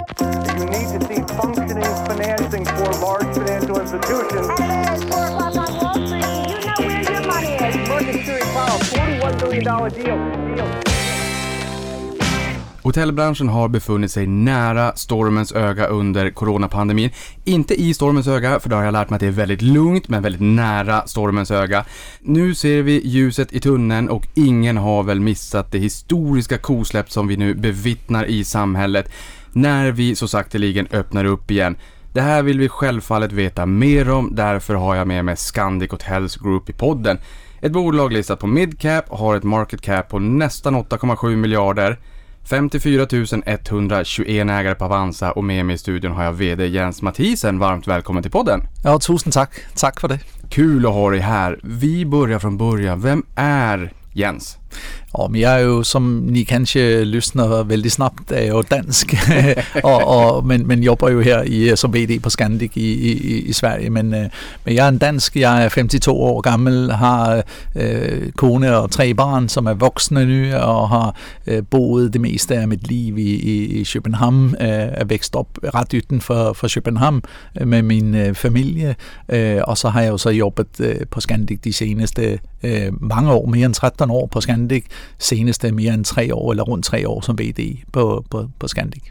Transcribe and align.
You 0.00 0.64
need 0.64 0.88
to 0.94 1.00
see 1.08 1.20
functioning 1.36 1.92
financing 2.08 2.64
for 2.64 2.90
large 3.04 3.34
financial 3.36 3.80
institutions. 3.80 4.48
It's 4.58 5.04
4 5.04 5.26
o'clock 5.26 5.56
on 5.56 5.72
Wall 5.80 6.06
Street. 6.06 6.24
You 6.48 6.60
know 6.64 6.78
where 6.78 7.02
your 7.12 7.22
money 7.26 7.52
is. 7.54 7.88
Market 7.88 8.14
Security 8.14 8.46
Powell, 8.54 8.78
$41 8.78 9.40
billion 9.40 9.64
deal. 9.64 10.56
deal. 10.56 10.90
Hotellbranschen 12.82 13.48
har 13.48 13.68
befunnit 13.68 14.10
sig 14.10 14.26
nära 14.26 14.92
stormens 14.96 15.52
öga 15.52 15.86
under 15.86 16.30
coronapandemin. 16.30 17.10
Inte 17.44 17.80
i 17.80 17.94
stormens 17.94 18.26
öga, 18.28 18.60
för 18.60 18.70
då 18.70 18.76
har 18.76 18.84
jag 18.84 18.92
lärt 18.92 19.10
mig 19.10 19.14
att 19.16 19.20
det 19.20 19.26
är 19.26 19.30
väldigt 19.30 19.62
lugnt, 19.62 20.08
men 20.08 20.22
väldigt 20.22 20.42
nära 20.42 21.06
stormens 21.06 21.50
öga. 21.50 21.84
Nu 22.20 22.54
ser 22.54 22.82
vi 22.82 23.00
ljuset 23.04 23.52
i 23.52 23.60
tunneln 23.60 24.08
och 24.08 24.26
ingen 24.34 24.76
har 24.76 25.02
väl 25.02 25.20
missat 25.20 25.72
det 25.72 25.78
historiska 25.78 26.58
kosläpp 26.58 27.10
som 27.10 27.28
vi 27.28 27.36
nu 27.36 27.54
bevittnar 27.54 28.24
i 28.24 28.44
samhället 28.44 29.12
när 29.52 29.92
vi 29.92 30.16
så 30.16 30.28
sakteligen 30.28 30.88
öppnar 30.90 31.24
upp 31.24 31.50
igen. 31.50 31.76
Det 32.12 32.20
här 32.20 32.42
vill 32.42 32.58
vi 32.58 32.68
självfallet 32.68 33.32
veta 33.32 33.66
mer 33.66 34.10
om, 34.10 34.34
därför 34.34 34.74
har 34.74 34.94
jag 34.94 35.08
med 35.08 35.24
mig 35.24 35.36
Scandic 35.36 35.90
Hotels 35.90 36.36
Group 36.36 36.70
i 36.70 36.72
podden. 36.72 37.18
Ett 37.60 37.72
bolag 37.72 38.12
listat 38.12 38.40
på 38.40 38.46
midcap 38.46 39.08
har 39.08 39.36
ett 39.36 39.42
market 39.42 39.80
cap 39.80 40.08
på 40.08 40.18
nästan 40.18 40.76
8,7 40.76 41.36
miljarder. 41.36 41.98
54 42.44 43.06
121 43.44 44.50
ägare 44.50 44.74
på 44.74 44.84
Avanza 44.84 45.32
och 45.32 45.44
med 45.44 45.66
mig 45.66 45.74
i 45.74 45.78
studion 45.78 46.12
har 46.12 46.24
jag 46.24 46.32
VD 46.32 46.66
Jens 46.66 47.02
Mathisen. 47.02 47.58
Varmt 47.58 47.86
välkommen 47.86 48.22
till 48.22 48.32
podden. 48.32 48.60
Ja, 48.84 48.98
tusind 48.98 49.32
tak. 49.32 49.50
Tak 49.74 50.00
for 50.00 50.08
det. 50.08 50.18
Kul 50.50 50.86
att 50.86 50.92
ha 50.92 51.10
dig 51.10 51.20
här. 51.20 51.60
Vi 51.62 52.06
börjar 52.06 52.38
från 52.38 52.56
början. 52.56 53.00
Vem 53.00 53.22
är 53.34 53.92
Jens? 54.12 54.58
Men 55.30 55.40
jeg 55.40 55.60
er 55.60 55.64
jo, 55.64 55.82
som 55.82 56.02
ni 56.02 56.42
kanskje 56.42 57.04
lysner 57.04 57.62
vældig 57.62 57.92
snabt, 57.92 58.32
er 58.32 58.46
jo 58.46 58.62
dansk, 58.62 59.14
og, 59.84 60.04
og, 60.04 60.46
men, 60.46 60.66
men 60.66 60.82
jobber 60.82 61.10
jo 61.10 61.20
her 61.20 61.42
i, 61.42 61.76
som 61.76 61.94
VD 61.94 62.20
på 62.22 62.30
Scandic 62.30 62.70
i, 62.74 62.92
i, 62.92 63.40
i 63.40 63.52
Sverige. 63.52 63.90
Men, 63.90 64.14
øh, 64.14 64.28
men 64.64 64.74
jeg 64.74 64.84
er 64.84 64.88
en 64.88 64.98
dansk, 64.98 65.36
jeg 65.36 65.64
er 65.64 65.68
52 65.68 66.08
år 66.08 66.40
gammel, 66.40 66.92
har 66.92 67.42
øh, 67.74 68.32
kone 68.32 68.76
og 68.76 68.90
tre 68.90 69.14
barn, 69.14 69.48
som 69.48 69.66
er 69.66 69.74
voksne 69.74 70.26
nu, 70.26 70.56
og 70.56 70.88
har 70.88 71.14
øh, 71.46 71.62
boet 71.70 72.12
det 72.12 72.20
meste 72.20 72.56
af 72.56 72.68
mit 72.68 72.88
liv 72.88 73.18
i, 73.18 73.34
i, 73.34 73.80
i 73.80 73.84
København, 73.92 74.44
øh, 74.44 74.68
er 74.70 75.04
vækst 75.04 75.36
op 75.36 75.48
ret 75.74 75.92
ytten 75.94 76.20
for, 76.20 76.52
for 76.52 76.68
København 76.74 77.22
øh, 77.60 77.68
med 77.68 77.82
min 77.82 78.14
øh, 78.14 78.34
familie, 78.34 78.96
øh, 79.28 79.60
og 79.62 79.78
så 79.78 79.88
har 79.88 80.00
jeg 80.00 80.10
jo 80.10 80.18
så 80.18 80.30
jobbet 80.30 80.80
øh, 80.80 80.96
på 81.10 81.20
Scandic 81.20 81.60
de 81.64 81.72
seneste 81.72 82.38
øh, 82.62 83.02
mange 83.02 83.32
år, 83.32 83.46
mere 83.46 83.66
end 83.66 83.74
13 83.74 84.10
år 84.10 84.26
på 84.26 84.40
Scandic, 84.40 84.84
seneste 85.18 85.72
mere 85.72 85.94
end 85.94 86.06
tre 86.06 86.32
år, 86.32 86.52
eller 86.52 86.64
rundt 86.64 86.86
tre 86.86 87.06
år 87.06 87.20
som 87.20 87.36
VD 87.36 87.76
på, 87.90 88.22
på, 88.22 88.50
på 88.58 88.68
Scandic. 88.68 89.02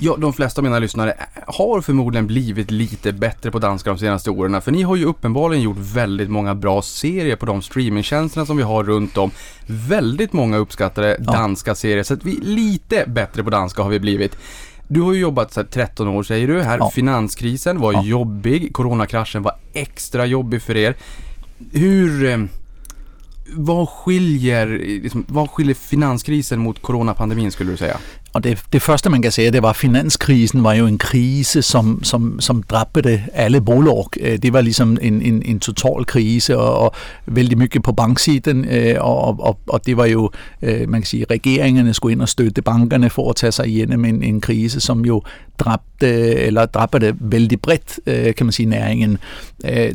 Ja, 0.00 0.16
de 0.18 0.32
flesta 0.32 0.60
av 0.60 0.64
mina 0.64 0.78
lyssnare 0.78 1.14
har 1.46 1.80
förmodligen 1.80 2.26
blivit 2.26 2.70
lite 2.70 3.12
bättre 3.12 3.50
på 3.50 3.58
danska 3.58 3.90
de 3.90 3.98
senaste 3.98 4.30
åren. 4.30 4.62
För 4.62 4.72
ni 4.72 4.82
har 4.82 4.96
ju 4.96 5.04
uppenbarligen 5.04 5.62
gjort 5.64 5.76
väldigt 5.78 6.30
många 6.30 6.54
bra 6.54 6.82
serier 6.82 7.36
på 7.36 7.46
de 7.46 7.62
streamingtjänsterna 7.62 8.46
som 8.46 8.56
vi 8.56 8.62
har 8.62 8.84
runt 8.84 9.16
om. 9.16 9.30
Väldigt 9.66 10.32
många 10.32 10.56
uppskattade 10.56 11.16
Ja. 11.26 11.32
danska 11.32 11.74
serier, 11.74 12.02
så 12.02 12.14
att 12.14 12.24
vi 12.24 12.30
lite 12.42 13.04
bättre 13.06 13.44
på 13.44 13.50
danska 13.50 13.82
har 13.82 13.90
vi 13.90 14.00
blivit. 14.00 14.36
Du 14.88 15.00
har 15.00 15.12
ju 15.12 15.20
jobbat 15.20 15.52
så 15.52 15.60
här 15.60 15.66
13 15.66 16.08
år 16.08 16.22
säger 16.22 16.48
du 16.48 16.62
här. 16.62 16.78
Ja. 16.78 16.90
Finanskrisen 16.90 17.80
var 17.80 17.92
Ja. 17.92 18.02
jobbig, 18.02 18.72
coronakraschen 18.72 19.42
var 19.42 19.52
extra 19.72 20.26
jobbig 20.26 20.62
för 20.62 20.76
er. 20.76 20.94
Hur... 21.72 22.48
Vad 23.52 23.88
skiljer, 23.88 24.66
eh, 24.66 25.02
liksom, 25.02 25.24
vad 25.28 25.50
skiljer 25.50 25.74
finanskrisen 25.74 26.60
mot 26.60 26.82
coronapandemin 26.82 27.52
skulle 27.52 27.70
du 27.70 27.76
säga? 27.76 27.96
Og 28.32 28.44
det, 28.44 28.62
det 28.72 28.82
første, 28.82 29.10
man 29.10 29.22
kan 29.22 29.32
sige, 29.32 29.50
det 29.50 29.62
var, 29.62 29.70
at 29.70 29.76
finanskrisen 29.76 30.64
var 30.64 30.72
jo 30.72 30.86
en 30.86 30.98
krise, 30.98 31.62
som, 31.62 32.04
som, 32.04 32.40
som 32.40 32.62
dræbte 32.62 33.22
alle 33.32 33.60
bolag. 33.60 34.04
Øh, 34.20 34.38
det 34.38 34.52
var 34.52 34.60
ligesom 34.60 34.98
en, 35.00 35.22
en, 35.22 35.42
en 35.44 35.60
total 35.60 36.04
krise, 36.04 36.58
og, 36.58 36.78
og 36.78 36.94
vældig 37.26 37.58
mye 37.58 37.80
på 37.84 37.92
banksiden, 37.92 38.64
øh, 38.64 38.96
og, 39.00 39.40
og, 39.40 39.58
og 39.68 39.86
det 39.86 39.96
var 39.96 40.04
jo, 40.04 40.30
øh, 40.62 40.88
man 40.88 41.00
kan 41.00 41.06
sige, 41.06 41.26
regeringerne 41.30 41.94
skulle 41.94 42.12
ind 42.12 42.22
og 42.22 42.28
støtte 42.28 42.62
bankerne 42.62 43.10
for 43.10 43.30
at 43.30 43.36
tage 43.36 43.52
sig 43.52 43.68
igennem 43.68 44.04
en, 44.04 44.22
en 44.22 44.40
krise, 44.40 44.80
som 44.80 45.04
jo 45.04 45.22
dræbte, 45.58 46.08
eller 46.34 46.66
dræbte 46.66 47.14
vældig 47.20 47.60
bredt, 47.60 48.00
kan 48.36 48.46
man 48.46 48.52
sige, 48.52 48.66
næringen. 48.66 49.18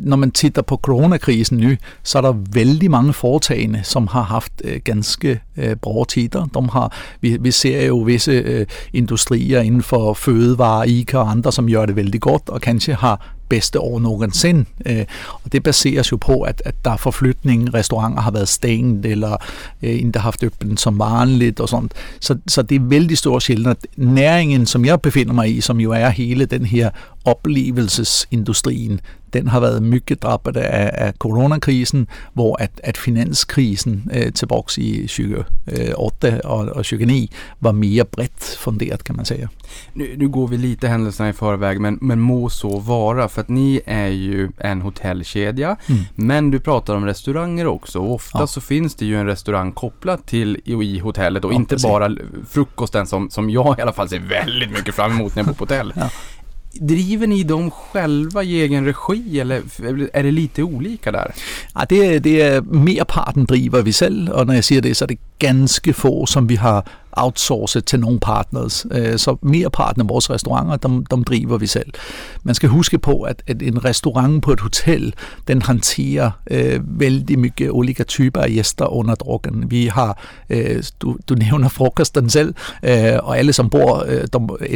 Når 0.00 0.16
man 0.16 0.30
titter 0.30 0.62
på 0.62 0.76
coronakrisen 0.76 1.58
nu, 1.58 1.76
så 2.02 2.18
er 2.18 2.22
der 2.22 2.34
vældig 2.52 2.90
mange 2.90 3.12
foretagende, 3.12 3.80
som 3.84 4.06
har 4.06 4.22
haft 4.22 4.62
ganske 4.84 5.40
øh, 5.56 5.76
bra. 5.76 6.04
De 6.14 6.28
har, 6.72 6.92
vi, 7.20 7.36
vi 7.40 7.50
ser 7.50 7.86
jo 7.86 7.98
visse 7.98 8.32
øh, 8.32 8.66
industrier 8.92 9.60
inden 9.60 9.82
for 9.82 10.14
fødevare, 10.14 10.88
ICA 10.88 11.18
og 11.18 11.30
andre, 11.30 11.52
som 11.52 11.70
gør 11.70 11.86
det 11.86 11.96
vældig 11.96 12.20
godt, 12.20 12.48
og 12.48 12.60
kanskje 12.60 12.94
har 12.94 13.36
bedste 13.48 13.80
år 13.80 13.98
nogensinde. 14.00 14.64
Øh, 14.86 15.04
og 15.44 15.52
det 15.52 15.62
baseres 15.62 16.12
jo 16.12 16.16
på, 16.16 16.40
at, 16.40 16.62
at 16.64 16.74
der 16.84 16.90
er 16.90 16.96
forflytning, 16.96 17.74
restauranter 17.74 18.22
har 18.22 18.30
været 18.30 18.48
stængt, 18.48 19.06
eller 19.06 19.36
øh, 19.82 20.00
en, 20.00 20.10
der 20.10 20.20
har 20.20 20.24
haft 20.24 20.44
åbent 20.44 20.80
som 20.80 20.98
vanligt 20.98 21.60
og 21.60 21.68
sådan. 21.68 21.90
Så, 22.20 22.38
så 22.48 22.62
det 22.62 22.74
er 22.74 22.80
vældig 22.80 23.18
stor 23.18 23.38
sjældent. 23.38 23.86
Næringen, 23.96 24.66
som 24.66 24.84
jeg 24.84 25.00
befinder 25.00 25.32
mig 25.32 25.56
i, 25.56 25.60
som 25.60 25.80
jo 25.80 25.92
er 25.92 26.08
hele 26.08 26.46
den 26.46 26.66
her 26.66 26.90
oplevelsesindustrien, 27.26 29.00
den 29.32 29.48
har 29.48 29.60
været 29.60 29.82
mycket 29.82 30.22
drabbet 30.22 30.56
af, 30.56 30.90
af 31.06 31.12
coronakrisen, 31.18 32.06
hvor 32.32 32.56
at, 32.62 32.70
at 32.82 32.96
finanskrisen 32.96 34.10
øh, 34.14 34.32
tilbage 34.32 34.80
i 34.82 35.06
2008 35.06 36.40
og, 36.44 36.58
og 36.58 36.74
2009 36.74 37.30
var 37.60 37.72
mere 37.72 38.04
bredt 38.04 38.56
funderet, 38.58 39.04
kan 39.04 39.16
man 39.16 39.24
sige. 39.24 39.48
Nu, 39.94 40.04
nu 40.16 40.28
går 40.30 40.46
vi 40.46 40.56
lite 40.56 40.88
händelserna 40.88 41.28
i 41.28 41.32
förväg, 41.32 41.80
men, 41.80 41.98
men 42.00 42.20
må 42.20 42.48
så 42.48 42.78
vara. 42.78 43.28
För 43.28 43.40
att 43.40 43.48
ni 43.48 43.80
är 43.86 44.06
ju 44.08 44.48
en 44.58 44.80
hotellkedja, 44.82 45.76
Mm. 45.88 46.00
men 46.14 46.50
du 46.50 46.58
pratar 46.60 46.94
om 46.96 47.04
restauranger 47.06 47.66
också. 47.66 47.98
Och 47.98 48.14
ofta 48.14 48.38
Ja. 48.38 48.46
så 48.46 48.60
finns 48.60 48.94
det 48.94 49.06
ju 49.06 49.16
en 49.20 49.26
restaurang 49.26 49.72
kopplad 49.72 50.26
till 50.26 50.56
i, 50.64 50.72
i 50.72 50.98
hotellet 50.98 51.44
och 51.44 51.52
Ja, 51.52 51.56
inte 51.56 51.74
precis. 51.74 51.90
bara 51.90 52.10
frukosten 52.50 53.06
som, 53.06 53.30
som 53.30 53.50
jag 53.50 53.78
i 53.78 53.82
alla 53.82 53.92
fall 53.92 54.08
ser 54.08 54.18
väldigt 54.18 54.70
mycket 54.70 54.94
fram 54.94 55.10
emot 55.12 55.34
när 55.34 55.40
jag 55.42 55.46
bor 55.46 55.54
på 55.54 55.62
hotell. 55.64 55.92
Ja. 55.96 56.10
Driver 56.80 57.26
ni 57.26 57.42
dem 57.42 57.70
själva 57.70 58.42
i 58.42 58.60
egen 58.60 58.86
regi 58.86 59.40
eller 59.40 59.62
är 60.12 60.22
det 60.22 60.30
lite 60.30 60.62
olika 60.62 61.12
där? 61.12 61.34
Ja, 61.74 61.86
det, 61.88 62.18
det 62.18 62.40
är 62.40 62.60
merparten 62.60 63.44
driver 63.44 63.82
vi 63.82 63.92
selv, 63.92 64.30
og 64.30 64.46
når 64.46 64.54
jeg 64.54 64.64
siger 64.64 64.80
det, 64.80 64.96
så 64.96 65.04
er 65.04 65.06
det 65.06 65.18
ganske 65.38 65.92
få, 65.92 66.26
som 66.26 66.48
vi 66.48 66.54
har 66.54 66.84
outsource 67.16 67.80
til 67.80 68.00
nogle 68.00 68.20
partners. 68.20 68.86
Øh, 68.90 69.18
Så 69.18 69.36
merparten 69.42 70.02
af 70.02 70.08
vores 70.08 70.30
restauranter, 70.30 70.76
dem, 70.76 71.06
dem 71.06 71.24
driver 71.24 71.58
vi 71.58 71.66
selv. 71.66 71.92
Man 72.42 72.54
skal 72.54 72.68
huske 72.68 72.98
på, 72.98 73.22
at, 73.22 73.42
at 73.46 73.62
en 73.62 73.84
restaurant 73.84 74.42
på 74.42 74.52
et 74.52 74.60
hotel, 74.60 75.14
den 75.48 75.62
håndterer 75.62 76.30
øh, 76.50 76.80
vældig 77.00 77.38
mycket 77.38 77.70
olika 77.70 78.02
typer 78.02 78.40
af 78.40 78.48
gæster 78.50 78.86
under 78.86 79.14
drukken. 79.14 79.70
Vi 79.70 79.86
har, 79.86 80.18
øh, 80.50 80.82
du, 81.00 81.16
du 81.28 81.34
nævner 81.34 81.68
frokosten 81.68 82.30
selv, 82.30 82.54
øh, 82.82 83.12
og 83.22 83.38
alle 83.38 83.52
som 83.52 83.70
bor, 83.70 84.04
øh, 84.08 84.24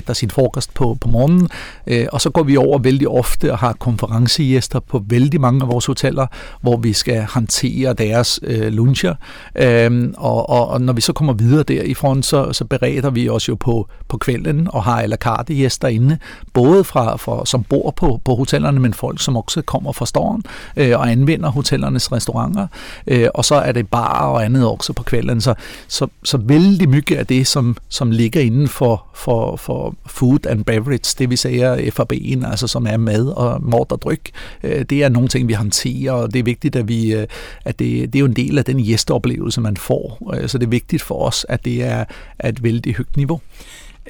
de 0.09 0.15
sin 0.15 0.31
frokost 0.31 0.75
på, 0.75 0.97
på 1.01 1.09
morgenen, 1.09 1.49
øh, 1.87 2.07
og 2.13 2.21
så 2.21 2.31
går 2.31 2.43
vi 2.43 2.57
over 2.57 2.79
vældig 2.79 3.09
ofte 3.09 3.53
og 3.53 3.59
har 3.59 3.73
konferencegæster 3.73 4.81
på 4.81 5.03
vældig 5.07 5.41
mange 5.41 5.63
af 5.63 5.69
vores 5.69 5.87
hoteller, 5.87 6.27
hvor 6.61 6.77
vi 6.77 6.93
skal 6.93 7.27
håndtere 7.31 7.93
deres 7.93 8.41
øh, 8.43 8.73
luncher. 8.73 9.15
øh, 9.55 10.13
og, 10.17 10.51
og, 10.51 10.69
og 10.69 10.81
når 10.81 10.93
vi 10.93 11.01
så 11.01 11.13
kommer 11.13 11.33
videre 11.33 11.63
der 11.63 11.83
i 11.83 11.95
front, 11.95 12.25
så, 12.31 12.53
så 12.53 12.65
bereder 12.65 13.11
vi 13.11 13.29
os 13.29 13.49
jo 13.49 13.55
på, 13.55 13.89
på 14.09 14.19
kvælden 14.19 14.69
og 14.71 14.85
har 14.85 15.03
à 15.03 15.07
la 15.07 15.17
carte 15.17 15.55
gæster 15.55 15.89
inde, 15.89 16.19
både 16.53 16.85
fra, 16.85 17.17
fra 17.17 17.47
som 17.47 17.63
bor 17.63 17.91
på, 17.91 18.21
på 18.25 18.35
hotellerne, 18.35 18.81
men 18.81 18.95
folk, 18.95 19.23
som 19.23 19.37
også 19.37 19.63
kommer 19.63 19.93
fra 19.93 20.07
storen 20.07 20.43
øh, 20.77 20.99
og 20.99 21.11
anvender 21.11 21.51
hotellernes 21.51 22.13
restauranter. 22.13 22.67
Øh, 23.07 23.29
og 23.35 23.45
så 23.45 23.55
er 23.55 23.73
det 23.73 23.89
bar 23.89 24.27
og 24.27 24.45
andet 24.45 24.67
også 24.67 24.93
på 24.93 25.03
kvælden. 25.03 25.41
Så, 25.41 25.55
så, 25.89 26.07
så 26.25 26.37
vældig 26.37 26.89
mycket 26.89 27.17
af 27.17 27.27
det, 27.27 27.47
som, 27.47 27.77
som 27.89 28.11
ligger 28.11 28.41
inden 28.41 28.69
for, 28.69 29.05
for, 29.15 29.57
for 29.57 29.95
food 30.07 30.47
and 30.47 30.65
beverage, 30.65 31.15
det 31.19 31.31
vi 31.31 31.37
siger 31.37 31.77
FAB'en, 31.77 32.51
altså 32.51 32.67
som 32.67 32.87
er 32.87 32.97
mad 32.97 33.27
og 33.27 33.63
mord 33.63 33.93
og 33.93 34.03
dryk, 34.03 34.31
øh, 34.63 34.85
det 34.91 35.03
er 35.03 35.09
nogle 35.09 35.29
ting, 35.29 35.49
vi 35.49 35.53
håndterer, 35.53 36.13
og 36.13 36.33
det 36.33 36.39
er 36.39 36.43
vigtigt, 36.43 36.77
at 36.77 36.89
vi, 36.89 37.15
øh, 37.15 37.27
at 37.65 37.79
det, 37.79 38.13
det 38.13 38.19
er 38.19 38.21
jo 38.21 38.27
en 38.27 38.37
del 38.37 38.59
af 38.59 38.65
den 38.65 38.85
gæsteoplevelse, 38.85 39.61
man 39.61 39.77
får. 39.77 40.33
Øh, 40.35 40.49
Så 40.49 40.59
det 40.59 40.67
er 40.67 40.71
vigtigt 40.71 41.03
for 41.03 41.27
os, 41.27 41.47
at 41.49 41.65
det 41.65 41.85
er 41.85 42.05
er 42.39 42.49
et 42.49 42.63
vældig 42.63 42.97
højt 42.97 43.17
niveau. 43.17 43.41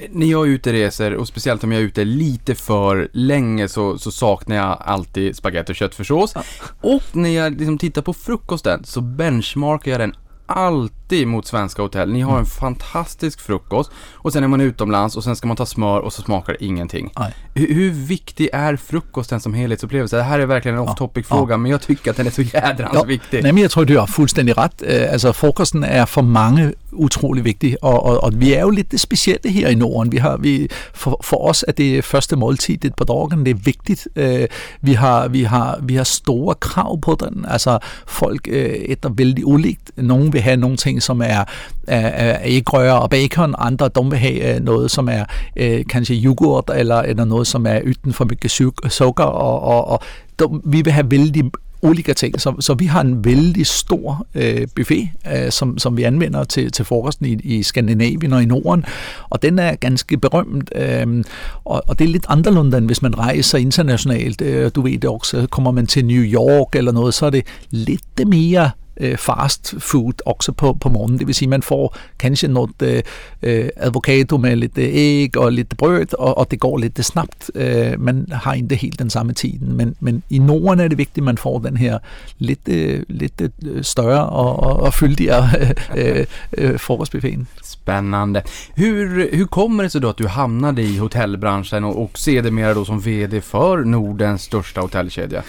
När 0.09 0.27
jag 0.27 0.47
är 0.47 0.51
ute 0.51 0.69
och 0.69 0.73
reser 0.73 1.13
och 1.13 1.27
speciellt 1.27 1.63
om 1.63 1.71
jag 1.71 1.81
är 1.81 1.85
ute 1.85 2.03
lite 2.05 2.55
för 2.55 3.09
länge 3.13 3.67
så, 3.67 3.97
så 3.97 4.11
saknar 4.11 4.55
jag 4.55 4.77
alltid 4.85 5.35
spagetti 5.35 5.71
och 5.71 5.75
köttfärssås. 5.75 6.33
Och 6.81 7.03
när 7.11 7.29
jag 7.29 7.51
liksom 7.59 7.77
tittar 7.77 8.01
på 8.01 8.13
frukosten 8.13 8.83
så 8.83 9.01
benchmarkar 9.01 9.91
jag 9.91 9.99
den 9.99 10.13
alltid 10.45 11.27
mot 11.27 11.47
svenska 11.47 11.81
hotell. 11.81 12.11
Ni 12.11 12.21
har 12.21 12.39
en 12.39 12.45
fantastisk 12.45 13.39
frukost 13.41 13.91
och 14.13 14.33
sen 14.33 14.43
är 14.43 14.47
man 14.47 14.61
utomlands 14.61 15.17
och 15.17 15.23
sen 15.23 15.35
ska 15.35 15.47
man 15.47 15.57
ta 15.57 15.65
smör 15.65 15.99
och 15.99 16.13
så 16.13 16.21
smakar 16.21 16.53
det 16.53 16.65
ingenting. 16.65 17.11
Hur, 17.53 17.73
hur 17.73 17.91
viktig 17.91 18.49
är 18.53 18.75
frukosten 18.75 19.39
som 19.39 19.53
helhetsupplevelse? 19.53 20.17
Det 20.17 20.23
här 20.23 20.39
är 20.39 20.45
verkligen 20.45 20.77
en 20.77 20.83
off-topic 20.83 21.23
fråga, 21.27 21.57
men 21.57 21.71
jag 21.71 21.81
tycker 21.81 22.11
att 22.11 22.17
den 22.17 22.27
är 22.27 22.31
så 22.31 22.41
jädrans 22.41 22.93
Jo, 22.93 23.03
viktig. 23.03 23.43
Nej, 23.43 23.51
men 23.51 23.61
jeg 23.61 23.71
tror, 23.71 23.85
du 23.85 23.97
har 23.97 24.07
fuldstændig 24.07 24.57
ret. 24.57 24.83
Øh, 24.87 25.13
Altså, 25.13 25.31
frokosten 25.33 25.83
er 25.83 26.05
for 26.05 26.21
mange 26.21 26.73
utrolig 26.93 27.45
vigtigt, 27.45 27.77
og, 27.81 28.05
og, 28.05 28.23
og 28.23 28.31
vi 28.35 28.53
er 28.53 28.61
jo 28.61 28.69
lidt 28.69 28.91
det 28.91 28.99
specielle 28.99 29.51
her 29.51 29.67
i 29.69 29.75
Norden. 29.75 30.11
Vi 30.11 30.17
har, 30.17 30.37
vi, 30.37 30.67
for, 30.93 31.19
for 31.23 31.37
os 31.49 31.65
er 31.67 31.71
det 31.71 32.03
første 32.03 32.35
måltid 32.35 32.77
det 32.77 32.95
på 32.95 33.03
dagen, 33.03 33.45
det 33.45 33.51
er 33.51 33.59
vigtigt. 33.63 34.07
Øh, 34.15 34.47
vi, 34.81 34.93
har, 34.93 35.27
vi, 35.27 35.43
har, 35.43 35.79
vi 35.83 35.95
har 35.95 36.03
store 36.03 36.55
krav 36.55 37.01
på 37.01 37.17
den. 37.19 37.45
Altså 37.47 37.79
folk 38.07 38.47
øh, 38.51 38.69
etter 38.69 39.09
vældig 39.09 39.47
ulikt. 39.47 39.91
Nogle 39.97 40.31
vil 40.31 40.41
have 40.41 40.57
nogle 40.57 40.77
ting, 40.77 41.03
som 41.03 41.21
er, 41.21 41.43
er, 41.87 42.07
er 42.07 42.39
ægrør 42.43 42.91
og 42.91 43.09
bacon, 43.09 43.55
andre 43.57 43.87
de 43.87 44.09
vil 44.09 44.19
have 44.19 44.55
øh, 44.55 44.61
noget, 44.61 44.91
som 44.91 45.09
er 45.09 45.25
øh, 45.55 45.85
kanskje 45.89 46.15
yoghurt, 46.15 46.71
eller, 46.75 46.99
eller 47.01 47.25
noget, 47.25 47.47
som 47.47 47.65
er 47.65 47.79
uten 47.89 48.13
for 48.13 48.25
mye 48.25 48.49
sukker, 48.89 49.23
og, 49.23 49.61
og, 49.61 49.87
og 49.87 49.99
de, 50.39 50.61
vi 50.65 50.81
vil 50.81 50.93
have 50.93 51.11
vældig 51.11 51.51
olika 51.81 52.13
ting. 52.13 52.41
Så, 52.41 52.55
så 52.59 52.73
vi 52.73 52.85
har 52.85 53.01
en 53.01 53.25
vældig 53.25 53.67
stor 53.67 54.27
øh, 54.35 54.67
buffet, 54.75 55.09
øh, 55.33 55.51
som, 55.51 55.77
som 55.77 55.97
vi 55.97 56.03
anvender 56.03 56.43
til, 56.43 56.71
til 56.71 56.85
frokosten 56.85 57.25
i, 57.25 57.33
i 57.43 57.63
Skandinavien 57.63 58.33
og 58.33 58.43
i 58.43 58.45
Norden, 58.45 58.85
og 59.29 59.41
den 59.41 59.59
er 59.59 59.75
ganske 59.75 60.17
berømt, 60.17 60.71
øh, 60.75 61.23
og, 61.65 61.83
og 61.87 61.99
det 61.99 62.05
er 62.05 62.09
lidt 62.09 62.25
anderledes 62.29 62.51
end 62.61 62.85
hvis 62.85 63.01
man 63.01 63.17
rejser 63.17 63.57
internationalt. 63.57 64.41
Øh, 64.41 64.71
du 64.75 64.81
ved 64.81 64.97
det 64.97 65.09
også, 65.09 65.37
øh, 65.37 65.47
kommer 65.47 65.71
man 65.71 65.87
til 65.87 66.05
New 66.05 66.23
York 66.23 66.75
eller 66.75 66.91
noget, 66.91 67.13
så 67.13 67.25
er 67.25 67.29
det 67.29 67.45
lidt 67.71 68.27
mere 68.27 68.69
øh, 69.01 69.17
fast 69.17 69.75
food 69.79 70.13
også 70.25 70.51
på, 70.51 70.73
på 70.73 70.89
morgenen. 70.89 71.19
Det 71.19 71.27
vil 71.27 71.35
sige, 71.35 71.49
man 71.49 71.61
får 71.61 71.97
kanskje 72.19 72.47
noget 72.47 73.03
øh, 73.41 73.69
avocado 73.75 74.37
med 74.37 74.55
lidt 74.55 74.77
øh, 74.77 74.89
æg 74.91 75.37
og 75.37 75.51
lidt 75.51 75.77
brød, 75.77 76.13
og, 76.19 76.37
og 76.37 76.51
det 76.51 76.59
går 76.59 76.77
lidt 76.77 77.05
snabbt. 77.05 77.51
Øh, 77.55 78.01
man 78.01 78.27
har 78.31 78.53
ikke 78.53 78.75
helt 78.75 78.99
den 78.99 79.09
samme 79.09 79.33
tiden, 79.33 79.77
men, 79.77 79.95
men 79.99 80.23
i 80.29 80.39
Norden 80.39 80.79
er 80.79 80.87
det 80.87 80.97
vigtigt, 80.97 81.17
at 81.17 81.23
man 81.23 81.37
får 81.37 81.59
den 81.59 81.77
her 81.77 81.99
lidt, 82.37 82.67
øh, 82.67 83.03
lidt 83.09 83.41
øh, 83.41 83.83
større 83.83 84.29
og, 84.29 84.59
og, 84.59 84.79
og 84.79 84.93
fyldigere 84.93 85.49
øh, 85.97 86.25
øh, 86.57 86.79
frokostbuffeten. 86.79 87.47
Spännande. 87.63 88.41
Hur, 88.77 89.37
hur 89.37 89.45
kommer 89.45 89.83
det 89.83 89.91
sig 89.91 90.01
då 90.01 90.09
att 90.09 90.17
du 90.17 90.27
hamnade 90.27 90.83
i 90.83 90.97
hotellbranschen 90.97 91.83
och, 91.83 92.03
och 92.03 92.19
sedermera 92.19 92.73
då 92.73 92.85
som 92.85 92.99
VD 92.99 93.41
för 93.41 93.83
Nordens 93.83 94.43
största 94.43 94.81
hotellkedja? 94.81 95.43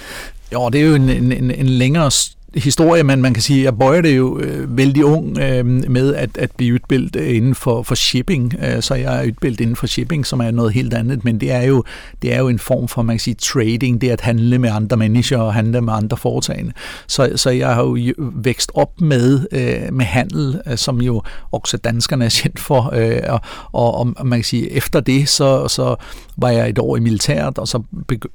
Ja, 0.52 0.69
det 0.72 0.81
er 0.81 0.87
jo 0.87 0.94
en, 0.94 1.32
en, 1.32 1.50
en 1.50 1.69
længere 1.69 2.10
historie, 2.54 3.02
men 3.02 3.22
man 3.22 3.34
kan 3.34 3.43
sige, 3.43 3.58
at 3.58 3.64
jeg 3.64 3.78
bøjer 3.78 4.00
det 4.00 4.16
jo 4.16 4.38
øh, 4.38 4.76
vældig 4.76 5.04
ung 5.04 5.38
øh, 5.38 5.66
med 5.66 6.14
at, 6.14 6.38
at 6.38 6.50
blive 6.56 6.75
udbildt 6.75 7.16
øh, 7.16 7.37
inden 7.37 7.54
for, 7.54 7.82
for 7.82 7.94
shipping. 7.94 8.54
Øh, 8.62 8.82
så 8.82 8.94
jeg 8.94 9.20
er 9.20 9.26
udbildt 9.26 9.60
inden 9.60 9.76
for 9.76 9.87
shipping, 9.87 10.26
som 10.26 10.40
er 10.40 10.50
noget 10.50 10.72
helt 10.72 10.94
andet, 10.94 11.25
men 11.25 11.40
det 11.40 11.52
er 11.52 11.62
jo, 11.62 11.84
det 12.22 12.34
er 12.34 12.38
jo 12.38 12.49
en 12.49 12.58
form 12.58 12.88
for, 12.88 13.02
man 13.02 13.16
kan 13.16 13.20
sige, 13.20 13.34
trading, 13.34 14.00
det 14.00 14.08
er 14.08 14.12
at 14.12 14.20
handle 14.20 14.58
med 14.58 14.70
andre 14.70 14.96
mennesker 14.96 15.38
og 15.38 15.54
handle 15.54 15.81
med 15.81 15.93
andre 15.93 16.16
foretagende. 16.16 16.72
Så, 17.06 17.32
så 17.37 17.50
jeg 17.50 17.75
har 17.75 17.82
jo 17.82 18.12
vækst 18.19 18.70
op 18.75 19.00
med, 19.00 19.46
øh, 19.52 19.94
med 19.94 20.04
handel, 20.04 20.60
øh, 20.66 20.76
som 20.76 21.00
jo 21.02 21.22
også 21.52 21.76
danskerne 21.76 22.25
er 22.25 22.40
kendt 22.43 22.60
for, 22.60 22.94
øh, 22.94 23.20
og, 23.28 23.40
og, 23.72 23.94
og 24.16 24.26
man 24.26 24.38
kan 24.38 24.44
sige, 24.44 24.72
efter 24.72 25.00
det, 25.00 25.28
så, 25.28 25.69
så 25.69 25.96
var 26.37 26.50
jeg 26.50 26.69
et 26.69 26.78
år 26.78 26.96
i 26.96 27.00
militæret, 27.00 27.58
og 27.58 27.69
så 27.69 27.82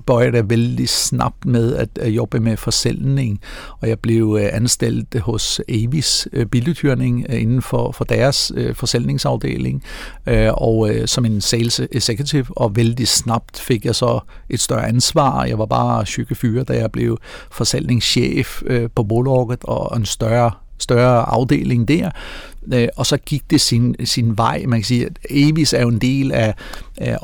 bøjer 0.06 0.32
jeg 0.34 0.50
vældig 0.50 0.90
snabt 0.90 1.46
med 1.46 1.76
at 1.76 2.10
jobbe 2.10 2.40
med 2.40 2.58
forsælgning, 2.58 3.40
og 3.82 3.90
jeg 3.90 4.00
blev 4.08 4.38
øh, 4.42 4.50
anstillet 4.54 5.22
hos 5.22 5.62
Avis 5.70 6.28
øh, 6.34 6.46
Billedhyrning 6.46 7.26
øh, 7.30 7.42
inden 7.42 7.62
for, 7.62 7.92
for 7.92 8.04
deres 8.04 8.52
øh, 8.56 8.76
forsælgningsafdeling, 8.76 9.84
og 10.52 10.90
som 11.06 11.26
en 11.26 11.42
sales 11.42 11.82
executive, 11.92 12.46
og 12.50 12.76
vældig 12.76 13.08
snabbt 13.08 13.60
fik 13.60 13.86
jeg 13.86 13.96
så 13.96 14.20
et 14.50 14.60
større 14.60 14.88
ansvar. 14.88 15.44
Jeg 15.46 15.60
var 15.60 15.66
bare 15.66 16.06
24, 16.06 16.64
da 16.64 16.74
jeg 16.74 16.92
blev 16.92 17.18
forsælgningschef 17.52 18.62
på 18.96 19.04
bolaget, 19.04 19.64
og 19.64 19.98
en 19.98 20.06
større 20.06 20.52
større 20.80 21.30
afdeling 21.30 21.88
der, 21.88 22.12
Øh, 22.74 22.88
og 22.96 23.06
så 23.06 23.18
gik 23.18 23.44
det 23.50 23.62
sin, 23.62 23.96
sin 24.04 24.38
vej. 24.38 24.64
Man 24.68 24.80
kan 24.80 24.86
sige, 24.86 25.06
at 25.06 25.18
Avis 25.30 25.74
er 25.74 25.82
jo 25.82 25.88
en 25.88 26.00
del 26.00 26.32
af, 26.32 26.54
af 26.98 27.18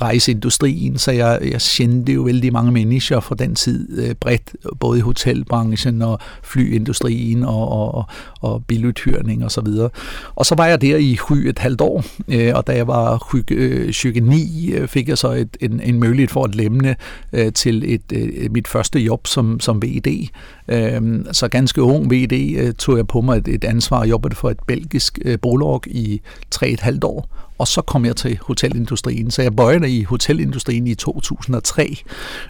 rejseindustrien, 0.00 0.98
så 0.98 1.12
jeg, 1.12 1.38
jeg 1.42 1.60
kendte 1.60 2.12
jo 2.12 2.22
vældig 2.22 2.52
mange 2.52 2.72
mennesker 2.72 3.20
fra 3.20 3.34
den 3.34 3.54
tid 3.54 3.98
øh, 3.98 4.14
bredt, 4.14 4.56
både 4.80 4.98
i 4.98 5.02
hotelbranchen 5.02 6.02
og 6.02 6.18
flyindustrien 6.42 7.44
og, 7.44 7.94
og, 7.94 8.04
og 8.40 8.64
biluthyrning 8.64 9.44
og 9.44 9.50
så 9.50 9.60
videre. 9.60 9.90
Og 10.34 10.46
så 10.46 10.54
var 10.54 10.66
jeg 10.66 10.80
der 10.80 10.96
i 10.96 11.18
hy 11.28 11.32
et 11.32 11.58
halvt 11.58 11.80
år, 11.80 12.04
øh, 12.28 12.52
og 12.54 12.66
da 12.66 12.76
jeg 12.76 12.86
var 12.86 13.34
29, 13.34 14.12
øh, 14.76 14.82
øh, 14.82 14.88
fik 14.88 15.08
jeg 15.08 15.18
så 15.18 15.32
et, 15.32 15.56
en, 15.60 15.80
en 15.80 16.00
mulighed 16.00 16.28
for 16.28 16.44
at 16.44 16.54
lemne 16.54 16.96
øh, 17.32 17.52
til 17.52 17.94
et, 17.94 18.12
øh, 18.12 18.52
mit 18.52 18.68
første 18.68 19.00
job 19.00 19.26
som, 19.26 19.60
som 19.60 19.82
VD. 19.82 20.28
Så 21.32 21.48
ganske 21.50 21.82
ung 21.82 22.10
VD 22.10 22.72
tog 22.72 22.96
jeg 22.96 23.06
på 23.06 23.20
mig 23.20 23.36
et, 23.36 23.48
et 23.48 23.64
ansvar 23.64 23.98
og 23.98 24.10
jobbede 24.10 24.34
for 24.34 24.50
et 24.50 24.58
belgisk 24.78 25.18
øh, 25.24 25.38
brolog 25.38 25.82
i 25.86 26.20
3,5 26.54 26.98
år, 27.02 27.47
og 27.58 27.68
så 27.68 27.82
kom 27.82 28.04
jeg 28.04 28.16
til 28.16 28.38
hotelindustrien. 28.42 29.30
Så 29.30 29.42
jeg 29.42 29.56
bøjede 29.56 29.90
i 29.90 30.02
hotelindustrien 30.02 30.86
i 30.86 30.94
2003. 30.94 31.96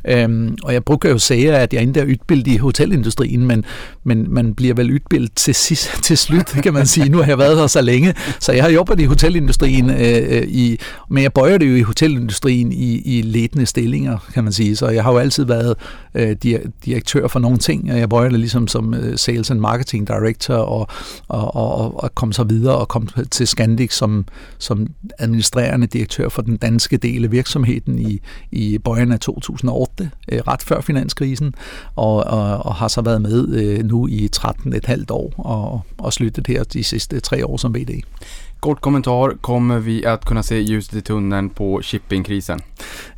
Øhm, 0.05 0.57
og 0.63 0.73
jeg 0.73 0.85
bruger 0.85 1.09
jo 1.09 1.19
sige, 1.19 1.57
at 1.57 1.73
jeg 1.73 1.83
ikke 1.83 2.01
er 2.01 2.05
udbildet 2.05 2.47
i 2.47 2.57
hotelindustrien, 2.57 3.47
men, 3.47 3.65
men 4.05 4.35
man 4.35 4.55
bliver 4.55 4.75
vel 4.75 4.93
udbildet 4.93 5.35
til, 5.35 5.55
sidst, 5.55 5.91
til 6.07 6.19
slut, 6.19 6.47
kan 6.47 6.73
man 6.73 6.87
sige. 6.87 7.09
Nu 7.09 7.19
har 7.19 7.27
jeg 7.27 7.39
været 7.39 7.59
her 7.59 7.67
så 7.67 7.81
længe, 7.81 8.15
så 8.41 8.53
jeg 8.53 8.65
har 8.65 8.71
jobbet 8.71 9.01
i 9.01 9.05
hotelindustrien, 9.05 9.91
øh, 9.91 9.99
øh 9.99 10.43
i, 10.49 10.79
men 11.11 11.23
jeg 11.23 11.33
bøjer 11.33 11.59
det 11.59 11.71
jo 11.71 11.75
i 11.75 11.83
hotelindustrien 11.83 12.73
i, 12.73 13.19
i 13.19 13.23
ledende 13.23 13.67
stillinger, 13.67 14.19
kan 14.35 14.45
man 14.45 14.53
sige. 14.53 14.77
Så 14.77 14.89
jeg 14.89 15.05
har 15.05 15.13
jo 15.13 15.19
altid 15.19 15.45
været 15.45 15.75
øh, 16.15 16.37
direktør 16.85 17.29
for 17.29 17.39
nogle 17.39 17.59
ting, 17.59 17.93
og 17.93 17.99
jeg 17.99 18.09
bøjer 18.09 18.29
det 18.29 18.41
ligesom 18.41 18.69
som 18.69 18.95
øh, 18.95 19.19
Sales 19.19 19.51
and 19.51 19.61
Marketing 19.61 20.09
Director, 20.09 20.55
og, 20.55 20.89
og, 21.29 21.57
og, 21.57 22.03
og 22.03 22.15
kom 22.15 22.33
så 22.33 22.45
videre 22.45 22.77
og 22.77 22.89
kom 22.89 23.09
til 23.31 23.47
Scandic 23.47 23.93
som, 23.93 24.25
som 24.59 24.87
administrerende 25.19 25.87
direktør 25.87 26.29
for 26.29 26.43
den 26.43 26.57
danske 26.57 26.97
del 26.97 27.25
af 27.25 27.33
virksomheden 27.33 27.99
i, 27.99 28.21
i 28.51 28.79
bøjen 28.79 29.13
af 29.13 29.21
2008, 29.21 30.11
øh, 30.33 30.39
ret 30.39 30.63
før 30.63 30.81
finanskrisen, 30.81 31.55
og, 31.97 32.25
og, 32.25 32.59
og 32.59 32.75
har 32.75 32.89
så 32.89 33.01
været 33.01 33.23
med 33.23 33.49
øh, 33.49 33.85
nu 33.85 34.07
i 34.07 34.29
13 34.33 34.73
et 34.73 34.87
halvt 34.87 35.11
år 35.11 35.33
og, 35.37 35.81
og 35.99 36.13
sluttet 36.13 36.47
her 36.47 36.65
de 36.65 36.85
sidste 36.85 37.21
tre 37.21 37.47
år 37.47 37.57
som 37.57 37.75
VD. 37.75 38.03
Kort 38.61 38.81
kommentar, 38.81 39.37
kommer 39.41 39.79
vi 39.79 40.05
att 40.05 40.25
kunna 40.25 40.43
se 40.43 40.55
ljuset 40.55 40.95
i 40.95 41.01
tunneln 41.01 41.51
på 41.51 41.83
shippingkrisen? 41.83 42.61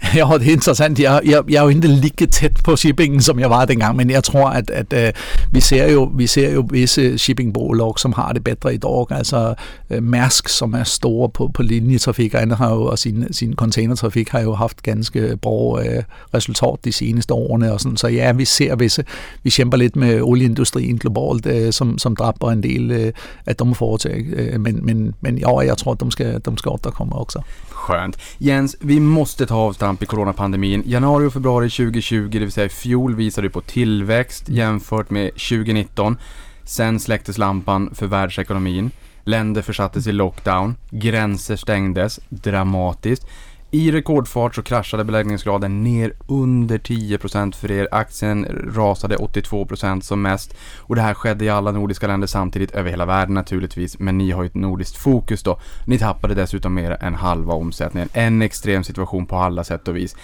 Ja, 0.17 0.29
det 0.39 0.49
er 0.49 0.53
interessant. 0.53 0.99
Jeg, 0.99 1.21
jeg, 1.25 1.43
jeg 1.49 1.57
er 1.57 1.63
jo 1.63 1.69
ikke 1.69 1.89
lige 1.89 2.27
tæt 2.27 2.53
på 2.65 2.77
shippingen, 2.77 3.23
som 3.23 3.39
jeg 3.39 3.51
var 3.51 3.65
dengang, 3.65 3.97
men 3.97 4.11
jeg 4.11 4.25
tror, 4.25 4.49
at, 4.49 4.71
at 4.71 4.93
uh, 4.93 5.21
vi, 5.53 5.61
ser 5.61 5.93
jo, 5.93 6.11
vi 6.15 6.27
ser 6.27 6.53
jo 6.53 6.69
visse 6.71 7.19
shippingbolag, 7.19 7.99
som 7.99 8.13
har 8.13 8.33
det 8.33 8.45
bedre 8.45 8.75
i 8.75 8.77
dag. 8.77 9.07
Altså 9.11 9.55
øh, 9.91 10.03
Mærsk, 10.03 10.49
som 10.49 10.75
er 10.75 10.85
store 10.85 11.29
på, 11.29 11.51
på 11.55 11.63
linjetrafik, 11.63 12.35
og, 12.35 12.57
har 12.57 12.71
jo, 12.71 12.83
og 12.83 12.99
sin, 12.99 13.33
sin 13.33 13.55
containertrafik 13.55 14.29
har 14.29 14.41
jo 14.41 14.55
haft 14.55 14.83
ganske 14.83 15.37
bra 15.43 15.83
øh, 15.83 16.03
resultat 16.35 16.85
de 16.85 16.93
seneste 16.93 17.35
årene. 17.35 17.73
Og 17.73 17.81
sådan. 17.81 17.97
Så 17.97 18.09
ja, 18.09 18.33
vi 18.33 18.45
ser 18.45 18.77
visse, 18.77 19.05
vi 19.43 19.51
kæmper 19.51 19.77
lidt 19.77 19.97
med 19.97 20.21
olieindustrien 20.23 20.99
globalt, 20.99 21.47
øh, 21.47 21.73
som, 21.73 21.99
som 21.99 22.17
dræber 22.17 22.51
en 22.51 22.63
del 22.63 22.91
øh, 22.91 23.13
af 23.47 23.57
de 23.57 23.75
foretag, 23.75 24.25
Øh, 24.33 24.61
men, 24.61 24.87
men, 24.87 25.15
men 25.21 25.39
ja, 25.39 25.63
jag 25.63 25.79
tror 25.79 25.93
att 25.93 26.01
de 26.01 26.11
ska, 26.11 26.39
de 26.39 26.59
ska 26.59 26.71
återkomma 26.71 27.17
också. 27.17 27.43
Skönt. 27.69 28.17
Jens, 28.39 28.77
vi 28.81 29.01
måste 29.01 29.47
ta 29.47 29.55
avstamp 29.55 29.90
i 30.01 30.07
coronapandemin. 30.07 30.83
Januari 30.87 31.27
och 31.27 31.33
februari 31.33 31.71
2020, 31.71 32.29
det 32.33 32.39
vill 32.39 32.53
säga 32.53 32.67
i 32.67 32.69
fjol, 32.69 33.15
visade 33.15 33.51
på 33.51 33.61
tillväxt 33.61 34.49
jämfört 34.49 35.11
med 35.11 35.31
2019. 35.31 36.17
Sen 36.65 37.01
släcktes 37.01 37.39
lampan 37.39 37.95
för 37.95 38.07
världsekonomin. 38.07 38.91
Länder 39.25 39.63
försattes 39.63 40.07
i 40.07 40.13
lockdown. 40.13 40.77
Gränser 40.91 41.57
stängdes 41.57 42.21
dramatiskt. 42.29 43.27
I 43.73 43.93
rekordfart 43.93 44.55
så 44.55 44.63
kraschade 44.63 45.05
beläggningsgraden 45.05 45.85
ner 45.85 46.13
under 46.27 46.79
10% 46.79 47.55
för 47.55 47.71
er. 47.71 47.89
Aktien 47.91 48.47
rasade 48.75 49.17
82% 49.17 50.01
som 50.01 50.23
mest. 50.23 50.55
Och 50.79 50.97
det 50.97 51.03
här 51.03 51.15
skedde 51.15 51.45
i 51.45 51.49
alla 51.49 51.73
nordiska 51.73 52.07
länder 52.07 52.27
samtidigt, 52.27 52.71
över 52.71 52.91
hela 52.91 53.07
världen 53.07 53.35
naturligtvis. 53.35 53.99
Men 53.99 54.19
ni 54.19 54.31
har 54.31 54.43
ju 54.43 54.47
ett 54.47 54.55
nordiskt 54.55 54.97
fokus 54.97 55.43
då. 55.43 55.59
Ni 55.87 55.99
tappade 55.99 56.35
dessutom 56.35 56.75
mer 56.75 56.91
än 56.91 57.15
halva 57.15 57.55
omsättningen. 57.55 58.09
En 58.13 58.43
extrem 58.43 58.85
situation 58.85 59.27
på 59.27 59.37
alla 59.37 59.65
sätt 59.65 59.89
och 59.89 59.97
vis. 59.97 60.17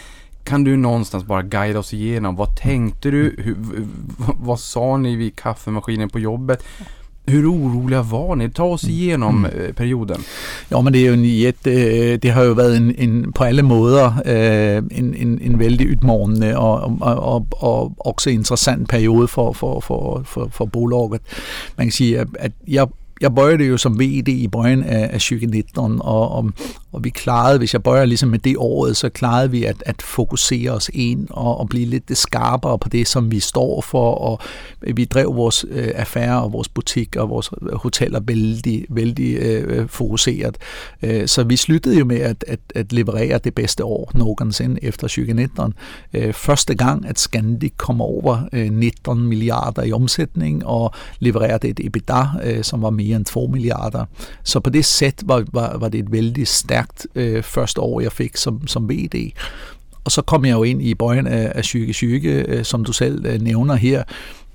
Kan 0.45 0.65
du 0.65 0.77
någonstans 0.77 1.25
bara 1.25 1.43
guida 1.43 1.79
oss 1.79 1.95
igenom, 1.95 2.37
vad 2.37 2.57
tänkte 2.57 3.11
du? 3.11 3.35
Hur, 3.39 3.57
vad 4.19 4.61
sa 4.61 4.97
ni 4.97 5.17
vid 5.17 5.37
kaffemaskinen 5.37 6.09
på 6.09 6.19
jobbet? 6.19 6.65
Hur 7.31 7.47
oroliga 7.47 8.03
var 8.03 8.35
ni? 8.35 8.49
Ta 8.49 8.63
oss 8.63 8.85
mm. 8.85 8.91
igenom 8.91 9.35
mm. 9.35 9.75
perioden. 9.77 10.25
Ja, 10.71 10.81
men 10.81 10.93
det 10.93 11.03
er 11.03 11.07
jo 11.07 11.13
en 11.13 11.25
jätte, 11.25 11.71
øh, 11.71 12.19
det 12.23 12.31
har 12.31 12.43
jo 12.43 12.53
været 12.53 12.77
en, 12.77 12.95
en 12.99 13.33
på 13.33 13.45
alle 13.45 13.63
måder 13.63 14.23
øh, 14.27 14.83
en, 14.99 15.15
en, 15.15 15.39
en 15.43 15.59
vældig 15.59 15.91
udmorgende 15.91 16.57
og, 16.59 16.97
og, 17.01 17.17
og, 17.21 17.47
og 17.51 17.93
også 17.99 18.31
interessant 18.31 18.89
periode 18.89 19.29
for, 19.29 19.53
for, 19.53 19.81
for, 19.81 20.23
for, 20.25 20.49
for 20.53 20.65
bolaget. 20.65 21.21
Man 21.77 21.87
kan 21.87 21.93
sige, 21.93 22.27
at 22.39 22.53
jeg 22.69 22.87
jeg 23.21 23.35
bøjede 23.35 23.65
jo 23.65 23.77
som 23.77 24.01
VD 24.01 24.29
i 24.29 24.49
bøjen 24.49 24.83
af, 24.83 25.09
af 25.13 25.21
2019, 25.21 26.01
og, 26.01 26.31
og, 26.31 26.51
og 26.97 27.05
vi 27.05 27.11
klarede, 27.11 27.59
hvis 27.59 27.73
jeg 27.73 27.83
bøjer 27.83 28.05
ligesom 28.05 28.29
med 28.29 28.39
det 28.39 28.57
året, 28.59 28.97
så 28.97 29.09
klarede 29.09 29.51
vi 29.51 29.65
at, 29.65 29.77
at 29.87 30.03
fokusere 30.03 30.71
os 30.71 30.91
ind 30.93 31.27
og, 31.31 31.61
og 31.61 31.69
blive 31.69 31.87
lidt 31.87 32.19
skarpere 32.19 32.79
på 32.79 32.89
det, 32.89 33.09
som 33.09 33.31
vi 33.31 33.41
står 33.41 33.81
for, 33.81 34.15
og 34.15 34.41
vi 34.81 35.05
drev 35.05 35.37
vores 35.37 35.65
øh, 35.71 35.89
affærer 35.95 36.37
og 36.37 36.53
vores 36.53 36.69
butik 36.69 37.17
og 37.17 37.31
vores 37.31 37.51
hoteller 37.73 38.21
vældig, 38.21 38.87
vældig 38.89 39.37
øh, 39.37 39.89
fokuseret. 39.89 40.59
Øh, 41.03 41.29
så 41.29 41.45
vi 41.45 41.57
sluttede 41.57 41.99
jo 41.99 42.05
med 42.05 42.21
at, 42.21 42.45
at, 42.49 42.61
at 42.75 42.93
leverere 42.93 43.39
det 43.39 43.55
bedste 43.55 43.85
år 43.85 44.11
nogensinde 44.15 44.85
efter 44.85 45.09
2019. 45.09 45.75
Øh, 46.15 46.33
første 46.33 46.75
gang, 46.75 47.07
at 47.07 47.19
Scandic 47.19 47.73
kommer 47.77 48.05
over 48.05 48.49
øh, 48.53 48.71
19 48.71 49.29
milliarder 49.29 49.83
i 49.83 49.93
omsætning 49.93 50.67
og 50.67 50.93
levererede 51.19 51.69
et 51.69 51.81
EBITDA, 51.81 52.25
øh, 52.45 52.65
som 52.65 52.83
var 52.83 52.91
mere 52.91 53.17
end 53.17 53.25
2 53.25 53.47
milliarder. 53.47 54.05
Så 54.45 54.61
på 54.61 54.71
det 54.71 54.85
sæt 54.85 55.23
var, 55.25 55.45
var, 55.53 55.79
var 55.79 55.89
det 55.89 56.01
et 56.01 56.13
vældig 56.13 56.49
stærkt 56.49 56.86
øh, 57.15 57.43
første 57.43 57.81
år, 57.81 58.01
jeg 58.01 58.13
fik 58.13 58.37
som, 58.37 58.67
som 58.67 58.91
VD. 58.91 59.31
Og 60.05 60.13
så 60.13 60.23
kom 60.23 60.45
jeg 60.45 60.53
jo 60.53 60.63
ind 60.63 60.83
i 60.83 60.95
bøjen 60.95 61.27
af, 61.27 61.53
af 61.55 61.65
syge 61.65 61.93
syge, 61.93 62.31
øh, 62.31 62.65
som 62.65 62.85
du 62.85 62.93
selv 62.93 63.27
øh, 63.27 63.41
nævner 63.41 63.75
her, 63.75 64.03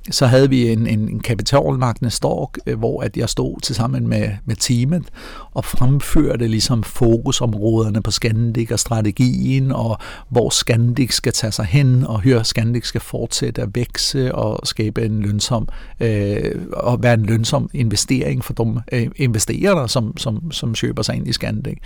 så 0.09 0.25
havde 0.25 0.49
vi 0.49 0.69
en, 0.69 0.87
en, 0.87 1.09
en 1.09 1.19
kapitalmarkedstork, 1.19 2.57
øh, 2.65 2.79
hvor 2.79 3.01
at 3.01 3.17
jeg 3.17 3.29
stod 3.29 3.61
til 3.61 3.75
sammen 3.75 4.07
med, 4.07 4.29
med 4.45 4.55
teamet 4.55 5.03
og 5.51 5.65
fremførte 5.65 6.47
ligesom 6.47 6.83
fokusområderne 6.83 8.01
på 8.01 8.11
Scandic 8.11 8.71
og 8.71 8.79
strategien, 8.79 9.71
og 9.71 9.97
hvor 10.29 10.49
Scandic 10.49 11.13
skal 11.13 11.33
tage 11.33 11.51
sig 11.51 11.65
hen, 11.65 12.03
og 12.07 12.21
høre 12.21 12.43
Scandic 12.43 12.85
skal 12.85 13.01
fortsætte 13.01 13.61
at 13.61 13.69
vækse 13.75 14.35
og 14.35 14.67
skabe 14.67 15.05
en 15.05 15.21
lønsom, 15.21 15.67
øh, 15.99 16.55
og 16.73 17.03
være 17.03 17.13
en 17.13 17.25
lønsom 17.25 17.69
investering 17.73 18.43
for 18.43 18.53
de 18.53 18.81
øh, 18.91 19.07
investerere, 19.15 19.89
som, 19.89 20.17
som, 20.17 20.51
som 20.51 20.73
køber 20.73 21.01
sig 21.01 21.15
ind 21.15 21.27
i 21.27 21.33
Scandic. 21.33 21.77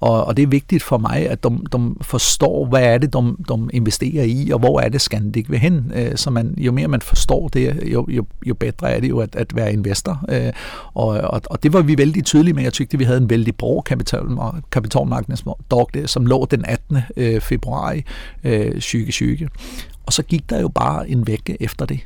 Og, 0.00 0.24
og 0.24 0.36
det 0.36 0.42
er 0.42 0.46
vigtigt 0.46 0.82
for 0.82 0.98
mig, 0.98 1.28
at 1.30 1.44
de, 1.44 1.58
de 1.72 1.94
forstår, 2.00 2.66
hvad 2.66 2.82
er 2.82 2.98
det, 2.98 3.12
de, 3.12 3.36
de 3.48 3.68
investerer 3.72 4.24
i, 4.24 4.50
og 4.50 4.58
hvor 4.58 4.80
er 4.80 4.88
det 4.88 5.00
Scandic 5.00 5.50
vil 5.50 5.58
hen. 5.58 5.92
Øh, 5.94 6.16
så 6.16 6.30
man, 6.30 6.54
jo 6.58 6.72
mere 6.72 6.88
man 6.88 7.00
forstår 7.00 7.48
det, 7.48 7.57
det, 7.58 7.92
jo, 7.92 8.06
jo, 8.08 8.26
jo 8.46 8.54
bedre 8.54 8.90
er 8.90 9.00
det 9.00 9.08
jo 9.08 9.18
at, 9.18 9.36
at 9.36 9.56
være 9.56 9.72
investor. 9.72 10.24
Øh, 10.28 10.52
og, 10.94 11.06
og, 11.06 11.42
og 11.50 11.62
det 11.62 11.72
var 11.72 11.82
vi 11.82 11.98
vældig 11.98 12.24
tydelige 12.24 12.54
med. 12.54 12.62
Jeg 12.62 12.72
tykte, 12.72 12.94
at 12.94 12.98
vi 12.98 13.04
havde 13.04 13.18
en 13.18 13.30
vældig 13.30 13.56
bra 13.56 13.80
kapital, 13.80 14.20
kapitalmarkedsdag, 14.70 15.86
øh, 15.96 16.08
som 16.08 16.26
lå 16.26 16.46
den 16.50 16.64
18. 16.64 16.98
Øh, 17.16 17.40
februar 17.40 18.00
øh, 18.44 18.72
2020. 18.72 19.48
Og 20.06 20.12
så 20.12 20.22
gik 20.22 20.50
der 20.50 20.60
jo 20.60 20.68
bare 20.68 21.10
en 21.10 21.26
vække 21.26 21.56
efter 21.60 21.86
det. 21.86 22.00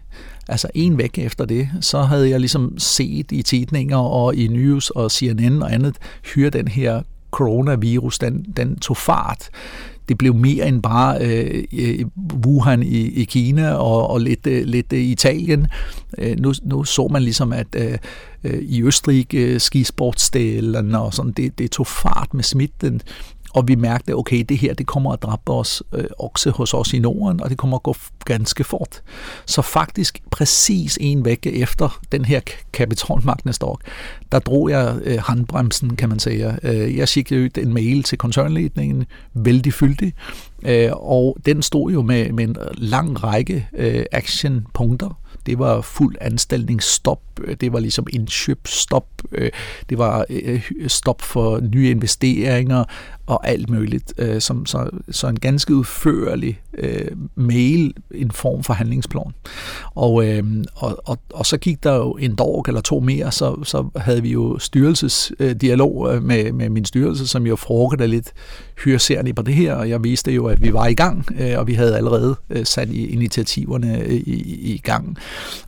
Altså 0.48 0.68
en 0.74 0.98
væk 0.98 1.18
efter 1.18 1.44
det, 1.44 1.68
så 1.80 2.02
havde 2.02 2.30
jeg 2.30 2.40
ligesom 2.40 2.78
set 2.78 3.32
i 3.32 3.42
tidninger 3.42 3.96
og 3.96 4.34
i 4.34 4.48
news 4.48 4.90
og 4.90 5.10
CNN 5.10 5.62
og 5.62 5.72
andet, 5.72 5.96
hyre 6.34 6.50
den 6.50 6.68
her 6.68 7.02
coronavirus, 7.30 8.18
den, 8.18 8.46
den 8.56 8.78
tog 8.78 8.96
fart 8.96 9.50
det 10.12 10.18
blev 10.18 10.34
mere 10.34 10.68
end 10.68 10.82
bare 10.82 11.18
øh, 11.20 11.64
øh, 11.72 12.04
Wuhan 12.46 12.82
i, 12.82 12.96
i 12.96 13.24
Kina 13.24 13.72
og, 13.72 14.10
og 14.10 14.20
lidt, 14.20 14.46
øh, 14.46 14.64
lidt 14.64 14.92
øh, 14.92 15.00
Italien. 15.00 15.66
Øh, 16.18 16.38
nu, 16.38 16.52
nu 16.62 16.84
så 16.84 17.08
man 17.08 17.22
ligesom, 17.22 17.52
at 17.52 17.66
øh, 17.76 17.98
øh 18.44 18.62
i 18.62 18.82
Østrig 18.82 19.34
øh, 19.34 19.60
skisportsdelen 19.60 20.94
og 20.94 21.14
sådan, 21.14 21.32
det, 21.32 21.58
det 21.58 21.70
tog 21.70 21.86
fart 21.86 22.34
med 22.34 22.44
smitten 22.44 23.00
og 23.54 23.68
vi 23.68 23.74
mærkte, 23.74 24.14
okay, 24.14 24.44
det 24.48 24.58
her 24.58 24.74
det 24.74 24.86
kommer 24.86 25.12
at 25.12 25.22
dræbe 25.22 25.52
os 25.52 25.82
øh, 25.92 26.04
okse 26.18 26.50
hos 26.50 26.74
os 26.74 26.92
i 26.92 26.98
Norden, 26.98 27.42
og 27.42 27.50
det 27.50 27.58
kommer 27.58 27.76
at 27.76 27.82
gå 27.82 27.96
ganske 28.24 28.64
fort. 28.64 29.02
Så 29.46 29.62
faktisk 29.62 30.22
præcis 30.30 30.98
en 31.00 31.24
vække 31.24 31.52
efter 31.54 32.00
den 32.12 32.24
her 32.24 32.40
kapitalmarkedsdag, 32.72 33.76
der 34.32 34.38
drog 34.38 34.70
jeg 34.70 34.96
øh, 35.04 35.18
handbremsen, 35.26 35.96
kan 35.96 36.08
man 36.08 36.18
sige. 36.18 36.56
Øh, 36.62 36.96
jeg 36.96 37.08
skikkede 37.08 37.44
ud 37.44 37.58
en 37.58 37.74
mail 37.74 38.02
til 38.02 38.18
koncernledningen, 38.18 39.06
vældig 39.34 39.74
fyldig, 39.74 40.14
øh, 40.62 40.90
og 40.92 41.36
den 41.46 41.62
stod 41.62 41.92
jo 41.92 42.02
med, 42.02 42.32
med 42.32 42.44
en 42.44 42.56
lang 42.74 43.24
række 43.24 43.68
øh, 43.72 44.04
actionpunkter, 44.12 45.18
det 45.46 45.58
var 45.58 45.80
fuld 45.80 46.16
anstaltningsstop, 46.20 47.22
øh, 47.44 47.56
det 47.60 47.72
var 47.72 47.80
ligesom 47.80 48.06
indkøbsstop, 48.12 49.06
øh, 49.32 49.50
det 49.88 49.98
var 49.98 50.24
øh, 50.30 50.70
stop 50.86 51.22
for 51.22 51.60
nye 51.60 51.90
investeringer 51.90 52.84
og 53.32 53.48
alt 53.48 53.70
muligt. 53.70 54.14
Øh, 54.18 54.40
som, 54.40 54.66
så, 54.66 54.90
så 55.10 55.28
en 55.28 55.40
ganske 55.40 55.74
udførlig 55.74 56.60
øh, 56.78 57.10
mail, 57.34 57.94
en 58.14 58.30
form 58.30 58.62
for 58.62 58.74
handlingsplan. 58.74 59.32
Og, 59.94 60.28
øh, 60.28 60.44
og, 60.74 61.02
og, 61.04 61.18
og 61.34 61.46
så 61.46 61.56
gik 61.56 61.84
der 61.84 61.94
jo 61.94 62.12
en 62.12 62.34
dag 62.34 62.62
eller 62.68 62.80
to 62.80 63.00
mere, 63.00 63.32
så, 63.32 63.64
så 63.64 63.88
havde 63.96 64.22
vi 64.22 64.32
jo 64.32 64.58
styrelsesdialog 64.58 66.14
øh, 66.14 66.22
med, 66.22 66.52
med 66.52 66.68
min 66.68 66.84
styrelse, 66.84 67.26
som 67.26 67.46
jo 67.46 67.56
frugtede 67.56 68.08
lidt, 68.08 68.32
hyre 68.84 69.32
på 69.36 69.42
det 69.42 69.54
her, 69.54 69.74
og 69.74 69.88
jeg 69.88 70.04
viste 70.04 70.32
jo, 70.32 70.46
at 70.46 70.62
vi 70.62 70.72
var 70.72 70.86
i 70.86 70.94
gang, 70.94 71.26
og 71.56 71.66
vi 71.66 71.74
havde 71.74 71.96
allerede 71.96 72.36
sat 72.64 72.88
initiativerne 72.88 74.06
i, 74.08 74.72
i 74.74 74.78
gang 74.78 75.18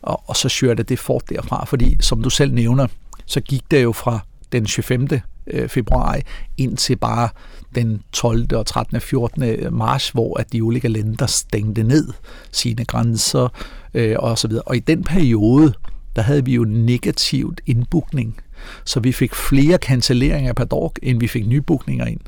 og, 0.03 0.23
og 0.27 0.37
så 0.37 0.59
kørte 0.61 0.83
det 0.83 0.99
fort 0.99 1.23
derfra, 1.29 1.65
fordi 1.65 1.97
som 2.01 2.23
du 2.23 2.31
selv 2.31 2.53
nævner, 2.53 2.87
så 3.27 3.41
gik 3.41 3.71
det 3.71 3.83
jo 3.83 3.93
fra 3.93 4.21
den 4.55 4.67
25. 4.67 5.21
Øh, 5.47 5.69
februar 5.69 6.19
ind 6.57 6.77
til 6.77 6.97
bare 6.97 7.29
den 7.75 8.03
12. 8.13 8.55
og 8.55 8.67
13. 8.67 8.97
og 8.97 9.03
14. 9.03 9.75
marts, 9.75 10.09
hvor 10.09 10.41
at 10.41 10.53
de 10.53 10.65
ulike 10.65 10.89
lande 10.89 11.29
stængte 11.29 11.83
ned 11.83 12.09
sine 12.53 12.85
grænser 12.85 13.49
øh, 13.95 14.17
og 14.19 14.39
så 14.39 14.49
videre. 14.49 14.63
Og 14.63 14.77
i 14.77 14.81
den 14.81 15.05
periode, 15.05 15.75
der 16.17 16.23
havde 16.23 16.45
vi 16.45 16.55
jo 16.55 16.65
negativt 16.65 17.61
indbookning, 17.67 18.37
så 18.85 19.01
vi 19.01 19.13
fik 19.13 19.35
flere 19.35 19.77
cancelleringer 19.77 20.53
per 20.53 20.65
dag, 20.65 20.91
end 21.03 21.21
vi 21.21 21.29
fik 21.29 21.47
nybookninger 21.47 22.07
ind. 22.07 22.21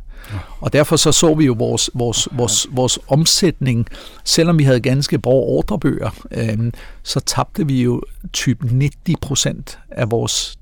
Og 0.61 0.73
derfor 0.73 0.97
så 0.97 1.13
så 1.13 1.35
vi 1.35 1.45
jo 1.45 1.55
vores, 1.59 1.91
vores, 1.95 2.29
vores, 2.33 2.67
vores 2.71 2.99
omsætning, 3.09 3.87
selvom 4.25 4.59
vi 4.59 4.65
havde 4.65 4.81
ganske 4.81 5.19
bra 5.19 5.33
ordrebøger, 5.33 6.11
øh, 6.31 6.73
så 7.03 7.21
tabte 7.21 7.67
vi 7.67 7.83
jo 7.83 8.03
typ 8.33 8.63
90 8.63 9.17
procent 9.21 9.79
af 9.91 10.11
vores 10.11 10.59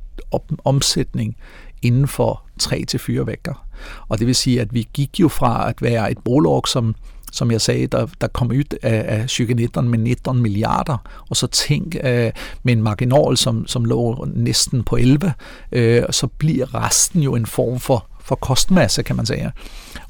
omsætning 0.64 1.37
inden 1.83 2.09
for 2.09 2.42
3 2.59 2.85
til 2.85 3.00
fire 3.00 3.26
vækker. 3.26 3.66
Og 4.09 4.18
det 4.18 4.26
vil 4.26 4.35
sige, 4.35 4.61
at 4.61 4.75
vi 4.75 4.88
gik 4.92 5.21
jo 5.21 5.28
fra 5.28 5.68
at 5.68 5.83
være 5.83 6.11
et 6.11 6.18
bolag, 6.18 6.68
som 6.68 6.94
som 7.33 7.50
jeg 7.50 7.61
sagde, 7.61 7.87
der, 7.87 8.06
der 8.21 8.26
kom 8.26 8.50
ud 8.50 8.78
af, 8.83 9.04
af 9.09 9.21
2019 9.21 9.88
med 9.88 9.99
19 9.99 10.42
milliarder, 10.42 10.97
og 11.30 11.37
så 11.37 11.47
tænk 11.47 11.97
øh, 12.04 12.33
med 12.62 12.73
en 12.73 12.83
marginal, 12.83 13.37
som, 13.37 13.66
som 13.66 13.85
lå 13.85 14.28
næsten 14.35 14.85
på 14.85 14.97
11, 14.97 15.33
øh, 15.73 16.02
så 16.11 16.26
bliver 16.26 16.75
resten 16.75 17.23
jo 17.23 17.35
en 17.35 17.47
form 17.47 17.80
for 17.80 18.06
for 18.25 18.35
kostmasse, 18.35 19.02
kan 19.02 19.16
man 19.16 19.26
sige. 19.26 19.52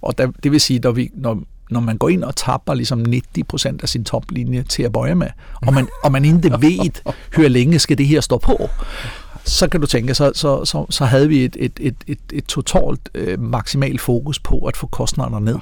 Og 0.03 0.19
der, 0.19 0.31
det 0.43 0.53
vil 0.53 0.61
sige, 0.61 0.79
når, 0.79 0.93
vi, 0.93 1.11
når, 1.15 1.43
når 1.71 1.81
man 1.81 1.99
går 1.99 2.09
ind 2.09 2.25
og 2.25 2.37
tapper 2.37 2.75
ligesom 2.75 3.05
90% 3.53 3.77
af 3.83 3.89
sin 3.89 4.05
toplinje 4.05 4.63
til 4.63 4.83
at 4.83 4.93
bøje 4.93 5.15
med, 5.15 5.29
og 5.67 5.75
man, 5.75 5.89
og 6.03 6.13
man 6.13 6.25
ikke 6.25 6.51
ved, 6.51 7.03
hvor 7.35 7.49
længe 7.49 7.79
skal 7.79 7.99
det 7.99 8.07
her 8.07 8.21
stå 8.21 8.39
på, 8.39 8.69
så 9.45 9.69
kan 9.69 9.81
du 9.81 9.87
tænke, 9.87 10.15
så, 10.15 10.33
så, 10.35 10.65
så, 10.65 10.87
så 10.91 11.05
havde 11.05 11.29
vi 11.29 11.45
et, 11.45 11.57
et, 11.61 11.73
et, 11.81 11.95
et, 12.07 12.19
et 12.33 12.45
totalt 12.45 13.11
øh, 13.15 13.41
maksimalt 13.41 14.01
fokus 14.01 14.39
på 14.39 14.59
at 14.59 14.77
få 14.77 14.87
kostnaderne 14.87 15.45
ned. 15.45 15.59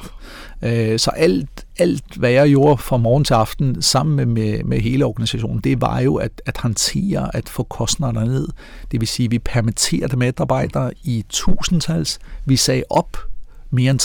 Øh, 0.62 0.99
så 0.99 1.11
alt, 1.11 1.67
alt, 1.79 2.17
hvad 2.17 2.31
jeg 2.31 2.49
gjorde 2.49 2.83
fra 2.83 2.97
morgen 2.97 3.25
til 3.25 3.35
aften 3.35 3.83
sammen 3.83 4.17
med, 4.17 4.27
med, 4.27 4.65
med 4.65 4.81
hele 4.81 5.05
organisationen, 5.05 5.61
det 5.61 5.81
var 5.81 6.01
jo 6.01 6.15
at, 6.17 6.43
at 6.47 6.59
håndtere 6.59 7.37
at 7.37 7.49
få 7.49 7.62
kostnaderne 7.62 8.27
ned. 8.27 8.49
Det 8.93 9.01
vil 9.01 9.09
sige, 9.09 9.25
at 9.25 9.31
vi 9.31 9.39
permitterede 9.39 10.17
medarbejdere 10.17 10.93
i 11.05 11.25
tusindtals. 11.29 12.19
Vi 12.45 12.57
sagde 12.57 12.83
op 12.91 13.17
mere 13.71 13.91
end 13.91 14.01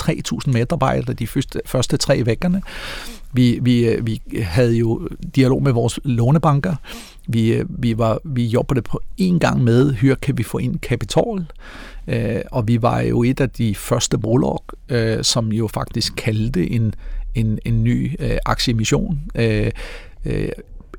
3.000 0.48 0.52
medarbejdere 0.52 1.14
de 1.14 1.28
første, 1.28 1.62
første 1.66 1.98
tre 1.98 2.26
vækkerne. 2.26 2.62
Vi, 3.34 3.60
vi, 3.62 3.88
øh, 3.88 4.08
vi 4.08 4.22
havde 4.42 4.76
jo 4.76 5.10
dialog 5.36 5.64
med 5.64 5.72
vores 5.72 6.00
lånebanker. 6.04 6.76
Vi, 7.28 7.54
øh, 7.54 7.66
vi, 7.70 7.98
var, 7.98 8.20
vi 8.24 8.46
jobbede 8.46 8.82
på 8.82 9.02
en 9.18 9.40
gang 9.40 9.64
med, 9.64 9.94
hør, 9.94 10.16
kan 10.16 10.38
vi 10.38 10.44
få 10.44 10.58
ind 10.58 10.80
kapital? 10.80 11.46
Øh, 12.08 12.42
og 12.52 12.68
vi 12.68 12.82
var 12.82 13.02
jo 13.02 13.24
et 13.24 13.42
af 13.42 13.50
de 13.50 13.76
første 13.76 14.18
bolag, 14.18 14.60
øh, 14.90 15.24
som 15.24 15.52
jo 15.52 15.68
faktisk 15.68 16.16
kaldte 16.16 16.72
en, 16.72 16.94
en, 17.36 17.60
en 17.66 17.84
ny 17.84 18.16
øh, 18.20 18.38
aktieemission. 18.46 19.20
Øh, 19.36 19.72
øh, 20.26 20.50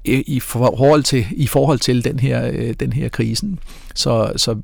i 0.04 0.40
forhold 0.40 1.02
til 1.02 1.26
i 1.30 1.46
forhold 1.46 1.78
til 1.78 2.04
den 2.04 2.18
her 2.18 2.50
øh, 2.52 2.74
den 2.80 2.92
her 2.92 3.08
krisen. 3.08 3.58
Så 3.94 4.32
så 4.36 4.56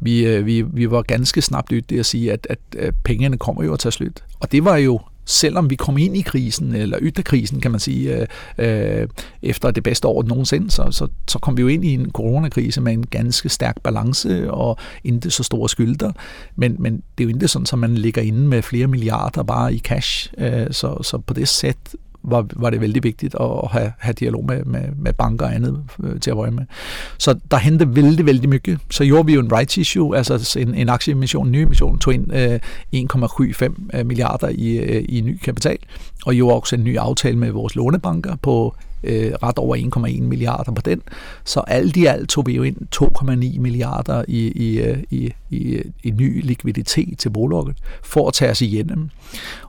vi 0.00 0.26
øh, 0.26 0.46
vi 0.46 0.62
vi 0.62 0.90
var 0.90 1.02
ganske 1.02 1.42
snabt 1.42 1.72
ud 1.72 1.80
det 1.80 1.98
at 1.98 2.06
sige 2.06 2.32
at 2.32 2.46
at 2.50 2.58
øh, 2.76 2.92
pengene 3.04 3.38
kommer 3.38 3.64
jo 3.64 3.72
at 3.72 3.78
tage 3.78 3.92
slut. 3.92 4.24
Og 4.40 4.52
det 4.52 4.64
var 4.64 4.76
jo 4.76 5.00
selvom 5.26 5.70
vi 5.70 5.74
kom 5.74 5.98
ind 5.98 6.16
i 6.16 6.20
krisen, 6.20 6.74
eller 6.74 6.98
ytterkrisen, 7.02 7.60
kan 7.60 7.70
man 7.70 7.80
sige, 7.80 8.26
øh, 8.58 9.00
øh, 9.00 9.08
efter 9.42 9.70
det 9.70 9.82
bedste 9.82 10.08
år 10.08 10.22
nogensinde, 10.22 10.70
så, 10.70 10.88
så, 10.90 11.08
så 11.28 11.38
kom 11.38 11.56
vi 11.56 11.62
jo 11.62 11.68
ind 11.68 11.84
i 11.84 11.94
en 11.94 12.10
coronakrise 12.10 12.80
med 12.80 12.92
en 12.92 13.06
ganske 13.06 13.48
stærk 13.48 13.80
balance 13.82 14.50
og 14.50 14.78
ikke 15.04 15.30
så 15.30 15.42
store 15.42 15.68
skylder. 15.68 16.12
Men, 16.56 16.76
men 16.78 17.02
det 17.18 17.24
er 17.24 17.28
jo 17.28 17.34
ikke 17.34 17.48
sådan, 17.48 17.66
at 17.72 17.78
man 17.78 17.94
ligger 17.94 18.22
inde 18.22 18.48
med 18.48 18.62
flere 18.62 18.86
milliarder 18.86 19.42
bare 19.42 19.74
i 19.74 19.78
cash. 19.78 20.32
Øh, 20.38 20.66
så, 20.70 21.02
så 21.02 21.18
på 21.18 21.34
det 21.34 21.48
sæt 21.48 21.76
var, 22.26 22.46
var 22.56 22.70
det 22.70 22.80
vældig 22.80 23.04
vigtigt 23.04 23.34
at 23.40 23.68
have, 23.70 23.92
have 23.98 24.12
dialog 24.12 24.44
med, 24.44 24.64
med, 24.64 24.82
med 24.96 25.12
banker 25.12 25.46
og 25.46 25.54
andet 25.54 25.84
øh, 26.04 26.20
til 26.20 26.30
at 26.30 26.36
være 26.36 26.50
med. 26.50 26.64
Så 27.18 27.38
der 27.50 27.56
hentede 27.56 27.96
vældig, 27.96 28.26
vældig 28.26 28.48
mye. 28.48 28.78
Så 28.90 29.04
gjorde 29.04 29.26
vi 29.26 29.34
jo 29.34 29.40
en 29.40 29.52
rights 29.52 29.76
issue, 29.76 30.16
altså 30.16 30.58
en, 30.58 30.74
en 30.74 30.88
aktieemission, 30.88 31.46
en 31.46 31.52
ny 31.52 31.56
emission, 31.56 31.98
tog 31.98 32.14
ind 32.14 32.34
øh, 32.34 32.60
1,75 32.94 33.98
øh, 33.98 34.06
milliarder 34.06 34.48
i, 34.48 34.76
øh, 34.76 35.04
i 35.08 35.20
ny 35.20 35.38
kapital, 35.38 35.78
og 36.26 36.34
gjorde 36.34 36.56
også 36.56 36.76
en 36.76 36.84
ny 36.84 36.96
aftale 36.98 37.38
med 37.38 37.50
vores 37.50 37.76
lånebanker 37.76 38.36
på 38.36 38.76
øh, 39.06 39.32
ret 39.42 39.58
over 39.58 39.76
1,1 39.76 40.22
milliarder 40.22 40.72
på 40.72 40.82
den. 40.82 41.02
Så 41.44 41.60
alt 41.60 41.96
i 41.96 42.06
alt 42.06 42.28
tog 42.28 42.46
vi 42.46 42.56
jo 42.56 42.62
ind 42.62 42.76
2,9 42.96 43.60
milliarder 43.60 44.24
i, 44.28 44.48
i, 44.48 44.80
øh, 44.80 44.98
i, 45.10 45.32
i, 45.50 45.82
i 46.02 46.10
ny 46.10 46.46
likviditet 46.46 47.18
til 47.18 47.30
bolaget 47.30 47.76
for 48.02 48.28
at 48.28 48.34
tage 48.34 48.50
os 48.50 48.62
igennem. 48.62 49.10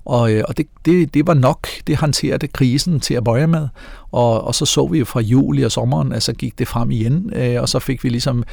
Og, 0.05 0.31
øh, 0.31 0.43
og 0.47 0.57
det, 0.57 0.67
det, 0.85 1.13
det 1.13 1.27
var 1.27 1.33
nok, 1.33 1.67
det 1.87 1.97
håndterede 1.97 2.47
krisen 2.47 2.99
til 2.99 3.13
at 3.13 3.23
bøje 3.23 3.47
med. 3.47 3.67
Og, 4.11 4.43
og 4.43 4.55
så 4.55 4.65
så 4.65 4.87
vi 4.87 4.99
jo 4.99 5.05
fra 5.05 5.19
juli 5.19 5.63
og 5.63 5.71
sommeren, 5.71 6.11
altså 6.11 6.33
gik 6.33 6.59
det 6.59 6.67
frem 6.67 6.91
igen, 6.91 7.33
øh, 7.35 7.61
og 7.61 7.69
så 7.69 7.79
fik 7.79 8.03
vi 8.03 8.09
ligesom 8.09 8.43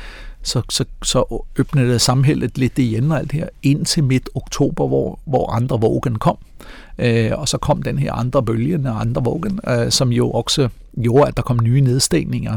så, 0.42 0.62
så, 0.70 0.84
så 1.02 1.44
åbnede 1.58 1.98
samhældet 1.98 2.58
lidt 2.58 2.78
igen 2.78 3.12
og 3.12 3.18
alt 3.18 3.32
det 3.32 3.40
her, 3.40 3.48
indtil 3.62 4.04
midt 4.04 4.28
oktober, 4.34 4.88
hvor, 4.88 5.18
hvor 5.24 5.50
andre 5.50 5.80
vågen 5.80 6.18
kom. 6.18 6.36
Øh, 6.98 7.30
og 7.34 7.48
så 7.48 7.58
kom 7.58 7.82
den 7.82 7.98
her 7.98 8.12
andre 8.12 8.42
bølge, 8.42 8.78
den 8.78 8.86
andre 8.86 9.24
vågen, 9.24 9.60
øh, 9.68 9.90
som 9.90 10.12
jo 10.12 10.30
også 10.30 10.68
gjorde, 11.02 11.28
at 11.28 11.36
der 11.36 11.42
kom 11.42 11.58
nye 11.62 11.80
nedstigninger. 11.80 12.56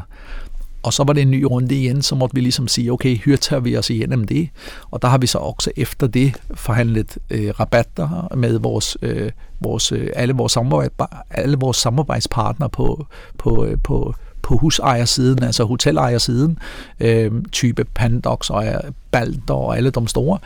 Og 0.83 0.93
så 0.93 1.03
var 1.03 1.13
det 1.13 1.21
en 1.21 1.31
ny 1.31 1.43
runde 1.43 1.75
igen, 1.75 2.01
så 2.01 2.15
måtte 2.15 2.35
vi 2.35 2.41
ligesom 2.41 2.67
sige, 2.67 2.91
okay, 2.91 3.17
her 3.25 3.35
tager 3.35 3.59
vi 3.59 3.77
os 3.77 3.89
igennem 3.89 4.23
det. 4.23 4.49
Og 4.91 5.01
der 5.01 5.07
har 5.07 5.17
vi 5.17 5.27
så 5.27 5.37
også 5.37 5.71
efter 5.77 6.07
det 6.07 6.35
forhandlet 6.53 7.17
øh, 7.29 7.53
rabatter 7.59 8.35
med 8.35 8.59
vores, 8.59 8.97
øh, 9.01 9.31
vores, 9.59 9.91
øh, 9.91 10.09
alle, 10.15 10.33
vores 10.33 10.51
samarbejde, 10.51 10.93
alle 11.31 11.57
vores 11.57 11.77
samarbejdspartnere 11.77 12.69
på, 12.69 13.05
på, 13.37 13.65
øh, 13.65 13.77
på, 13.83 14.15
på 14.41 14.57
husejersiden, 14.57 15.43
altså 15.43 15.63
hotelejersiden, 15.63 16.57
øh, 16.99 17.31
type 17.51 17.83
Pandox 17.83 18.49
og 18.49 18.65
øh, 18.65 18.73
Balder 19.11 19.53
og 19.53 19.77
alle 19.77 19.89
de 19.89 20.07
store, 20.07 20.39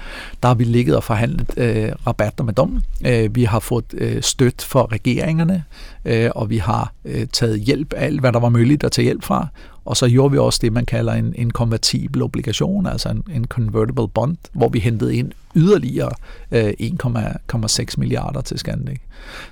der 0.44 0.48
har 0.48 0.56
vi 0.56 0.64
ligget 0.64 0.96
og 0.96 1.04
forhandlet 1.04 1.54
øh, 1.58 1.92
rabatter 2.08 2.44
med 2.44 2.54
dem. 2.54 2.82
Øh, 3.06 3.36
vi 3.36 3.44
har 3.44 3.60
fået 3.60 3.86
øh, 3.94 4.22
støt 4.22 4.62
for 4.62 4.92
regeringerne, 4.92 5.64
øh, 6.06 6.30
og 6.36 6.50
vi 6.50 6.58
har 6.58 6.94
øh, 7.06 7.28
taget 7.34 7.60
hjælp 7.60 7.94
af 7.94 8.06
alt, 8.06 8.20
hvad 8.20 8.32
der 8.34 8.40
var 8.40 8.50
muligt 8.50 8.84
at 8.84 8.92
tage 8.92 9.04
hjælp 9.04 9.24
fra. 9.24 9.48
Og 9.86 9.98
så 9.98 10.10
gjorde 10.10 10.32
vi 10.32 10.38
også 10.38 10.60
det, 10.62 10.74
man 10.74 10.86
kalder 10.86 11.14
en, 11.14 11.34
en 11.38 11.52
konvertibel 11.52 12.22
obligation, 12.22 12.86
altså 12.86 13.10
en, 13.10 13.24
en 13.34 13.46
convertible 13.46 14.08
bond, 14.08 14.38
hvor 14.54 14.70
vi 14.70 14.80
hentede 14.80 15.16
ind 15.16 15.32
yderligere 15.56 16.12
øh, 16.52 16.74
1,6 16.82 17.86
milliarder 17.98 18.42
til 18.42 18.60
Scandic. 18.60 19.00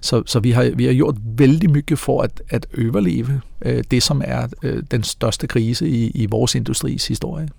Så, 0.01 0.23
så 0.25 0.39
vi, 0.39 0.51
har, 0.51 0.71
vi 0.75 0.85
har 0.85 0.93
gjort 0.93 1.15
vældig 1.23 1.69
meget 1.69 1.97
for 1.97 2.21
at, 2.21 2.41
at 2.49 2.67
overleve 2.77 3.41
øh, 3.61 3.83
det, 3.91 4.03
som 4.03 4.21
er 4.25 4.47
øh, 4.63 4.83
den 4.91 5.03
største 5.03 5.47
krise 5.47 5.89
i, 5.89 6.09
i 6.09 6.25
vores 6.25 6.55
industris 6.55 7.07
historie. 7.07 7.49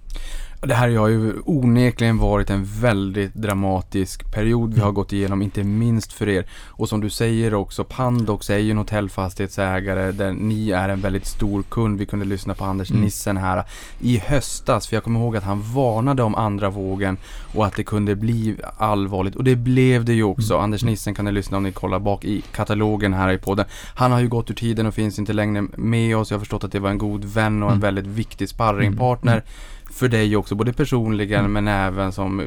Det 0.63 0.75
här 0.75 0.97
har 0.97 1.09
ju 1.09 1.35
onekligen 1.45 2.19
varit 2.19 2.51
en 2.51 2.65
väldigt 2.65 3.35
dramatisk 3.35 4.33
period 4.33 4.75
vi 4.75 4.81
har 4.81 4.93
gått 4.93 5.13
igenom, 5.13 5.43
inte 5.43 5.65
minst 5.65 6.13
för 6.13 6.29
er. 6.29 6.47
Och 6.69 6.89
som 6.89 7.01
du 7.01 7.11
säger 7.11 7.55
också, 7.55 7.85
Pandox 7.85 8.51
är 8.51 8.59
ju 8.59 8.71
en 8.71 8.79
hotellfastighetsägare 8.79 10.13
där 10.13 10.33
ni 10.33 10.71
är 10.71 10.89
en 10.89 11.01
väldigt 11.01 11.27
stor 11.27 11.63
kund. 11.63 11.99
Vi 11.99 12.07
kunde 12.07 12.25
lyssna 12.27 12.55
på 12.55 12.65
Anders 12.65 12.91
mm. 12.91 13.03
Nissen 13.03 13.37
här 13.37 13.65
i 14.01 14.19
höstas, 14.19 14.87
för 14.87 14.97
jag 14.97 15.05
kommer 15.05 15.21
ihåg 15.21 15.37
att 15.37 15.45
han 15.45 15.63
varnade 15.63 16.23
om 16.23 16.35
andra 16.35 16.71
vågen 16.71 17.17
och 17.55 17.67
att 17.67 17.77
det 17.77 17.85
kunde 17.85 18.17
bli 18.17 18.57
allvarligt. 18.77 19.37
Och 19.37 19.45
det 19.45 19.57
blev 19.57 20.05
det 20.05 20.15
ju 20.15 20.23
också. 20.23 20.55
Mm. 20.55 20.65
Anders 20.65 20.85
Nissen 20.85 21.15
kan 21.15 21.25
ni 21.25 21.33
lyssna 21.33 21.57
om 21.57 21.63
ni 21.63 21.73
kollar 21.73 21.99
bak 21.99 22.25
i 22.25 22.43
katalogen 22.53 23.15
här 23.15 23.33
i 23.33 23.39
podden. 23.39 23.67
Han 23.95 24.13
har 24.13 24.21
ju 24.21 24.29
gått 24.29 24.51
ur 24.51 24.55
tiden 24.55 24.87
och 24.87 24.95
finns 24.95 25.19
inte 25.19 25.33
längre 25.33 25.63
med 25.77 26.17
oss. 26.17 26.31
Jag 26.31 26.39
har 26.39 26.41
förstått 26.41 26.65
att 26.65 26.73
det 26.73 26.81
var 26.81 26.91
en 26.91 26.99
god 26.99 27.25
vän 27.25 27.63
och 27.63 27.69
en 27.69 27.77
mm. 27.77 27.81
väldigt 27.81 28.07
viktig 28.07 28.49
sparringpartner. 28.49 29.33
Mm 29.33 29.45
för 29.91 30.09
dig 30.09 30.37
också, 30.37 30.55
både 30.55 30.73
personligen 30.73 31.41
mm. 31.41 31.53
men 31.53 31.69
även 31.69 32.13
som 32.13 32.41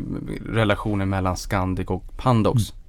relationen 0.50 1.10
mellan 1.10 1.38
Scandic 1.38 1.88
och 1.88 2.18
Pandox? 2.18 2.72
Mm. 2.72 2.83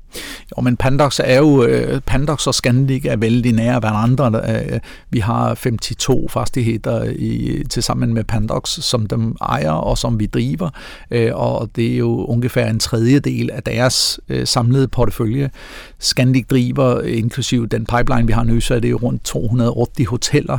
Jo, 0.57 0.63
men 0.63 0.77
Pandox 0.77 1.21
er 1.25 1.39
jo, 1.39 1.65
øh, 1.65 2.01
Pandox 2.01 2.47
og 2.47 2.55
Scandic 2.55 3.05
er 3.05 3.17
vældig 3.17 3.53
nære 3.53 3.81
hverandre. 3.81 4.41
Øh, 4.49 4.81
vi 5.11 5.19
har 5.19 5.55
52 5.55 6.33
fastigheder 6.33 7.05
i, 7.05 7.63
tilsammen 7.71 8.15
med 8.15 8.25
Pandox, 8.25 8.69
som 8.69 9.07
dem 9.07 9.37
ejer 9.41 9.71
og 9.71 9.99
som 9.99 10.21
vi 10.21 10.27
driver, 10.27 10.71
øh, 11.11 11.31
og 11.35 11.71
det 11.77 11.93
er 11.93 11.97
jo 11.97 12.25
ungefær 12.25 12.67
en 12.67 12.79
tredjedel 12.79 13.51
af 13.51 13.63
deres 13.63 14.21
samlede 14.45 14.89
portefølje. 14.89 15.51
Scandic 15.99 16.47
driver, 16.47 17.01
inklusiv 17.01 17.69
den 17.69 17.87
pipeline, 17.87 18.27
vi 18.27 18.33
har 18.33 18.45
nu, 18.45 18.61
så 18.61 18.75
er 18.75 18.81
det 18.81 18.91
jo 18.91 18.97
rundt 19.03 19.25
280 19.25 20.09
hoteller, 20.09 20.59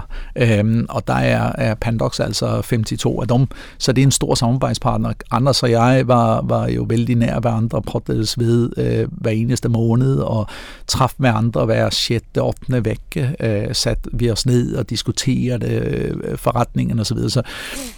og 0.90 1.08
der 1.08 1.14
er, 1.14 1.52
er 1.58 1.74
Pandox 1.74 2.20
altså 2.20 2.62
52 2.62 3.06
af 3.22 3.28
dem, 3.28 3.48
så 3.78 3.92
det 3.92 4.02
er 4.02 4.06
en 4.06 4.12
stor 4.12 4.36
samarbejdspartner. 4.36 5.14
Anders 5.32 5.64
og 5.64 5.72
jeg 5.72 6.04
var, 6.08 6.42
var 6.42 6.68
jo 6.68 6.86
vældig 6.90 7.16
nær 7.16 7.40
hverandre, 7.40 7.82
prøvdes 7.82 8.40
ved 8.40 8.70
hver 9.12 9.32
eneste 9.46 9.70
måned 9.70 10.16
og 10.18 10.48
træffe 10.88 11.16
med 11.20 11.30
andre 11.30 11.66
hver 11.66 11.90
6. 11.90 12.26
8. 12.42 12.86
vække, 12.86 13.36
øh, 13.40 13.76
sat 13.76 14.08
vi 14.14 14.32
os 14.32 14.46
ned 14.46 14.76
og 14.76 14.90
diskuterede 14.90 15.68
øh, 15.68 16.38
forretningen 16.38 17.00
osv. 17.00 17.18
Så, 17.18 17.30
så, 17.30 17.42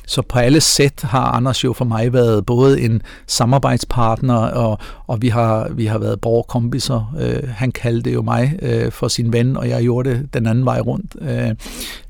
så 0.08 0.22
på 0.22 0.40
alle 0.40 0.62
sæt 0.62 1.02
har 1.02 1.24
Anders 1.24 1.64
jo 1.64 1.74
for 1.74 1.86
mig 1.86 2.14
været 2.14 2.46
både 2.46 2.82
en 2.82 3.02
samarbejdspartner, 3.28 4.36
og, 4.36 4.80
og 5.08 5.22
vi, 5.22 5.30
har, 5.30 5.70
vi 5.72 5.86
har 5.86 5.98
været 5.98 6.22
borgerkompiser. 6.22 7.16
Øh, 7.20 7.50
han 7.50 7.72
kaldte 7.72 8.12
jo 8.12 8.22
mig 8.22 8.60
øh, 8.62 8.92
for 8.92 9.08
sin 9.08 9.34
ven, 9.34 9.58
og 9.58 9.70
jeg 9.70 9.82
gjorde 9.82 10.10
det 10.10 10.34
den 10.34 10.48
anden 10.48 10.66
vej 10.66 10.80
rundt. 10.80 11.16
Øh, 11.22 11.56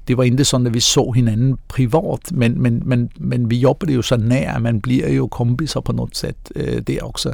det 0.08 0.18
var 0.18 0.24
ikke 0.24 0.46
sådan, 0.46 0.68
at 0.68 0.74
vi 0.74 0.80
så 0.80 1.12
hinanden 1.16 1.58
privat, 1.68 2.32
men, 2.32 2.62
men, 2.62 2.82
men, 2.86 3.10
men 3.20 3.50
vi 3.50 3.58
jobbede 3.58 3.94
jo 3.94 4.02
så 4.02 4.18
nær, 4.18 4.54
at 4.54 4.62
man 4.62 4.82
bliver 4.82 5.10
jo 5.10 5.28
kompiser 5.28 5.80
på 5.80 5.92
noget 5.92 6.18
sæt 6.18 6.36
øh, 6.56 6.82
der 6.88 7.04
også. 7.04 7.34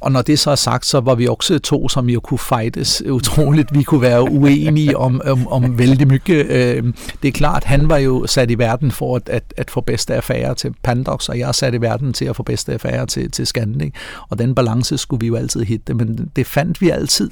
Og 0.00 0.12
når 0.12 0.22
det 0.22 0.38
så 0.38 0.50
er 0.50 0.54
sagt, 0.54 0.86
så 0.86 1.00
var 1.00 1.14
vi 1.14 1.26
også 1.26 1.58
to, 1.58 1.88
som 1.88 2.08
jo 2.08 2.20
kunne 2.20 2.38
fightes 2.38 3.02
utroligt. 3.10 3.74
Vi 3.74 3.82
kunne 3.82 4.00
være 4.00 4.22
uenige 4.22 4.96
om, 4.96 5.20
om, 5.24 5.48
om 5.48 5.78
vældig 5.78 6.08
mycket. 6.08 6.46
Øh, 6.46 6.92
det 7.22 7.28
er 7.28 7.32
klart, 7.32 7.64
han 7.64 7.88
var 7.88 7.96
jo 7.96 8.26
sat 8.26 8.50
i 8.50 8.58
verden 8.58 8.90
for 8.90 9.16
at, 9.16 9.28
at, 9.28 9.54
at 9.56 9.70
få 9.70 9.80
bedste 9.80 10.14
affære 10.14 10.54
til 10.54 10.74
Pandox, 10.82 11.28
og 11.28 11.38
jeg 11.38 11.48
er 11.48 11.52
sat 11.52 11.74
i 11.74 11.80
verden 11.80 12.12
til 12.12 12.24
at 12.24 12.36
få 12.36 12.42
bedste 12.42 12.72
affære 12.72 13.06
til, 13.06 13.30
til 13.30 13.46
Scandic. 13.46 13.92
Og 14.28 14.38
den 14.38 14.54
balance 14.54 14.98
skulle 14.98 15.20
vi 15.20 15.26
jo 15.26 15.36
altid 15.36 15.62
hitte, 15.62 15.94
men 15.94 16.30
det 16.36 16.46
fandt 16.46 16.80
vi 16.80 16.90
altid. 16.90 17.30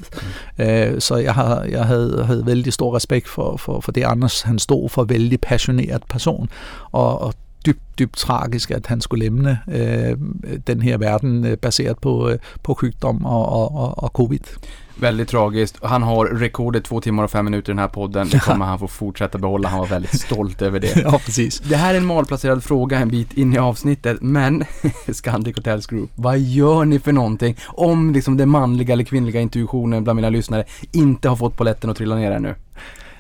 Mm. 0.59 1.01
Så 1.01 1.17
jeg, 1.17 1.35
har, 1.35 1.63
jeg 1.63 1.85
havde, 1.85 2.25
havde 2.27 2.47
vældig 2.47 2.73
stor 2.73 2.97
respekt 2.97 3.29
for, 3.29 3.57
for, 3.57 3.81
for 3.81 3.93
det, 3.93 4.05
Anders 4.05 4.43
han 4.43 4.59
stod 4.65 4.89
for, 4.89 5.05
vældig 5.05 5.41
passioneret 5.41 6.03
person, 6.09 6.49
og, 6.93 7.21
og 7.21 7.35
dybt, 7.67 7.99
dybt 7.99 8.17
tragisk, 8.17 8.71
at 8.71 8.87
han 8.87 9.01
skulle 9.01 9.25
lemne 9.25 9.59
øh, 9.69 10.17
den 10.67 10.83
her 10.83 10.99
verden 10.99 11.47
øh, 11.47 11.57
baseret 11.57 11.99
på, 11.99 12.29
øh, 12.29 12.39
på 12.63 12.77
sjukdom 12.81 13.25
og, 13.25 13.49
og, 13.49 13.77
og, 13.77 14.03
og 14.03 14.11
covid. 14.15 14.41
Väldigt 14.97 15.29
tragiskt. 15.29 15.79
Han 15.85 16.03
har 16.03 16.41
rekordet 16.41 16.85
två 16.85 17.01
timmar 17.01 17.25
och 17.25 17.31
fem 17.31 17.45
minuter 17.45 17.71
i 17.71 17.73
den 17.73 17.79
här 17.79 17.89
podden. 17.89 18.29
Det 18.29 18.41
kommer 18.41 18.67
han 18.67 18.79
få 18.79 18.89
fortsätta 18.89 19.39
behålla. 19.39 19.69
Han 19.69 19.79
var 19.79 19.87
väldigt 19.87 20.21
stolt 20.21 20.63
över 20.63 20.81
det. 20.81 20.97
ja, 21.05 21.21
precis. 21.25 21.61
Det 21.61 21.77
här 21.77 21.95
är 21.95 21.99
en 21.99 22.07
malplacerad 22.07 22.65
fråga 22.65 22.99
en 22.99 23.09
bit 23.09 23.33
in 23.33 23.55
i 23.55 23.59
avsnittet, 23.59 24.23
men 24.23 24.65
Scandic 25.13 25.57
Hotels 25.57 25.87
Group, 25.87 26.11
vad 26.15 26.39
gör 26.39 26.85
ni 26.85 26.99
för 26.99 27.13
någonting 27.13 27.57
om 27.67 28.13
liksom 28.13 28.37
den 28.37 28.49
manliga 28.49 28.93
eller 28.93 29.05
kvinnliga 29.05 29.41
intuitionen 29.41 30.05
bland 30.05 30.17
mina 30.17 30.31
lyssnare 30.31 30.65
inte 30.93 31.29
har 31.29 31.37
fått 31.37 31.57
poletten 31.57 31.91
att 31.91 31.97
trilla 31.97 32.15
ner 32.15 32.31
ännu? 32.31 32.55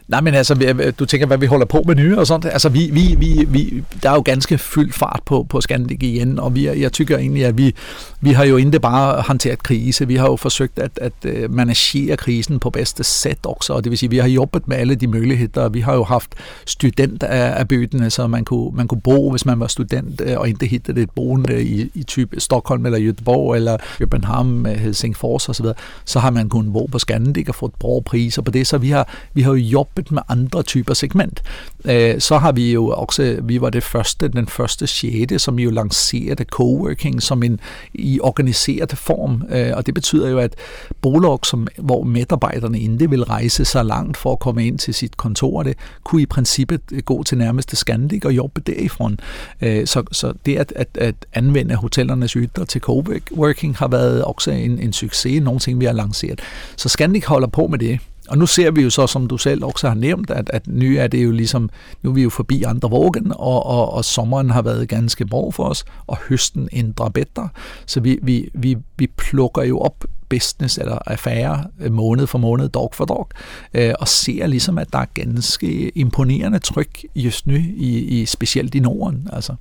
Nej, 0.08 0.20
men 0.20 0.34
altså, 0.34 0.54
du 0.98 1.04
tænker, 1.04 1.26
hvad 1.26 1.38
vi 1.38 1.46
holder 1.46 1.66
på 1.66 1.82
med 1.86 1.94
nye 1.94 2.18
og 2.18 2.26
sådan. 2.26 2.50
Altså, 2.50 2.68
vi, 2.68 2.90
vi, 2.92 3.16
vi, 3.18 3.44
vi, 3.48 3.84
der 4.02 4.10
er 4.10 4.14
jo 4.14 4.20
ganske 4.20 4.58
fyldt 4.58 4.94
fart 4.94 5.20
på, 5.26 5.46
på 5.48 5.60
Scandic 5.60 5.98
igen, 6.02 6.38
og 6.38 6.54
vi, 6.54 6.80
jeg 6.80 6.92
tykker 6.92 7.18
egentlig, 7.18 7.44
at 7.44 7.58
vi, 7.58 7.74
vi 8.20 8.30
har 8.30 8.44
jo 8.44 8.56
ikke 8.56 8.80
bare 8.80 9.22
håndteret 9.22 9.62
krise, 9.62 10.06
vi 10.06 10.16
har 10.16 10.26
jo 10.26 10.36
forsøgt 10.36 10.78
at, 10.78 10.90
at 10.96 11.12
øh, 11.24 11.54
managere 11.54 12.16
krisen 12.16 12.58
på 12.58 12.70
bedste 12.70 13.04
sæt 13.04 13.38
også, 13.42 13.72
og 13.72 13.84
det 13.84 13.90
vil 13.90 13.98
sige, 13.98 14.10
vi 14.10 14.18
har 14.18 14.28
jobbet 14.28 14.68
med 14.68 14.76
alle 14.76 14.94
de 14.94 15.06
muligheder. 15.06 15.68
Vi 15.68 15.80
har 15.80 15.94
jo 15.94 16.04
haft 16.04 16.34
student 16.66 17.22
af, 17.22 17.58
af 17.58 17.68
bødene, 17.68 18.10
så 18.10 18.26
man 18.26 18.44
kunne, 18.44 18.76
man 18.76 18.88
kunne 18.88 19.00
bo, 19.00 19.30
hvis 19.30 19.46
man 19.46 19.60
var 19.60 19.66
student, 19.66 20.20
øh, 20.24 20.38
og 20.38 20.48
ikke 20.48 20.66
hittede 20.66 21.02
et 21.02 21.10
boende 21.10 21.64
i, 21.64 21.90
i 21.94 22.02
type 22.02 22.40
Stockholm 22.40 22.86
eller 22.86 22.98
Göteborg 22.98 23.56
eller 23.56 23.76
København, 23.98 24.66
øh, 24.66 24.72
Helsingfors 24.72 25.48
osv., 25.48 25.64
så, 25.64 25.74
så 26.04 26.18
har 26.18 26.30
man 26.30 26.48
kunnet 26.48 26.72
bo 26.72 26.86
på 26.86 26.98
Scandic 26.98 27.48
og 27.48 27.54
fået 27.54 27.72
bra 27.74 28.00
priser 28.00 28.42
på 28.42 28.50
det, 28.50 28.66
så 28.66 28.78
vi 28.78 28.90
har, 28.90 29.08
vi 29.34 29.42
har 29.42 29.50
jo 29.50 29.56
jobbet 29.56 29.93
jobbet 29.94 30.12
med 30.12 30.22
andre 30.28 30.62
typer 30.62 30.94
segment. 30.94 31.42
Øh, 31.84 32.20
så 32.20 32.38
har 32.38 32.52
vi 32.52 32.72
jo 32.72 32.88
også, 32.88 33.38
vi 33.42 33.60
var 33.60 33.70
det 33.70 33.82
første, 33.82 34.28
den 34.28 34.46
første 34.46 34.86
sjette, 34.86 35.38
som 35.38 35.58
jo 35.58 35.70
lancerede 35.70 36.44
coworking 36.44 37.22
som 37.22 37.42
en 37.42 37.60
i 37.94 38.20
organiseret 38.20 38.98
form, 38.98 39.42
øh, 39.50 39.72
og 39.76 39.86
det 39.86 39.94
betyder 39.94 40.28
jo, 40.28 40.38
at 40.38 40.54
bolag, 41.00 41.38
som, 41.46 41.66
hvor 41.78 42.04
medarbejderne 42.04 42.80
ikke 42.80 43.10
vil 43.10 43.24
rejse 43.24 43.64
så 43.64 43.82
langt 43.82 44.16
for 44.16 44.32
at 44.32 44.38
komme 44.38 44.66
ind 44.66 44.78
til 44.78 44.94
sit 44.94 45.16
kontor, 45.16 45.62
det 45.62 45.76
kunne 46.04 46.22
i 46.22 46.26
princippet 46.26 46.80
øh, 46.92 47.02
gå 47.02 47.22
til 47.22 47.38
nærmeste 47.38 47.76
Scandic 47.76 48.24
og 48.24 48.36
jobbe 48.36 48.60
derifrån. 48.60 49.18
Øh, 49.62 49.86
så, 49.86 50.02
så 50.12 50.32
det 50.46 50.56
at, 50.56 50.72
at, 50.76 50.88
at 50.94 51.14
anvende 51.32 51.74
hotellernes 51.74 52.32
ytter 52.32 52.64
til 52.64 52.80
coworking 52.80 53.76
har 53.76 53.88
været 53.88 54.24
også 54.24 54.50
en, 54.50 54.78
en 54.78 54.92
succes, 54.92 55.42
nogle 55.42 55.60
ting 55.60 55.80
vi 55.80 55.84
har 55.84 55.92
lanceret. 55.92 56.40
Så 56.76 56.88
Scandic 56.88 57.24
holder 57.24 57.48
på 57.48 57.66
med 57.66 57.78
det, 57.78 57.98
og 58.28 58.38
nu 58.38 58.46
ser 58.46 58.70
vi 58.70 58.82
jo 58.82 58.90
så, 58.90 59.06
som 59.06 59.26
du 59.26 59.38
selv 59.38 59.64
også 59.64 59.88
har 59.88 59.94
nævnt, 59.94 60.30
at, 60.30 60.50
at 60.52 60.66
nu 60.66 60.98
er 60.98 61.06
det 61.06 61.24
jo 61.24 61.30
ligesom, 61.30 61.70
nu 62.02 62.10
er 62.10 62.14
vi 62.14 62.22
jo 62.22 62.30
forbi 62.30 62.62
andre 62.62 62.90
vågen, 62.90 63.32
og, 63.32 63.66
og, 63.66 63.92
og 63.92 64.04
sommeren 64.04 64.50
har 64.50 64.62
været 64.62 64.88
ganske 64.88 65.26
bra 65.26 65.50
for 65.50 65.64
os, 65.64 65.84
og 66.06 66.18
høsten 66.28 66.68
ændrer 66.72 67.08
bedre. 67.08 67.48
Så 67.86 68.00
vi, 68.00 68.18
vi, 68.22 68.48
vi, 68.54 68.76
vi 68.96 69.06
plukker 69.06 69.62
jo 69.62 69.78
op 69.78 70.04
business 70.28 70.78
eller 70.78 70.98
affære 71.06 71.64
øh, 71.80 71.92
måned 71.92 72.26
for 72.26 72.38
måned, 72.38 72.68
dog 72.68 72.90
for 72.94 73.04
dog, 73.04 73.28
øh, 73.74 73.92
og 74.00 74.08
ser 74.08 74.46
ligesom, 74.46 74.78
at 74.78 74.92
der 74.92 74.98
er 74.98 75.06
ganske 75.14 75.98
imponerende 75.98 76.58
tryk 76.58 77.04
just 77.14 77.46
nu, 77.46 77.54
i, 77.76 78.20
i 78.20 78.26
specielt 78.26 78.74
i 78.74 78.80
Norden. 78.80 79.28
Altså. 79.32 79.54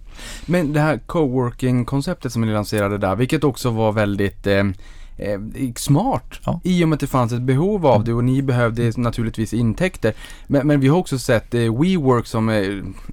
Men 0.48 0.74
det 0.74 0.82
här 0.82 1.00
coworking-konceptet 1.08 2.32
som 2.32 2.42
ni 2.42 2.52
lanserade 2.54 2.98
där, 2.98 3.16
vilket 3.16 3.44
också 3.44 3.70
var 3.70 3.92
väldigt 3.92 4.48
eh, 4.48 4.60
øh, 4.60 4.74
eh, 5.18 5.40
smart 5.76 6.40
Ja. 6.46 6.60
i 6.64 6.84
och 6.84 6.90
med 6.90 6.94
att 6.96 7.00
det 7.00 7.08
fanns 7.08 7.34
ett 7.34 7.42
behov 7.42 7.86
av 7.86 8.04
det 8.04 8.14
och 8.14 8.24
ni 8.24 8.42
behövde 8.42 8.92
naturligtvis 8.98 9.54
intäkter. 9.54 10.14
Men, 10.48 10.68
men 10.68 10.80
vi 10.80 10.88
har 10.88 10.98
också 10.98 11.20
sett 11.20 11.54
eh, 11.54 11.60
WeWork 11.62 12.26
som 12.28 12.50
eh, 12.50 12.64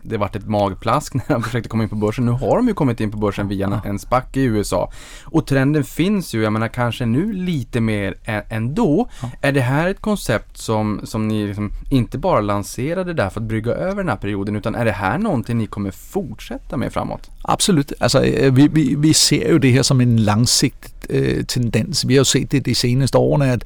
det 0.03 0.17
varit 0.17 0.37
ett 0.37 0.47
magplask 0.49 1.15
när 1.15 1.23
de 1.29 1.43
försökte 1.43 1.69
komma 1.69 1.83
in 1.83 1.89
på 1.89 1.97
börsen. 1.97 2.25
Nu 2.25 2.31
har 2.33 2.57
de 2.57 2.69
ju 2.69 2.75
kommit 2.75 3.01
in 3.01 3.11
på 3.11 3.19
börsen 3.19 3.49
via 3.49 3.67
en, 3.67 3.73
en 3.85 3.99
SPAC 3.99 4.25
i 4.33 4.41
USA. 4.43 4.93
Och 5.25 5.47
trenden 5.47 5.85
finns 5.85 6.35
ju, 6.35 6.43
jag 6.43 6.53
menar 6.53 6.69
kanske 6.69 7.07
nu 7.07 7.33
lite 7.33 7.81
mer 7.81 8.15
ä- 8.25 8.45
ändå. 8.49 9.09
Är 9.41 9.53
det 9.53 9.61
här 9.61 9.89
ett 9.89 10.01
koncept 10.01 10.57
som, 10.59 11.01
som 11.05 11.29
ni 11.29 11.47
liksom 11.47 11.71
inte 11.91 12.19
bara 12.19 12.41
lanserade 12.41 13.15
där 13.15 13.31
för 13.31 13.41
att 13.41 13.47
brygga 13.47 13.73
över 13.73 13.97
den 13.97 14.09
här 14.09 14.17
perioden 14.17 14.57
utan 14.57 14.75
är 14.75 14.85
det 14.85 14.93
här 14.93 15.19
någonting 15.19 15.59
ni 15.59 15.67
kommer 15.67 15.91
fortsätta 15.91 16.77
med 16.77 16.93
framåt? 16.93 17.31
Absolut. 17.45 17.93
Altså, 18.01 18.23
øh, 18.23 18.57
vi, 18.57 18.67
vi, 18.67 18.95
vi 18.99 19.13
ser 19.13 19.51
jo 19.51 19.57
det 19.57 19.73
her 19.73 19.83
som 19.83 20.01
en 20.01 20.19
langsigtet 20.19 20.93
øh, 21.11 21.45
tendens. 21.45 22.09
Vi 22.09 22.15
har 22.15 22.21
jo 22.21 22.25
set 22.25 22.53
det 22.53 22.67
de 22.67 22.75
seneste 22.75 23.19
årene, 23.19 23.53
at 23.53 23.65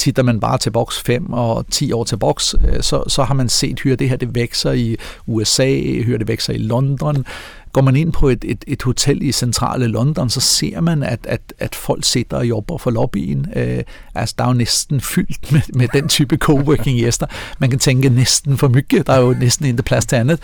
titter 0.00 0.22
man 0.22 0.40
bare 0.40 0.58
til 0.58 0.70
boks 0.70 1.00
5 1.00 1.32
og 1.32 1.66
10 1.70 1.92
år 1.92 2.04
til 2.04 2.16
boks, 2.16 2.54
øh, 2.68 2.82
så, 2.82 3.04
så 3.06 3.22
har 3.22 3.34
man 3.34 3.48
set, 3.48 3.80
hyre 3.80 3.96
det 3.96 4.08
her 4.08 4.16
det 4.16 4.34
vækser 4.34 4.72
i 4.72 4.96
USA, 5.26 5.80
hyre 5.80 6.18
det 6.18 6.28
vækser 6.28 6.52
i 6.52 6.58
London. 6.58 7.24
Går 7.72 7.80
man 7.80 7.96
ind 7.96 8.12
på 8.12 8.28
et, 8.28 8.44
et, 8.44 8.64
et 8.66 8.82
hotel 8.82 9.22
i 9.22 9.32
centrale 9.32 9.86
London, 9.86 10.30
så 10.30 10.40
ser 10.40 10.80
man, 10.80 11.02
at, 11.02 11.20
at, 11.24 11.40
at 11.58 11.74
folk 11.74 12.04
sidder 12.04 12.36
og 12.36 12.48
jobber 12.48 12.78
for 12.78 12.90
lobbyen. 12.90 13.46
Øh, 13.56 13.82
altså, 14.14 14.34
der 14.38 14.44
er 14.44 14.48
jo 14.48 14.54
næsten 14.54 15.00
fyldt 15.00 15.52
med, 15.52 15.60
med 15.74 15.88
den 15.92 16.08
type 16.08 16.36
coworking 16.36 16.98
gæster. 16.98 17.26
Man 17.58 17.70
kan 17.70 17.78
tænke 17.78 18.08
næsten 18.08 18.58
for 18.58 18.68
mygge. 18.68 19.02
Der 19.02 19.12
er 19.12 19.20
jo 19.20 19.34
næsten 19.40 19.66
ikke 19.66 19.82
plads 19.82 20.06
til 20.06 20.16
andet. 20.16 20.40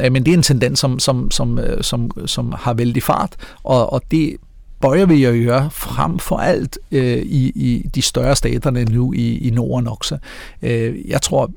Øh, 0.00 0.12
men 0.12 0.26
det 0.26 0.32
er 0.32 0.36
en 0.36 0.42
tendens, 0.42 0.78
som, 0.78 0.98
som, 0.98 1.30
som, 1.30 1.58
øh, 1.58 1.82
som, 1.82 2.10
som 2.26 2.54
har 2.58 2.74
vældig 2.74 3.02
fart, 3.02 3.36
og, 3.64 3.92
og 3.92 4.02
det 4.10 4.36
bøjer 4.84 5.06
vi 5.06 5.24
at 5.24 5.44
gøre 5.44 5.70
frem 5.70 6.18
for 6.18 6.36
alt 6.36 6.78
øh, 6.92 7.18
i, 7.18 7.52
i 7.54 7.88
de 7.94 8.02
større 8.02 8.36
staterne 8.36 8.84
nu 8.84 9.12
i, 9.12 9.48
i 9.48 9.50
Norden 9.50 9.88
også. 9.88 10.18
Øh, 10.62 11.08
jeg 11.08 11.22
tror, 11.22 11.50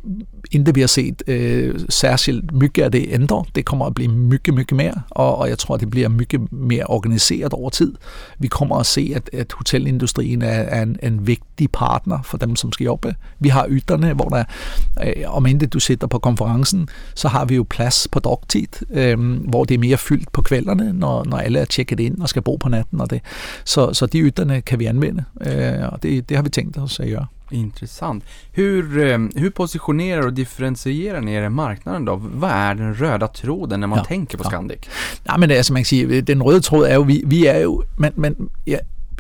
intet 0.52 0.76
vi 0.76 0.80
har 0.80 0.88
set 0.88 1.24
øh, 1.28 1.80
særskilt 1.90 2.54
mygge 2.54 2.84
af 2.84 2.92
det 2.92 3.06
ændre. 3.10 3.44
Det 3.56 3.66
kommer 3.66 3.86
at 3.86 3.94
blive 3.94 4.12
mygge, 4.12 4.52
mygge 4.52 4.76
mere, 4.76 4.94
og, 5.10 5.38
og 5.38 5.50
jeg 5.50 5.58
tror, 5.58 5.78
det 5.78 5.90
bliver 5.90 6.10
mygge 6.10 6.40
mere 6.52 6.84
organiseret 6.86 7.54
over 7.54 7.70
tid. 7.70 7.94
Vi 8.40 8.48
kommer 8.48 8.76
at 8.76 8.86
se, 8.86 9.12
at, 9.16 9.30
at 9.34 9.54
hotelindustrien 9.54 10.42
er, 10.42 10.48
er 10.48 10.84
en, 10.84 10.98
en 11.04 11.28
vigtig 11.28 11.72
partner 11.72 12.22
for 12.24 12.38
dem, 12.38 12.56
som 12.56 12.72
skal 12.72 12.84
jobbe. 12.84 13.16
Vi 13.40 13.50
har 13.50 13.66
ytterne, 13.70 14.14
hvor 14.14 14.30
der, 14.30 14.44
øh, 15.04 15.36
om 15.36 15.46
inte 15.46 15.66
du 15.66 15.80
sitter 15.80 16.08
på 16.08 16.20
konferencen, 16.20 16.90
så 17.16 17.28
har 17.28 17.46
vi 17.46 17.56
jo 17.56 17.66
plads 17.70 18.08
på 18.12 18.20
dagtid, 18.20 18.68
øh, 18.92 19.20
hvor 19.50 19.64
det 19.64 19.76
er 19.76 19.80
mere 19.80 19.98
fyldt 19.98 20.32
på 20.32 20.42
kvælderne, 20.42 20.94
når, 20.94 21.24
når 21.24 21.38
alle 21.38 21.60
er 21.60 21.66
tjekket 21.66 22.00
ind 22.00 22.22
og 22.22 22.30
skal 22.30 22.42
bo 22.42 22.56
på 22.56 22.70
natten 22.70 23.02
og 23.02 23.10
det. 23.10 23.22
Så, 23.66 23.94
så 23.94 24.06
de 24.06 24.20
ytterne 24.20 24.62
kan 24.62 24.80
vi 24.80 24.86
anvende, 24.86 25.24
øh, 25.42 25.94
og 25.94 26.04
det, 26.04 26.30
det 26.30 26.38
har 26.38 26.44
vi 26.44 26.50
tænkt 26.50 26.78
os 26.78 27.00
at 27.00 27.10
gøre. 27.10 27.26
Intressant. 27.52 28.24
Hur, 28.52 28.98
eh, 28.98 29.18
hur 29.36 29.50
positionerar 29.50 30.26
och 30.26 30.34
differentierar 30.34 31.22
ni 31.22 31.34
er 31.34 31.44
i 31.44 31.50
marknaden 31.50 32.06
då? 32.06 32.16
Vad 32.16 32.52
är 32.52 32.76
den 32.76 32.94
röda 32.96 33.28
tråden 33.28 33.80
när 33.80 33.88
man 33.88 33.98
Ja, 34.00 34.06
tänker 34.06 34.38
på 34.38 34.44
ja. 34.44 34.50
Scandic? 34.50 34.80
Nej, 35.28 35.40
men 35.40 35.52
altså 35.52 35.74
man 35.74 35.82
kan 35.82 35.86
sige, 35.86 36.22
den 36.22 36.44
røde 36.44 36.62
tråd 36.62 36.88
er 36.88 36.94
jo, 36.96 37.02
vi, 37.02 37.24
vi 37.26 37.46
er 37.48 37.60
jo, 37.60 37.84
men, 37.98 38.12
men 38.16 38.50
ja, 38.66 38.78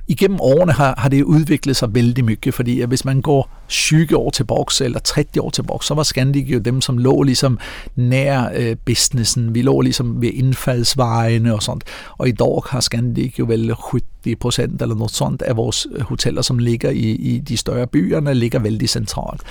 igennem 0.07 0.41
årene 0.41 0.71
har, 0.71 0.95
har 0.97 1.09
det 1.09 1.23
udviklet 1.23 1.75
sig 1.75 1.95
vældig 1.95 2.25
mycket, 2.25 2.53
fordi 2.53 2.81
hvis 2.85 3.05
man 3.05 3.21
går 3.21 3.49
20 3.67 4.17
år 4.17 4.29
tilbage, 4.29 4.85
eller 4.85 4.99
30 4.99 5.41
år 5.41 5.49
tilbage, 5.49 5.83
så 5.83 5.93
var 5.93 6.03
Scandic 6.03 6.49
jo 6.49 6.59
dem, 6.59 6.81
som 6.81 6.97
lå 6.97 7.23
ligesom 7.23 7.59
nær 7.95 8.49
øh, 8.55 8.75
businessen. 8.85 9.55
Vi 9.55 9.61
lå 9.61 9.81
ligesom 9.81 10.21
ved 10.21 10.31
indfaldsvejene 10.33 11.53
og 11.53 11.63
sådan. 11.63 11.81
Og 12.17 12.27
i 12.27 12.31
dag 12.31 12.61
har 12.69 12.79
Scandic 12.79 13.39
jo 13.39 13.45
vel 13.45 13.75
70 13.91 14.03
procent 14.39 14.81
eller 14.81 14.95
noget 14.95 15.11
sådan 15.11 15.37
af 15.41 15.57
vores 15.57 15.87
øh, 15.91 16.01
hoteller, 16.01 16.41
som 16.41 16.59
ligger 16.59 16.89
i, 16.89 17.11
i 17.11 17.39
de 17.39 17.57
større 17.57 17.87
byerne, 17.87 18.33
ligger 18.33 18.59
vældig 18.59 18.89
centralt. 18.89 19.41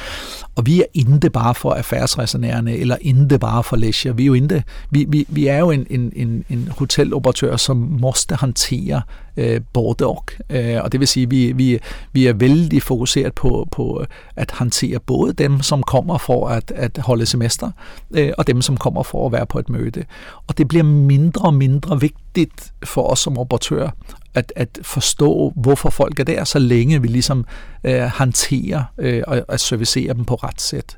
Og 0.57 0.67
vi 0.67 0.81
er 0.81 0.87
ikke 0.95 1.31
bare 1.31 1.55
for 1.55 1.73
affærsresonærerne, 1.73 2.77
eller 2.77 2.97
ikke 3.01 3.39
bare 3.39 3.65
for 3.65 3.77
leisure. 3.77 4.17
Vi 4.17 4.23
er 4.23 4.27
jo 4.27 4.35
ikke, 4.35 4.65
vi, 4.91 5.07
vi, 5.09 5.27
vi 5.29 5.47
er 5.47 5.59
jo 5.59 5.71
en, 5.71 5.87
en, 5.91 6.13
en, 6.17 6.45
en 6.51 6.69
hoteloperatør, 6.79 7.57
som 7.57 7.77
måste 7.77 8.35
håndtere 8.35 9.03
øh, 9.37 9.61
både 9.73 10.07
og. 10.07 10.33
Øh, 10.51 10.77
og 10.85 10.93
det 10.93 11.01
vil 11.01 11.09
sige, 11.09 11.31
vi, 11.31 11.53
vi, 11.53 11.79
vi 12.13 12.27
er 12.27 12.33
vældig 12.33 12.83
fokuseret 12.83 13.35
på, 13.35 13.69
på 13.73 14.06
at 14.37 14.51
håndtere 14.51 15.01
både 15.01 15.33
dem, 15.33 15.63
som 15.63 15.83
kommer 15.83 16.19
for 16.19 16.49
at, 16.49 16.71
at 16.71 16.99
holde 16.99 17.27
semester, 17.27 17.71
øh, 18.11 18.33
og 18.39 18.47
dem, 18.47 18.63
som 18.63 18.77
kommer 18.77 19.03
for 19.03 19.27
at 19.27 19.33
være 19.33 19.47
på 19.47 19.59
et 19.59 19.69
møde. 19.69 20.05
Og 20.47 20.59
det 20.59 20.69
bliver 20.69 20.85
mindre 20.85 21.45
og 21.45 21.55
mindre 21.55 22.01
vigtigt 22.01 22.73
for 22.85 23.03
os 23.03 23.19
som 23.19 23.39
operatør 23.39 23.91
at, 24.37 24.53
at 24.57 24.79
forstå, 24.83 25.53
hvorfor 25.57 25.91
folk 25.91 26.21
er 26.21 26.25
der, 26.25 26.45
så 26.45 26.59
længe 26.59 27.03
vi 27.03 27.09
ligesom 27.09 27.45
øh, 27.87 28.03
håndterer 28.03 28.83
øh, 28.99 29.23
og 29.49 29.61
servicere 29.61 30.15
dem 30.15 30.25
på 30.25 30.35
ret 30.35 30.61
sæt. 30.61 30.97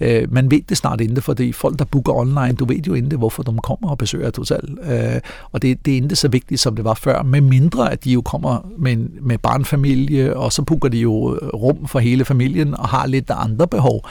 Øh, 0.00 0.32
man 0.32 0.50
ved 0.50 0.60
det 0.68 0.76
snart 0.76 1.00
ikke, 1.00 1.20
fordi 1.20 1.52
folk, 1.52 1.78
der 1.78 1.84
booker 1.84 2.12
online, 2.12 2.52
du 2.52 2.64
ved 2.64 2.76
jo 2.86 2.94
ikke, 2.94 3.16
hvorfor 3.16 3.42
de 3.42 3.58
kommer 3.62 3.90
og 3.90 3.98
besøger 3.98 4.28
et 4.28 4.36
hotel. 4.36 4.78
Øh, 4.82 5.20
og 5.52 5.62
det, 5.62 5.86
det 5.86 5.92
er 5.92 6.02
ikke 6.02 6.16
så 6.16 6.28
vigtigt, 6.28 6.60
som 6.60 6.76
det 6.76 6.84
var 6.84 6.94
før, 6.94 7.22
med 7.22 7.40
mindre 7.40 7.92
at 7.92 8.04
de 8.04 8.12
jo 8.12 8.20
kommer 8.20 8.66
med, 8.78 8.92
en, 8.92 9.10
med 9.20 9.38
barnfamilie, 9.38 10.36
og 10.36 10.52
så 10.52 10.62
booker 10.62 10.88
de 10.88 10.98
jo 10.98 11.34
øh, 11.34 11.48
rum 11.48 11.86
for 11.86 11.98
hele 11.98 12.24
familien 12.24 12.76
og 12.76 12.88
har 12.88 13.06
lidt 13.06 13.30
andre 13.30 13.66
behov. 13.66 14.08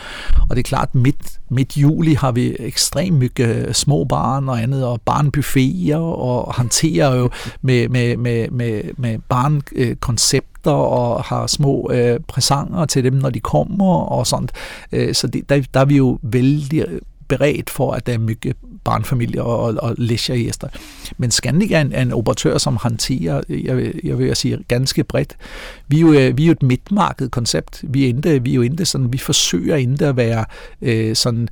Og 0.50 0.56
det 0.56 0.58
er 0.58 0.64
klart, 0.64 0.96
midt, 0.96 1.40
midt 1.50 1.78
juli 1.78 2.14
har 2.14 2.32
vi 2.32 2.56
ekstremt 2.60 3.18
mye 3.18 3.30
øh, 3.40 3.74
små 3.74 4.04
barn 4.04 4.50
og 4.50 4.62
andet, 4.62 4.86
og 4.86 5.02
barnbuffeter, 5.02 5.98
og 5.98 6.54
håndterer 6.56 7.16
jo 7.16 7.30
med, 7.62 7.90
med, 7.90 8.18
med, 8.18 8.50
med, 8.50 8.82
med 8.98 9.20
gæster 10.66 10.72
og 10.72 11.24
har 11.24 11.48
små 11.48 11.92
øh, 11.94 12.20
præsanger 12.28 12.86
til 12.86 13.04
dem, 13.04 13.14
når 13.14 13.30
de 13.30 13.40
kommer 13.40 13.96
og 13.96 14.28
sådan. 14.28 14.50
Øh, 14.92 15.14
så 15.14 15.28
det, 15.28 15.50
der, 15.50 15.62
der 15.74 15.80
er 15.80 15.86
vi 15.86 15.98
jo 15.98 16.20
vældig 16.22 16.86
øh, 16.88 17.00
beredt 17.28 17.70
for, 17.70 17.92
at 17.92 18.06
der 18.08 18.14
er 18.14 18.18
mygge 18.18 18.54
barnfamilier 18.84 19.42
og, 19.42 19.60
og, 19.60 19.74
og 19.80 19.96
læsjergæster. 19.98 20.68
Men 21.18 21.32
Scandic 21.32 21.72
er 21.72 21.82
en, 21.82 21.92
er 21.94 22.02
en 22.02 22.14
operatør, 22.14 22.58
som 22.58 22.78
hanterer, 22.82 23.42
øh, 23.50 23.66
jeg, 23.66 23.78
vil- 23.78 24.00
jeg 24.04 24.20
vil 24.20 24.36
sige, 24.36 24.58
ganske 24.68 25.04
bredt. 25.04 25.36
Vi 25.88 25.98
er 25.98 26.02
jo, 26.02 26.14
øh, 26.14 26.38
vi 26.38 26.44
er 26.44 26.48
jo 26.48 26.52
et 26.52 26.64
midtmarked 26.64 27.30
koncept. 27.30 27.84
Vi 27.88 28.10
endte, 28.10 28.44
vi 28.44 28.52
er 28.52 28.56
jo 28.56 28.62
ikke 28.62 28.86
sådan, 28.86 29.14
vi 29.14 29.18
forsøger 29.18 29.76
ikke 29.76 30.06
at 30.06 30.18
være 30.18 30.46
øh, 30.82 31.16
sådan 31.16 31.48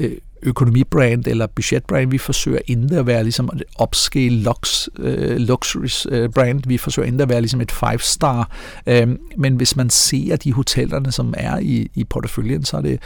øh, 0.00 0.12
økonomibrand 0.42 1.26
eller 1.26 1.46
budgetbrand. 1.46 2.10
Vi 2.10 2.18
forsøger 2.18 2.58
ikke 2.66 2.96
at 2.96 3.06
være 3.06 3.22
ligesom 3.22 3.50
et 3.54 3.62
upscale 3.82 4.42
lux, 4.42 4.88
øh, 4.98 5.36
luxury 5.36 5.88
øh, 6.08 6.30
brand. 6.30 6.62
Vi 6.66 6.78
forsøger 6.78 7.06
ikke 7.06 7.22
at 7.22 7.28
være 7.28 7.40
ligesom 7.40 7.60
et 7.60 7.72
five 7.72 7.98
star. 7.98 8.50
Øh, 8.86 9.08
men 9.36 9.56
hvis 9.56 9.76
man 9.76 9.90
ser 9.90 10.36
de 10.36 10.52
hotellerne, 10.52 11.12
som 11.12 11.34
er 11.36 11.58
i, 11.58 11.90
i 11.94 12.04
porteføljen, 12.04 12.64
så 12.64 12.76
er 12.76 12.80
det 12.80 13.00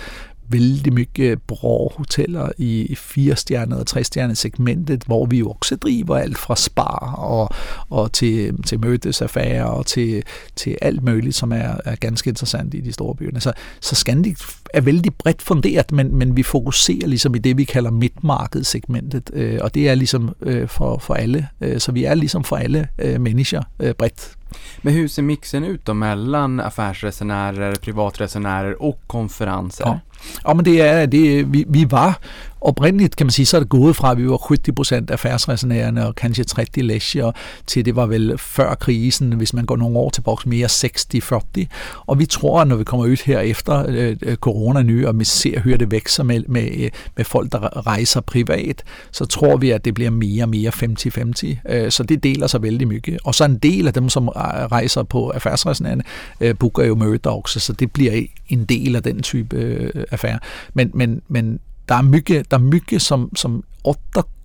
vældig 0.52 0.92
mye 0.92 1.36
bra 1.46 1.94
hoteller 1.96 2.48
i 2.58 2.94
firestjernede 2.98 3.80
og 3.80 3.86
trestjernede 3.86 4.36
segmentet, 4.36 5.02
hvor 5.06 5.26
vi 5.26 5.38
jo 5.38 5.50
også 5.50 5.76
driver 5.76 6.16
alt 6.16 6.38
fra 6.38 6.56
spa 6.56 6.82
og, 7.16 7.48
og 7.90 8.12
til, 8.12 8.62
til 8.62 8.80
mødesaffærer 8.80 9.64
og 9.64 9.86
til, 9.86 10.22
til 10.56 10.76
alt 10.82 11.02
muligt, 11.02 11.34
som 11.34 11.52
er, 11.52 11.76
er 11.84 11.96
ganske 11.96 12.28
interessant 12.28 12.74
i 12.74 12.80
de 12.80 12.92
store 12.92 13.14
byer. 13.14 13.40
Så, 13.40 13.52
så 13.80 13.94
Scandic 13.94 14.40
er 14.74 14.80
vældig 14.80 15.14
bredt 15.14 15.42
funderet, 15.42 15.92
men, 15.92 16.14
men 16.14 16.36
vi 16.36 16.42
fokuserer 16.42 17.06
ligesom 17.06 17.34
i 17.34 17.38
det, 17.38 17.56
vi 17.56 17.64
kalder 17.64 17.90
midtmarkedssegmentet, 17.90 19.30
øh, 19.32 19.58
og 19.62 19.74
det 19.74 19.88
er 19.88 19.94
ligesom 19.94 20.34
øh, 20.42 20.68
for, 20.68 20.98
for 20.98 21.14
alle. 21.14 21.48
Øh, 21.60 21.80
så 21.80 21.92
vi 21.92 22.04
er 22.04 22.14
ligesom 22.14 22.44
for 22.44 22.56
alle 22.56 22.88
øh, 22.98 23.20
mennesker 23.20 23.62
øh, 23.80 23.94
bredt. 23.94 24.36
Men 24.80 24.94
hur 24.94 25.08
ser 25.08 25.22
mixen 25.22 25.64
ut 25.64 25.84
då 25.84 25.94
mellan 25.94 26.60
affärsresenärer, 26.60 27.74
privatresenärer 27.74 28.82
och 28.82 29.00
konferenser? 29.06 29.84
Ja. 29.84 30.00
Ja, 30.44 30.54
men 30.54 30.64
det 30.64 30.80
är, 30.80 31.06
det, 31.06 31.42
vi, 31.42 31.64
vi 31.68 31.84
var 31.84 32.14
oprindeligt 32.64 33.16
kan 33.16 33.26
man 33.26 33.30
sige, 33.30 33.46
så 33.46 33.56
er 33.56 33.60
det 33.60 33.68
gået 33.68 33.96
fra, 33.96 34.10
at 34.10 34.18
vi 34.18 34.28
var 34.28 34.46
70 34.48 34.74
procent 34.76 35.10
affærsresenærerne 35.10 36.06
og 36.06 36.14
kanskje 36.14 36.44
30 36.44 36.66
læsjer, 36.76 37.32
til 37.66 37.84
det 37.84 37.96
var 37.96 38.06
vel 38.06 38.38
før 38.38 38.74
krisen, 38.74 39.32
hvis 39.32 39.54
man 39.54 39.64
går 39.64 39.76
nogle 39.76 39.98
år 39.98 40.10
tilbage, 40.10 40.36
mere 40.46 40.66
60-40. 40.66 41.66
Og 42.06 42.18
vi 42.18 42.26
tror, 42.26 42.60
at 42.60 42.68
når 42.68 42.76
vi 42.76 42.84
kommer 42.84 43.06
ud 43.06 43.24
her 43.24 43.40
efter 43.40 43.84
øh, 43.88 44.16
øh 44.22 44.36
corona 44.36 44.82
nu, 44.82 45.06
og 45.08 45.18
vi 45.18 45.24
ser 45.24 45.60
hører 45.60 45.76
det 45.76 45.90
vækser 45.90 46.22
med, 46.22 46.42
med, 46.48 46.68
øh, 46.78 46.90
med 47.16 47.24
folk, 47.24 47.52
der 47.52 47.86
rejser 47.86 48.20
privat, 48.20 48.82
så 49.12 49.24
tror 49.24 49.56
vi, 49.56 49.70
at 49.70 49.84
det 49.84 49.94
bliver 49.94 50.10
mere 50.10 50.44
og 50.44 50.48
mere 50.48 50.72
50-50. 50.74 51.74
Øh, 51.74 51.90
så 51.90 52.02
det 52.02 52.22
deler 52.22 52.46
sig 52.46 52.62
vældig 52.62 52.88
mye. 52.88 53.18
Og 53.24 53.34
så 53.34 53.44
en 53.44 53.58
del 53.58 53.86
af 53.86 53.92
dem, 53.92 54.08
som 54.08 54.28
rejser 54.28 55.02
på 55.02 55.28
affærsresenærerne, 55.28 56.02
øh, 56.40 56.54
booker 56.58 56.84
jo 56.84 56.94
møder 56.94 57.30
også, 57.30 57.60
så 57.60 57.72
det 57.72 57.92
bliver 57.92 58.22
en 58.48 58.64
del 58.64 58.96
af 58.96 59.02
den 59.02 59.22
type 59.22 59.56
øh, 59.56 60.04
affære. 60.10 60.38
Men, 60.74 60.90
men, 60.94 61.22
men 61.28 61.60
der 61.88 61.94
er 61.94 62.02
mygge, 62.02 62.44
der 62.50 62.56
er 62.56 62.60
mygge 62.60 63.00
som, 63.00 63.36
som 63.36 63.64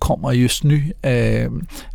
kommer 0.00 0.32
just 0.32 0.64
nu 0.64 0.74
øh, 1.06 1.50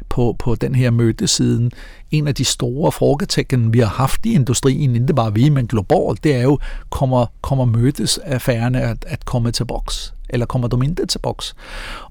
på, 0.10 0.36
på 0.40 0.56
den 0.56 0.76
her 0.76 0.92
mødesiden. 0.92 1.72
En 2.12 2.28
af 2.28 2.36
de 2.36 2.46
store 2.46 2.92
frågetecken, 2.92 3.74
vi 3.74 3.80
har 3.80 3.88
haft 3.88 4.26
i 4.26 4.34
industrien, 4.34 4.96
ikke 4.96 5.14
bare 5.14 5.34
vi, 5.34 5.50
men 5.50 5.68
globalt, 5.68 6.24
det 6.24 6.36
er 6.36 6.42
jo, 6.42 6.60
kommer, 6.90 7.26
kommer 7.42 7.66
mødesaffærerne 7.66 8.82
at, 8.82 9.06
at 9.08 9.26
komme 9.26 9.52
til 9.52 9.66
boks? 9.66 10.14
Eller 10.34 10.46
kommer 10.46 10.68
de 10.68 10.84
inte 10.84 11.06
tillbaks? 11.08 11.56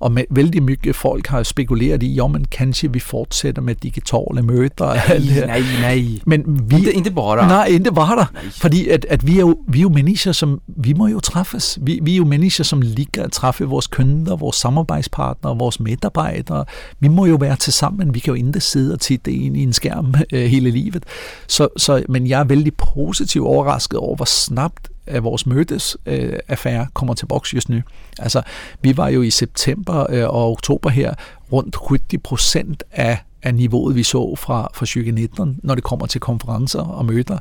Och 0.01 0.13
med, 0.13 0.25
väldigt 0.31 0.63
mycket 0.63 0.97
folk 0.97 1.29
har 1.29 1.43
spekulerat 1.43 2.03
i, 2.03 2.15
ja 2.15 2.29
men 2.29 2.45
kanske 2.45 2.89
vi 2.89 3.01
fortsætter 3.01 3.63
med 3.63 3.75
digitala 3.75 4.43
möten. 4.43 4.87
Nej, 4.87 5.47
nej, 5.47 5.63
nej. 5.81 6.21
Men 6.27 6.69
vi, 6.71 6.77
inte, 6.77 6.93
inte 6.93 7.11
bara. 7.11 7.47
Nej, 7.47 7.75
inte 7.75 7.93
bara. 7.93 8.27
Nej. 8.33 8.51
Fordi 8.53 8.89
at, 8.89 9.05
at 9.05 9.27
vi, 9.27 9.37
er 9.37 9.41
jo, 9.41 9.57
vi 9.69 9.79
er 9.79 9.83
jo 9.83 9.89
mennesker, 9.89 10.33
som, 10.33 10.61
vi 10.67 10.93
må 10.93 11.07
jo 11.07 11.21
træffes. 11.21 11.79
Vi, 11.83 11.99
vi 12.03 12.13
er 12.13 12.17
jo 12.17 12.25
mennesker, 12.25 12.65
som 12.65 12.81
ligger 12.81 13.23
at 13.23 13.33
træffe 13.33 13.65
vores 13.65 13.87
kunder, 13.87 14.37
vores 14.37 14.57
samarbejdspartnere, 14.57 15.59
vores 15.59 15.81
medarbejdere. 15.81 16.65
Vi 17.01 17.09
må 17.09 17.27
jo 17.27 17.37
være 17.37 17.57
til 17.57 17.73
sammen. 17.73 18.15
Vi 18.15 18.19
kan 18.19 18.31
jo 18.31 18.47
ikke 18.47 18.61
sidde 18.61 18.93
og 18.93 19.01
titte 19.01 19.33
ind 19.33 19.57
i 19.57 19.63
en 19.63 19.73
skærm 19.73 20.15
øh, 20.33 20.45
hele 20.45 20.71
livet. 20.71 21.05
Så, 21.49 21.69
så, 21.77 22.03
men 22.09 22.27
jeg 22.27 22.41
er 22.41 22.45
vældig 22.45 22.73
positivt 22.95 23.47
overrasket 23.47 23.99
over, 23.99 24.17
hvor 24.17 24.25
snabbt 24.25 24.89
af 25.07 25.25
vores 25.25 25.47
mødes 25.47 25.97
øh, 26.07 26.39
affære 26.49 26.87
kommer 26.95 27.15
til 27.15 27.27
boks 27.27 27.55
just 27.55 27.69
nu. 27.69 27.81
Altså, 28.19 28.43
vi 28.83 28.97
var 28.97 29.09
jo 29.09 29.23
i 29.23 29.31
september 29.31 30.07
øh, 30.11 30.29
og 30.29 30.51
oktober 30.51 30.91
her 30.91 31.15
rundt 31.53 31.77
70 31.89 32.23
procent 32.23 32.83
af 32.93 33.19
af 33.43 33.55
niveauet, 33.55 33.97
vi 33.97 34.03
så 34.03 34.37
fra, 34.37 34.69
fra 34.75 34.87
2019, 34.87 35.61
når 35.63 35.75
det 35.75 35.85
kommer 35.85 36.07
til 36.07 36.21
konferencer 36.21 36.81
og 36.81 37.07
møder. 37.07 37.39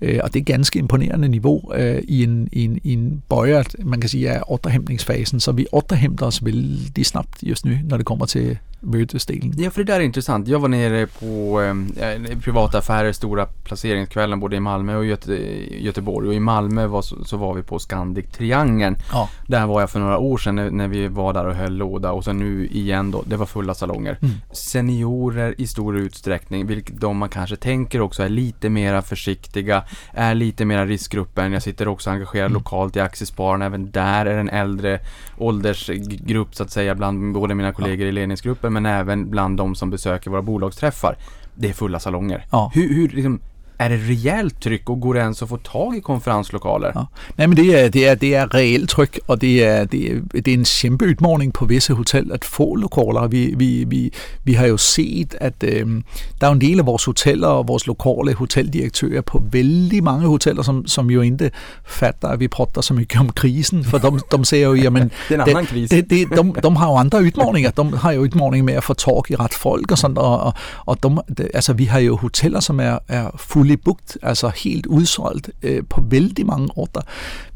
Øh, 0.00 0.20
og 0.22 0.34
det 0.34 0.40
er 0.40 0.44
ganske 0.44 0.78
imponerende 0.78 1.28
niveau 1.28 1.74
øh, 1.74 2.02
i 2.08 2.22
en, 2.22 2.48
i 2.52 2.64
en, 2.64 2.80
i 2.84 2.92
en 2.92 3.22
bøjer, 3.28 3.62
man 3.84 4.00
kan 4.00 4.10
sige, 4.10 4.30
af 4.30 4.42
ordrehæmningsfasen. 4.46 5.40
Så 5.40 5.52
vi 5.52 5.66
ordrehæmter 5.72 6.26
os 6.26 6.44
vældig 6.44 7.06
snabbt 7.06 7.42
just 7.42 7.64
nu, 7.64 7.72
når 7.84 7.96
det 7.96 8.06
kommer 8.06 8.26
til 8.26 8.58
mötesdelen. 8.86 9.54
Ja, 9.56 9.70
för 9.70 9.84
det 9.84 9.92
där 9.92 10.00
är 10.00 10.04
intressant. 10.04 10.48
Jag 10.48 10.58
var 10.58 10.68
nere 10.68 11.06
på 11.06 11.62
eh, 11.62 12.38
privata 12.38 12.78
affärer, 12.78 13.12
stora 13.12 13.46
placeringskvällen 13.46 14.40
både 14.40 14.56
i 14.56 14.60
Malmö 14.60 14.96
och 14.96 15.06
Göte, 15.06 15.32
Göteborg. 15.78 16.28
Och 16.28 16.34
i 16.34 16.40
Malmö 16.40 16.86
var, 16.86 17.02
så, 17.02 17.24
så 17.24 17.36
var 17.36 17.54
vi 17.54 17.62
på 17.62 17.78
Scandic 17.78 18.26
Triangeln. 18.32 18.96
Ja. 19.12 19.28
Där 19.46 19.66
var 19.66 19.80
jag 19.80 19.90
för 19.90 20.00
några 20.00 20.18
år 20.18 20.38
sedan 20.38 20.56
när, 20.56 20.70
när, 20.70 20.88
vi 20.88 21.08
var 21.08 21.32
där 21.32 21.46
och 21.46 21.54
höll 21.54 21.76
låda. 21.76 22.12
Och 22.12 22.24
så 22.24 22.32
nu 22.32 22.66
igen 22.66 23.10
då, 23.10 23.22
det 23.26 23.36
var 23.36 23.46
fulla 23.46 23.74
salonger. 23.74 24.18
Mm. 24.22 24.34
Seniorer 24.52 25.54
i 25.58 25.66
stor 25.66 25.96
utsträckning, 25.96 26.66
vilket 26.66 27.00
de 27.00 27.16
man 27.16 27.28
kanske 27.28 27.56
tänker 27.56 28.00
också 28.00 28.22
är 28.22 28.28
lite 28.28 28.68
mera 28.68 29.02
försiktiga, 29.02 29.82
är 30.12 30.34
lite 30.34 30.64
mera 30.64 30.86
riskgruppen. 30.86 31.52
Jag 31.52 31.62
sitter 31.62 31.88
också 31.88 32.10
engagerad 32.10 32.46
mm. 32.46 32.54
lokalt 32.54 32.96
i 32.96 33.00
Aktiespararna. 33.00 33.64
Även 33.64 33.90
där 33.90 34.26
är 34.26 34.38
en 34.38 34.48
äldre 34.48 35.00
åldersgrupp 35.38 36.54
så 36.54 36.62
att 36.62 36.70
säga 36.70 36.94
bland 36.94 37.34
både 37.34 37.54
mina 37.54 37.72
kollegor 37.72 38.06
ja. 38.06 38.08
i 38.08 38.12
ledningsgruppen 38.12 38.72
men 38.72 38.86
även 38.86 39.30
bland 39.30 39.56
de 39.56 39.74
som 39.74 39.90
besöker 39.90 40.30
våra 40.30 40.42
bolagsträffar. 40.42 41.16
Det 41.54 41.68
är 41.68 41.72
fulla 41.72 42.00
salonger. 42.00 42.46
Ja. 42.52 42.70
Hur, 42.74 42.94
hur 42.94 43.08
liksom, 43.08 43.40
är 43.78 43.88
det 43.88 43.96
rejält 43.96 44.60
tryck 44.60 44.90
och 44.90 45.00
går 45.00 45.14
det 45.14 45.20
ens 45.20 45.42
att 45.42 45.48
få 45.48 45.56
tag 45.56 45.96
i 45.96 46.00
konferenslokaler? 46.00 46.92
Ja. 46.94 47.06
Nej, 47.36 47.46
men 47.46 47.56
det 47.56 47.74
er, 47.74 47.88
det 47.88 48.08
er, 48.08 48.14
det 48.14 48.34
er 48.34 48.54
reelt 48.54 48.90
tryk, 48.90 49.18
og 49.26 49.40
det 49.40 49.64
er, 49.64 49.84
det 49.84 50.12
er, 50.12 50.20
det 50.32 50.48
er 50.48 50.54
en 50.54 50.64
kæmpe 50.64 51.04
udmordning 51.04 51.52
på 51.52 51.64
visse 51.64 51.94
hotel 51.94 52.32
at 52.32 52.44
få 52.44 52.74
lokaler. 52.74 53.26
Vi, 53.26 53.54
vi, 53.56 53.84
vi, 53.84 54.12
vi 54.44 54.52
har 54.52 54.66
jo 54.66 54.76
set, 54.76 55.34
at 55.40 55.54
øh, 55.64 56.02
der 56.40 56.46
er 56.46 56.52
en 56.52 56.60
del 56.60 56.78
af 56.78 56.86
vores 56.86 57.04
hoteller 57.04 57.48
og 57.48 57.68
vores 57.68 57.86
lokale 57.86 58.34
hoteldirektører 58.34 59.20
på 59.20 59.42
vældig 59.50 60.04
mange 60.04 60.26
hoteller, 60.26 60.62
som, 60.62 60.86
som 60.86 61.10
jo 61.10 61.20
ikke 61.20 61.50
fatter, 61.84 62.28
at 62.28 62.40
vi 62.40 62.48
prater 62.48 62.80
så 62.80 62.94
mycket 62.94 63.20
om 63.20 63.28
krisen, 63.28 63.84
for 63.84 63.98
de, 63.98 64.38
de 64.38 64.44
ser 64.44 64.62
jo, 64.62 64.74
jamen, 64.84 65.10
det 65.28 65.38
er 65.38 65.44
en 65.44 65.50
anden 65.50 65.66
kris. 65.66 65.90
Det, 65.90 66.10
det, 66.10 66.30
de, 66.30 66.68
de 66.68 66.76
har 66.76 66.90
jo 66.90 66.96
andre 66.96 67.22
udfordringer. 67.22 67.70
De 67.70 67.96
har 67.96 68.12
jo 68.12 68.20
udfordringer 68.20 68.64
med 68.64 68.74
at 68.74 68.84
få 68.84 68.94
tag 68.94 69.30
i 69.30 69.34
ret 69.34 69.54
folk 69.54 69.90
og 69.90 69.98
sådan, 69.98 70.18
og, 70.18 70.40
og, 70.40 70.52
og 70.86 71.02
de, 71.02 71.34
det, 71.38 71.48
altså, 71.54 71.72
vi 71.72 71.84
har 71.84 71.98
jo 71.98 72.16
hoteller, 72.16 72.60
som 72.60 72.80
er, 72.80 72.98
er 73.08 73.30
fully 73.66 73.76
booked, 73.84 74.16
altså 74.22 74.50
helt 74.56 74.86
udsolgt 74.86 75.50
øh, 75.62 75.82
på 75.90 76.00
vældig 76.00 76.46
mange 76.46 76.68
orter. 76.76 77.00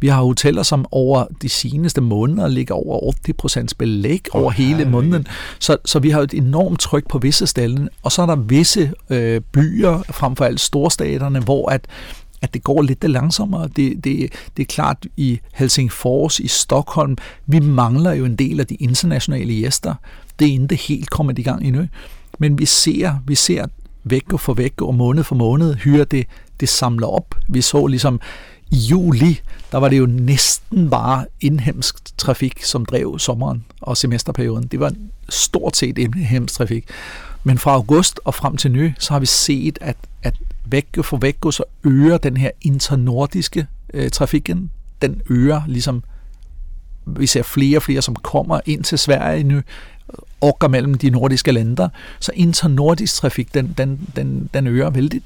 Vi 0.00 0.08
har 0.08 0.22
hoteller, 0.22 0.62
som 0.62 0.86
over 0.90 1.24
de 1.42 1.48
seneste 1.48 2.00
måneder 2.00 2.48
ligger 2.48 2.74
over 2.74 3.12
80% 3.62 3.66
belæg 3.78 4.26
oh, 4.34 4.42
over 4.42 4.50
hele 4.50 4.68
herlig. 4.68 4.90
måneden. 4.90 5.26
Så, 5.58 5.76
så 5.84 5.98
vi 5.98 6.10
har 6.10 6.20
et 6.20 6.34
enormt 6.34 6.80
tryk 6.80 7.08
på 7.08 7.18
visse 7.18 7.46
steder, 7.46 7.86
og 8.02 8.12
så 8.12 8.22
er 8.22 8.26
der 8.26 8.36
visse 8.36 8.92
øh, 9.10 9.40
byer, 9.52 10.02
frem 10.10 10.36
for 10.36 10.44
alt 10.44 10.60
storstaterne, 10.60 11.40
hvor 11.40 11.68
at 11.68 11.86
at 12.42 12.54
det 12.54 12.64
går 12.64 12.82
lidt 12.82 13.10
langsommere. 13.10 13.68
Det, 13.76 14.04
det, 14.04 14.32
det 14.56 14.62
er 14.62 14.66
klart 14.66 15.06
i 15.16 15.40
Helsingfors, 15.54 16.40
i 16.40 16.48
Stockholm, 16.48 17.16
vi 17.46 17.60
mangler 17.60 18.12
jo 18.12 18.24
en 18.24 18.36
del 18.36 18.60
af 18.60 18.66
de 18.66 18.74
internationale 18.74 19.54
gæster. 19.54 19.94
Det 20.38 20.48
er 20.48 20.52
ikke 20.52 20.76
helt 20.76 21.10
kommet 21.10 21.38
i 21.38 21.42
gang 21.42 21.66
endnu. 21.66 21.86
Men 22.38 22.58
vi 22.58 22.66
ser, 22.66 23.14
vi 23.26 23.34
ser 23.34 23.66
væk 24.04 24.24
for 24.38 24.54
væk 24.54 24.82
og 24.82 24.94
måned 24.94 25.24
for 25.24 25.34
måned 25.34 25.74
hyrer 25.74 26.04
det, 26.04 26.26
det 26.60 26.68
samler 26.68 27.06
op. 27.06 27.34
Vi 27.48 27.60
så 27.60 27.86
ligesom 27.86 28.20
i 28.70 28.76
juli, 28.76 29.40
der 29.72 29.78
var 29.78 29.88
det 29.88 29.98
jo 29.98 30.06
næsten 30.06 30.90
bare 30.90 31.26
indhemsk 31.40 32.18
trafik, 32.18 32.64
som 32.64 32.84
drev 32.84 33.18
sommeren 33.18 33.64
og 33.80 33.96
semesterperioden. 33.96 34.66
Det 34.66 34.80
var 34.80 34.92
stort 35.28 35.76
set 35.76 35.98
indhemsk 35.98 36.54
trafik. 36.54 36.84
Men 37.44 37.58
fra 37.58 37.70
august 37.70 38.20
og 38.24 38.34
frem 38.34 38.56
til 38.56 38.70
nu, 38.70 38.90
så 38.98 39.12
har 39.12 39.20
vi 39.20 39.26
set, 39.26 39.78
at, 39.80 39.96
at 40.22 40.34
væk 40.64 40.86
for 41.02 41.16
væk 41.16 41.36
så 41.50 41.64
øger 41.84 42.18
den 42.18 42.36
her 42.36 42.50
internordiske 42.62 43.66
øh, 43.94 44.10
trafikken. 44.10 44.70
Den 45.02 45.22
øger 45.30 45.62
ligesom 45.66 46.02
vi 47.06 47.26
ser 47.26 47.42
flere 47.42 47.78
og 47.78 47.82
flere, 47.82 48.02
som 48.02 48.16
kommer 48.16 48.60
ind 48.66 48.84
til 48.84 48.98
Sverige 48.98 49.44
nu, 49.44 49.60
orker 50.40 50.68
mellem 50.68 50.94
de 50.94 51.10
nordiske 51.10 51.52
lande, 51.52 51.90
så 52.20 52.32
internordisk 52.34 53.14
trafik, 53.14 53.54
den, 53.54 53.74
den, 53.78 54.08
den, 54.16 54.50
den 54.54 54.66
øger 54.66 54.90
vældigt. 54.90 55.24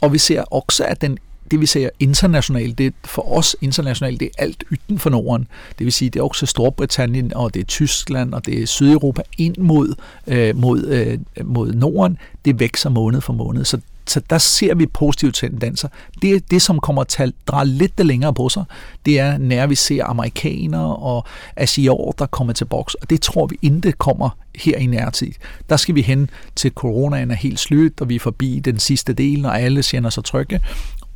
Og 0.00 0.12
vi 0.12 0.18
ser 0.18 0.42
også, 0.42 0.84
at 0.84 1.00
den 1.00 1.18
det 1.50 1.60
vi 1.60 1.66
ser 1.66 1.90
internationalt, 2.00 2.78
det 2.78 2.94
for 3.04 3.36
os 3.36 3.56
internationalt, 3.60 4.20
det 4.20 4.26
er 4.26 4.42
alt 4.42 4.64
ytten 4.72 4.98
for 4.98 5.10
Norden. 5.10 5.48
Det 5.78 5.84
vil 5.84 5.92
sige, 5.92 6.10
det 6.10 6.20
er 6.20 6.24
også 6.24 6.46
Storbritannien, 6.46 7.34
og 7.34 7.54
det 7.54 7.60
er 7.60 7.64
Tyskland, 7.64 8.34
og 8.34 8.46
det 8.46 8.62
er 8.62 8.66
Sydeuropa 8.66 9.22
ind 9.38 9.56
mod, 9.58 9.94
øh, 10.26 10.56
mod, 10.56 10.84
øh, 10.84 11.18
mod 11.44 11.72
Norden. 11.72 12.18
Det 12.44 12.60
vækser 12.60 12.90
måned 12.90 13.20
for 13.20 13.32
måned. 13.32 13.64
Så 13.64 13.78
så 14.06 14.20
der 14.30 14.38
ser 14.38 14.74
vi 14.74 14.86
positive 14.86 15.32
tendenser. 15.32 15.88
Det, 16.22 16.50
det 16.50 16.62
som 16.62 16.80
kommer 16.80 17.04
til 17.04 17.22
at 17.22 17.32
dreje 17.46 17.66
lidt 17.66 17.98
det 17.98 18.06
længere 18.06 18.34
på 18.34 18.48
sig, 18.48 18.64
det 19.06 19.18
er, 19.18 19.38
når 19.38 19.66
vi 19.66 19.74
ser 19.74 20.04
amerikanere 20.04 20.96
og 20.96 21.26
asiater, 21.56 22.12
der 22.18 22.26
kommer 22.26 22.52
til 22.52 22.64
boks, 22.64 22.94
og 22.94 23.10
det 23.10 23.20
tror 23.20 23.46
vi 23.46 23.58
intet 23.62 23.98
kommer 23.98 24.30
her 24.56 24.76
i 24.76 24.86
nærtid. 24.86 25.32
Der 25.68 25.76
skal 25.76 25.94
vi 25.94 26.02
hen 26.02 26.30
til 26.56 26.70
coronaen 26.70 27.30
er 27.30 27.34
helt 27.34 27.60
slut, 27.60 28.00
og 28.00 28.08
vi 28.08 28.14
er 28.14 28.20
forbi 28.20 28.60
den 28.64 28.78
sidste 28.78 29.12
del, 29.12 29.46
og 29.46 29.60
alle 29.60 29.82
sender 29.82 30.10
sig 30.10 30.24
trygge. 30.24 30.60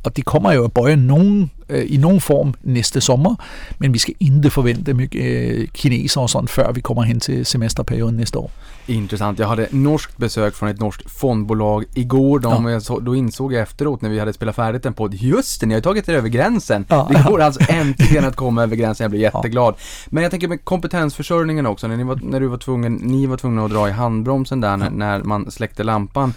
Og 0.03 0.15
det 0.15 0.25
kommer 0.25 0.51
jo 0.51 0.63
at 0.63 0.73
bøje 0.73 0.95
nogen, 0.95 1.51
øh, 1.69 1.85
i 1.87 1.97
nogen 1.97 2.21
form 2.21 2.53
næste 2.63 3.01
sommer, 3.01 3.35
men 3.79 3.93
vi 3.93 3.99
skal 3.99 4.13
ikke 4.19 4.49
forvente 4.49 4.93
mycket 4.93 5.23
øh, 5.23 5.67
kineser 5.67 6.21
og 6.21 6.29
sådan, 6.29 6.47
før 6.47 6.71
vi 6.71 6.81
kommer 6.81 7.03
hen 7.03 7.19
til 7.19 7.45
semesterperioden 7.45 8.15
næste 8.15 8.39
år. 8.39 8.51
Intressant. 8.87 9.39
Jag 9.39 9.47
hade 9.47 9.67
norskt 9.71 10.17
besök 10.17 10.53
från 10.53 10.69
ett 10.69 10.79
norskt 10.79 11.11
fondbolag 11.11 11.83
igår. 11.95 12.39
De, 12.39 12.65
ja. 12.65 12.79
så, 12.79 12.99
då 12.99 13.15
insåg 13.15 13.53
jag 13.53 13.61
efteråt 13.61 14.01
när 14.01 14.09
vi 14.09 14.19
hade 14.19 14.33
spelat 14.33 14.55
färdigt 14.55 14.85
en 14.85 14.93
podd, 14.93 15.13
just 15.13 15.61
det, 15.61 15.67
ni 15.67 15.73
har 15.73 15.81
tagit 15.81 16.09
er 16.09 16.13
över 16.13 16.29
gränsen. 16.29 16.85
Ja. 16.89 17.07
Det 17.11 17.23
går 17.27 17.41
alltså 17.41 17.61
äntligen 17.69 18.25
att 18.25 18.35
komma 18.35 18.63
över 18.63 18.75
gränsen, 18.75 19.03
jag 19.03 19.11
blir 19.11 19.21
jätteglad. 19.21 19.73
Ja. 19.77 19.83
Men 20.09 20.23
jag 20.23 20.31
tänker 20.31 20.47
med 20.47 20.65
kompetensförsörjningen 20.65 21.65
också, 21.65 21.87
när, 21.87 21.97
ni 21.97 22.03
var, 22.03 22.19
när 22.23 22.39
du 22.39 22.47
var 22.47 22.57
tvungen, 22.57 22.93
ni 22.93 23.25
var 23.25 23.37
tvungna 23.37 23.65
att 23.65 23.71
dra 23.71 23.89
i 23.89 23.91
handbromsen 23.91 24.61
där 24.61 24.77
när, 24.77 24.89
när 24.89 25.23
man 25.23 25.51
släckte 25.51 25.83
lampan 25.83 26.33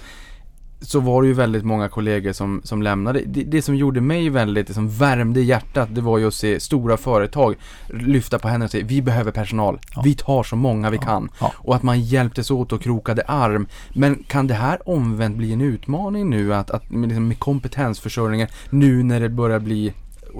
så 0.84 1.00
var 1.00 1.22
det 1.22 1.28
ju 1.28 1.34
väldigt 1.34 1.64
många 1.64 1.88
kollegor 1.88 2.32
som, 2.32 2.60
som 2.64 2.82
lämnade. 2.82 3.22
Det, 3.26 3.42
det 3.42 3.62
som 3.62 3.76
gjorde 3.76 4.00
mig 4.00 4.30
väldigt, 4.30 4.66
det 4.66 4.74
som 4.74 4.88
värmde 4.88 5.40
hjärtat, 5.40 5.88
det 5.94 6.00
var 6.00 6.18
ju 6.18 6.26
att 6.26 6.34
se 6.34 6.60
stora 6.60 6.96
företag 6.96 7.56
lyfta 7.88 8.38
på 8.38 8.48
händerna 8.48 8.64
och 8.64 8.70
säga 8.70 8.86
vi 8.86 9.02
behöver 9.02 9.32
personal, 9.32 9.80
ja. 9.94 10.02
vi 10.04 10.14
tar 10.14 10.42
så 10.42 10.56
många 10.56 10.90
vi 10.90 10.96
ja. 10.96 11.02
kan. 11.02 11.28
Ja. 11.40 11.52
Och 11.56 11.76
att 11.76 11.82
man 11.82 12.00
hjälptes 12.00 12.50
åt 12.50 12.72
och 12.72 12.82
krokade 12.82 13.22
arm. 13.22 13.66
Men 13.94 14.24
kan 14.26 14.46
det 14.46 14.54
här 14.54 14.88
omvänt 14.88 15.36
bli 15.36 15.52
en 15.52 15.60
utmaning 15.60 16.30
nu 16.30 16.54
att, 16.54 16.70
att 16.70 16.90
med, 16.90 17.08
liksom, 17.08 17.28
med 17.28 17.38
kompetensförsörjningen 17.38 18.48
nu 18.70 19.02
när 19.02 19.20
det 19.20 19.28
börjar 19.28 19.60
bli 19.60 19.92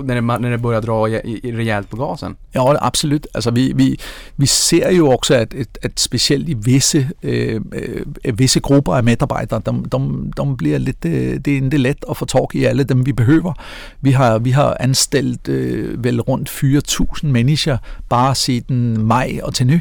när 0.03 0.15
det, 0.15 0.21
när 0.21 0.51
det 0.51 0.59
börjar 0.59 0.81
dra 0.81 1.09
i, 1.09 1.53
rejält 1.53 1.91
på 1.91 1.97
gasen? 1.97 2.37
Ja, 2.53 2.77
absolut. 2.81 3.27
Altså, 3.35 3.51
vi, 3.51 3.73
vi, 3.73 4.01
vi 4.37 4.47
ser 4.47 4.91
ju 4.91 5.03
också 5.03 5.35
att, 5.35 5.55
att, 5.55 5.85
att 5.85 5.99
speciellt 5.99 6.49
i 6.49 6.55
vissa, 6.55 6.99
øh, 6.99 7.61
eh, 7.73 8.03
eh, 8.25 8.35
vissa 8.35 8.61
grupper 8.61 8.93
av 8.93 9.05
medarbetare, 9.05 9.63
de, 9.67 9.85
de, 9.93 10.33
de 10.37 10.57
blir 10.57 10.79
lite, 10.79 11.09
eh, 11.09 11.41
det 11.41 11.51
är 11.53 11.57
inte 11.57 11.77
lätt 11.77 12.05
att 12.05 12.17
få 12.17 12.27
tag 12.27 12.55
i 12.55 12.67
alla 12.67 12.85
dem, 12.85 13.05
vi 13.05 13.13
behöver. 13.13 13.55
Vi 14.01 14.13
har, 14.13 14.39
vi 14.39 14.51
har 14.51 14.77
anställt 14.81 15.49
øh, 15.49 16.05
väl 16.05 16.21
runt 16.21 16.49
4.000 16.49 17.27
människor 17.27 17.79
bara 18.09 18.35
sedan 18.35 19.07
maj 19.07 19.43
och 19.43 19.55
till 19.55 19.67
nu. 19.67 19.81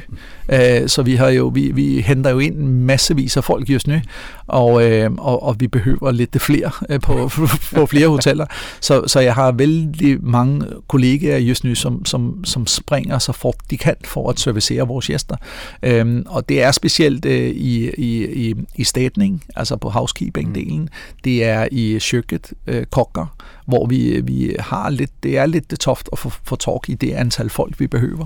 Eh, 0.50 0.88
så 0.88 1.04
vi 1.04 1.16
har 1.16 1.30
ju, 1.30 1.52
vi, 1.52 1.72
vi 1.72 2.02
hämtar 2.02 2.34
ju 2.34 2.42
in 2.42 2.86
massvis 2.86 3.38
av 3.38 3.42
folk 3.42 3.70
just 3.70 3.88
nu, 3.88 4.02
og, 4.48 4.92
øh, 4.92 5.12
og, 5.18 5.44
og 5.44 5.56
vi 5.60 5.68
behøver 5.68 6.12
lidt 6.12 6.42
flere 6.42 6.72
øh, 6.90 7.00
på, 7.00 7.30
på 7.76 7.86
flere 7.86 8.08
hoteller. 8.08 8.46
Så, 8.82 9.08
så 9.08 9.20
jeg 9.20 9.36
har 9.36 9.52
vældig 9.52 10.18
mange 10.26 10.66
kollegaer 10.88 11.38
just 11.38 11.64
nu, 11.64 11.76
som, 11.76 12.06
som, 12.06 12.46
som 12.46 12.68
springer 12.68 13.20
så 13.20 13.32
fort 13.32 13.56
de 13.70 13.78
kan 13.78 13.96
for 14.06 14.30
at 14.30 14.40
servicere 14.40 14.88
vores 14.88 15.08
gæster. 15.08 15.36
Øhm, 15.84 16.26
og 16.30 16.50
det 16.50 16.64
er 16.64 16.72
specielt 16.72 17.26
øh, 17.26 17.50
i, 17.50 17.90
i, 17.98 18.26
i, 18.50 18.56
i 18.76 18.84
statning, 18.84 19.44
altså 19.56 19.76
på 19.76 19.90
housekeeping-delen. 19.90 20.88
Det 21.24 21.44
er 21.44 21.68
i 21.72 22.00
køkkenet, 22.12 22.54
øh, 22.68 22.86
kokker, 22.86 23.36
hvor 23.66 23.86
vi, 23.86 24.22
vi 24.22 24.56
har 24.60 24.90
lidt, 24.90 25.12
det 25.24 25.38
er 25.38 25.46
lidt 25.46 25.80
toft 25.80 26.10
at 26.12 26.20
få, 26.20 26.32
få 26.44 26.56
tag 26.56 26.80
i 26.88 26.94
det 26.94 27.12
antal 27.12 27.50
folk, 27.50 27.80
vi 27.80 27.88
behøver. 27.88 28.26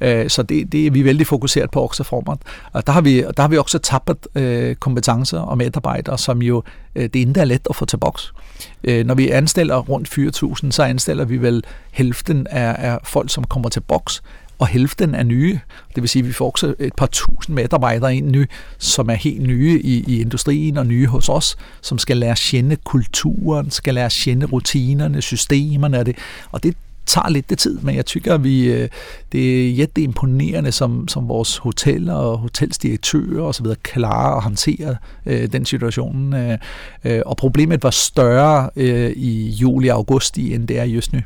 Øh, 0.00 0.30
så 0.30 0.42
det, 0.42 0.72
det 0.72 0.86
er 0.86 0.90
vi 0.90 1.04
vældig 1.04 1.26
fokuseret 1.26 1.70
på 1.70 1.80
også 1.80 2.04
format. 2.04 2.38
Og 2.72 2.86
der 2.86 2.92
har 2.92 3.00
vi, 3.00 3.22
der 3.36 3.40
har 3.40 3.48
vi 3.48 3.56
også 3.56 3.78
tappet 3.78 4.26
øh, 4.34 4.74
kompetencer 4.74 5.38
og 5.56 5.58
medarbejdere, 5.58 6.18
som 6.18 6.42
jo 6.42 6.62
øh, 6.94 7.02
det 7.02 7.16
ikke 7.16 7.40
er 7.40 7.44
let 7.44 7.66
at 7.70 7.76
få 7.76 7.84
til 7.84 7.96
boks. 7.96 8.32
Øh, 8.84 9.06
når 9.06 9.14
vi 9.14 9.30
anstiller 9.30 9.76
rundt 9.76 10.08
4.000, 10.64 10.70
så 10.70 10.82
anstiller 10.82 11.24
vi 11.24 11.36
vel 11.36 11.64
hælften 11.92 12.46
af, 12.46 12.76
af 12.78 12.98
folk, 13.04 13.30
som 13.30 13.44
kommer 13.44 13.68
til 13.68 13.80
boks, 13.80 14.22
og 14.58 14.66
hælften 14.66 15.14
er 15.14 15.22
nye. 15.22 15.60
Det 15.94 16.02
vil 16.02 16.08
sige, 16.08 16.22
at 16.22 16.28
vi 16.28 16.32
får 16.32 16.50
også 16.50 16.74
et 16.78 16.94
par 16.96 17.06
tusind 17.06 17.54
medarbejdere 17.54 18.16
ind 18.16 18.30
nu, 18.30 18.44
som 18.78 19.10
er 19.10 19.14
helt 19.14 19.42
nye 19.42 19.80
i, 19.84 20.04
i 20.06 20.20
industrien 20.20 20.76
og 20.76 20.86
nye 20.86 21.06
hos 21.06 21.28
os, 21.28 21.56
som 21.80 21.98
skal 21.98 22.16
lære 22.16 22.30
at 22.30 22.48
kende 22.50 22.76
kulturen, 22.76 23.70
skal 23.70 23.94
lære 23.94 24.06
at 24.06 24.20
kende 24.24 24.46
rutinerne, 24.46 25.22
systemerne, 25.22 25.98
og 25.98 26.06
det, 26.06 26.16
og 26.52 26.62
det 26.62 26.76
tager 27.06 27.28
lidt 27.28 27.50
det 27.50 27.58
tid, 27.58 27.78
men 27.78 27.96
jeg 27.96 28.06
tykker, 28.06 28.34
at 28.34 28.44
vi, 28.44 28.72
øh, 28.72 28.88
det 29.32 29.66
er 29.66 29.70
jætte 29.70 30.02
imponerende, 30.02 30.72
som, 30.72 31.08
som 31.08 31.28
vores 31.28 31.56
hoteller 31.56 32.14
og 32.14 32.38
hotelsdirektører 32.38 33.42
og 33.42 33.54
så 33.54 33.62
videre 33.62 33.78
klarer 33.82 34.36
at 34.36 34.42
håndtere 34.42 34.96
øh, 35.26 35.52
den 35.52 35.64
situation. 35.64 36.34
Øh, 36.34 36.58
øh, 37.04 37.22
og 37.26 37.36
problemet 37.36 37.82
var 37.82 37.90
større 37.90 38.70
øh, 38.76 39.10
i 39.10 39.48
juli 39.48 39.88
og 39.88 39.96
august, 39.96 40.38
end 40.38 40.68
det 40.68 40.78
er 40.78 40.84
just 40.84 41.12
nu. 41.12 41.20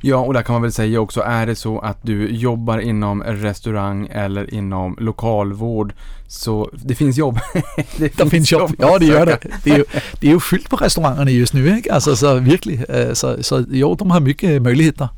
Ja, 0.00 0.16
och 0.16 0.34
där 0.34 0.42
kan 0.42 0.52
man 0.52 0.62
väl 0.62 0.72
säga 0.72 1.00
också, 1.00 1.20
är 1.20 1.46
det 1.46 1.54
så 1.54 1.78
att 1.78 1.98
du 2.02 2.30
jobbar 2.30 2.78
inom 2.78 3.22
restaurang 3.22 4.08
eller 4.12 4.54
inom 4.54 4.96
lokalvård, 5.00 5.92
så 6.28 6.70
det 6.72 6.94
finns 6.94 7.16
jobb. 7.16 7.38
det 7.96 8.08
finns, 8.08 8.30
finns 8.30 8.52
jobb. 8.52 8.60
jobb. 8.60 8.74
Ja, 8.78 8.98
det 8.98 9.06
gör 9.06 9.26
det. 9.26 9.38
Det 9.64 9.70
är, 9.70 9.76
ju, 9.76 9.84
det 10.20 10.26
är 10.26 10.30
ju 10.30 10.40
fyldt 10.40 10.70
på 10.70 10.76
restaurangerna 10.76 11.30
just 11.30 11.52
nu, 11.52 11.76
ikke? 11.78 11.92
Alltså, 11.92 12.16
så 12.16 12.38
virkelig. 12.38 12.84
Så, 13.12 13.42
så 13.42 13.64
jo, 13.70 13.94
de 13.94 14.10
har 14.10 14.20
mycket 14.20 14.62
möjligheter. 14.62 15.08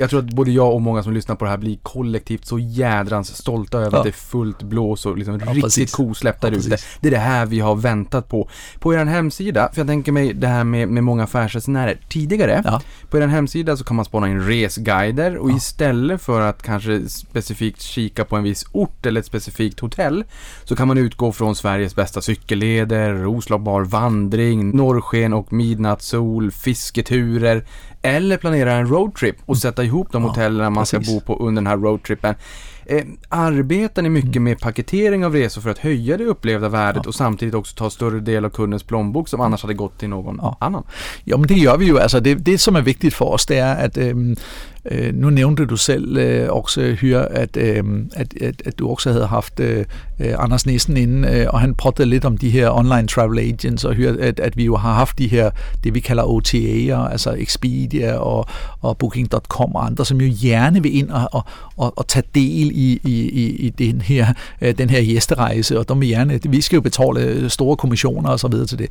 Jag 0.00 0.10
tror 0.10 0.20
att 0.20 0.32
både 0.32 0.50
jag 0.50 0.74
och 0.74 0.82
många 0.82 1.02
som 1.02 1.12
lyssnar 1.12 1.36
på 1.36 1.44
det 1.44 1.50
här 1.50 1.58
blir 1.58 1.76
kollektivt 1.82 2.46
så 2.46 2.58
jädrans 2.58 3.36
stolta 3.36 3.78
över 3.78 3.90
ja. 3.92 3.98
att 3.98 4.04
det 4.04 4.10
är 4.10 4.12
fullt 4.12 4.62
blås 4.62 5.06
och 5.06 5.18
liksom 5.18 5.40
ja, 5.46 5.52
riktigt 5.52 5.92
kosläpp 5.92 6.40
där 6.40 6.52
ja, 6.52 6.58
ute. 6.58 6.76
Det 7.00 7.08
är 7.08 7.10
det 7.10 7.18
här 7.18 7.46
vi 7.46 7.60
har 7.60 7.74
väntat 7.74 8.28
på. 8.28 8.48
På 8.78 8.94
er 8.94 9.04
hemsida, 9.04 9.70
för 9.72 9.80
jag 9.80 9.88
tänker 9.88 10.12
mig 10.12 10.32
det 10.32 10.46
här 10.46 10.64
med, 10.64 10.88
med 10.88 11.04
många 11.04 11.24
affärsresenärer 11.24 12.00
tidigare. 12.08 12.62
Ja. 12.64 12.80
På 13.10 13.18
er 13.18 13.26
hemsida 13.26 13.76
så 13.76 13.84
kan 13.84 13.96
man 13.96 14.04
spana 14.04 14.28
in 14.28 14.46
resguider 14.46 15.36
och 15.36 15.50
istället 15.50 16.22
för 16.22 16.40
att 16.40 16.62
kanske 16.62 17.08
specifikt 17.08 17.82
kika 17.82 18.24
på 18.24 18.36
en 18.36 18.42
viss 18.42 18.64
ort 18.72 19.06
eller 19.06 19.20
ett 19.20 19.26
specifikt 19.26 19.80
hotell 19.80 20.24
så 20.64 20.76
kan 20.76 20.88
man 20.88 20.98
utgå 20.98 21.32
från 21.32 21.56
Sveriges 21.56 21.94
bästa 21.96 22.20
cykelleder, 22.20 23.14
Roslagbar 23.14 23.82
vandring, 23.82 24.76
norrsken 24.76 25.32
och 25.32 25.52
midnattssol, 25.52 26.50
fisketurer, 26.50 27.64
eller 28.02 28.36
planera 28.36 28.72
en 28.72 28.86
roadtrip 28.88 29.36
och 29.46 29.58
sätta 29.58 29.84
ihop 29.84 30.12
de 30.12 30.22
hotellen 30.22 30.72
man 30.72 30.86
ska 30.86 31.00
bo 31.00 31.20
på 31.20 31.36
under 31.36 31.62
den 31.62 31.66
här 31.66 31.76
roadtrippen. 31.76 32.34
Eh, 32.86 33.04
arbetar 33.28 34.02
ni 34.02 34.08
mycket 34.08 34.36
mm. 34.36 34.44
med 34.44 34.60
paketering 34.60 35.24
av 35.24 35.34
resor 35.34 35.60
för 35.60 35.70
att 35.70 35.78
höja 35.78 36.16
det 36.16 36.24
upplevda 36.24 36.68
värdet 36.68 37.02
ja. 37.04 37.08
och 37.08 37.14
samtidigt 37.14 37.54
också 37.54 37.76
ta 37.76 37.90
större 37.90 38.20
del 38.20 38.44
av 38.44 38.50
kundens 38.50 38.82
plånbok 38.82 39.28
som 39.28 39.40
annars 39.40 39.62
hade 39.62 39.74
gått 39.74 39.98
till 39.98 40.08
någon 40.08 40.38
ja. 40.42 40.56
annan? 40.60 40.84
Ja, 41.24 41.36
men 41.36 41.46
det 41.46 41.54
gör 41.54 41.76
vi 41.76 41.86
ju. 41.86 42.00
Alltså 42.00 42.20
det, 42.20 42.34
det 42.34 42.58
som 42.58 42.76
är 42.76 42.82
viktigt 42.82 43.14
för 43.14 43.24
oss, 43.24 43.46
det 43.46 43.58
är 43.58 43.86
att 43.86 43.98
ähm, 43.98 44.36
Øh, 44.90 45.14
nu 45.14 45.30
nævnte 45.30 45.66
du 45.66 45.76
selv 45.76 46.16
øh, 46.16 46.48
også, 46.50 46.96
Hyre, 47.00 47.32
at, 47.32 47.56
øh, 47.56 47.84
at, 48.16 48.34
at, 48.40 48.62
at 48.64 48.78
du 48.78 48.88
også 48.88 49.12
havde 49.12 49.26
haft 49.26 49.60
øh, 49.60 49.84
øh 50.20 50.34
Anders 50.38 50.66
Nissen 50.66 50.96
inde, 50.96 51.28
øh, 51.28 51.46
og 51.48 51.60
han 51.60 51.74
pratede 51.74 52.08
lidt 52.08 52.24
om 52.24 52.38
de 52.38 52.50
her 52.50 52.70
online 52.70 53.06
travel 53.06 53.38
agents, 53.38 53.84
og 53.84 53.94
Hyre, 53.94 54.16
at, 54.20 54.40
at 54.40 54.56
vi 54.56 54.64
jo 54.64 54.76
har 54.76 54.94
haft 54.94 55.18
de 55.18 55.28
her, 55.28 55.50
det 55.84 55.94
vi 55.94 56.00
kalder 56.00 56.22
OTA'er, 56.22 57.12
altså 57.12 57.34
Expedia 57.38 58.16
og, 58.16 58.46
og 58.80 58.98
Booking.com 58.98 59.74
og 59.74 59.86
andre, 59.86 60.04
som 60.04 60.20
jo 60.20 60.32
gerne 60.42 60.82
vil 60.82 60.96
ind 60.96 61.10
og, 61.10 61.28
og, 61.32 61.44
og, 61.76 61.98
og 61.98 62.06
tage 62.06 62.24
del 62.34 62.70
i, 62.74 63.00
i, 63.04 63.28
i 63.50 63.70
den 63.70 64.00
her, 64.00 64.26
øh, 64.60 64.78
den 64.78 64.90
her 64.90 65.04
gæsterejse, 65.04 65.78
og 65.78 65.88
de 65.88 65.98
vil 65.98 66.08
gerne, 66.08 66.40
vi 66.48 66.60
skal 66.60 66.76
jo 66.76 66.80
betale 66.80 67.20
øh, 67.20 67.50
store 67.50 67.76
kommissioner 67.76 68.30
og 68.30 68.40
så 68.40 68.48
videre 68.48 68.66
til 68.66 68.78
det. 68.78 68.88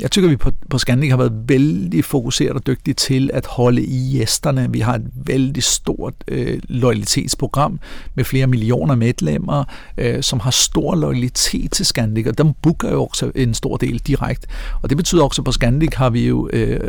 Jeg 0.00 0.10
tykker, 0.10 0.28
vi 0.28 0.36
på, 0.36 0.50
på 0.70 0.78
Scandic 0.78 1.10
har 1.10 1.16
været 1.16 1.32
vældig 1.48 2.04
fokuseret 2.04 2.52
og 2.52 2.66
dygtige 2.66 2.94
til 2.94 3.30
at 3.32 3.46
holde 3.46 3.82
i 3.82 4.18
gæsterne. 4.18 4.68
Vi 4.72 4.80
har 4.80 4.94
et 4.94 5.02
vældig 5.26 5.62
stort 5.62 6.14
øh, 6.28 6.60
loyalitetsprogram 6.68 7.80
med 8.14 8.24
flere 8.24 8.46
millioner 8.46 8.94
medlemmer, 8.94 9.64
øh, 9.98 10.22
som 10.22 10.40
har 10.40 10.50
stor 10.50 10.94
loyalitet 10.94 11.72
til 11.72 11.86
Scandic, 11.86 12.26
og 12.26 12.38
dem 12.38 12.52
booker 12.62 12.90
jo 12.90 13.04
også 13.04 13.32
en 13.34 13.54
stor 13.54 13.76
del 13.76 13.98
direkte. 13.98 14.46
Og 14.82 14.88
det 14.88 14.96
betyder 14.96 15.24
også, 15.24 15.42
at 15.42 15.44
på 15.44 15.52
Scandic 15.52 15.94
har 15.94 16.10
vi 16.10 16.26
jo, 16.26 16.48
øh, 16.52 16.80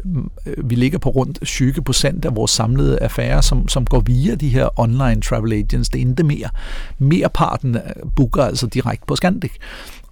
øh 0.46 0.70
vi 0.70 0.76
ligger 0.76 0.98
på 0.98 1.10
rundt 1.10 1.40
20 1.46 1.74
procent 1.74 2.26
af 2.26 2.36
vores 2.36 2.52
samlede 2.52 3.00
affærer, 3.00 3.42
som, 3.42 3.68
som 3.68 3.86
går 3.86 4.00
via 4.00 4.36
de 4.36 4.50
her 4.50 4.80
online 4.80 5.22
travel 5.22 5.54
agents. 5.54 5.90
Det 5.90 6.02
er 6.02 6.08
ikke 6.10 6.24
mere. 6.24 7.30
parten 7.30 7.76
øh, 7.76 7.82
booker 8.16 8.44
altså 8.44 8.68
direkte 8.68 9.06
på 9.08 9.16
Scandic. 9.16 9.52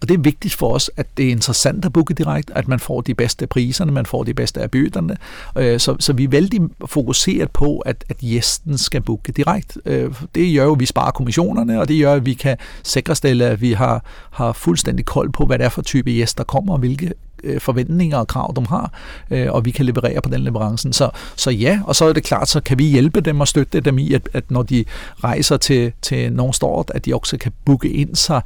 Og 0.02 0.10
det 0.10 0.14
er 0.18 0.22
vigtigt 0.22 0.54
for 0.54 0.74
os, 0.74 0.92
at 0.98 1.08
det 1.18 1.26
er 1.26 1.32
interessant 1.32 1.86
at 1.86 1.94
booke 1.94 2.14
direkte, 2.14 2.58
at 2.58 2.68
man 2.68 2.80
får 2.80 3.02
de 3.02 3.14
bedste 3.14 3.48
priserne, 3.48 3.92
man 3.92 4.06
får 4.06 4.24
de 4.24 4.34
bedste 4.34 4.62
af 4.62 4.72
bøderne. 4.72 5.18
Øh, 5.58 5.80
så, 5.80 5.96
så 6.00 6.14
vi 6.14 6.24
er 6.24 6.28
vældig 6.28 6.62
fokuseret 6.86 7.52
på, 7.52 7.80
at, 7.80 8.06
at 8.10 8.18
gæsten 8.18 8.78
skal 8.78 9.02
booke 9.02 9.32
direkte. 9.32 9.80
Øh, 9.86 10.14
det 10.36 10.56
gør 10.56 10.64
jo, 10.64 10.74
at 10.74 10.80
vi 10.80 10.86
sparer 10.86 11.12
kommissionerne, 11.12 11.80
og 11.80 11.88
det 11.88 12.02
gør, 12.02 12.14
at 12.14 12.26
vi 12.26 12.34
kan 12.34 12.58
sikrestille, 12.84 13.46
at 13.46 13.62
vi 13.62 13.72
har, 13.74 14.06
har 14.32 14.54
fuldstændig 14.54 15.06
kold 15.06 15.30
på, 15.34 15.46
hvad 15.46 15.58
det 15.58 15.66
er 15.66 15.70
for 15.70 15.82
type 15.82 16.12
gæster, 16.12 16.44
der 16.44 16.48
kommer, 16.48 16.74
og 16.74 16.80
hvilke 16.80 17.14
øh, 17.44 17.62
forventninger 17.62 18.18
og 18.18 18.28
krav, 18.28 18.54
de 18.56 18.66
har, 18.66 18.92
øh, 19.32 19.52
og 19.52 19.66
vi 19.66 19.72
kan 19.72 19.86
leverere 19.86 20.22
på 20.22 20.30
den 20.30 20.42
leverancen. 20.42 20.94
Så, 20.94 21.10
så 21.36 21.52
ja, 21.52 21.80
og 21.86 21.96
så 21.96 22.06
er 22.06 22.14
det 22.14 22.24
klart, 22.24 22.50
så 22.50 22.62
kan 22.62 22.80
vi 22.80 22.84
hjælpe 22.84 23.22
dem 23.22 23.42
og 23.42 23.48
støtte 23.48 23.80
dem 23.80 23.98
i, 23.98 24.14
at, 24.14 24.30
at 24.34 24.52
når 24.52 24.64
de 24.64 24.86
rejser 25.24 25.58
til, 25.58 25.92
til 26.02 26.34
nogle 26.34 26.54
stort, 26.54 26.92
at 26.96 27.06
de 27.06 27.16
også 27.16 27.38
kan 27.38 27.52
booke 27.66 27.90
ind 27.90 28.16
sig 28.16 28.42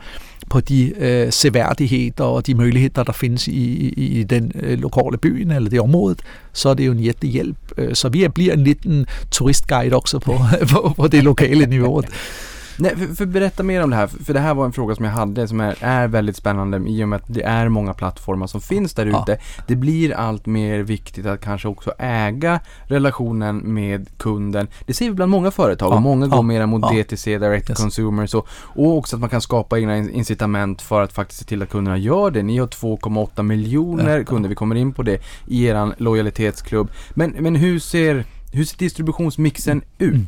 på 0.50 0.60
de 0.60 0.94
øh, 0.98 1.32
seværdigheder 1.32 2.24
og 2.24 2.48
de 2.48 2.56
muligheder, 2.56 3.04
der 3.04 3.14
findes 3.14 3.48
i, 3.48 3.52
i, 3.52 4.20
i 4.20 4.24
den 4.24 4.52
øh, 4.56 4.80
lokale 4.80 5.18
byen 5.18 5.52
eller 5.52 5.70
det 5.70 5.82
område, 5.82 6.16
så 6.54 6.70
er 6.70 6.74
det 6.74 6.86
jo 6.86 6.92
en 6.92 7.14
hjælp. 7.22 7.58
Øh, 7.78 7.96
så 7.96 8.10
vi 8.10 8.28
bliver 8.28 8.54
en 8.54 8.64
liten 8.64 9.06
turistguide 9.32 9.96
også 9.96 10.20
på, 10.20 10.40
på, 10.72 10.94
på 10.98 11.08
det 11.08 11.24
lokale 11.24 11.66
niveau. 11.66 12.02
Nej, 12.78 12.96
för, 12.96 13.16
för, 13.16 13.26
berätta 13.26 13.64
mer 13.64 13.84
om 13.84 13.90
det 13.90 13.96
här, 13.96 14.08
för 14.08 14.34
det 14.34 14.40
här 14.40 14.54
var 14.54 14.66
en 14.66 14.74
fråga 14.74 14.96
som 14.96 15.06
jag 15.06 15.12
hade 15.12 15.48
som 15.48 15.60
är, 15.60 15.76
är 15.80 16.08
väldigt 16.08 16.36
spännande 16.36 16.90
i 16.90 17.04
och 17.04 17.08
med 17.08 17.18
att 17.18 17.26
det 17.28 17.44
är 17.44 17.70
många 17.70 17.94
plattformar 17.94 18.48
som 18.48 18.62
finns 18.62 18.94
där 18.94 19.06
ute. 19.06 19.24
Ja. 19.28 19.64
Det 19.68 19.76
blir 19.76 20.14
allt 20.14 20.46
mer 20.46 20.80
viktigt 20.80 21.26
att 21.26 21.42
kanske 21.42 21.68
också 21.68 21.94
äga 22.00 22.60
relationen 22.84 23.58
med 23.58 24.18
kunden. 24.18 24.68
Det 24.86 24.94
ser 24.94 25.06
vi 25.06 25.12
bland 25.12 25.32
många 25.32 25.52
företag 25.52 25.92
ja. 25.92 25.96
och 25.96 26.02
många 26.02 26.28
går 26.28 26.44
mer 26.44 26.66
mot 26.66 26.94
DTC, 26.94 27.38
direct 27.38 27.70
yes. 27.70 27.82
consumer, 27.82 28.28
så, 28.28 28.46
och 28.50 28.98
också 28.98 29.16
att 29.16 29.20
man 29.20 29.30
kan 29.30 29.42
skapa 29.42 29.80
egna 29.80 29.98
incitament 29.98 30.82
för 30.82 31.02
att 31.02 31.14
faktiskt 31.14 31.40
se 31.40 31.46
till 31.46 31.62
att 31.62 31.70
kunderna 31.70 31.98
gör 31.98 32.32
det. 32.32 32.44
Ni 32.44 32.58
har 32.58 32.68
2,8 32.68 33.44
miljoner 33.44 34.24
kunder, 34.24 34.50
vi 34.50 34.56
kommer 34.56 34.76
in 34.76 34.94
på 34.94 35.04
det, 35.04 35.22
i 35.48 35.66
er 35.66 35.94
lojalitetsklubb. 35.98 36.92
Men, 37.14 37.36
men 37.40 37.56
hur 37.56 37.80
ser 37.80 38.26
hur 38.56 38.66
ser 38.66 38.78
distributionsmixen 38.78 39.82
ut? 39.98 40.14
Mm. 40.14 40.26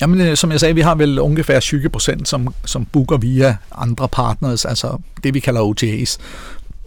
Jamen, 0.00 0.20
øh, 0.20 0.36
som 0.36 0.52
jeg 0.52 0.60
sagde, 0.60 0.74
vi 0.74 0.80
har 0.80 0.94
vel 0.94 1.18
ungefær 1.18 1.60
20 1.60 1.88
procent, 1.88 2.28
som, 2.28 2.54
som 2.64 2.84
booker 2.84 3.16
via 3.16 3.56
andre 3.74 4.08
partners, 4.08 4.64
altså 4.64 4.98
det 5.24 5.34
vi 5.34 5.40
kalder 5.40 5.60
OTAs. 5.60 6.18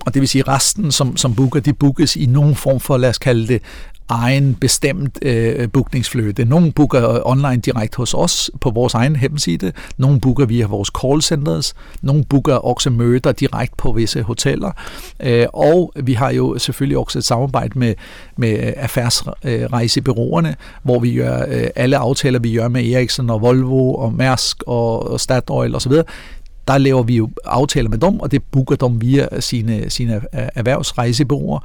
Og 0.06 0.14
det 0.14 0.20
vil 0.20 0.30
sige, 0.30 0.44
resten, 0.48 0.92
som, 0.92 1.18
som 1.18 1.36
booker, 1.36 1.60
de 1.60 1.74
bookes 1.74 2.16
i 2.16 2.26
nogen 2.26 2.56
form 2.56 2.80
for, 2.80 2.98
lad 2.98 3.10
os 3.10 3.18
kalde 3.18 3.48
det, 3.48 3.62
egen 4.14 4.56
bestemt 4.56 5.20
øh, 5.22 5.70
bookningsfløde. 5.70 6.46
Nogle 6.46 6.72
booker 6.72 7.28
online 7.28 7.62
direkte 7.62 7.98
hos 7.98 8.14
os 8.14 8.52
på 8.62 8.70
vores 8.70 8.94
egen 8.94 9.20
hjemmeside, 9.20 9.72
nogle 9.98 10.20
booker 10.20 10.46
via 10.46 10.66
vores 10.66 10.92
call 11.02 11.22
centers, 11.22 11.74
nogle 12.02 12.24
booker 12.24 12.56
også 12.56 12.90
møder 12.90 13.32
direkte 13.32 13.76
på 13.78 13.92
visse 13.92 14.22
hoteller, 14.22 14.72
øh, 15.20 15.46
og 15.54 15.94
vi 16.04 16.14
har 16.14 16.32
jo 16.32 16.58
selvfølgelig 16.58 16.98
også 16.98 17.20
et 17.20 17.26
samarbejde 17.26 17.80
med, 17.80 17.96
med 18.38 18.68
øh, 18.68 18.74
affærsrejsebyråerne, 18.76 20.56
hvor 20.84 21.00
vi 21.00 21.16
gør 21.16 21.46
øh, 21.48 21.68
alle 21.76 21.98
aftaler, 21.98 22.40
vi 22.40 22.54
gør 22.54 22.68
med 22.68 22.92
Ericsson 22.92 23.30
og 23.30 23.42
Volvo 23.42 23.94
og 23.94 24.14
Mærsk 24.14 24.64
og, 24.68 25.12
og 25.12 25.20
Statoil 25.20 25.76
osv., 25.76 25.94
der 26.68 26.78
laver 26.78 27.04
vi 27.04 27.16
jo 27.16 27.30
aftaler 27.46 27.90
med 27.90 27.98
dem, 27.98 28.20
og 28.20 28.32
det 28.32 28.44
booker 28.44 28.76
dem 28.76 29.02
via 29.02 29.40
sine, 29.40 29.90
sine 29.90 30.16
øh, 30.16 30.22
erhvervsrejsebureauer, 30.56 31.60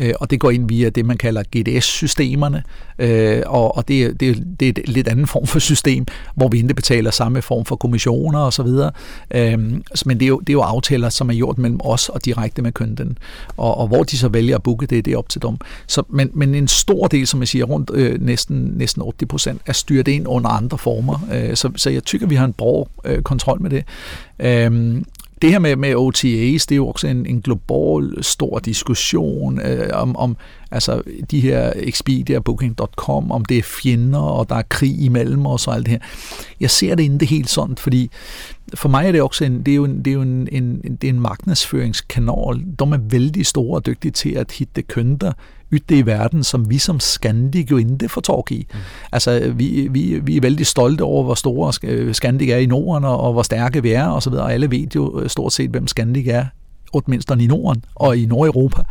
øh, 0.00 0.14
og 0.20 0.30
det 0.30 0.40
går 0.40 0.50
ind 0.50 0.68
via 0.68 0.88
det, 0.88 1.06
man 1.06 1.16
kalder 1.16 1.42
GDS-systemerne, 1.56 2.62
øh, 2.98 3.42
og, 3.46 3.76
og 3.76 3.88
det, 3.88 4.20
det, 4.20 4.44
det 4.60 4.68
er 4.68 4.82
et 4.82 4.88
lidt 4.88 5.08
anden 5.08 5.26
form 5.26 5.46
for 5.46 5.58
system, 5.58 6.06
hvor 6.34 6.48
vi 6.48 6.56
ikke 6.56 6.74
betaler 6.74 7.10
samme 7.10 7.42
form 7.42 7.64
for 7.64 7.76
kommissioner 7.76 8.40
osv., 8.40 8.68
øh, 9.30 9.58
men 10.06 10.20
det 10.20 10.22
er, 10.22 10.28
jo, 10.28 10.38
det 10.38 10.48
er 10.48 10.52
jo 10.52 10.60
aftaler, 10.60 11.08
som 11.08 11.30
er 11.30 11.34
gjort 11.34 11.58
mellem 11.58 11.80
os 11.84 12.08
og 12.08 12.24
direkte 12.24 12.62
med 12.62 12.72
kunden, 12.72 13.18
og, 13.56 13.78
og 13.78 13.86
hvor 13.86 14.02
de 14.02 14.18
så 14.18 14.28
vælger 14.28 14.56
at 14.56 14.62
booke 14.62 14.86
det, 14.86 15.04
det 15.04 15.12
er 15.12 15.18
op 15.18 15.28
til 15.28 15.42
dem. 15.42 15.56
Så, 15.86 16.02
men, 16.08 16.30
men 16.34 16.54
en 16.54 16.68
stor 16.68 17.06
del, 17.06 17.26
som 17.26 17.40
jeg 17.40 17.48
siger, 17.48 17.64
rundt 17.64 17.90
øh, 17.94 18.20
næsten, 18.20 18.72
næsten 18.76 19.02
80 19.18 19.28
procent, 19.28 19.60
er 19.66 19.72
styret 19.72 20.08
ind 20.08 20.28
under 20.28 20.50
andre 20.50 20.78
former, 20.78 21.28
øh, 21.32 21.56
så, 21.56 21.70
så 21.76 21.90
jeg 21.90 22.04
tykker, 22.04 22.26
vi 22.26 22.34
har 22.34 22.44
en 22.44 22.52
bra 22.52 22.88
øh, 23.04 23.22
kontrol 23.22 23.62
med 23.62 23.70
det. 23.70 23.84
Øhm, 24.42 25.04
det 25.42 25.50
her 25.50 25.58
med, 25.58 25.76
med 25.76 25.94
OTAs, 25.94 26.66
det 26.66 26.72
er 26.72 26.76
jo 26.76 26.88
også 26.88 27.06
en, 27.06 27.26
en 27.26 27.40
global 27.40 28.24
stor 28.24 28.58
diskussion 28.58 29.60
øh, 29.60 29.90
om, 29.92 30.16
om 30.16 30.36
altså 30.70 31.02
de 31.30 31.40
her 31.40 31.72
Expedia, 31.76 32.38
Booking.com, 32.38 33.30
om 33.30 33.44
det 33.44 33.58
er 33.58 33.62
fjender, 33.62 34.18
og 34.18 34.48
der 34.48 34.54
er 34.54 34.62
krig 34.62 35.00
imellem 35.00 35.46
os 35.46 35.66
og 35.66 35.74
alt 35.74 35.86
det 35.86 35.92
her. 35.92 35.98
Jeg 36.60 36.70
ser 36.70 36.94
det 36.94 37.02
ikke 37.02 37.26
helt 37.26 37.50
sådan, 37.50 37.76
fordi 37.76 38.10
for 38.74 38.88
mig 38.88 39.06
er 39.06 39.12
det 39.12 39.22
også 39.22 39.44
en, 39.44 39.62
det 39.62 39.72
er 39.72 39.76
jo 39.76 39.84
en, 39.84 39.98
det 39.98 40.06
er 40.06 40.14
jo 40.14 40.22
en, 40.22 40.48
en, 40.52 40.80
det 41.00 41.04
er 41.04 41.12
en 41.12 41.20
marknadsføringskanal. 41.20 42.64
De 42.78 42.84
er 42.84 42.98
vældig 43.10 43.46
store 43.46 43.78
og 43.78 43.86
dygtige 43.86 44.12
til 44.12 44.30
at 44.30 44.52
hitte 44.52 44.82
kunder 44.82 45.32
ytte 45.72 45.98
i 45.98 46.06
verden, 46.06 46.44
som 46.44 46.70
vi 46.70 46.78
som 46.78 47.00
Scandic 47.00 47.70
jo 47.70 47.76
ikke 47.76 48.08
får 48.08 48.20
tag 48.20 48.52
i. 48.52 48.66
Mm. 48.72 48.78
Altså, 49.12 49.52
vi, 49.56 49.88
vi, 49.90 50.20
vi 50.22 50.36
er 50.36 50.40
vældig 50.40 50.66
stolte 50.66 51.02
over, 51.02 51.24
hvor 51.24 51.34
store 51.34 52.14
Scandic 52.14 52.48
er 52.48 52.56
i 52.56 52.66
Norden, 52.66 53.04
og 53.04 53.32
hvor 53.32 53.42
stærke 53.42 53.82
vi 53.82 53.92
er, 53.92 54.06
og 54.06 54.22
så 54.22 54.30
videre. 54.30 54.44
Og 54.44 54.52
alle 54.52 54.70
ved 54.70 54.86
jo 54.94 55.20
øh, 55.20 55.30
stort 55.30 55.52
set, 55.52 55.70
hvem 55.70 55.86
Scandic 55.86 56.26
er, 56.28 56.44
mindst 57.08 57.30
i 57.40 57.46
Norden 57.46 57.84
og 57.94 58.16
i 58.16 58.26
Nordeuropa. 58.26 58.82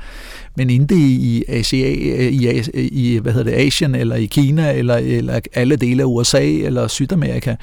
Men 0.56 0.70
ikke 0.70 0.96
i, 0.96 1.44
Asia, 1.48 1.88
i, 2.30 2.62
i 2.74 3.18
hvad 3.18 3.34
hedder 3.34 3.52
det, 3.52 3.58
Asien, 3.58 3.96
eller 3.96 4.16
i 4.16 4.26
Kina, 4.26 4.74
eller, 4.74 4.96
eller 4.96 5.40
alle 5.54 5.76
dele 5.76 6.04
af 6.04 6.08
USA, 6.08 6.44
eller 6.44 6.88
Sydamerika, 6.88 7.56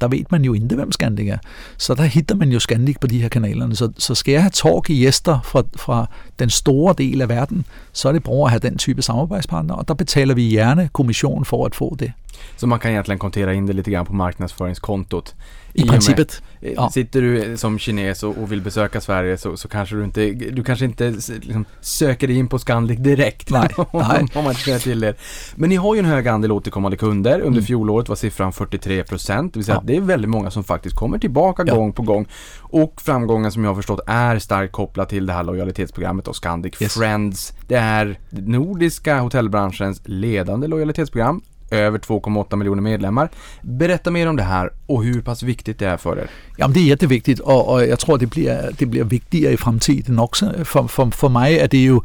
der 0.00 0.08
ved 0.08 0.24
man 0.30 0.44
jo 0.44 0.54
ikke, 0.54 0.74
hvem 0.74 0.92
Scandic 0.92 1.28
er. 1.28 1.38
Så 1.76 1.94
der 1.94 2.02
hitter 2.02 2.34
man 2.34 2.52
jo 2.52 2.60
Scandic 2.60 2.96
på 3.00 3.06
de 3.06 3.22
her 3.22 3.28
kanalerne. 3.28 3.76
Så, 3.76 3.92
så 3.98 4.14
skal 4.14 4.32
jeg 4.32 4.42
have 4.42 4.50
talk 4.50 4.90
i 4.90 5.04
gæster 5.04 5.40
fra, 5.44 5.62
fra 5.76 6.06
den 6.38 6.50
store 6.50 6.94
del 6.98 7.22
af 7.22 7.28
verden, 7.28 7.64
så 7.92 8.08
er 8.08 8.12
det 8.12 8.22
bra 8.22 8.44
at 8.44 8.50
have 8.50 8.60
den 8.60 8.78
type 8.78 9.02
samarbejdspartner, 9.02 9.74
og 9.74 9.88
der 9.88 9.94
betaler 9.94 10.34
vi 10.34 10.50
gerne 10.50 10.88
kommission 10.92 11.44
for 11.44 11.66
at 11.66 11.74
få 11.74 11.96
det. 11.98 12.12
Så 12.56 12.66
man 12.66 12.78
kan 12.78 12.90
egentligen 12.90 13.18
kontera 13.18 13.52
in 13.52 13.66
det 13.66 13.74
lite 13.74 13.90
grann 13.90 14.06
på 14.06 14.12
marknadsföringskontot? 14.12 15.34
I, 15.74 15.82
I 15.82 15.88
princippet. 15.88 16.42
Med, 16.60 16.72
ja. 16.76 16.90
Sitter 16.90 17.20
du 17.20 17.56
som 17.56 17.78
kines 17.78 18.22
och, 18.22 18.38
och 18.38 18.52
vill 18.52 18.60
besöka 18.60 19.00
Sverige 19.00 19.38
så, 19.38 19.56
så 19.56 19.68
kanske 19.68 19.96
du 19.96 20.04
inte, 20.04 20.30
du 20.30 20.64
kanske 20.64 20.84
inte 20.84 21.10
liksom, 21.10 21.64
söker 21.80 22.26
dig 22.26 22.36
in 22.36 22.48
på 22.48 22.58
Scandic 22.58 22.98
direkt. 22.98 23.50
Nej. 23.50 23.68
om, 23.76 24.28
om 24.34 24.44
man 24.44 24.52
inte 24.52 24.78
till 24.78 25.04
er. 25.04 25.14
Men 25.54 25.68
ni 25.68 25.76
har 25.76 25.94
ju 25.94 25.98
en 25.98 26.04
hög 26.04 26.28
andel 26.28 26.52
återkommande 26.52 26.96
kunder. 26.96 27.34
Under 27.34 27.48
mm. 27.48 27.64
fjolåret 27.64 28.08
var 28.08 28.16
siffran 28.16 28.52
43 28.52 29.04
procent. 29.04 29.52
Det 29.54 29.58
vill 29.58 29.64
säga 29.64 29.80
det 29.86 29.96
är 29.96 30.00
väldigt 30.00 30.30
många 30.30 30.50
som 30.50 30.64
faktiskt 30.64 30.96
kommer 30.96 31.18
tillbaka 31.18 31.64
ja. 31.66 31.74
gång 31.74 31.92
på 31.92 32.02
gång. 32.02 32.26
Och 32.60 33.00
framgången 33.02 33.52
som 33.52 33.64
jag 33.64 33.70
har 33.70 33.74
förstått 33.74 34.00
är 34.06 34.38
starkt 34.38 34.72
kopplad 34.72 35.08
till 35.08 35.26
det 35.26 35.32
här 35.32 35.44
lojalitetsprogrammet 35.44 36.28
och 36.28 36.36
Scandic 36.36 36.82
yes. 36.82 36.94
Friends. 36.94 37.52
Det 37.66 37.74
är 37.74 38.18
nordiska 38.30 39.20
hotellbranschens 39.20 40.02
ledande 40.04 40.66
lojalitetsprogram 40.66 41.42
över 41.70 41.98
2,8 41.98 42.56
miljoner 42.56 42.82
medlemmar. 42.82 43.28
Berätta 43.62 44.10
mer 44.10 44.28
om 44.28 44.36
det 44.36 44.42
här 44.42 44.70
och 44.86 45.04
hur 45.04 45.22
pass 45.22 45.42
viktigt 45.42 45.78
det 45.78 45.86
är 45.86 45.96
för 45.96 46.18
er. 46.18 46.30
Jamen 46.58 46.72
det 46.72 46.80
är 46.80 46.84
jätteviktigt 46.84 47.40
och, 47.40 47.72
och 47.72 47.86
jag 47.86 47.98
tror 47.98 48.18
det 48.18 48.26
blir, 48.26 48.70
det 48.78 48.86
blir 48.86 49.04
vigtigere 49.04 49.52
i 49.52 49.56
fremtiden 49.56 50.18
också. 50.18 50.52
För, 50.64 50.86
för, 50.88 51.10
för 51.10 51.28
mig 51.28 51.58
är 51.58 51.68
det 51.68 51.78
ju, 51.78 52.00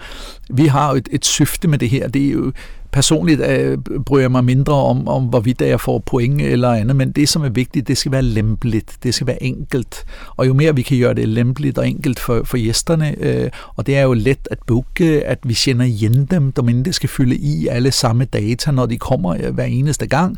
vi 0.50 0.68
har 0.68 0.98
ett, 0.98 1.08
ett 1.08 1.24
syfte 1.24 1.68
med 1.68 1.80
det 1.80 1.88
här. 1.88 2.08
Det 2.08 2.20
är 2.20 2.34
ju 2.36 2.52
Personligt 2.92 3.42
øh, 3.42 3.78
bryder 4.06 4.24
jeg 4.24 4.32
mig 4.32 4.44
mindre 4.44 4.74
om, 4.74 5.08
om 5.08 5.24
hvorvidt 5.24 5.62
jeg 5.62 5.82
får 5.82 6.00
point 6.00 6.42
eller 6.42 6.72
andet, 6.72 6.96
men 6.96 7.12
det, 7.12 7.30
som 7.30 7.44
er 7.44 7.50
vigtigt, 7.50 7.88
det 7.88 7.98
skal 7.98 8.12
være 8.12 8.22
lempeligt, 8.22 8.98
det 9.04 9.14
skal 9.14 9.28
være 9.28 9.44
enkelt. 9.44 10.06
Og 10.38 10.48
jo 10.48 10.54
mere 10.54 10.76
vi 10.76 10.82
kan 10.82 11.00
gøre 11.00 11.14
det 11.14 11.28
lempeligt 11.28 11.78
og 11.78 11.88
enkelt 11.88 12.20
for, 12.20 12.42
for 12.44 12.58
gæsterne, 12.58 13.16
øh, 13.18 13.50
og 13.76 13.88
det 13.88 13.98
er 13.98 14.02
jo 14.02 14.14
let 14.14 14.48
at 14.52 14.58
booke, 14.68 15.26
at 15.26 15.40
vi 15.44 15.54
kender 15.54 15.86
igen 15.86 16.26
dem, 16.26 16.52
der 16.52 16.62
mindre 16.62 16.94
skal 16.94 17.10
fylde 17.10 17.36
i 17.36 17.68
alle 17.68 17.92
samme 17.92 18.26
data, 18.26 18.72
når 18.72 18.86
de 18.86 18.98
kommer 18.98 19.36
øh, 19.44 19.54
hver 19.54 19.66
eneste 19.66 20.08
gang. 20.08 20.38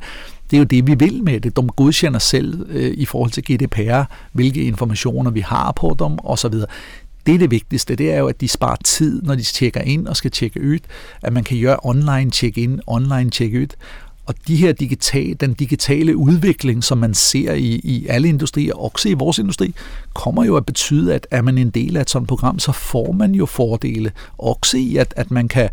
Det 0.51 0.57
er 0.57 0.59
jo 0.59 0.65
det, 0.65 0.87
vi 0.87 0.95
vil 0.95 1.23
med 1.23 1.39
det. 1.39 1.57
De 1.57 1.67
godkender 1.67 2.19
selv 2.19 2.65
øh, 2.69 2.93
i 2.97 3.05
forhold 3.05 3.31
til 3.31 3.43
GDPR, 3.43 4.03
hvilke 4.33 4.63
informationer 4.63 5.31
vi 5.31 5.39
har 5.39 5.71
på 5.71 5.95
dem 5.99 6.17
osv 6.23 6.53
det 7.26 7.36
er 7.36 7.39
det 7.39 7.51
vigtigste, 7.51 7.95
det 7.95 8.11
er 8.11 8.17
jo, 8.17 8.28
at 8.28 8.41
de 8.41 8.47
sparer 8.47 8.78
tid, 8.86 9.21
når 9.21 9.36
de 9.36 9.43
tjekker 9.43 9.82
ind 9.82 10.07
og 10.07 10.15
skal 10.15 10.32
tjekke 10.32 10.61
ud, 10.61 10.80
at 11.21 11.34
man 11.34 11.43
kan 11.43 11.61
gøre 11.61 11.78
online 11.84 12.32
check-in, 12.32 12.82
online 12.88 13.30
check-ud, 13.30 13.67
og 14.26 14.36
de 14.47 14.55
her 14.55 14.71
digital, 14.71 15.38
den 15.39 15.53
digitale 15.53 16.17
udvikling, 16.17 16.84
som 16.84 16.97
man 16.97 17.13
ser 17.13 17.53
i, 17.53 17.82
i 17.84 18.07
alle 18.07 18.28
industrier, 18.28 18.74
også 18.74 19.09
i 19.09 19.13
vores 19.13 19.38
industri, 19.38 19.76
kommer 20.13 20.45
jo 20.45 20.55
at 20.55 20.65
betyde, 20.65 21.15
at 21.15 21.28
er 21.32 21.41
man 21.41 21.57
en 21.57 21.69
del 21.69 21.97
af 21.97 22.01
et 22.01 22.09
sådan 22.09 22.26
program, 22.26 22.59
så 22.59 22.71
får 22.71 23.11
man 23.11 23.36
jo 23.36 23.45
fordele. 23.45 24.11
Også 24.38 24.78
i, 24.78 24.95
at, 24.97 25.13
at 25.17 25.32
man 25.32 25.47
kan 25.47 25.69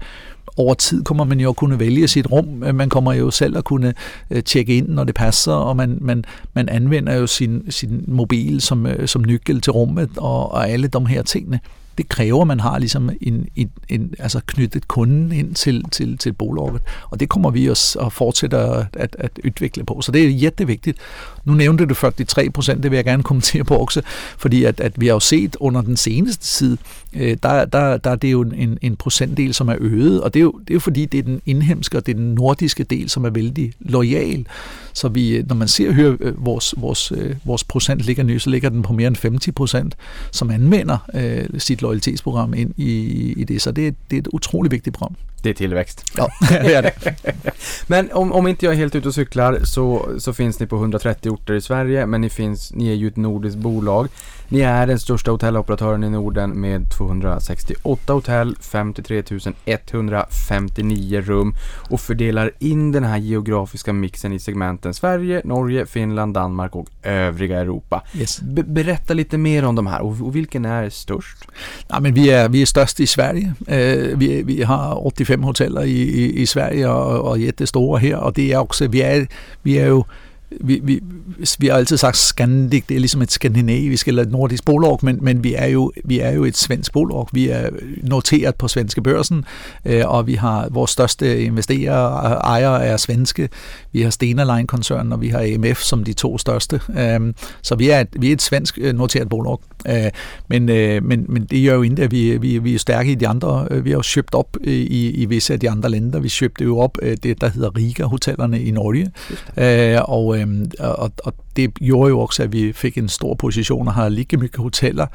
over 0.57 0.75
tid 0.75 1.05
kommer 1.05 1.25
man 1.25 1.41
jo 1.41 1.49
at 1.49 1.57
kunne 1.57 1.79
vælge 1.79 2.09
sit 2.09 2.31
rum. 2.33 2.47
Man 2.75 2.89
kommer 2.89 3.13
jo 3.13 3.31
selv 3.31 3.59
at 3.59 3.65
kunne 3.65 3.95
øh, 4.31 4.43
tjekke 4.43 4.77
ind, 4.77 4.89
når 4.89 5.05
det 5.05 5.15
passer, 5.15 5.53
og 5.53 5.77
man, 5.77 5.99
man, 6.01 6.25
man 6.55 6.69
anvender 6.69 7.15
jo 7.15 7.27
sin, 7.27 7.63
sin 7.71 8.05
mobil 8.09 8.61
som, 8.61 8.87
øh, 8.87 9.09
som 9.09 9.25
nyckel 9.25 9.61
til 9.61 9.73
rummet 9.73 10.11
og, 10.17 10.53
og 10.53 10.71
alle 10.71 10.89
de 10.89 11.07
her 11.07 11.23
tingene 11.23 11.61
det 12.01 12.09
kræver, 12.09 12.41
at 12.41 12.47
man 12.47 12.61
har 12.61 12.79
ligesom 12.79 13.11
en, 13.21 13.47
en, 13.57 13.71
en, 13.89 14.15
altså 14.19 14.41
knyttet 14.47 14.89
kunden 14.89 15.33
ind 15.33 15.55
til, 15.55 15.85
til, 15.91 16.19
til 16.19 16.33
bolaget. 16.33 16.83
Og 17.11 17.21
det 17.21 17.29
kommer 17.29 17.51
vi 17.51 17.69
også 17.69 17.99
at 17.99 18.13
fortsætte 18.13 18.57
at, 18.57 18.87
at, 18.93 19.17
at 19.19 19.31
udvikle 19.45 19.85
på. 19.85 20.01
Så 20.01 20.13
det 20.13 20.25
er 20.25 20.31
jättevigtigt. 20.31 20.99
Nu 21.45 21.55
nævnte 21.55 21.87
du 21.87 21.95
43 21.95 22.51
procent, 22.51 22.83
det 22.83 22.91
vil 22.91 22.97
jeg 22.97 23.05
gerne 23.05 23.23
kommentere 23.23 23.65
på 23.65 23.75
også, 23.75 24.03
fordi 24.39 24.65
at, 24.65 24.81
at 24.81 25.01
vi 25.01 25.07
har 25.07 25.15
jo 25.15 25.21
set 25.21 25.57
under 25.61 25.81
den 25.81 25.97
seneste 25.97 26.45
tid, 26.45 26.77
øh, 27.13 27.37
der, 27.43 27.65
der, 27.65 27.97
der 27.97 28.11
er 28.11 28.17
det 28.17 28.33
jo 28.33 28.43
en, 28.43 28.79
en 28.83 28.97
procentdel, 28.97 29.55
som 29.55 29.69
er 29.69 29.77
øget, 29.81 30.23
og 30.23 30.35
det 30.35 30.41
er, 30.41 30.45
jo, 30.45 30.53
det 30.59 30.71
er 30.71 30.75
jo 30.75 30.81
fordi, 30.81 31.05
det 31.05 31.19
er 31.19 31.23
den 31.23 31.43
indhemske 31.47 31.97
og 31.97 32.07
det 32.07 32.13
er 32.13 32.17
den 32.17 32.35
nordiske 32.35 32.85
del, 32.85 33.11
som 33.11 33.25
er 33.25 33.31
vældig 33.31 33.73
lojal. 33.81 34.47
Så 34.93 35.09
vi, 35.09 35.37
øh, 35.37 35.49
når 35.49 35.55
man 35.55 35.69
ser 35.69 35.93
hører 35.93 36.17
øh, 36.21 36.45
vores, 36.45 36.75
vores, 36.77 37.13
øh, 37.13 37.37
vores 37.45 37.65
procent 37.65 38.01
ligger 38.01 38.23
nu, 38.23 38.39
så 38.39 38.51
ligger 38.51 38.69
den 38.69 38.83
på 38.83 38.93
mere 38.93 39.07
end 39.07 39.17
50 39.23 39.49
procent, 39.55 39.97
som 40.31 40.51
anvender 40.51 40.99
øh, 41.15 41.61
sit 41.61 41.83
lojalitetsprogram 41.83 42.55
ind 42.55 42.75
i, 42.77 42.93
i 43.37 43.45
det. 43.45 43.63
Så 43.63 43.71
det, 43.71 43.95
det 44.11 44.17
er 44.17 44.21
et 44.21 44.29
utrolig 44.33 44.73
vigtigt 44.73 44.97
program. 44.97 45.17
Det 45.43 45.51
är 45.51 45.55
tillväxt. 45.55 46.05
Ja, 46.17 46.29
det 46.49 46.75
är 46.75 46.83
det. 46.83 47.15
men 47.87 48.13
om, 48.13 48.33
om 48.33 48.47
inte 48.47 48.67
jag 48.67 48.75
är 48.75 48.79
helt 48.79 48.95
ute 48.95 49.09
och 49.09 49.15
cyklar 49.15 49.61
så, 49.65 50.09
så 50.19 50.33
finns 50.33 50.61
ni 50.61 50.67
på 50.67 50.77
130 50.77 51.31
orter 51.31 51.55
i 51.55 51.61
Sverige, 51.61 52.07
men 52.07 52.21
ni, 52.21 52.31
finns, 52.31 52.73
ni 52.73 52.91
är 52.91 52.95
ju 52.95 53.09
ett 53.09 53.17
nordiskt 53.17 53.59
bolag. 53.59 54.09
Ni 54.53 54.61
är 54.61 54.87
den 54.87 54.99
största 54.99 55.31
hotelloperatören 55.31 56.05
i 56.05 56.11
Norden 56.11 56.61
med 56.61 56.91
268 56.91 58.13
hotell, 58.13 58.57
53 58.61 59.23
159 59.65 61.21
rum 61.21 61.55
och 61.91 62.01
fördelar 62.01 62.51
in 62.59 62.93
den 62.93 63.05
här 63.05 63.19
geografiska 63.19 63.93
mixen 63.93 64.33
i 64.33 64.39
segmenten 64.39 64.95
Sverige, 64.95 65.43
Norge, 65.45 65.87
Finland, 65.87 66.35
Danmark 66.35 66.77
och 66.77 66.89
övriga 67.03 67.61
Europa. 67.61 68.03
Yes. 68.15 68.41
Be 68.41 68.63
berätta 68.63 69.15
lite 69.15 69.39
mer 69.39 69.65
om 69.65 69.75
de 69.75 69.87
här 69.87 70.01
och, 70.01 70.21
och 70.21 70.37
vilken 70.37 70.65
är 70.65 70.91
störst? 70.91 71.39
Ja, 71.89 72.01
men 72.01 72.15
vi, 72.15 72.31
är, 72.31 72.49
vi 72.49 72.63
är 72.63 72.67
störst 72.67 73.01
i 73.01 73.07
Sverige. 73.07 73.55
Uh, 73.61 74.19
vi, 74.19 74.43
vi 74.43 74.63
har 74.63 75.07
85 75.07 75.43
hoteller 75.43 75.85
i, 75.85 76.01
i, 76.01 76.41
i 76.43 76.47
Sverige 76.47 76.89
og, 76.89 77.21
og 77.21 77.39
jättestora 77.39 77.99
her, 77.99 78.17
og 78.17 78.37
det 78.37 78.53
er 78.53 78.59
også, 78.59 78.89
vi 78.89 79.01
er, 79.03 79.27
vi 79.63 79.79
er 79.79 79.87
jo 79.87 80.05
vi, 80.61 80.81
vi, 80.83 81.01
vi 81.59 81.67
har 81.67 81.75
altid 81.75 81.97
sagt 81.97 82.17
Scandic, 82.17 82.85
det 82.89 82.95
er 82.95 83.01
ligesom 83.01 83.23
et 83.23 83.33
skandinavisk 83.33 84.09
eller 84.09 84.23
et 84.23 84.31
nordisk 84.31 84.65
bolag, 84.65 84.99
men, 85.03 85.19
men 85.23 85.45
vi, 85.45 85.55
er 85.55 85.67
jo, 85.67 85.93
vi 86.05 86.19
er 86.19 86.31
jo 86.31 86.45
et 86.45 86.57
svensk 86.57 86.93
bolag. 86.93 87.27
Vi 87.33 87.49
er 87.49 87.71
noteret 88.03 88.55
på 88.55 88.69
svenske 88.69 89.03
børsen, 89.03 89.45
øh, 89.85 90.03
og 90.07 90.27
vi 90.27 90.35
har 90.35 90.69
vores 90.71 90.91
største 90.91 91.43
investorer 91.43 92.39
ejere 92.39 92.85
er 92.85 92.97
svenske. 92.97 93.49
Vi 93.93 94.03
har 94.03 94.11
Stenerline-koncernen, 94.11 95.13
og 95.13 95.21
vi 95.21 95.29
har 95.29 95.41
AMF 95.41 95.79
som 95.83 96.05
de 96.05 96.13
to 96.13 96.39
største. 96.39 96.81
Øh, 96.99 97.35
så 97.63 97.75
vi 97.75 97.91
er 97.91 98.01
et, 98.01 98.09
vi 98.13 98.29
er 98.29 98.33
et 98.33 98.43
svensk 98.43 98.79
øh, 98.81 98.95
noteret 98.95 99.29
bolag. 99.29 99.59
Øh, 99.89 100.11
men, 100.49 100.69
øh, 100.69 101.05
men, 101.05 101.25
men 101.29 101.45
det 101.45 101.67
gør 101.67 101.75
jo 101.75 101.83
ikke, 101.83 102.03
at 102.03 102.11
vi, 102.11 102.37
vi, 102.37 102.59
vi 102.59 102.75
er 102.75 102.79
stærke 102.79 103.13
i 103.13 103.15
de 103.15 103.29
andre. 103.29 103.69
Øh, 103.71 103.85
vi 103.85 103.91
har 103.91 103.97
jo 103.97 104.03
købt 104.15 104.35
op 104.35 104.57
i, 104.65 105.11
i 105.11 105.25
visse 105.25 105.53
af 105.53 105.61
de 105.61 105.71
andre 105.71 105.91
lande. 105.91 106.23
Vi 106.23 106.33
købte 106.41 106.65
jo 106.65 106.79
op 106.79 106.99
øh, 107.03 107.17
det, 107.23 107.41
der 107.41 107.49
hedder 107.49 107.77
Riga-hotellerne 107.77 108.63
i 108.63 108.71
Norge. 108.71 109.11
Øh, 109.57 110.01
og, 110.05 110.40
øh, 110.41 110.69
og, 110.79 111.13
og 111.25 111.35
det 111.57 111.75
gjorde 111.75 112.09
jo 112.09 112.21
også, 112.21 112.43
at 112.43 112.53
vi 112.53 112.73
fik 112.73 112.99
en 112.99 113.09
stor 113.09 113.35
position 113.35 113.89
og 113.89 113.95
har 113.95 114.09
lige 114.09 114.37
mye 114.37 114.51
hoteller. 114.59 115.07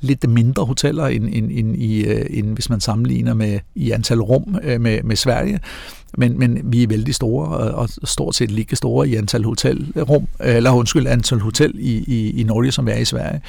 Lidt 0.00 0.28
mindre 0.30 0.64
hoteller, 0.64 1.06
end, 1.06 1.28
end, 1.32 1.50
end, 1.52 1.76
i, 1.76 2.04
øh, 2.04 2.26
end 2.30 2.54
hvis 2.54 2.70
man 2.70 2.80
sammenligner 2.80 3.34
med 3.34 3.58
i 3.74 3.90
antal 3.90 4.20
rum 4.20 4.58
øh, 4.62 4.80
med, 4.80 5.02
med 5.02 5.16
Sverige. 5.16 5.60
Men, 6.18 6.38
men 6.38 6.60
vi 6.64 6.82
er 6.82 6.86
vældig 6.86 7.14
store, 7.14 7.48
og 7.48 7.88
stort 8.04 8.34
set 8.34 8.50
lige 8.50 8.76
store 8.76 9.08
i 9.08 9.14
antal 9.14 9.44
hotelrum, 9.44 10.26
eller 10.40 10.70
undskyld, 10.70 11.06
antal 11.06 11.40
hotel 11.40 11.74
i, 11.78 12.04
i, 12.06 12.40
i 12.40 12.42
Norge, 12.42 12.72
som 12.72 12.88
er 12.88 12.96
i 12.96 13.04
Sverige. 13.04 13.40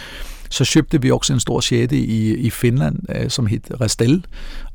Så 0.50 0.72
købte 0.74 1.02
vi 1.02 1.12
også 1.12 1.34
en 1.34 1.40
stor 1.40 1.60
sjette 1.60 1.98
i, 1.98 2.34
i 2.36 2.50
Finland, 2.50 3.00
øh, 3.10 3.30
som 3.30 3.46
hed 3.48 3.82
Restel, 3.82 4.26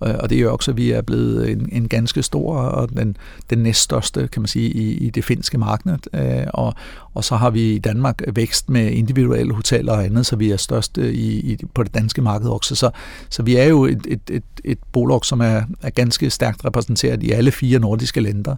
Øh, 0.05 0.15
og 0.21 0.31
det 0.31 0.39
er 0.39 0.43
jo 0.43 0.53
også, 0.53 0.71
at 0.71 0.77
vi 0.77 0.91
er 0.91 1.03
blevet 1.03 1.51
en, 1.51 1.69
en 1.73 1.89
ganske 1.89 2.23
stor 2.23 2.57
og 2.57 2.91
den, 2.97 3.17
den 3.51 3.59
næststørste, 3.59 4.29
kan 4.33 4.43
man 4.43 4.47
sige, 4.47 4.71
i, 4.71 4.95
i 4.95 5.11
det 5.11 5.25
finske 5.25 5.59
marked. 5.59 5.97
Øh, 6.15 6.47
og, 6.55 6.75
og 7.15 7.25
så 7.25 7.37
har 7.37 7.51
vi 7.51 7.75
i 7.75 7.79
Danmark 7.79 8.23
vækst 8.35 8.71
med 8.71 8.91
individuelle 8.91 9.55
hoteller 9.55 9.93
og 9.93 10.05
andet, 10.05 10.27
så 10.27 10.37
vi 10.37 10.51
er 10.51 10.57
størst 10.57 10.99
øh, 10.99 11.15
i, 11.15 11.53
i, 11.53 11.59
på 11.75 11.83
det 11.83 11.95
danske 11.95 12.23
marked 12.23 12.49
også. 12.49 12.75
Så, 12.75 12.91
så 13.29 13.43
vi 13.43 13.57
er 13.57 13.65
jo 13.65 13.85
et, 13.85 14.07
et, 14.09 14.21
et, 14.31 14.43
et 14.65 14.79
bolag, 14.93 15.25
som 15.25 15.41
er, 15.41 15.63
er 15.83 15.91
ganske 15.91 16.31
stærkt 16.31 16.65
repræsenteret 16.65 17.23
i 17.23 17.31
alle 17.31 17.51
fire 17.51 17.79
nordiske 17.79 18.21
lænder. 18.21 18.57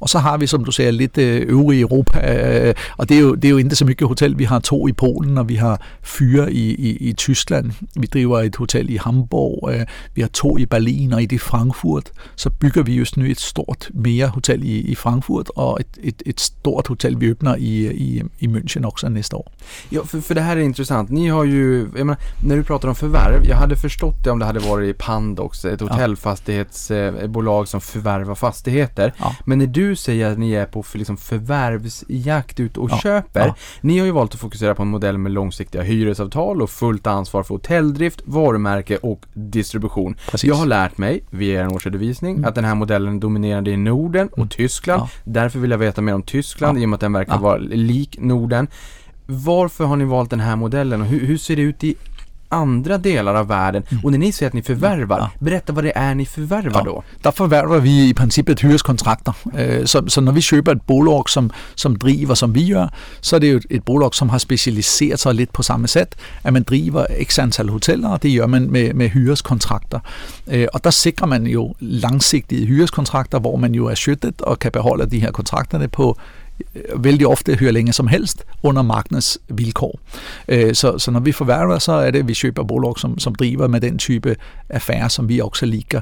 Og 0.00 0.08
så 0.08 0.18
har 0.18 0.36
vi, 0.36 0.46
som 0.46 0.64
du 0.64 0.72
siger, 0.72 0.90
lidt 0.90 1.18
øvrige 1.18 1.80
Europa, 1.80 2.74
og 2.96 3.08
det 3.08 3.16
er, 3.16 3.20
jo, 3.20 3.34
det 3.34 3.44
er 3.44 3.50
jo 3.50 3.56
ikke 3.56 3.76
så 3.76 3.84
mye 3.84 3.94
hotel. 4.02 4.38
Vi 4.38 4.44
har 4.44 4.58
to 4.58 4.88
i 4.88 4.92
Polen, 4.92 5.38
og 5.38 5.48
vi 5.48 5.54
har 5.54 5.80
fyre 6.02 6.52
i, 6.52 6.74
i, 6.74 6.96
i 6.96 7.12
Tyskland. 7.12 7.70
Vi 8.00 8.06
driver 8.06 8.40
et 8.40 8.56
hotel 8.56 8.90
i 8.90 8.96
Hamburg. 8.96 9.72
Vi 10.14 10.20
har 10.20 10.28
to 10.28 10.58
i 10.58 10.66
Berlin 10.66 10.83
og 10.88 11.22
et 11.22 11.32
i 11.32 11.38
Frankfurt. 11.38 12.10
Så 12.34 12.50
bygger 12.50 12.82
vi 12.82 12.94
just 12.94 13.16
nu 13.16 13.30
et 13.30 13.40
stort 13.40 13.90
mere 13.94 14.28
hotel 14.28 14.64
i, 14.64 14.80
i 14.90 14.94
Frankfurt 14.94 15.50
og 15.56 15.80
et, 15.80 15.98
et, 16.02 16.22
et 16.26 16.40
stort 16.40 16.86
hotel, 16.86 17.20
vi 17.20 17.30
öppnar 17.30 17.56
i, 17.56 17.86
i, 17.86 18.22
i 18.38 18.46
München 18.46 18.84
också 18.84 19.08
nästa 19.08 19.36
år. 19.36 19.48
Ja, 19.88 20.04
för, 20.04 20.20
för 20.20 20.34
det 20.34 20.40
här 20.40 20.56
är 20.56 20.60
intressant. 20.60 21.10
Ni 21.10 21.28
har 21.28 21.44
ju, 21.44 21.88
jag 21.96 22.06
menar, 22.06 22.16
när 22.44 22.56
du 22.56 22.64
pratar 22.64 22.88
om 22.88 22.94
förvärv, 22.94 23.44
jag 23.48 23.56
hade 23.56 23.76
förstått 23.76 24.24
det 24.24 24.30
om 24.30 24.38
det 24.38 24.44
hade 24.44 24.60
varit 24.60 24.96
i 24.96 24.98
Pandox, 24.98 25.64
ett 25.64 25.80
hotellfastighetsbolag 25.80 27.68
som 27.68 27.80
förvärvar 27.80 28.34
fastigheter. 28.34 29.12
Ja. 29.18 29.36
Men 29.44 29.58
när 29.58 29.66
du 29.66 29.96
säger 29.96 30.32
att 30.32 30.38
ni 30.38 30.52
är 30.52 30.66
på 30.66 30.82
för, 30.82 30.98
liksom, 30.98 31.16
förvärvsjakt 31.16 32.60
ut 32.60 32.76
och 32.76 32.90
ja. 32.90 32.98
köper, 32.98 33.46
ja. 33.46 33.54
ni 33.80 33.98
har 33.98 34.06
ju 34.06 34.12
valt 34.12 34.34
att 34.34 34.40
fokusera 34.40 34.74
på 34.74 34.82
en 34.82 34.88
modell 34.88 35.18
med 35.18 35.32
långsiktiga 35.32 35.82
hyresavtal 35.82 36.62
och 36.62 36.70
fullt 36.70 37.06
ansvar 37.06 37.42
för 37.42 37.54
hotelldrift, 37.54 38.22
varumärke 38.24 38.96
och 38.96 39.26
distribution. 39.32 40.16
Precis. 40.30 40.48
Jag 40.48 40.54
har 40.54 40.66
lärt 40.74 40.98
mig 40.98 41.22
via 41.30 41.62
en 41.62 41.72
årsredovisning 41.72 42.36
mm. 42.36 42.48
att 42.48 42.54
den 42.54 42.64
här 42.64 42.74
modellen 42.74 43.16
är 43.16 43.20
dominerande 43.20 43.70
i 43.70 43.76
Norden 43.76 44.28
och 44.28 44.38
mm. 44.38 44.48
Tyskland. 44.48 45.02
Ja. 45.02 45.08
Därför 45.24 45.58
vill 45.58 45.70
jag 45.70 45.78
veta 45.78 46.02
mer 46.02 46.14
om 46.14 46.22
Tyskland 46.22 46.78
ja. 46.78 46.82
i 46.82 46.84
och 46.84 46.88
med 46.88 46.94
att 46.94 47.00
den 47.00 47.12
verkar 47.12 47.32
ja. 47.32 47.38
vara 47.38 47.56
lik 47.58 48.18
Norden. 48.20 48.68
Varför 49.26 49.84
har 49.84 49.96
ni 49.96 50.04
valt 50.04 50.30
den 50.30 50.40
här 50.40 50.56
modellen 50.56 51.00
och 51.00 51.06
hur, 51.06 51.26
hur 51.26 51.38
ser 51.38 51.56
det 51.56 51.62
ut 51.62 51.84
i 51.84 51.94
andra 52.48 52.98
delar 52.98 53.34
av 53.34 53.46
världen. 53.46 53.82
Mm. 53.88 54.04
Och 54.04 54.10
när 54.10 54.18
ni 54.18 54.32
säger 54.32 54.50
att 54.50 54.54
ni 54.54 54.62
förvärvar, 54.62 55.18
ja. 55.18 55.30
berätta 55.38 55.72
vad 55.72 55.84
det 55.84 55.92
är 55.96 56.14
ni 56.14 56.26
förvärvar 56.26 56.82
ja. 56.86 56.92
då. 56.92 57.02
Der 57.22 57.30
förvärvar 57.30 57.80
vi 57.80 58.08
i 58.08 58.14
princippet 58.14 58.60
hyreskontrakter. 58.60 59.34
Øh, 59.58 59.84
så, 59.84 60.08
så 60.08 60.20
når 60.20 60.32
vi 60.32 60.40
köper 60.40 60.72
ett 60.72 60.86
bolag 60.86 61.30
som, 61.30 61.50
som 61.74 61.98
driver 61.98 62.34
som 62.34 62.52
vi 62.52 62.64
gör, 62.64 62.88
så 63.20 63.36
är 63.36 63.40
det 63.40 63.46
ju 63.46 63.60
ett 63.70 63.84
bolag 63.84 64.14
som 64.14 64.30
har 64.30 64.38
specialiserat 64.38 65.20
sig 65.20 65.34
lite 65.34 65.52
på 65.52 65.62
samma 65.62 65.86
sätt. 65.86 66.16
Att 66.42 66.52
man 66.52 66.62
driver 66.62 67.06
x 67.10 67.38
antal 67.38 67.68
hoteller, 67.68 68.12
och 68.12 68.18
det 68.22 68.28
gör 68.28 68.46
man 68.46 68.64
med, 68.64 68.94
med 68.94 69.10
hyreskontrakter. 69.10 70.00
Øh, 70.46 70.66
och 70.72 70.80
där 70.82 70.90
sikrar 70.90 71.28
man 71.28 71.46
ju 71.46 71.74
långsiktiga 71.78 72.66
hyreskontrakter, 72.66 73.38
hvor 73.38 73.56
man 73.56 73.74
ju 73.74 73.90
är 73.90 73.96
skyddet 73.96 74.40
och 74.40 74.60
kan 74.60 74.72
behålla 74.72 75.04
de 75.04 75.18
här 75.18 75.32
kontrakterna 75.32 75.88
på 75.88 76.16
vældig 76.96 77.26
ofte 77.26 77.56
hører 77.56 77.72
længe 77.72 77.92
som 77.92 78.06
helst 78.06 78.44
under 78.62 78.82
markedets 78.82 79.38
vilkår. 79.48 80.00
Øh, 80.48 80.74
så, 80.74 80.98
så 80.98 81.10
når 81.10 81.20
vi 81.20 81.32
forværver, 81.32 81.78
så 81.78 81.92
er 81.92 82.10
det, 82.10 82.18
at 82.18 82.28
vi 82.28 82.34
køber 82.34 82.64
bolag, 82.64 82.98
som, 82.98 83.18
som 83.18 83.34
driver 83.34 83.68
med 83.68 83.80
den 83.80 83.98
type 83.98 84.36
affærer, 84.68 85.08
som 85.08 85.28
vi 85.28 85.40
også 85.40 85.66
liker. 85.66 86.00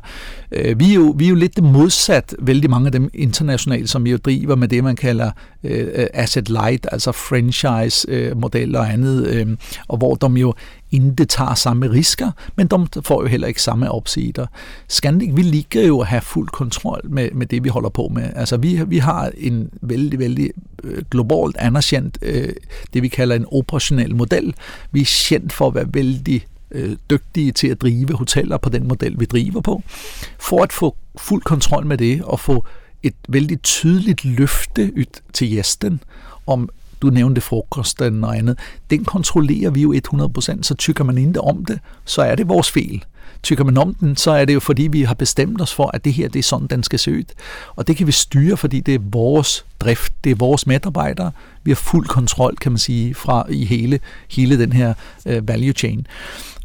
Øh, 0.53 0.81
vi, 0.81 0.91
er 0.91 0.95
jo, 0.95 1.15
vi 1.17 1.25
er 1.25 1.29
jo 1.29 1.35
lidt 1.35 1.63
modsat, 1.63 2.35
vældig 2.39 2.71
mange 2.71 2.87
af 2.87 2.93
dem 2.93 3.11
internationalt, 3.15 3.91
som 3.91 4.07
jo 4.07 4.17
driver 4.17 4.55
med 4.55 4.69
det, 4.69 4.85
man 4.85 4.97
kalder 4.97 5.31
øh, 5.65 6.07
asset 6.15 6.49
light, 6.49 6.87
altså 6.93 7.13
franchise-modeller 7.13 8.79
og 8.79 8.93
andet, 8.93 9.59
og 9.89 9.99
hvor 9.99 10.15
de 10.15 10.41
jo 10.41 10.55
inte 10.93 11.24
tager 11.24 11.55
samme 11.55 11.90
risker, 11.90 12.30
men 12.57 12.66
de 12.66 12.88
får 13.03 13.22
jo 13.22 13.28
heller 13.28 13.49
ikke 13.49 13.62
samme 13.62 13.90
opsider. 13.90 14.47
Scandic, 14.88 15.30
vi 15.36 15.43
ligger 15.43 15.86
jo 15.86 16.01
at 16.01 16.07
have 16.07 16.22
fuld 16.22 16.49
kontrol 16.49 17.01
med, 17.05 17.30
med 17.32 17.47
det, 17.47 17.64
vi 17.64 17.68
holder 17.68 17.88
på 17.88 18.11
med. 18.14 18.30
Altså, 18.36 18.57
vi, 18.57 18.80
vi 18.86 18.99
har 18.99 19.30
en 19.38 19.70
vældig, 19.80 20.18
vældig 20.18 20.51
øh, 20.84 21.03
globalt 21.11 21.57
anerkendt, 21.57 22.18
øh, 22.22 22.49
det 22.95 23.03
vi 23.03 23.09
kalder 23.09 23.36
en 23.36 23.47
operationel 23.53 24.16
model. 24.16 24.55
Vi 24.93 25.01
er 25.01 25.26
kendt 25.28 25.53
for 25.53 25.66
at 25.68 25.74
være 25.74 25.95
vældig 25.95 26.47
øh, 26.70 26.97
dygtige 27.11 27.53
til 27.53 27.68
at 27.68 27.80
drive 27.80 28.16
hoteller 28.16 28.57
på 28.57 28.68
den 28.68 28.88
model, 28.88 29.20
vi 29.20 29.24
driver 29.24 29.61
på. 29.61 29.82
For 30.38 30.62
at 30.62 30.72
få 30.72 30.97
fuld 31.16 31.43
kontrol 31.43 31.86
med 31.86 31.99
det 31.99 32.22
og 32.22 32.40
få 32.40 32.64
et 33.03 33.14
vældig 33.28 33.62
tydeligt 33.62 34.24
løfte 34.24 34.93
ud 34.97 35.20
til 35.32 35.51
gæsten 35.51 36.01
om 36.47 36.68
du 37.03 37.11
nævnte 37.11 37.41
frokosten 37.41 38.25
og 38.25 38.37
andet, 38.37 38.59
den 38.91 39.05
kontrollerer 39.05 39.71
vi 39.71 39.83
jo 39.83 39.95
100%, 40.15 40.63
så 40.63 40.75
tykker 40.75 41.05
man 41.05 41.19
ikke 41.19 41.41
om 41.41 41.65
det, 41.65 41.79
så 42.05 42.23
er 42.23 42.35
det 42.35 42.49
vores 42.49 42.71
fejl. 42.71 43.05
Tykker 43.43 43.65
man 43.65 43.79
om 43.79 43.95
den, 43.95 44.17
så 44.17 44.31
er 44.31 44.45
det 44.45 44.55
jo 44.55 44.61
fordi, 44.61 44.83
vi 44.83 45.03
har 45.03 45.15
bestemt 45.15 45.61
os 45.61 45.75
for, 45.75 45.91
at 45.95 46.05
det 46.05 46.13
her 46.13 46.29
det 46.29 46.39
er 46.39 46.43
sådan, 46.43 46.67
den 46.67 46.83
skal 46.83 46.99
se 46.99 47.13
ud. 47.13 47.25
Og 47.77 47.87
det 47.87 47.97
kan 47.97 48.07
vi 48.07 48.13
styre, 48.13 48.57
fordi 48.57 48.81
det 48.81 48.95
er 48.95 48.99
vores 49.03 49.65
drift, 49.81 50.13
det 50.25 50.31
er 50.31 50.35
vores 50.35 50.67
medarbejdere. 50.67 51.33
Vi 51.65 51.71
har 51.71 51.77
fuld 51.77 52.07
kontrol, 52.07 52.57
kan 52.57 52.73
man 52.73 52.79
sige, 52.79 53.15
fra 53.15 53.47
i 53.51 53.65
hele, 53.65 54.01
hele 54.31 54.59
den 54.59 54.73
her 54.73 54.95
øh, 55.27 55.49
value 55.49 55.73
chain. 55.73 56.07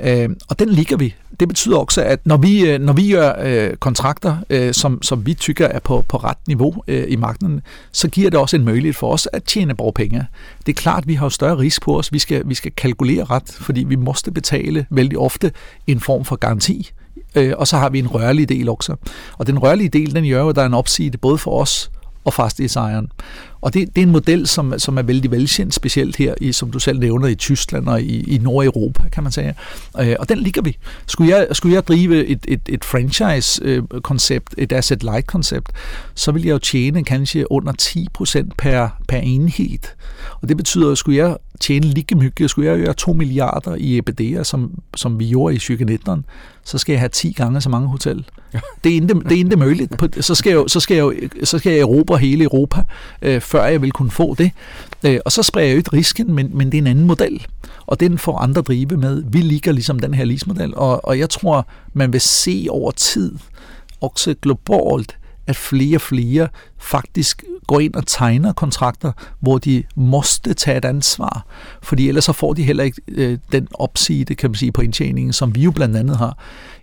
Øh, 0.02 0.30
og 0.50 0.60
den 0.60 0.70
ligger 0.70 0.98
vi. 0.98 1.16
Det 1.40 1.48
betyder 1.48 1.78
også, 1.78 2.02
at 2.02 2.20
når 2.26 2.38
vi, 2.38 2.70
øh, 2.70 2.80
når 2.80 2.94
vi 2.94 3.12
gør 3.12 3.34
øh, 3.40 3.76
kontrakter, 3.76 4.38
øh, 4.50 4.74
som, 4.74 5.02
som 5.02 5.26
vi 5.26 5.34
tykker 5.34 5.68
er 5.68 5.80
på, 5.80 6.06
på 6.08 6.18
ret 6.18 6.38
niveau 6.48 6.84
øh, 6.88 7.06
i 7.08 7.16
markedet, 7.16 7.62
så 7.92 8.08
giver 8.08 8.30
det 8.30 8.40
også 8.40 8.56
en 8.56 8.66
mulighed 8.66 8.94
for 8.94 9.14
os 9.14 9.28
at 9.34 9.44
tjene 9.44 9.78
vores 9.78 9.94
penge. 9.96 10.26
Det 10.66 10.72
er 10.72 10.82
klart, 10.82 11.04
at 11.04 11.08
vi 11.08 11.14
har 11.14 11.30
større 11.30 11.58
risk 11.58 11.82
på 11.82 11.98
os. 11.98 12.14
Vi 12.14 12.20
skal, 12.20 12.44
vi 12.46 12.54
skal 12.54 12.72
kalkulere 12.72 13.24
ret, 13.24 13.58
fordi 13.62 13.84
vi 13.84 13.96
måste 13.96 14.32
betale 14.32 14.86
vældig 14.90 15.18
ofte 15.18 15.52
en 15.88 16.00
form 16.00 16.26
for 16.26 16.36
garanti 16.36 16.92
øh, 17.36 17.54
og 17.58 17.68
så 17.68 17.78
har 17.78 17.90
vi 17.90 18.00
en 18.00 18.08
rørlig 18.08 18.50
del 18.50 18.70
også. 18.70 18.96
Og 19.38 19.48
den 19.48 19.60
rørlige 19.60 19.90
del, 19.90 20.16
den 20.16 20.30
gør 20.30 20.40
jo, 20.40 20.50
at 20.50 20.56
der 20.56 20.62
er 20.62 20.66
en 20.66 20.74
opside 20.74 21.18
både 21.18 21.38
for 21.38 21.62
os 21.62 21.92
og 22.26 22.34
fastighedsejeren. 22.34 23.12
Og 23.62 23.74
det, 23.74 23.96
det 23.96 24.02
er 24.02 24.06
en 24.06 24.12
model, 24.12 24.48
som, 24.48 24.80
som 24.80 24.98
er 24.98 25.02
vældig 25.02 25.32
velkendt, 25.32 25.74
specielt 25.74 26.16
her, 26.16 26.34
i, 26.42 26.52
som 26.52 26.72
du 26.72 26.80
selv 26.80 27.00
nævner, 27.00 27.28
i 27.28 27.36
Tyskland 27.36 27.88
og 27.88 28.02
i, 28.02 28.36
i 28.36 28.38
Nordeuropa, 28.38 29.10
kan 29.10 29.24
man 29.24 29.32
sige. 29.32 29.56
Øh, 30.00 30.16
og 30.20 30.30
den 30.30 30.38
ligger 30.38 30.62
vi. 30.62 30.78
Skulle 31.06 31.36
jeg, 31.36 31.48
skulle 31.52 31.76
jeg 31.76 31.88
drive 31.88 32.26
et, 32.26 32.46
et, 32.48 32.62
et 32.70 32.86
franchise-koncept, 32.86 34.56
et 34.58 34.72
asset-light-koncept, 34.72 35.70
så 36.16 36.32
vil 36.32 36.44
jeg 36.44 36.52
jo 36.52 36.58
tjene 36.58 37.04
kanskje 37.04 37.52
under 37.52 37.74
10% 37.82 38.50
per, 38.58 38.88
per 39.08 39.18
enhed. 39.18 39.80
Og 40.42 40.50
det 40.50 40.58
betyder, 40.58 40.92
at 40.92 40.98
skulle 40.98 41.18
jeg 41.18 41.38
tjene 41.60 41.86
lige 41.86 42.16
mye, 42.16 42.48
skulle 42.48 42.72
jeg 42.72 42.80
gøre 42.80 42.94
2 42.94 43.14
milliarder 43.14 43.76
i 43.76 43.98
EBITDA, 43.98 44.44
som, 44.44 44.72
som 44.96 45.20
vi 45.20 45.28
gjorde 45.28 45.56
i 45.56 45.58
2019, 45.58 46.26
så 46.64 46.78
skal 46.78 46.94
jeg 46.94 47.00
have 47.00 47.10
10 47.10 47.32
gange 47.32 47.62
så 47.62 47.70
mange 47.70 47.88
hotel. 47.88 48.26
Det 48.84 48.90
er 48.90 48.94
ikke, 48.94 49.08
det 49.08 49.32
er 49.32 49.36
ikke 49.36 49.56
muligt. 49.56 49.94
Så 50.20 50.36
skal, 50.36 50.50
jeg, 50.50 50.64
så, 50.68 50.80
skal 50.80 50.96
jeg, 50.96 51.30
så 51.44 51.60
skal 51.60 51.72
jeg 51.72 51.80
erobre 51.80 52.18
hele 52.18 52.44
Europa, 52.44 52.84
øh, 53.22 53.42
før 53.48 53.66
jeg 53.66 53.82
vil 53.82 53.92
kunne 53.92 54.12
få 54.12 54.36
det. 54.36 54.52
Øh, 55.06 55.20
og 55.26 55.32
så 55.32 55.44
spreder 55.44 55.68
jeg 55.68 55.78
ikke 55.78 55.94
risken, 55.94 56.34
men, 56.34 56.50
men 56.54 56.72
det 56.72 56.78
er 56.78 56.82
en 56.82 56.88
anden 56.88 57.06
model. 57.06 57.48
Og 57.86 58.00
den 58.00 58.18
får 58.18 58.38
andre 58.38 58.62
drive 58.62 58.98
med. 58.98 59.24
Vi 59.28 59.38
ligger 59.38 59.72
ligesom 59.72 60.00
den 60.00 60.14
her 60.14 60.26
lismodel, 60.26 60.76
og, 60.76 61.06
og 61.06 61.20
jeg 61.20 61.30
tror, 61.30 61.68
man 61.94 62.14
vil 62.14 62.22
se 62.22 62.68
over 62.70 62.92
tid, 62.92 63.36
også 64.02 64.36
globalt, 64.42 65.18
at 65.48 65.56
flere 65.56 65.98
og 65.98 66.02
flere 66.02 66.48
faktisk 66.78 67.44
går 67.68 67.80
ind 67.80 67.96
og 67.96 68.08
tegner 68.08 68.54
kontrakter, 68.54 69.12
hvor 69.40 69.58
de 69.58 69.84
måste 69.96 70.54
tage 70.54 70.78
et 70.78 70.86
ansvar, 70.86 71.46
fordi 71.84 72.08
ellers 72.08 72.24
så 72.24 72.34
får 72.34 72.54
de 72.54 72.64
heller 72.64 72.84
ikke 72.84 73.02
øh, 73.08 73.38
den 73.52 73.68
opside, 73.74 74.36
kan 74.36 74.50
man 74.50 74.56
sige, 74.56 74.72
på 74.72 74.82
indtjeningen, 74.82 75.34
som 75.34 75.56
vi 75.56 75.62
jo 75.62 75.72
blandt 75.72 75.98
andet 75.98 76.18
har. 76.18 76.38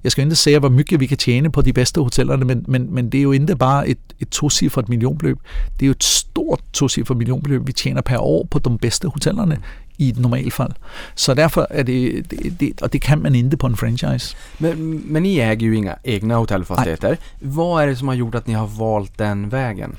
Jeg 0.04 0.12
skal 0.12 0.24
ikke 0.24 0.36
sige, 0.36 0.58
hvor 0.58 0.68
mycket 0.68 1.00
vi 1.00 1.06
kan 1.06 1.16
tjene 1.16 1.52
på 1.52 1.62
de 1.62 1.72
bedste 1.72 2.00
hotellerne, 2.00 2.44
men, 2.44 2.64
men, 2.68 2.94
men 2.94 3.10
det 3.10 3.18
er 3.18 3.22
jo 3.22 3.32
ikke 3.32 3.56
bare 3.56 3.88
et, 3.88 3.98
et 4.20 4.28
tocifret 4.28 4.88
millionbeløb. 4.88 5.38
Det 5.80 5.82
er 5.82 5.86
jo 5.86 5.92
et 5.92 6.04
stort 6.04 6.60
tocifret 6.72 7.18
millionbeløb, 7.18 7.66
vi 7.66 7.72
tjener 7.72 8.00
per 8.00 8.18
år 8.18 8.46
på 8.50 8.58
de 8.58 8.78
bedste 8.78 9.08
hotellerne 9.08 9.58
i 9.98 10.08
et 10.08 10.18
normalfald. 10.18 10.72
Så 11.14 11.34
derfor 11.34 11.66
er 11.70 11.82
det, 11.82 12.30
det, 12.30 12.60
det, 12.60 12.82
og 12.82 12.92
det 12.92 13.00
kan 13.00 13.22
man 13.22 13.34
inte 13.34 13.56
på 13.56 13.66
en 13.66 13.76
franchise. 13.76 14.36
Men, 14.58 15.02
men 15.12 15.22
ni 15.22 15.38
äger 15.40 15.66
ju 15.66 15.76
inga 15.76 15.94
egna 16.04 16.36
hotellfastigheter. 16.36 17.16
Vad 17.40 17.82
är 17.82 17.86
det 17.86 17.96
som 17.96 18.08
har 18.08 18.14
gjort 18.14 18.34
att 18.34 18.46
ni 18.46 18.54
har 18.54 18.66
valt 18.66 19.18
den 19.18 19.48
vägen? 19.48 19.96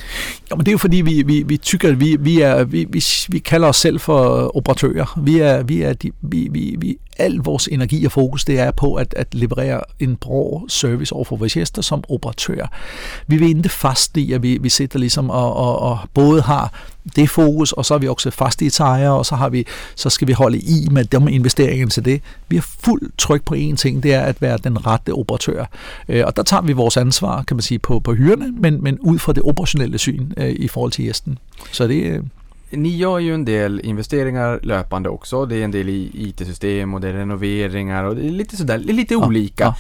Ja, 0.50 0.56
men 0.56 0.66
det 0.66 0.72
jo 0.76 0.80
fordi, 0.80 1.02
vi, 1.02 1.24
vi, 1.26 1.44
vi 1.44 1.58
tykker, 1.58 1.90
at 1.90 2.00
vi, 2.00 2.18
vi, 2.20 2.42
er, 2.42 2.64
vi, 2.64 2.86
vi, 2.90 3.04
vi 3.30 3.40
kalder 3.40 3.68
os 3.68 3.78
selv 3.78 4.00
for 4.00 4.52
operatører. 4.58 5.20
Vi 5.24 5.40
er, 5.40 5.64
vi 5.64 5.82
er 5.82 5.94
de, 5.94 6.12
vi, 6.22 6.48
vi, 6.52 6.76
vi, 6.80 6.98
al 7.18 7.36
vores 7.36 7.68
energi 7.68 8.06
og 8.06 8.12
fokus, 8.12 8.46
det 8.46 8.60
er 8.60 8.72
på 8.72 8.96
at, 8.96 9.14
at 9.18 9.36
leverere 9.36 9.82
en 10.00 10.16
bra 10.16 10.62
service 10.68 11.14
over 11.14 11.26
for 11.26 11.36
vores 11.36 11.54
gæster 11.54 11.82
som 11.82 12.04
operatør. 12.10 12.72
Vi 13.28 13.38
vil 13.38 13.48
ikke 13.48 13.70
fast 13.70 14.18
i, 14.18 14.34
at 14.34 14.44
vi, 14.44 14.58
vi 14.62 14.70
sidder 14.70 15.00
ligesom 15.00 15.30
og, 15.30 15.56
og, 15.56 15.80
og 15.80 15.98
både 16.14 16.42
har 16.42 16.74
det 17.16 17.30
fokus, 17.30 17.72
og 17.72 17.86
så 17.86 17.94
er 17.94 17.98
vi 17.98 18.08
også 18.08 18.32
fastighedsejere, 18.32 19.14
og 19.14 19.26
så, 19.26 19.36
har 19.36 19.50
vi, 19.50 19.66
så 19.96 20.10
skal 20.10 20.28
vi 20.28 20.34
holde 20.34 20.58
i 20.58 20.88
med 20.92 21.04
de 21.06 21.32
investeringer 21.32 21.88
til 21.88 22.06
det. 22.06 22.22
Vi 22.48 22.56
har 22.56 22.66
fuld 22.80 23.02
tryk 23.18 23.46
på 23.46 23.56
én 23.56 23.76
ting, 23.76 24.04
det 24.04 24.14
er 24.14 24.22
at 24.22 24.42
være 24.42 24.58
den 24.64 24.88
rette 24.88 25.10
operatør. 25.14 25.66
Øh, 26.10 26.24
og 26.26 26.36
der 26.36 26.44
tager 26.44 26.62
vi 26.62 26.74
vores 26.74 26.98
ansvar, 26.98 27.44
kan 27.44 27.58
man 27.58 27.62
sige, 27.62 27.80
på, 27.80 28.00
på 28.00 28.14
hyrene, 28.14 28.54
men, 28.60 28.84
men 28.84 29.00
ud 29.00 29.20
fra 29.20 29.34
det 29.34 29.44
operationelle 29.44 29.98
syn 29.98 30.32
øh, 30.38 30.50
i 30.50 30.68
forhold 30.68 30.92
til 30.92 31.06
gæsten. 31.06 31.38
Så 31.72 31.88
det, 31.88 32.04
øh, 32.04 32.20
Ni 32.72 32.98
gör 32.98 33.18
ju 33.20 33.34
en 33.34 33.48
del 33.48 33.82
investeringar 33.84 34.60
löpande 34.64 35.10
också. 35.10 35.46
Det 35.46 35.58
är 35.60 35.64
en 35.66 35.74
del 35.74 35.90
i 35.90 36.12
IT-system 36.14 36.94
och 36.94 37.02
det 37.02 37.10
är 37.10 37.14
renoveringar 37.14 38.04
och 38.04 38.16
det 38.16 38.28
är 38.28 38.32
lite 38.32 38.58
sådär, 38.58 38.78
lite 38.78 39.14
Ja, 39.14 39.26
olika. 39.28 39.64
ja. 39.64 39.74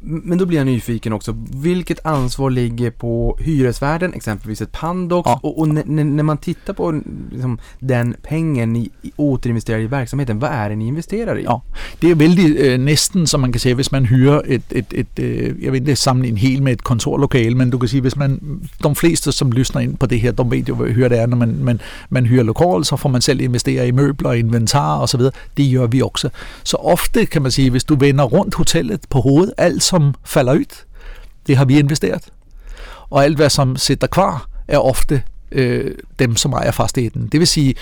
Men 0.00 0.38
då 0.38 0.46
blir 0.46 0.58
jag 0.58 0.66
nyfiken 0.66 1.12
också. 1.12 1.36
Vilket 1.54 2.06
ansvar 2.06 2.50
ligger 2.50 2.90
på 2.90 3.38
hyresvärden, 3.40 4.14
exempelvis 4.14 4.60
ett 4.62 4.72
Pandox? 4.72 5.26
Ja. 5.26 5.40
Och, 5.42 5.58
och 5.58 5.68
när, 5.68 5.82
när 5.86 6.04
när 6.04 6.22
man 6.22 6.38
tittar 6.38 6.72
på 6.72 7.00
liksom, 7.32 7.58
den 7.80 8.14
pengen 8.22 8.72
ni 8.72 8.90
i- 9.02 9.12
återinvesterar 9.16 9.78
i 9.80 9.86
verksamheten, 9.86 10.38
vad 10.38 10.50
är 10.50 10.68
det 10.68 10.76
ni 10.76 10.86
investerar 10.86 11.38
i? 11.38 11.42
Ja, 11.42 11.60
det 12.02 12.10
er 12.10 12.14
vældig 12.14 12.56
øh, 12.58 12.78
næsten, 12.80 13.26
som 13.26 13.40
man 13.40 13.52
kan 13.52 13.60
sige, 13.60 13.74
hvis 13.74 13.92
man 13.92 14.06
hyrer 14.06 14.40
et, 14.46 14.62
et, 14.70 14.86
et 14.92 15.18
øh, 15.18 15.64
jeg 15.64 15.72
vil 15.72 15.80
ikke 15.80 15.96
sammenligne 15.96 16.38
helt 16.38 16.62
med 16.62 16.72
et 16.72 16.84
kontorlokale, 16.84 17.54
men 17.54 17.70
du 17.70 17.78
kan 17.78 17.88
sige, 17.88 18.00
hvis 18.00 18.16
man, 18.16 18.60
de 18.84 18.94
fleste, 18.94 19.32
som 19.32 19.52
lyster 19.52 19.80
ind 19.80 19.96
på 19.96 20.06
det 20.06 20.20
her, 20.20 20.32
de 20.32 20.50
ved 20.50 20.58
jo, 20.68 20.74
hvad 20.74 20.90
hyre 20.90 21.08
det 21.08 21.18
er, 21.18 21.26
når 21.26 21.36
man, 21.36 21.56
man, 21.60 21.80
man 22.10 22.26
hyrer 22.26 22.42
lokal, 22.42 22.84
så 22.84 22.96
får 22.96 23.08
man 23.08 23.20
selv 23.20 23.40
investere 23.40 23.88
i 23.88 23.90
møbler, 23.90 24.32
inventar 24.32 24.96
og 24.96 25.08
så 25.08 25.16
videre. 25.16 25.32
Det 25.56 25.74
gør 25.74 25.86
vi 25.86 26.02
også. 26.02 26.28
Så 26.64 26.76
ofte 26.76 27.26
kan 27.26 27.42
man 27.42 27.50
sige, 27.50 27.70
hvis 27.70 27.84
du 27.84 27.94
vender 27.96 28.24
rundt 28.24 28.54
hotellet 28.54 29.00
på 29.10 29.20
hovedet, 29.20 29.52
alt 29.56 29.82
som 29.86 30.14
falder 30.24 30.52
ud, 30.52 30.84
det 31.46 31.56
har 31.56 31.64
vi 31.64 31.78
investeret. 31.78 32.22
Og 33.10 33.24
alt 33.24 33.36
hvad 33.36 33.50
som 33.50 33.76
sætter 33.76 34.06
kvar, 34.06 34.48
er 34.68 34.78
ofte 34.78 35.22
øh, 35.52 35.94
dem, 36.18 36.36
som 36.36 36.52
ejer 36.52 36.70
fastigheden. 36.70 37.28
Det 37.32 37.40
vil 37.40 37.46
sige, 37.46 37.74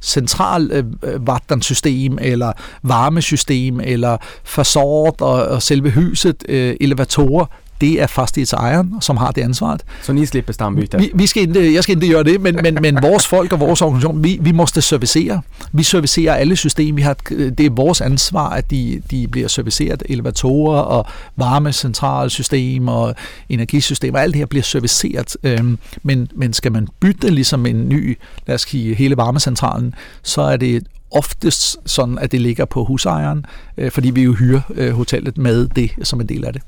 central 0.00 0.70
øh, 0.72 0.84
øh 1.02 1.26
vattensystem 1.26 2.18
eller 2.20 2.52
varmesystem 2.82 3.80
eller 3.80 4.16
fasort 4.44 5.20
og, 5.20 5.46
og 5.46 5.62
selve 5.62 5.90
huset, 5.90 6.44
øh, 6.48 6.76
elevatorer, 6.80 7.46
det 7.80 8.02
er 8.02 8.06
fastighedsejeren, 8.06 8.94
som 9.00 9.16
har 9.16 9.30
det 9.30 9.42
ansvaret. 9.42 9.82
Så 10.02 10.12
ni 10.12 10.26
slipper 10.26 10.52
stambyte? 10.52 10.98
Vi, 10.98 11.10
vi 11.14 11.26
skal 11.26 11.42
ikke, 11.42 11.74
jeg 11.74 11.82
skal 11.82 12.02
ikke 12.02 12.14
gøre 12.14 12.24
det, 12.24 12.40
men, 12.40 12.58
men, 12.62 12.78
men 12.82 12.98
vores 13.02 13.26
folk 13.26 13.52
og 13.52 13.60
vores 13.60 13.82
organisation, 13.82 14.24
vi, 14.24 14.38
vi 14.40 14.52
måste 14.52 14.82
servicere. 14.82 15.42
Vi 15.72 15.82
servicerer 15.82 16.34
alle 16.34 16.56
systemer. 16.56 16.96
Vi 16.96 17.02
har, 17.02 17.16
det 17.28 17.60
er 17.60 17.70
vores 17.70 18.00
ansvar, 18.00 18.48
at 18.48 18.70
de, 18.70 19.02
de 19.10 19.28
bliver 19.28 19.48
serviceret. 19.48 20.02
Elevatorer 20.08 20.80
og 20.80 21.06
varmecentralsystem 21.36 22.88
og 22.88 23.14
energisystem, 23.48 24.14
og 24.14 24.22
alt 24.22 24.32
det 24.32 24.38
her 24.38 24.46
bliver 24.46 24.62
serviceret. 24.62 25.36
Øhm, 25.42 25.78
men, 26.02 26.28
men 26.34 26.52
skal 26.52 26.72
man 26.72 26.88
bytte 27.00 27.30
ligesom 27.30 27.66
en 27.66 27.88
ny, 27.88 28.18
lad 28.46 28.54
os 28.54 28.62
sige, 28.62 28.94
hele 28.94 29.16
varmecentralen, 29.16 29.94
så 30.22 30.42
er 30.42 30.56
det 30.56 30.86
oftest 31.10 31.76
sådan, 31.86 32.18
at 32.18 32.32
det 32.32 32.40
ligger 32.40 32.64
på 32.64 32.84
husejeren, 32.84 33.46
øh, 33.78 33.90
fordi 33.90 34.10
vi 34.10 34.22
jo 34.22 34.32
hyrer 34.32 34.60
øh, 34.74 34.92
hotellet 34.92 35.38
med 35.38 35.68
det 35.68 35.90
som 36.02 36.20
en 36.20 36.28
del 36.28 36.44
af 36.44 36.52
det. 36.52 36.62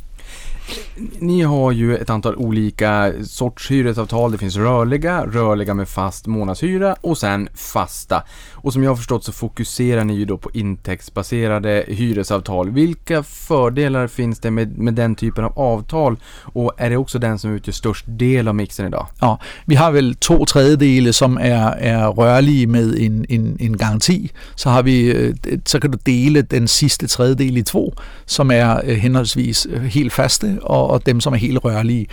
Ni 1.18 1.42
har 1.42 1.72
ju 1.72 1.96
ett 1.96 2.10
antal 2.10 2.36
olika 2.36 3.12
sorts 3.24 3.70
hyresavtal. 3.70 4.32
Det 4.32 4.38
finns 4.38 4.56
rörliga, 4.56 5.26
rörliga 5.26 5.74
med 5.74 5.88
fast 5.88 6.26
månadshyra 6.26 6.96
och 7.00 7.18
sen 7.18 7.48
fasta. 7.54 8.22
Och 8.62 8.72
som 8.72 8.82
jag 8.82 8.90
har 8.90 8.96
förstått 8.96 9.24
så 9.24 9.32
fokuserar 9.32 10.04
ni 10.04 10.14
ju 10.14 10.24
då 10.24 10.38
på 10.38 10.50
intäktsbaserade 10.54 11.84
hyresavtal. 11.88 12.70
Vilka 12.70 13.22
fördelar 13.22 14.06
finns 14.06 14.40
det 14.40 14.50
med, 14.50 14.78
med 14.78 14.94
den 14.94 15.14
typen 15.14 15.44
av 15.44 15.58
avtal? 15.58 16.16
Och 16.42 16.72
är 16.76 16.90
det 16.90 16.96
också 16.96 17.18
den 17.18 17.38
som 17.38 17.50
utgör 17.50 17.72
störst 17.72 18.04
del 18.08 18.48
av 18.48 18.54
mixen 18.54 18.86
idag? 18.86 19.06
Ja, 19.20 19.40
vi 19.64 19.74
har 19.74 19.92
väl 19.92 20.14
två 20.14 20.46
tredjedele 20.46 21.12
som 21.12 21.38
är, 21.38 21.76
är 21.76 22.12
rörliga 22.12 22.68
med 22.68 22.82
en, 22.82 23.26
en, 23.28 23.56
en 23.60 23.76
garanti. 23.76 24.30
Så 24.54 24.70
har 24.70 24.82
vi, 24.82 25.26
eh, 25.28 25.58
så 25.64 25.80
kan 25.80 25.90
du 25.90 25.98
dela 26.04 26.42
den 26.42 26.68
sista 26.68 27.06
tredjedel 27.06 27.58
i 27.58 27.64
två 27.64 27.94
som 28.26 28.50
är 28.50 28.80
øh, 28.84 28.90
eh, 28.90 28.96
henholdsvis 28.96 29.66
eh, 29.66 29.82
helt 29.82 30.12
faste, 30.12 30.58
og, 30.62 30.90
og 30.90 31.06
dem, 31.06 31.20
som 31.20 31.32
er 31.32 31.38
helt 31.38 31.64
rørlige. 31.64 32.06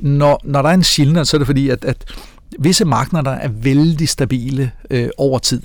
Når, 0.00 0.40
når 0.44 0.62
der 0.62 0.68
er 0.68 0.74
en 0.74 0.84
skillnad, 0.84 1.24
så 1.24 1.36
er 1.36 1.38
det 1.38 1.46
fordi, 1.46 1.68
at, 1.68 1.84
at 1.84 2.14
visse 2.58 2.84
markeder 2.84 3.30
er 3.30 3.48
vældig 3.48 4.08
stabile 4.08 4.70
øh, 4.90 5.08
over 5.18 5.38
tid. 5.38 5.62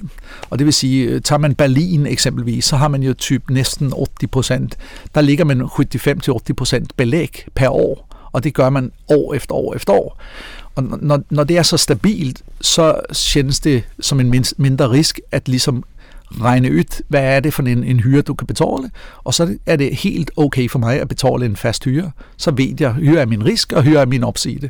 Og 0.50 0.60
det 0.60 0.66
vil 0.66 0.74
sige, 0.74 1.06
øh, 1.06 1.22
tager 1.22 1.40
man 1.40 1.56
Berlin 1.56 2.06
eksempelvis, 2.06 2.66
så 2.66 2.78
har 2.78 2.88
man 2.88 3.04
jo 3.04 3.14
typ 3.14 3.50
næsten 3.50 3.94
80 4.20 4.30
procent. 4.32 4.78
Der 5.16 5.22
ligger 5.22 5.46
man 5.46 5.62
75-80 5.62 6.54
procent 6.58 6.98
belæg 6.98 7.46
per 7.56 7.70
år, 7.70 8.08
og 8.32 8.44
det 8.44 8.54
gør 8.54 8.70
man 8.70 8.92
år 9.10 9.34
efter 9.34 9.56
år 9.56 9.76
efter 9.76 9.94
år. 9.94 10.22
Og 10.76 10.84
når, 10.84 11.22
når 11.30 11.44
det 11.44 11.58
er 11.58 11.64
så 11.64 11.78
stabilt, 11.78 12.42
så 12.62 13.00
kändes 13.34 13.60
det 13.60 13.84
som 14.00 14.20
en 14.20 14.46
mindre 14.58 14.90
risk 14.90 15.20
at 15.32 15.48
ligesom 15.48 15.84
regne 16.42 16.72
ud, 16.72 17.04
hvad 17.08 17.24
er 17.24 17.40
det 17.40 17.54
for 17.54 17.64
en, 17.64 17.84
en 17.84 18.00
hyre, 18.00 18.22
du 18.22 18.34
kan 18.34 18.48
betale, 18.48 18.92
og 19.24 19.34
så 19.34 19.58
er 19.66 19.76
det 19.76 19.96
helt 19.96 20.32
okay 20.38 20.70
for 20.70 20.80
mig 20.80 21.02
at 21.02 21.08
betale 21.08 21.46
en 21.46 21.56
fast 21.56 21.84
hyre. 21.84 22.12
Så 22.38 22.52
ved 22.52 22.76
jeg, 22.80 22.94
hyre 22.94 23.22
er 23.22 23.26
min 23.26 23.46
risk, 23.46 23.74
og 23.74 23.84
hyre 23.84 24.02
er 24.02 24.06
min 24.06 24.24
opside. 24.24 24.70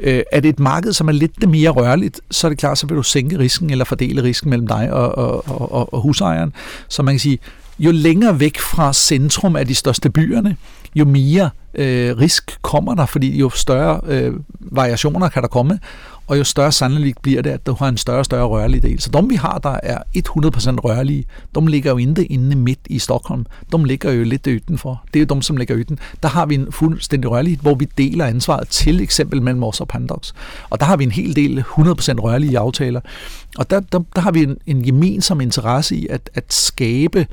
Øh, 0.00 0.22
er 0.32 0.40
det 0.40 0.48
et 0.48 0.60
marked, 0.60 0.92
som 0.92 1.08
er 1.08 1.12
lidt 1.12 1.48
mere 1.48 1.70
rørligt, 1.70 2.20
så 2.30 2.46
er 2.46 2.48
det 2.48 2.58
klart, 2.58 2.78
så 2.78 2.86
vil 2.86 2.96
du 2.96 3.02
sænke 3.02 3.38
risken, 3.38 3.70
eller 3.70 3.84
fordele 3.84 4.22
risken 4.22 4.50
mellem 4.50 4.66
dig 4.66 4.92
og, 4.92 5.18
og, 5.18 5.72
og, 5.72 5.94
og, 5.94 6.00
husejeren. 6.00 6.52
Så 6.88 7.02
man 7.02 7.14
kan 7.14 7.20
sige, 7.20 7.38
jo 7.78 7.90
længere 7.90 8.40
væk 8.40 8.58
fra 8.58 8.92
centrum 8.92 9.56
af 9.56 9.66
de 9.66 9.74
største 9.74 10.10
byerne, 10.10 10.56
jo 10.94 11.04
mere 11.04 11.50
øh, 11.74 12.18
risk 12.18 12.62
kommer 12.62 12.94
der, 12.94 13.06
fordi 13.06 13.38
jo 13.38 13.50
større 13.50 14.00
øh, 14.06 14.34
variationer 14.60 15.28
kan 15.28 15.42
der 15.42 15.48
komme, 15.48 15.78
og 16.30 16.38
jo 16.38 16.44
større 16.44 16.72
sandelig 16.72 17.14
bliver 17.22 17.42
det, 17.42 17.50
at 17.50 17.66
du 17.66 17.74
har 17.74 17.88
en 17.88 17.96
større 17.96 18.18
og 18.18 18.24
større 18.24 18.46
rørlig 18.46 18.82
del. 18.82 19.00
Så 19.00 19.10
de 19.10 19.28
vi 19.28 19.34
har, 19.34 19.58
der 19.58 19.80
er 19.82 19.98
100% 19.98 20.20
rørlige, 20.84 21.24
de 21.54 21.66
ligger 21.66 21.90
jo 21.90 21.96
ikke 21.96 22.24
inde 22.24 22.56
midt 22.56 22.78
i 22.86 22.98
Stockholm. 22.98 23.46
De 23.72 23.86
ligger 23.86 24.12
jo 24.12 24.24
lidt 24.24 24.46
udenfor. 24.46 25.04
Det 25.14 25.20
er 25.20 25.24
jo 25.24 25.34
dem, 25.34 25.42
som 25.42 25.56
ligger 25.56 25.74
uden. 25.74 25.98
Der 26.22 26.28
har 26.28 26.46
vi 26.46 26.54
en 26.54 26.72
fuldstændig 26.72 27.30
rørlighed, 27.30 27.58
hvor 27.60 27.74
vi 27.74 27.84
deler 27.98 28.26
ansvaret 28.26 28.68
til 28.68 29.00
eksempel 29.00 29.42
mellem 29.42 29.62
os 29.62 29.80
og 29.80 29.88
Pandox. 29.88 30.32
Og 30.70 30.80
der 30.80 30.86
har 30.86 30.96
vi 30.96 31.04
en 31.04 31.10
hel 31.10 31.36
del 31.36 31.58
100% 31.58 31.64
rørlige 32.20 32.58
aftaler. 32.58 33.00
Og 33.58 33.70
der, 33.70 33.80
der, 33.80 34.00
der 34.14 34.20
har 34.20 34.30
vi 34.30 34.42
en, 34.42 34.56
en 34.66 34.82
gemensam 34.82 35.40
interesse 35.40 35.96
i 35.96 36.06
at, 36.06 36.30
at 36.34 36.52
skabe 36.52 37.26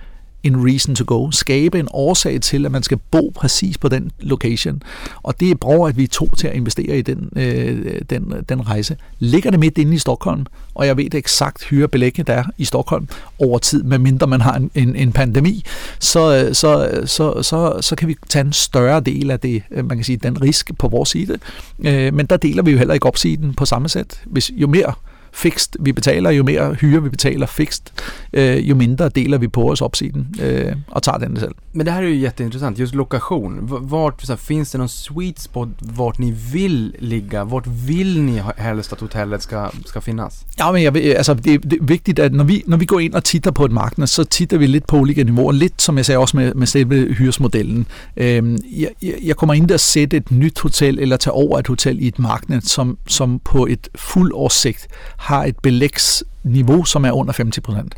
en 0.48 0.68
reason 0.68 0.95
to 0.95 1.04
go. 1.08 1.32
Skabe 1.32 1.80
en 1.80 1.88
årsag 1.91 2.41
til, 2.41 2.66
at 2.66 2.72
man 2.72 2.84
skal 2.84 2.98
bo 3.12 3.32
præcis 3.36 3.78
på 3.78 3.89
den 3.89 4.12
location. 4.20 4.84
Og 5.24 5.39
det 5.39 5.52
er 5.52 5.56
bra, 5.56 5.89
at 5.89 5.98
vi 5.98 6.04
er 6.04 6.08
to 6.08 6.30
til 6.36 6.48
at 6.48 6.56
investere 6.56 6.98
i 6.98 7.02
den, 7.02 7.30
øh, 7.36 8.02
den, 8.10 8.34
den 8.50 8.68
rejse. 8.68 8.98
Ligger 9.20 9.52
det 9.52 9.60
midt 9.60 9.78
inde 9.78 9.95
i 9.95 9.98
Stockholm, 9.98 10.45
og 10.76 10.88
jeg 10.88 10.98
ved 10.98 11.14
eksakt 11.14 11.64
hyre 11.64 11.88
belægget 11.88 12.28
der 12.28 12.34
er 12.34 12.43
i 12.58 12.66
Stockholm 12.66 13.08
over 13.39 13.60
tid, 13.60 13.84
medmindre 13.84 14.28
man 14.28 14.41
har 14.41 14.54
en, 14.54 14.72
en, 14.76 14.95
en 14.95 15.12
pandemi, 15.12 15.64
så, 16.00 16.50
så, 16.54 17.02
så, 17.06 17.43
så, 17.43 17.78
så 17.82 17.95
kan 17.95 18.08
vi 18.08 18.16
tage 18.30 18.45
en 18.45 18.54
større 18.54 19.00
del 19.00 19.32
af 19.32 19.39
det, 19.39 19.64
øh, 19.72 19.86
man 19.86 19.98
kan 19.98 20.04
sige, 20.04 20.18
den 20.18 20.41
risk 20.41 20.72
på 20.80 20.88
vores 20.88 21.10
side. 21.10 21.38
Øh, 21.80 22.14
men 22.14 22.26
der 22.26 22.38
deler 22.38 22.64
vi 22.64 22.72
jo 22.72 22.78
heller 22.78 22.93
ikke 22.93 23.08
opsiden 23.08 23.54
på 23.54 23.66
samme 23.66 23.89
sæt. 23.89 24.22
Hvis, 24.26 24.52
jo 24.56 24.68
mere 24.68 24.93
fikst 25.38 25.78
vi 25.80 25.92
betaler, 25.92 26.30
jo 26.30 26.44
mere 26.44 26.74
hyre 26.74 27.04
vi 27.04 27.10
betaler 27.10 27.46
fikst, 27.46 27.94
øh, 28.34 28.70
jo 28.70 28.76
mindre 28.76 29.10
deler 29.10 29.38
vi 29.38 29.48
på 29.48 29.72
os 29.72 29.82
opsiden 29.82 30.28
øh, 30.42 30.76
och 30.88 31.04
tar 31.04 31.18
den 31.18 31.40
selv. 31.40 31.56
Men 31.74 31.86
det 31.86 31.94
här 31.94 32.04
är 32.04 32.08
ju 32.08 32.16
jätteintressant, 32.16 32.80
just 32.80 32.96
lokation. 32.96 33.54
Vart, 33.82 34.22
så 34.22 34.32
här, 34.32 34.38
finns 34.38 34.72
det 34.72 34.78
någon 34.78 34.90
sweet 34.90 35.40
spot 35.40 35.68
vart 35.82 36.20
ni 36.20 36.34
vill 36.54 36.96
ligga? 37.00 37.44
Vart 37.44 37.68
vill 37.88 38.22
ni 38.22 38.42
helst 38.58 38.94
att 38.94 39.00
hotellet 39.02 39.42
ska, 39.44 39.70
ska 39.86 40.00
finnas? 40.02 40.46
Ja, 40.60 40.72
men 40.72 40.84
jeg, 40.84 40.94
vil- 40.94 41.14
altså, 41.18 41.34
det, 41.34 41.54
er- 41.54 41.58
det 41.70 41.74
er 41.82 41.84
vigtigt, 41.86 42.20
at 42.20 42.34
når 42.34 42.44
vi, 42.44 42.64
når 42.68 42.78
vi 42.78 42.86
går 42.86 43.00
ind 43.00 43.14
og 43.14 43.24
titter 43.24 43.52
på 43.52 43.66
et 43.66 43.72
marked, 43.72 44.08
så 44.08 44.24
titter 44.24 44.58
vi 44.58 44.66
lidt 44.68 44.88
på 44.88 44.98
olika 44.98 45.24
niveauer. 45.24 45.52
Lidt, 45.52 45.82
som 45.82 45.98
jeg 45.98 46.06
sagde 46.06 46.18
også 46.20 46.38
med, 46.38 46.54
med 46.54 46.68
selve 46.68 47.14
hyresmodellen. 47.14 47.88
Øhm, 48.18 48.58
jeg, 48.78 48.90
jeg 49.24 49.36
kommer 49.36 49.54
ind 49.54 49.72
at 49.72 49.80
sætte 49.80 50.18
et 50.18 50.32
nyt 50.32 50.60
hotel, 50.60 51.00
eller 51.00 51.18
tage 51.18 51.34
over 51.34 51.60
et 51.60 51.68
hotel 51.68 52.02
i 52.02 52.08
et 52.08 52.20
marked, 52.20 52.62
som, 52.62 52.98
som 53.08 53.40
på 53.40 53.66
et 53.66 53.88
fuld 53.96 54.32
årssigt 54.36 54.88
har 55.28 55.44
et 55.44 55.56
belægsniveau, 55.64 56.86
som 56.86 57.06
er 57.06 57.12
under 57.12 57.34
50 57.38 57.64
procent. 57.64 57.96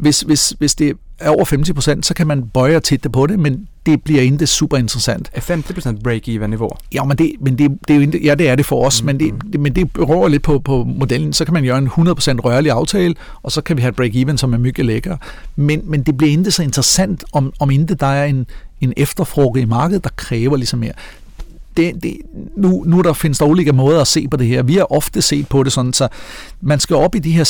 Hvis, 0.00 0.20
hvis, 0.20 0.54
hvis 0.58 0.74
det 0.74 0.92
er 1.18 1.28
over 1.28 1.44
50 1.44 1.74
procent, 1.74 2.06
så 2.06 2.14
kan 2.14 2.26
man 2.26 2.48
bøje 2.48 2.76
og 2.76 2.82
titte 2.82 3.10
på 3.10 3.26
det, 3.26 3.38
men 3.38 3.68
det 3.86 4.02
bliver 4.02 4.22
ikke 4.22 4.46
super 4.46 4.76
interessant. 4.76 5.30
Är 5.34 5.40
50% 5.40 6.00
break-even 6.08 6.46
nivå? 6.46 6.76
Ja, 6.94 7.04
men 7.04 7.18
det, 7.18 7.32
men 7.40 7.58
det, 7.58 7.70
det 7.88 7.90
er 7.90 7.94
jo 7.94 8.00
ikke, 8.00 8.24
ja, 8.24 8.34
det 8.34 8.48
er 8.48 8.54
det 8.56 8.66
for 8.66 8.86
os, 8.86 9.02
mm, 9.02 9.06
men, 9.06 9.20
det, 9.20 9.34
det, 9.52 9.60
men 9.60 9.74
det 9.74 9.92
beror 9.92 10.28
lidt 10.28 10.42
på, 10.42 10.58
på 10.58 10.84
modellen. 10.84 11.32
Så 11.32 11.44
kan 11.44 11.54
man 11.54 11.64
gøre 11.64 11.78
en 11.78 11.88
100% 11.88 11.90
rørlig 12.40 12.70
aftale, 12.70 13.14
og 13.42 13.52
så 13.52 13.60
kan 13.60 13.76
vi 13.76 13.82
have 13.82 13.90
et 13.90 14.00
break-even, 14.00 14.36
som 14.36 14.54
er 14.54 14.58
mygge 14.58 14.82
lækker. 14.82 15.16
Men, 15.56 15.80
men 15.84 16.02
det 16.02 16.16
bliver 16.16 16.30
ikke 16.30 16.50
så 16.50 16.62
interessant, 16.62 17.24
om, 17.32 17.52
om 17.60 17.70
ikke 17.70 17.94
der 17.94 18.06
er 18.06 18.24
en, 18.24 18.46
en 18.80 18.92
efterfråge 18.96 19.60
i 19.60 19.64
markedet, 19.64 20.04
der 20.04 20.10
kræver 20.16 20.56
ligesom 20.56 20.78
mere. 20.78 20.92
Det, 21.76 22.02
det, 22.02 22.16
nu, 22.56 22.84
nu 22.86 23.02
der 23.02 23.12
findes 23.12 23.38
der 23.38 23.46
olika 23.46 23.72
måder 23.72 24.00
at 24.00 24.06
se 24.06 24.28
på 24.28 24.36
det 24.36 24.46
her. 24.46 24.62
Vi 24.62 24.74
har 24.74 24.92
ofte 24.92 25.22
set 25.22 25.48
på 25.48 25.62
det 25.62 25.72
sådan, 25.72 25.92
så 25.92 26.08
man 26.60 26.80
skal 26.80 26.96
op 26.96 27.14
i 27.14 27.18
de 27.18 27.32
her 27.32 27.44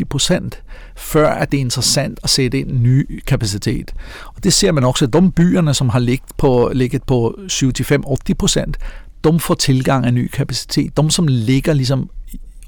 65-70 0.00 0.04
procent, 0.04 0.62
før 0.96 1.28
at 1.28 1.52
det 1.52 1.58
er 1.58 1.60
interessant 1.60 2.18
at 2.22 2.30
sætte 2.30 2.58
ind 2.60 2.72
ny 2.82 3.22
kapacitet. 3.26 3.94
Og 4.26 4.44
det 4.44 4.52
ser 4.52 4.72
man 4.72 4.84
også, 4.84 5.04
at 5.04 5.12
de 5.12 5.32
byerne, 5.32 5.74
som 5.74 5.88
har 5.88 5.98
ligget 5.98 6.36
på, 6.36 6.70
ligget 6.74 7.02
på 7.02 7.38
75-80 7.52 8.34
procent, 8.38 8.76
de 9.24 9.40
får 9.40 9.54
tilgang 9.54 10.06
af 10.06 10.14
ny 10.14 10.30
kapacitet. 10.30 10.96
De, 10.96 11.10
som 11.10 11.26
ligger 11.28 11.72
ligesom 11.72 12.10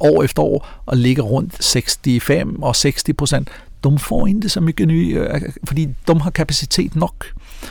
år 0.00 0.22
efter 0.22 0.42
år 0.42 0.68
og 0.86 0.96
ligger 0.96 1.22
rundt 1.22 1.52
65 1.52 2.44
og 2.62 2.76
60 2.76 3.04
procent, 3.18 3.48
de 3.84 3.98
får 3.98 4.26
ikke 4.26 4.48
så 4.48 4.60
mye 4.60 4.86
ny, 4.86 5.18
øh, 5.18 5.42
fordi 5.64 5.88
de 6.08 6.20
har 6.20 6.30
kapacitet 6.30 6.96
nok. 6.96 7.26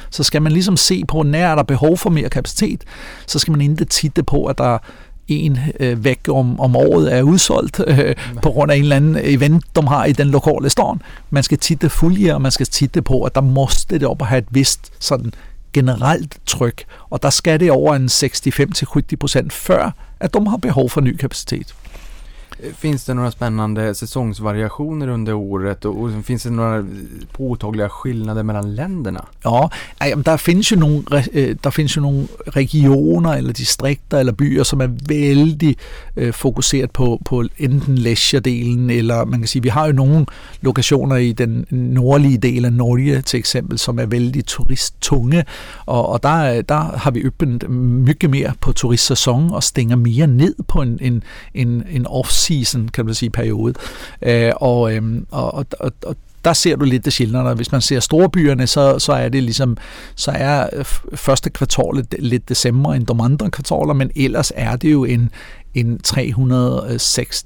Så 0.10 0.24
skal 0.24 0.42
man 0.42 0.52
ligesom 0.52 0.78
se 0.78 1.04
på, 1.08 1.24
når 1.24 1.40
er 1.40 1.56
der 1.56 1.64
behov 1.64 1.98
for 1.98 2.10
mere 2.10 2.30
kapacitet, 2.30 2.84
så 3.28 3.40
skal 3.40 3.52
man 3.52 3.62
ikke 3.62 3.86
titte 3.86 4.24
på, 4.24 4.46
at 4.46 4.58
der 4.58 4.78
en 5.28 5.60
øh, 5.80 6.04
væk 6.04 6.20
om, 6.30 6.60
om 6.60 6.76
året 6.76 7.14
er 7.14 7.22
udsolgt 7.22 7.82
øh, 7.88 8.16
på 8.42 8.52
grund 8.52 8.72
af 8.72 8.76
en 8.76 8.82
eller 8.82 8.96
anden 8.96 9.18
event, 9.22 9.64
de 9.76 9.88
har 9.88 10.06
i 10.06 10.12
den 10.12 10.28
lokale 10.28 10.70
storn. 10.70 11.02
Man 11.30 11.44
skal 11.44 11.58
titte 11.58 11.90
fuldt, 11.90 12.32
og 12.32 12.42
man 12.42 12.52
skal 12.52 12.66
titte 12.66 13.02
på, 13.02 13.24
at 13.24 13.36
der 13.36 13.42
måste 13.42 14.00
det 14.00 14.08
op 14.08 14.22
at 14.22 14.28
have 14.28 14.40
et 14.40 14.48
vist 14.52 14.92
sådan 15.00 15.34
generelt 15.74 16.38
tryk, 16.46 16.84
og 17.10 17.24
der 17.24 17.30
skal 17.30 17.60
det 17.60 17.72
over 17.72 17.96
en 17.96 18.06
65-70 18.06 19.16
procent 19.20 19.54
før, 19.54 19.92
at 20.20 20.34
de 20.34 20.50
har 20.50 20.58
behov 20.58 20.90
for 20.90 21.02
ny 21.02 21.18
kapacitet. 21.18 21.76
Finns 22.74 23.06
det 23.06 23.14
några 23.14 23.32
spännande 23.32 23.96
säsongsvariationer 23.96 25.08
under 25.08 25.34
året 25.34 25.86
och, 25.86 26.02
och 26.02 26.26
finns 26.26 26.44
det 26.44 26.50
några 26.50 26.78
eh, 26.78 26.86
påtagliga 27.32 27.90
skillnader 27.90 28.44
mellan 28.44 28.76
länderna? 28.76 29.26
Ja, 29.44 29.72
ej, 30.00 30.14
finns 30.38 30.72
ju 30.72 30.76
findes 31.72 31.96
jo 31.98 32.02
nogle, 32.02 32.26
re- 32.26 32.48
øh, 32.48 32.56
regioner 32.56 33.34
eller 33.34 33.54
distrikter 33.54 34.18
eller 34.18 34.34
byer, 34.34 34.64
som 34.64 34.82
är 34.82 34.88
väldigt 34.88 35.80
eh, 36.18 36.34
fokuseret 36.34 36.92
på, 36.92 37.22
på 37.26 37.44
enten 37.58 37.98
leisure-delen, 37.98 38.90
eller 38.90 39.26
man 39.26 39.40
kan 39.40 39.48
säga, 39.48 39.62
vi 39.62 39.70
har 39.70 39.88
ju 39.88 39.94
några 39.94 40.26
lokationer 40.60 41.18
i 41.18 41.34
den 41.34 41.66
nordlige 41.70 42.38
delen 42.38 42.66
av 42.66 42.88
Norge 42.88 43.22
till 43.22 43.40
exempel 43.40 43.78
som 43.78 44.00
är 44.00 44.06
väldigt 44.06 44.48
turisttunge, 44.48 45.46
och, 45.86 46.14
och 46.14 46.20
där, 46.20 46.64
där 46.64 46.98
har 46.98 47.12
vi 47.12 47.28
öppnat 47.28 47.70
mycket 47.70 48.30
mer 48.30 48.54
på 48.60 48.74
turistsäsong 48.74 49.50
och 49.52 49.64
stänger 49.64 49.96
mer 49.96 50.28
ned 50.28 50.68
på 50.68 50.82
en, 50.82 51.00
en, 51.02 51.22
en, 51.54 51.84
en 51.90 52.08
off-season, 52.08 52.55
kan 52.94 53.06
man 53.06 53.14
sige, 53.14 53.30
periode. 53.30 53.74
Øh, 54.22 54.52
og, 54.56 54.96
øhm, 54.96 55.26
og, 55.32 55.54
og, 55.54 55.66
og, 55.80 55.92
og 56.06 56.16
der 56.46 56.54
ser 56.54 56.76
du 56.76 56.86
lidt 56.86 57.06
det 57.06 57.14
sjældnere. 57.14 57.54
Hvis 57.54 57.72
man 57.72 57.82
ser 57.82 58.00
storbyerne, 58.00 58.68
så, 58.68 59.00
så 59.00 59.14
er 59.14 59.30
det 59.30 59.44
ligesom, 59.44 59.78
så 60.16 60.32
er 60.32 60.70
øh, 60.74 60.86
første 61.14 61.50
kvartal 61.50 62.06
lidt 62.20 62.50
december 62.50 62.94
end 62.94 63.06
de 63.06 63.14
andre 63.24 63.52
kvartaler, 63.52 63.94
men 63.94 64.12
ellers 64.16 64.52
er 64.56 64.76
det 64.76 64.92
jo 64.92 65.04
en, 65.04 65.32
en 65.74 66.00
365 66.00 67.46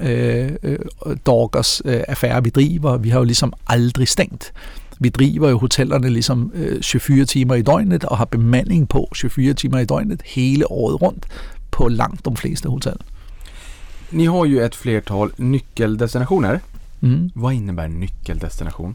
øh, 0.00 0.52
øh, 0.62 0.78
dagers 1.26 1.82
øh, 1.84 2.00
affære, 2.08 2.44
vi 2.44 2.50
driver. 2.50 2.96
Vi 2.96 3.08
har 3.08 3.18
jo 3.18 3.24
ligesom 3.24 3.52
aldrig 3.66 4.08
stængt. 4.08 4.52
Vi 5.00 5.08
driver 5.08 5.48
jo 5.50 5.58
hotellerne 5.58 6.08
ligesom 6.08 6.52
øh, 6.54 6.82
24 6.82 7.24
timer 7.24 7.54
i 7.54 7.62
døgnet 7.62 8.04
og 8.04 8.18
har 8.18 8.24
bemanding 8.24 8.88
på 8.88 9.08
24 9.14 9.54
timer 9.54 9.78
i 9.78 9.84
døgnet 9.84 10.22
hele 10.24 10.70
året 10.70 11.02
rundt 11.02 11.26
på 11.70 11.88
langt 11.88 12.24
de 12.24 12.36
fleste 12.36 12.68
hoteller. 12.68 13.04
Ni 14.10 14.26
har 14.26 14.46
ju 14.46 14.64
ett 14.64 14.74
flertal 14.74 15.32
nyckeldestinationer. 15.36 16.60
Mm. 17.02 17.30
Vad 17.34 17.54
innebär 17.54 17.88
nyckeldestination? 17.88 18.94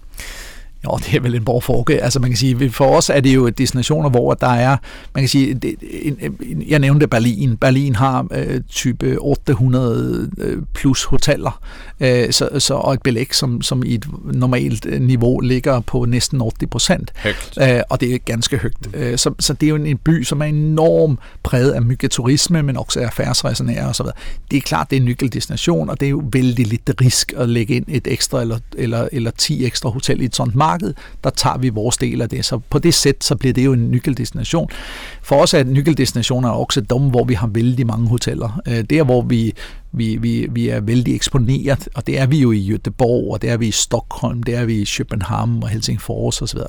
Jo, 0.85 0.97
det 0.97 1.15
er 1.15 1.19
vel 1.19 1.35
en 1.35 1.45
borgforke. 1.45 2.03
Altså 2.03 2.19
man 2.19 2.29
kan 2.29 2.37
sige, 2.37 2.69
for 2.69 2.85
os 2.85 3.09
er 3.09 3.19
det 3.19 3.35
jo 3.35 3.49
destinationer, 3.49 4.09
hvor 4.09 4.33
der 4.33 4.47
er, 4.47 4.77
man 5.15 5.21
kan 5.21 5.29
sige, 5.29 5.75
en, 6.01 6.63
jeg 6.67 6.79
nævnte 6.79 7.07
Berlin. 7.07 7.57
Berlin 7.57 7.95
har 7.95 8.27
øh, 8.31 8.61
type 8.69 9.17
800 9.19 10.29
øh, 10.37 10.61
plus 10.73 11.03
hoteller, 11.03 11.61
øh, 11.99 12.31
så, 12.31 12.49
så, 12.59 12.73
og 12.73 12.93
et 12.93 13.01
belæg, 13.01 13.35
som, 13.35 13.61
som 13.61 13.83
i 13.85 13.93
et 13.93 14.05
normalt 14.23 14.85
øh, 14.85 15.01
niveau 15.01 15.39
ligger 15.39 15.79
på 15.79 16.05
næsten 16.05 16.41
80 16.59 16.69
procent. 16.71 17.13
Øh, 17.61 17.81
og 17.89 18.01
det 18.01 18.13
er 18.13 18.17
ganske 18.17 18.57
højt. 18.57 18.73
Øh, 18.93 19.17
så, 19.17 19.33
så 19.39 19.53
det 19.53 19.67
er 19.67 19.69
jo 19.69 19.75
en, 19.75 19.85
en 19.85 19.97
by, 19.97 20.23
som 20.23 20.41
er 20.41 20.45
enormt 20.45 21.19
præget 21.43 21.71
af 21.71 21.81
mygge 21.81 22.07
turisme, 22.07 22.63
men 22.63 22.77
også 22.77 22.99
af 22.99 23.13
færdsresenærer 23.13 23.89
osv. 23.89 24.05
Det 24.51 24.57
er 24.57 24.61
klart, 24.61 24.89
det 24.89 24.95
er 24.95 24.99
en 24.99 25.05
nyckeldestination, 25.05 25.89
og 25.89 25.99
det 25.99 26.05
er 26.05 26.09
jo 26.09 26.23
vældig 26.31 26.67
lidt 26.67 26.91
risk 27.01 27.33
at 27.37 27.49
lægge 27.49 27.75
ind 27.75 27.85
et 27.87 28.07
ekstra 28.07 28.41
eller, 28.41 28.59
eller, 28.77 29.07
eller 29.11 29.31
10 29.31 29.65
ekstra 29.65 29.89
hotel 29.89 30.21
i 30.21 30.25
et 30.25 30.35
sånt 30.35 30.55
marked. 30.55 30.72
Der 31.23 31.29
tager 31.29 31.57
vi 31.57 31.69
vores 31.69 31.97
del 31.97 32.21
af 32.21 32.29
det. 32.29 32.45
Så 32.45 32.59
på 32.69 32.79
det 32.79 32.93
sæt, 32.93 33.23
så 33.23 33.35
bliver 33.35 33.53
det 33.53 33.65
jo 33.65 33.73
en 33.73 33.91
nykeldestination. 33.91 34.69
For 35.21 35.35
os 35.35 35.53
er 35.53 35.63
nykeldestinationer 35.63 36.49
også 36.49 36.81
dem, 36.81 37.09
hvor 37.09 37.23
vi 37.23 37.33
har 37.33 37.47
vældig 37.47 37.87
mange 37.87 38.07
hoteller. 38.07 38.61
Øh, 38.67 38.83
det 38.89 38.91
er, 38.91 39.03
hvor 39.03 39.21
vi 39.21 39.53
vi, 39.95 40.17
vi, 40.17 40.47
vi 40.51 40.69
er 40.69 40.79
vældig 40.79 41.15
eksponeret, 41.15 41.89
og 41.95 42.07
det 42.07 42.19
er 42.19 42.25
vi 42.25 42.39
jo 42.39 42.51
i 42.51 42.73
Göteborg, 42.73 43.33
og 43.33 43.41
det 43.41 43.49
er 43.49 43.57
vi 43.57 43.67
i 43.67 43.71
Stockholm, 43.71 44.43
det 44.43 44.55
er 44.55 44.65
vi 44.65 44.81
i 44.81 44.87
København 44.97 45.63
og 45.63 45.69
Helsingfors 45.69 46.41
osv. 46.41 46.59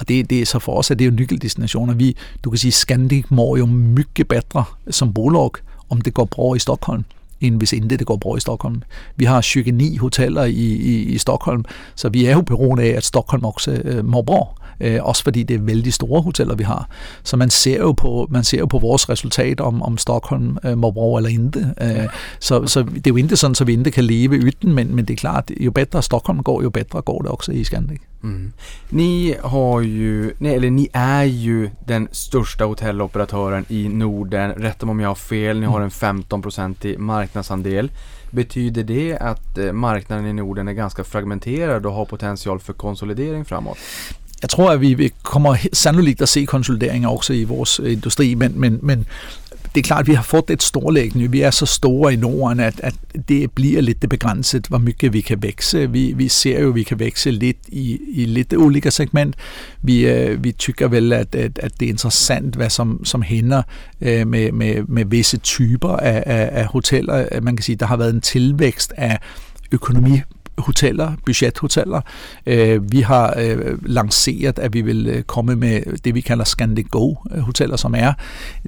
Og 0.00 0.08
det, 0.08 0.30
det 0.30 0.40
er 0.40 0.46
så 0.46 0.58
for 0.58 0.76
os, 0.76 0.90
at 0.90 0.98
det 0.98 1.04
er 1.04 1.10
jo 1.10 1.16
nykeldestinationer. 1.16 1.94
Vi, 1.94 2.16
du 2.44 2.50
kan 2.50 2.58
sige, 2.58 2.72
Scandic 2.72 3.24
må 3.28 3.56
jo 3.56 3.66
mygge 3.66 4.24
bedre 4.24 4.64
som 4.90 5.12
bolag, 5.12 5.50
om 5.88 6.00
det 6.00 6.14
går 6.14 6.24
bra 6.24 6.54
i 6.54 6.58
Stockholm 6.58 7.04
end 7.40 7.56
hvis 7.56 7.72
intet 7.72 7.98
det 7.98 8.06
går 8.06 8.16
bra 8.16 8.36
i 8.36 8.40
Stockholm. 8.40 8.82
Vi 9.16 9.24
har 9.24 9.40
29 9.72 9.98
hoteller 9.98 10.44
i, 10.44 10.52
i, 10.52 11.02
i 11.02 11.18
Stockholm, 11.18 11.64
så 11.94 12.08
vi 12.08 12.26
er 12.26 12.32
jo 12.32 12.40
beroende 12.40 12.84
af, 12.84 12.96
at 12.96 13.04
Stockholm 13.04 13.44
også 13.44 13.80
øh, 13.84 14.04
må 14.04 14.22
bra. 14.22 14.46
Øh, 14.80 14.98
også 15.02 15.22
fordi 15.22 15.42
det 15.42 15.54
er 15.54 15.60
vældig 15.60 15.92
store 15.92 16.22
hoteller, 16.22 16.54
vi 16.54 16.64
har. 16.64 16.88
Så 17.22 17.36
man 17.36 17.50
ser 17.50 17.78
jo 17.78 17.92
på, 17.92 18.26
man 18.30 18.44
ser 18.44 18.58
jo 18.58 18.66
på 18.66 18.78
vores 18.78 19.08
resultat, 19.08 19.60
om, 19.60 19.82
om 19.82 19.98
Stockholm 19.98 20.58
øh, 20.64 20.78
må 20.78 20.90
bruge 20.90 21.18
eller 21.18 21.30
ikke. 21.30 21.74
Øh, 21.80 22.08
så, 22.38 22.66
så 22.66 22.82
det 22.82 23.06
er 23.06 23.10
jo 23.10 23.16
ikke 23.16 23.36
sådan, 23.36 23.54
så 23.54 23.64
vi 23.64 23.72
ikke 23.72 23.90
kan 23.90 24.04
leve 24.04 24.38
uden, 24.38 24.74
men, 24.74 24.96
men 24.96 25.04
det 25.04 25.14
er 25.14 25.18
klart, 25.18 25.50
jo 25.60 25.70
bedre 25.70 26.02
Stockholm 26.02 26.42
går, 26.42 26.62
jo 26.62 26.70
bedre 26.70 27.02
går 27.02 27.22
det 27.22 27.30
også 27.30 27.52
i 27.52 27.64
Scandic. 27.64 28.00
Mm. 28.22 28.52
Ni 28.90 29.34
har 29.44 29.80
ju, 29.80 30.32
nej, 30.38 30.54
eller 30.54 30.70
ni 30.70 30.88
är 30.92 31.22
ju 31.22 31.70
den 31.88 32.08
största 32.12 32.64
hotelloperatören 32.64 33.64
i 33.68 33.88
Norden. 33.88 34.52
Rätta 34.52 34.86
mig 34.86 34.90
om 34.90 35.00
jag 35.00 35.08
har 35.08 35.14
fel, 35.14 35.60
ni 35.60 35.66
har 35.66 35.80
en 35.80 35.90
15% 35.90 36.98
marknadsandel. 36.98 37.90
Betyder 38.30 38.82
det 38.82 39.18
att 39.18 39.58
eh, 39.58 39.72
marknaden 39.72 40.26
i 40.26 40.32
Norden 40.32 40.68
är 40.68 40.72
ganska 40.72 41.04
fragmenterad 41.04 41.86
och 41.86 41.92
har 41.92 42.04
potential 42.04 42.60
för 42.60 42.72
konsolidering 42.72 43.44
framåt? 43.44 43.78
Jeg 44.42 44.50
tror, 44.50 44.70
at 44.70 44.80
vi 44.80 45.12
kommer 45.22 45.54
he- 45.54 45.68
sannolikt 45.72 46.22
at 46.22 46.28
se 46.28 46.44
konsolideringer 46.44 47.08
også 47.08 47.32
i 47.32 47.44
vores 47.44 47.80
øh, 47.80 47.92
industri, 47.92 48.34
men, 48.34 48.52
men, 48.60 48.78
men 48.82 49.06
det 49.74 49.80
er 49.80 49.82
klart, 49.82 50.00
at 50.00 50.06
vi 50.06 50.14
har 50.14 50.22
fået 50.22 50.50
et 50.50 50.62
storlæggende. 50.62 51.30
Vi 51.30 51.40
er 51.40 51.50
så 51.50 51.66
store 51.66 52.12
i 52.12 52.16
Norden, 52.16 52.60
at, 52.60 52.80
at 52.82 52.94
det 53.28 53.50
bliver 53.50 53.80
lidt 53.80 54.02
det 54.02 54.10
begrænset, 54.10 54.66
hvor 54.66 54.78
mycket 54.78 55.12
vi 55.12 55.20
kan 55.20 55.42
vækse. 55.42 55.90
Vi, 55.90 56.12
vi 56.16 56.28
ser 56.28 56.60
jo, 56.60 56.68
at 56.68 56.74
vi 56.74 56.82
kan 56.82 56.98
vækse 56.98 57.30
lidt 57.30 57.56
i, 57.68 57.98
i 58.12 58.24
lidt 58.24 58.54
olika 58.54 58.90
segment. 58.90 59.34
Vi, 59.82 60.06
øh, 60.06 60.44
vi 60.44 60.52
tykker 60.52 60.88
vel, 60.88 61.12
at, 61.12 61.34
at, 61.34 61.58
at 61.62 61.72
det 61.80 61.86
er 61.86 61.90
interessant, 61.90 62.54
hvad 62.54 62.70
som, 62.70 63.04
som 63.04 63.22
hænder 63.22 63.62
øh, 64.00 64.26
med, 64.26 64.52
med, 64.52 64.82
med 64.88 65.04
visse 65.04 65.36
typer 65.36 65.96
af, 65.96 66.22
af, 66.26 66.48
af 66.52 66.66
hoteller. 66.66 67.40
Man 67.42 67.56
kan 67.56 67.64
sige, 67.64 67.76
der 67.76 67.86
har 67.86 67.96
været 67.96 68.14
en 68.14 68.20
tilvækst 68.20 68.92
af 68.96 69.18
økonomi 69.72 70.20
hoteller, 70.60 71.12
budgethoteller. 71.26 72.00
Øh, 72.46 72.92
vi 72.92 73.00
har 73.00 73.34
øh, 73.38 73.78
lanceret, 73.82 74.58
at 74.58 74.74
vi 74.74 74.80
vil 74.80 75.06
øh, 75.06 75.22
komme 75.22 75.56
med 75.56 75.98
det, 76.04 76.14
vi 76.14 76.20
kalder 76.20 76.44
Scandic 76.44 76.86
Go-hoteller, 76.90 77.74
øh, 77.74 77.78
som 77.78 77.94
er 77.94 78.12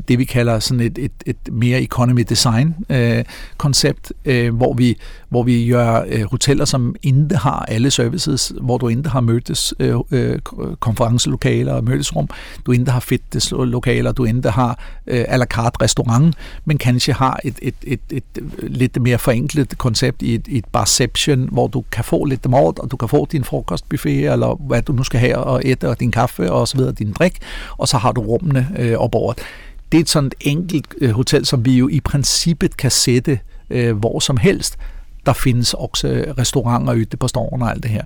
det, 0.09 0.19
vi 0.19 0.25
kalder 0.25 0.59
sådan 0.59 0.81
et, 0.81 0.99
et, 0.99 1.13
et 1.27 1.37
mere 1.53 1.83
economy 1.83 2.25
design-koncept, 2.29 4.13
øh, 4.25 4.47
øh, 4.47 4.55
hvor, 4.55 4.75
vi, 4.75 4.99
hvor 5.29 5.43
vi 5.43 5.69
gør 5.69 6.05
øh, 6.09 6.23
hoteller, 6.31 6.65
som 6.65 6.95
ikke 7.03 7.37
har 7.37 7.65
alle 7.69 7.91
services, 7.91 8.53
hvor 8.61 8.79
du 8.79 8.89
ikke 8.89 9.09
har 9.09 9.21
mødtes 9.21 9.75
øh, 9.79 9.97
øh, 10.11 10.39
øh, 10.61 10.77
konferencelokaler 10.81 11.73
og 11.73 11.85
mødesrum, 11.85 12.29
du 12.67 12.73
ikke 12.73 12.91
har 12.91 13.01
fitnesslokaler, 13.01 14.13
du 14.13 14.25
ikke 14.25 14.51
har 14.51 14.79
øh, 15.07 15.25
à 15.29 15.37
la 15.37 15.45
carte 15.45 15.83
restaurant, 15.83 16.35
men 16.65 16.79
kanskje 16.79 17.13
har 17.13 17.41
et, 17.45 17.59
et, 17.63 17.75
et, 17.83 18.01
et, 18.11 18.23
et 18.37 18.43
lidt 18.63 19.03
mere 19.03 19.19
forenklet 19.19 19.79
koncept 19.79 20.23
i 20.23 20.35
et, 20.35 20.49
et 20.49 20.65
barception, 20.73 21.49
hvor 21.53 21.67
du 21.67 21.82
kan 21.91 22.05
få 22.05 22.25
lidt 22.25 22.51
mad, 22.51 22.81
og 22.81 22.91
du 22.91 22.97
kan 22.97 23.09
få 23.09 23.27
din 23.33 23.45
frokostbuffet, 23.45 24.33
eller 24.33 24.55
hvad 24.67 24.83
du 24.83 24.93
nu 24.93 25.03
skal 25.03 25.21
have, 25.21 25.37
og 25.37 25.63
ætte, 25.65 25.89
og 25.89 26.01
din 26.01 26.11
kaffe, 26.11 26.53
og 26.53 26.69
så 26.69 26.77
videre, 26.77 26.93
din 26.93 27.13
drik, 27.13 27.39
og 27.77 27.89
så 27.89 27.97
har 27.97 28.13
du 28.13 28.21
rummene 28.21 28.69
øh, 28.79 28.99
op 28.99 29.15
over. 29.15 29.33
Det 29.93 29.99
er 29.99 30.03
et 30.03 30.09
sådan 30.09 30.27
et 30.27 30.35
enkelt 30.41 30.95
øh, 31.01 31.11
hotel, 31.11 31.47
som 31.47 31.65
vi 31.65 31.79
jo 31.79 31.89
i 31.89 32.01
princippet 32.01 32.77
kan 32.77 32.91
sætte 32.91 33.39
øh, 33.71 33.97
hvor 33.97 34.21
som 34.21 34.37
helst. 34.37 34.79
Der 35.27 35.33
findes 35.33 35.75
også 35.75 36.09
øh, 36.09 36.35
restauranter 36.39 36.95
ute 36.95 37.17
på 37.17 37.29
stående 37.29 37.67
og 37.67 37.71
alt 37.71 37.83
det 37.83 37.91
her. 37.91 38.05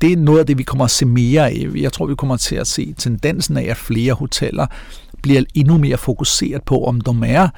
Det 0.00 0.12
er 0.12 0.16
noget 0.16 0.38
af 0.38 0.46
det, 0.46 0.58
vi 0.58 0.62
kommer 0.62 0.84
at 0.84 0.90
se 0.90 1.06
mere 1.06 1.50
af. 1.50 1.68
Jeg 1.74 1.92
tror, 1.92 2.06
vi 2.06 2.14
kommer 2.14 2.36
til 2.36 2.56
at 2.56 2.66
se 2.66 2.94
tendensen 2.98 3.56
af, 3.56 3.64
at 3.64 3.76
flere 3.76 4.12
hoteller 4.12 4.66
bliver 5.22 5.42
endnu 5.54 5.78
mere 5.78 5.96
fokuseret 5.96 6.62
på, 6.62 6.84
om 6.84 7.00
de 7.00 7.26
er 7.26 7.48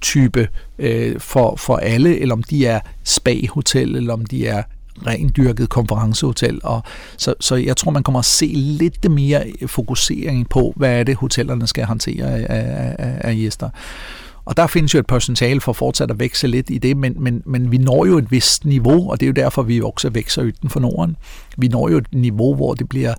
type 0.00 0.48
øh, 0.78 1.20
for, 1.20 1.56
for 1.56 1.76
alle, 1.76 2.18
eller 2.18 2.34
om 2.34 2.42
de 2.42 2.66
er 2.66 2.80
spa-hotel, 3.04 3.96
eller 3.96 4.12
om 4.12 4.26
de 4.26 4.46
er 4.46 4.62
rendyrket 5.06 5.68
konferencehotel. 5.68 6.60
Og 6.64 6.82
så, 7.16 7.34
så 7.40 7.54
jeg 7.54 7.76
tror, 7.76 7.90
man 7.90 8.02
kommer 8.02 8.18
at 8.18 8.24
se 8.24 8.46
lidt 8.54 9.10
mere 9.10 9.44
fokusering 9.66 10.48
på, 10.48 10.72
hvad 10.76 11.00
er 11.00 11.04
det, 11.04 11.16
hotellerne 11.16 11.66
skal 11.66 11.84
håndtere 11.84 12.26
af, 12.26 12.46
af, 12.98 13.18
af 13.20 13.36
gæster. 13.36 13.70
Og 14.46 14.56
der 14.56 14.66
findes 14.66 14.94
jo 14.94 14.98
et 14.98 15.06
potentiale 15.06 15.60
for 15.60 15.88
at 15.88 16.00
at 16.00 16.18
vækse 16.18 16.46
lidt 16.46 16.70
i 16.70 16.78
det, 16.78 16.96
men, 16.96 17.14
men, 17.18 17.42
men 17.46 17.72
vi 17.72 17.78
når 17.78 18.06
jo 18.06 18.18
et 18.18 18.30
vist 18.30 18.64
niveau, 18.64 19.10
og 19.10 19.20
det 19.20 19.26
er 19.26 19.28
jo 19.28 19.32
derfor, 19.32 19.62
vi 19.62 19.80
også 19.80 20.10
vækser 20.10 20.42
uden 20.42 20.70
for 20.70 20.80
Norden. 20.80 21.16
Vi 21.56 21.68
når 21.68 21.88
jo 21.88 21.96
et 21.96 22.06
niveau, 22.12 22.54
hvor 22.54 22.74
det 22.74 22.88
bliver, 22.88 23.14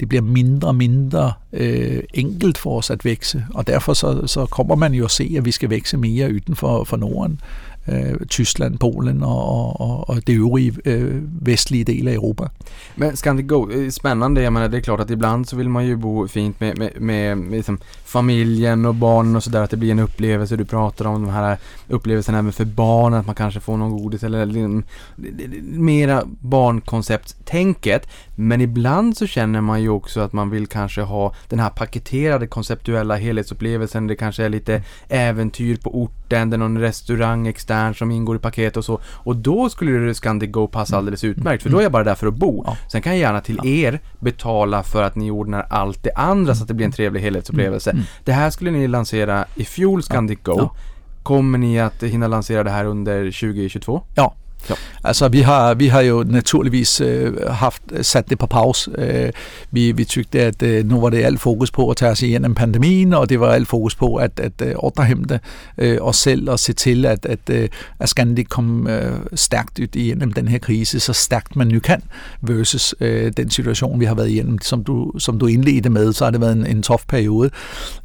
det 0.00 0.08
bliver 0.08 0.22
mindre 0.22 0.68
og 0.68 0.74
mindre 0.74 1.32
øh, 1.52 2.02
enkelt 2.14 2.58
for 2.58 2.78
os 2.78 2.90
at 2.90 3.04
vækse, 3.04 3.44
og 3.54 3.66
derfor 3.66 3.94
så, 3.94 4.26
så 4.26 4.46
kommer 4.46 4.74
man 4.74 4.94
jo 4.94 5.04
at 5.04 5.10
se, 5.10 5.34
at 5.36 5.44
vi 5.44 5.50
skal 5.50 5.70
vækse 5.70 5.96
mere 5.96 6.28
uden 6.28 6.56
for, 6.56 6.84
for 6.84 6.96
Norden 6.96 7.40
øh, 7.88 8.26
Tyskland, 8.28 8.78
Polen 8.78 9.22
og, 9.22 9.80
och, 9.80 10.10
och 10.10 10.26
det 10.26 10.32
øvrige 10.32 10.72
øh, 10.84 11.22
vestlige 11.46 11.84
del 11.84 12.08
av 12.08 12.14
Europa. 12.14 12.48
Men 12.96 13.16
Scandic 13.16 13.46
Go, 13.48 13.60
gå, 13.60 13.70
øh, 13.70 13.90
spännande. 13.90 14.42
Jag 14.42 14.52
menar, 14.52 14.68
det 14.68 14.76
är 14.76 14.80
klart 14.80 15.00
att 15.00 15.10
ibland 15.10 15.48
så 15.48 15.56
vill 15.56 15.68
man 15.68 15.86
ju 15.86 15.96
bo 15.96 16.28
fint 16.28 16.60
med, 16.60 16.78
med, 16.78 16.90
med, 17.00 17.38
med 17.38 17.56
liksom 17.56 17.78
familjen 18.04 18.86
och 18.86 18.94
barnen 18.94 19.36
och 19.36 19.44
sådär, 19.44 19.62
att 19.62 19.70
det 19.70 19.76
blir 19.76 19.90
en 19.90 19.98
upplevelse. 19.98 20.56
Du 20.56 20.64
pratar 20.64 21.04
om 21.04 21.22
de 21.22 21.30
här 21.30 21.58
upplevelserna 21.88 22.38
även 22.38 22.52
för 22.52 22.64
barn, 22.64 23.14
att 23.14 23.26
man 23.26 23.34
kanske 23.34 23.60
får 23.60 23.76
någon 23.76 24.02
godis 24.02 24.22
eller 24.22 24.46
liksom, 24.46 24.64
mm, 24.64 25.84
mera 25.84 26.22
barnkoncepttänket. 26.40 28.08
Men 28.34 28.60
ibland 28.60 29.16
så 29.16 29.26
känner 29.26 29.60
man 29.60 29.82
ju 29.82 29.88
också 29.88 30.20
att 30.20 30.32
man 30.32 30.50
vill 30.50 30.66
kanske 30.66 31.02
ha 31.02 31.34
den 31.48 31.60
här 31.60 31.70
paketerade 31.70 32.46
konceptuella 32.46 33.16
helhetsupplevelsen. 33.16 34.06
Det 34.06 34.16
kanske 34.16 34.44
är 34.44 34.48
lite 34.48 34.82
äventyr 35.08 35.76
på 35.76 36.02
ort 36.02 36.19
orten, 36.30 36.50
det 36.50 36.56
är 36.56 36.58
någon 36.58 36.78
restaurang 36.78 37.46
extern 37.46 37.94
som 37.94 38.10
ingår 38.10 38.36
i 38.36 38.38
paket 38.38 38.76
och 38.76 38.84
så. 38.84 39.00
Och 39.04 39.36
då 39.36 39.68
skulle 39.68 40.14
Scandic 40.14 40.50
Go 40.50 40.66
passa 40.66 40.96
alldeles 40.96 41.24
utmärkt, 41.24 41.62
för 41.62 41.70
då 41.70 41.78
är 41.78 41.82
jag 41.82 41.92
bara 41.92 42.04
där 42.04 42.14
för 42.14 42.26
att 42.26 42.34
bo. 42.34 42.62
Ja. 42.66 42.76
Sen 42.92 43.02
kan 43.02 43.12
jag 43.12 43.20
gärna 43.20 43.40
till 43.40 43.60
er 43.64 44.00
betala 44.18 44.82
för 44.82 45.02
att 45.02 45.16
ni 45.16 45.30
ordnar 45.30 45.66
allt 45.70 46.02
det 46.02 46.12
andra 46.14 46.54
så 46.54 46.62
att 46.62 46.68
det 46.68 46.74
blir 46.74 46.86
en 46.86 46.92
trevlig 46.92 47.20
helhetsupplevelse. 47.20 47.90
Mm. 47.90 48.02
Det 48.24 48.32
här 48.32 48.50
skulle 48.50 48.70
ni 48.70 48.88
lansera 48.88 49.44
i 49.54 49.64
fjol, 49.64 50.02
Scandic 50.02 50.38
Go. 50.42 50.54
Ja. 50.56 50.74
Kommer 51.22 51.58
ni 51.58 51.80
att 51.80 52.02
hinna 52.02 52.28
lansera 52.28 52.64
det 52.64 52.70
här 52.70 52.84
under 52.84 53.24
2022? 53.24 54.02
Ja, 54.14 54.34
Ja. 54.70 54.74
Altså, 55.04 55.28
vi 55.28 55.40
har, 55.40 55.74
vi 55.74 55.86
har 55.86 56.00
jo 56.00 56.24
naturligvis 56.28 57.00
øh, 57.00 57.46
haft 57.50 57.82
øh, 57.92 58.04
sat 58.04 58.30
det 58.30 58.38
på 58.38 58.46
pause. 58.46 58.90
Øh, 58.98 59.30
vi, 59.70 59.92
vi 59.92 60.04
tykte, 60.04 60.40
at 60.40 60.62
øh, 60.62 60.88
nu 60.88 61.00
var 61.00 61.10
det 61.10 61.24
alt 61.24 61.40
fokus 61.40 61.70
på 61.70 61.90
at 61.90 61.96
tage 61.96 62.12
os 62.12 62.22
igennem 62.22 62.54
pandemien, 62.54 63.14
og 63.14 63.28
det 63.28 63.40
var 63.40 63.52
alt 63.52 63.68
fokus 63.68 63.94
på 63.94 64.16
at, 64.16 64.40
at 64.40 64.52
øh, 64.62 64.74
ordrehæmte 64.76 65.40
øh, 65.78 65.98
os 66.00 66.16
selv 66.16 66.50
og 66.50 66.58
se 66.58 66.72
til, 66.72 67.06
at, 67.06 67.26
at, 67.26 67.38
øh, 67.50 67.68
at 67.98 68.08
Scandic 68.08 68.48
kom 68.48 68.86
øh, 68.86 69.12
stærkt 69.34 69.78
ud 69.78 69.96
igennem 69.96 70.32
den 70.32 70.48
her 70.48 70.58
krise, 70.58 71.00
så 71.00 71.12
stærkt 71.12 71.56
man 71.56 71.66
nu 71.66 71.80
kan, 71.80 72.02
versus 72.42 72.94
øh, 73.00 73.32
den 73.36 73.50
situation, 73.50 74.00
vi 74.00 74.04
har 74.04 74.14
været 74.14 74.30
igennem. 74.30 74.58
Som 74.62 74.84
du, 74.84 75.12
som 75.18 75.38
du 75.38 75.46
indledte 75.46 75.90
med, 75.90 76.12
så 76.12 76.24
har 76.24 76.30
det 76.30 76.40
været 76.40 76.52
en, 76.52 76.66
en 76.66 76.82
tof 76.82 77.04
periode. 77.08 77.50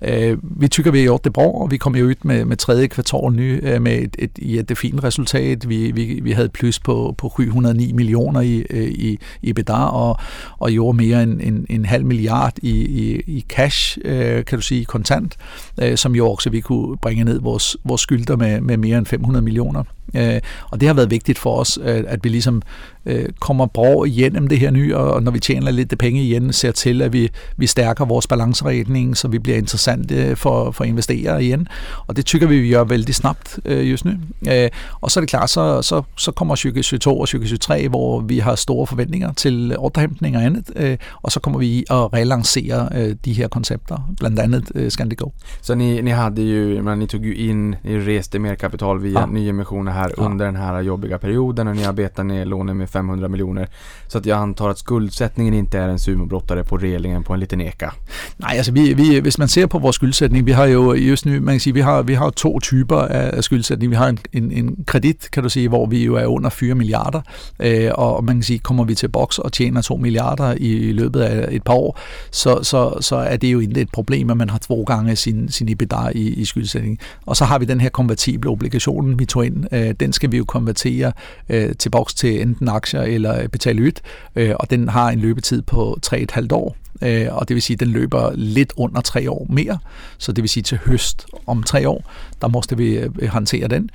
Øh, 0.03 0.37
vi 0.41 0.67
tykker, 0.67 0.91
vi 0.91 0.97
har 0.97 1.05
gjort 1.05 1.23
det 1.23 1.33
bra, 1.33 1.43
og 1.43 1.71
vi 1.71 1.77
kom 1.77 1.95
jo 1.95 2.05
ud 2.05 2.15
med, 2.23 2.45
med 2.45 2.57
tredje 2.57 2.87
kvartal 2.87 3.31
ny 3.31 3.67
øh, 3.67 3.81
med 3.81 3.97
et, 3.97 4.15
et, 4.19 4.31
et, 4.37 4.71
et 4.71 4.77
fint 4.77 5.03
resultat. 5.03 5.69
Vi, 5.69 5.91
vi, 5.91 6.19
vi 6.23 6.31
havde 6.31 6.44
havde 6.45 6.51
plus 6.51 6.79
på, 6.79 7.15
på 7.17 7.33
709 7.37 7.91
millioner 7.91 8.41
i, 8.41 8.65
øh, 8.69 8.87
i, 8.87 9.19
i 9.41 9.53
bedar, 9.53 9.85
og, 9.85 10.17
og 10.59 10.71
gjorde 10.71 10.97
mere 10.97 11.23
end 11.23 11.41
en, 11.41 11.65
en 11.69 11.85
halv 11.85 12.05
milliard 12.05 12.53
i, 12.61 12.69
i, 12.69 13.21
i 13.27 13.45
cash, 13.49 13.97
øh, 14.05 14.45
kan 14.45 14.57
du 14.57 14.61
sige, 14.61 14.85
kontant, 14.85 15.37
øh, 15.81 15.97
som 15.97 16.15
jo 16.15 16.31
også 16.31 16.49
vi 16.49 16.59
kunne 16.59 16.97
bringe 16.97 17.23
ned 17.23 17.39
vores, 17.41 17.77
vores 17.83 18.01
skylder 18.01 18.35
med, 18.35 18.61
med 18.61 18.77
mere 18.77 18.97
end 18.97 19.05
500 19.05 19.43
millioner. 19.43 19.83
Øh, 20.15 20.39
og 20.71 20.79
det 20.79 20.87
har 20.87 20.93
været 20.93 21.11
vigtigt 21.11 21.39
for 21.39 21.59
os, 21.59 21.79
øh, 21.81 22.03
at 22.07 22.23
vi 22.23 22.29
ligesom 22.29 22.61
øh, 23.05 23.25
kommer 23.39 23.65
bra 23.65 24.03
igennem 24.03 24.47
det 24.47 24.59
her 24.59 24.71
nye, 24.71 24.97
og 24.97 25.23
når 25.23 25.31
vi 25.31 25.39
tjener 25.39 25.71
lidt 25.71 25.97
penge 25.99 26.23
igen, 26.23 26.53
ser 26.53 26.71
til, 26.71 27.01
at 27.01 27.13
vi, 27.13 27.29
vi 27.57 27.67
stærker 27.67 28.05
vores 28.05 28.27
balanceretning, 28.27 29.17
så 29.17 29.27
vi 29.27 29.39
bliver 29.39 29.57
interessante 29.57 30.35
for, 30.35 30.71
for 30.71 30.83
investerere 30.83 31.43
igen. 31.43 31.67
Og 32.07 32.15
det 32.15 32.25
tykker 32.25 32.47
vi, 32.47 32.59
vi 32.59 32.69
gør 32.69 32.83
vældig 32.83 33.15
snabbt 33.15 33.59
øh, 33.65 33.91
just 33.91 34.05
nu. 34.05 34.11
Øh, 34.51 34.69
og 35.01 35.11
så 35.11 35.19
er 35.19 35.21
det 35.21 35.29
klart, 35.29 35.49
så, 35.49 35.81
så, 35.81 36.01
så 36.17 36.31
kommer 36.31 36.55
2022 36.55 37.13
og 37.13 37.27
2023, 37.27 37.89
hvor 37.89 38.19
vi 38.19 38.39
har 38.39 38.55
store 38.55 38.87
forventninger 38.87 39.33
til 39.33 39.77
ordrehæmtning 39.77 40.37
og 40.37 40.43
andet, 40.43 40.71
øh, 40.75 40.97
og 41.21 41.31
så 41.31 41.39
kommer 41.39 41.59
vi 41.59 41.85
at 41.89 42.13
relancere 42.13 42.89
øh, 42.95 43.15
de 43.25 43.33
her 43.33 43.47
koncepter, 43.47 44.13
blandt 44.19 44.39
andet 44.39 44.71
øh, 44.75 44.91
Scandigo. 44.91 45.29
Så 45.61 45.75
ni, 45.75 46.01
ni 46.01 46.11
hade 46.11 46.41
ju, 46.41 46.81
men 46.83 46.99
ni 46.99 47.07
tog 47.07 47.21
ju 47.21 47.33
in, 47.33 47.75
ni 47.83 47.97
reste 47.97 48.39
mer 48.39 48.55
kapital 48.55 49.01
via 49.01 49.19
ja. 49.19 49.25
nyemissioner 49.25 49.91
här 49.91 50.11
ja. 50.17 50.23
under 50.23 50.45
den 50.45 50.55
här 50.55 50.81
jobbiga 50.81 51.17
perioden 51.17 51.67
och 51.67 51.75
ni 51.75 51.85
arbetar 51.85 52.23
ner 52.23 52.45
lånen 52.45 52.77
med 52.77 52.89
500 52.95 53.27
miljoner. 53.27 53.67
Så 54.07 54.17
att 54.17 54.25
jag 54.25 54.37
antar 54.37 54.69
att 54.69 54.77
skuldsättningen 54.77 55.53
inte 55.53 55.79
är 55.79 55.89
en 55.89 55.99
sumobrottare 55.99 56.63
på 56.63 56.77
relingen 56.77 57.23
på 57.23 57.33
en 57.33 57.39
liten 57.39 57.61
eka. 57.61 57.93
Nej, 58.37 58.57
alltså 58.57 58.71
vi, 58.71 58.93
vi, 58.93 59.19
hvis 59.19 59.37
man 59.37 59.47
ser 59.47 59.67
på 59.67 59.79
vores 59.79 59.95
skyldsætning, 59.95 60.45
vi 60.45 60.51
har 60.51 60.65
jo 60.65 60.93
just 60.93 61.25
nu, 61.25 61.41
man 61.41 61.53
kan 61.53 61.59
sige, 61.59 61.73
vi 61.73 61.81
har, 61.81 62.03
vi 62.03 62.13
har 62.13 62.29
to 62.29 62.59
typer 62.59 62.97
af 62.97 63.43
skyldsætning. 63.43 63.91
Vi 63.91 63.95
har 63.95 64.07
en, 64.07 64.19
en, 64.33 64.51
en 64.51 64.83
kredit, 64.87 65.31
kan 65.31 65.43
du 65.43 65.49
sige, 65.49 65.69
hvor 65.69 65.85
vi 65.85 66.05
jo 66.05 66.15
er 66.15 66.25
under 66.25 66.49
4 66.49 66.75
milliarder, 66.75 67.21
øh, 67.59 67.91
og 67.93 68.23
man 68.23 68.35
kan 68.35 68.43
sige, 68.43 68.59
kommer 68.59 68.83
vi 68.83 68.95
til 68.95 69.07
boks 69.07 69.39
og 69.39 69.53
tjener 69.53 69.81
2 69.81 69.97
milliarder 69.97 70.53
i 70.57 70.91
løbet 70.91 71.21
af 71.21 71.47
et 71.51 71.63
par 71.63 71.73
år, 71.73 71.99
så, 72.31 72.59
så, 72.63 72.97
så 73.01 73.15
er 73.15 73.37
det 73.37 73.53
jo 73.53 73.59
ikke 73.59 73.81
et 73.81 73.91
problem, 73.93 74.29
at 74.29 74.37
man 74.37 74.49
har 74.49 74.57
to 74.57 74.83
gange 74.83 75.15
sin, 75.15 75.51
sin 75.51 75.69
EBITDA 75.69 76.09
i, 76.15 76.27
i 76.27 76.45
skyldsætning. 76.45 76.99
Og 77.25 77.35
så 77.35 77.45
har 77.45 77.59
vi 77.59 77.65
den 77.65 77.81
her 77.81 77.89
konvertible 77.89 78.49
obligation, 78.49 79.19
vi 79.19 79.25
tog 79.25 79.45
ind. 79.45 79.65
Øh, 79.71 79.91
den 79.99 80.13
skal 80.13 80.31
vi 80.31 80.37
jo 80.37 80.45
konvertere 80.45 81.11
øh, 81.49 81.75
til 81.79 81.89
boks 81.89 82.13
til 82.13 82.41
enten 82.41 82.69
aktier 82.85 83.01
eller 83.01 83.41
øh, 83.41 83.47
betale 83.47 83.83
ud, 83.83 83.91
øh, 84.35 84.53
og 84.59 84.69
den 84.69 84.89
har 84.89 85.09
en 85.09 85.19
løbetid 85.19 85.61
på 85.61 85.97
3,5 86.05 86.47
år. 86.51 86.75
Øh, 87.01 87.27
og 87.31 87.47
det 87.47 87.53
vil 87.53 87.61
sige, 87.61 87.75
at 87.75 87.79
den 87.79 87.87
løber 87.87 88.31
lidt 88.35 88.73
under 88.77 89.01
tre 89.01 89.31
år 89.31 89.47
mere, 89.49 89.77
så 90.17 90.31
det 90.31 90.41
vil 90.41 90.49
sige 90.49 90.63
til 90.63 90.79
høst 90.85 91.25
om 91.47 91.63
tre 91.63 91.89
år, 91.89 92.11
der 92.41 92.47
måste 92.47 92.77
vi 92.77 92.97
øh, 92.97 93.27
håndtere 93.27 93.67
den. 93.67 93.89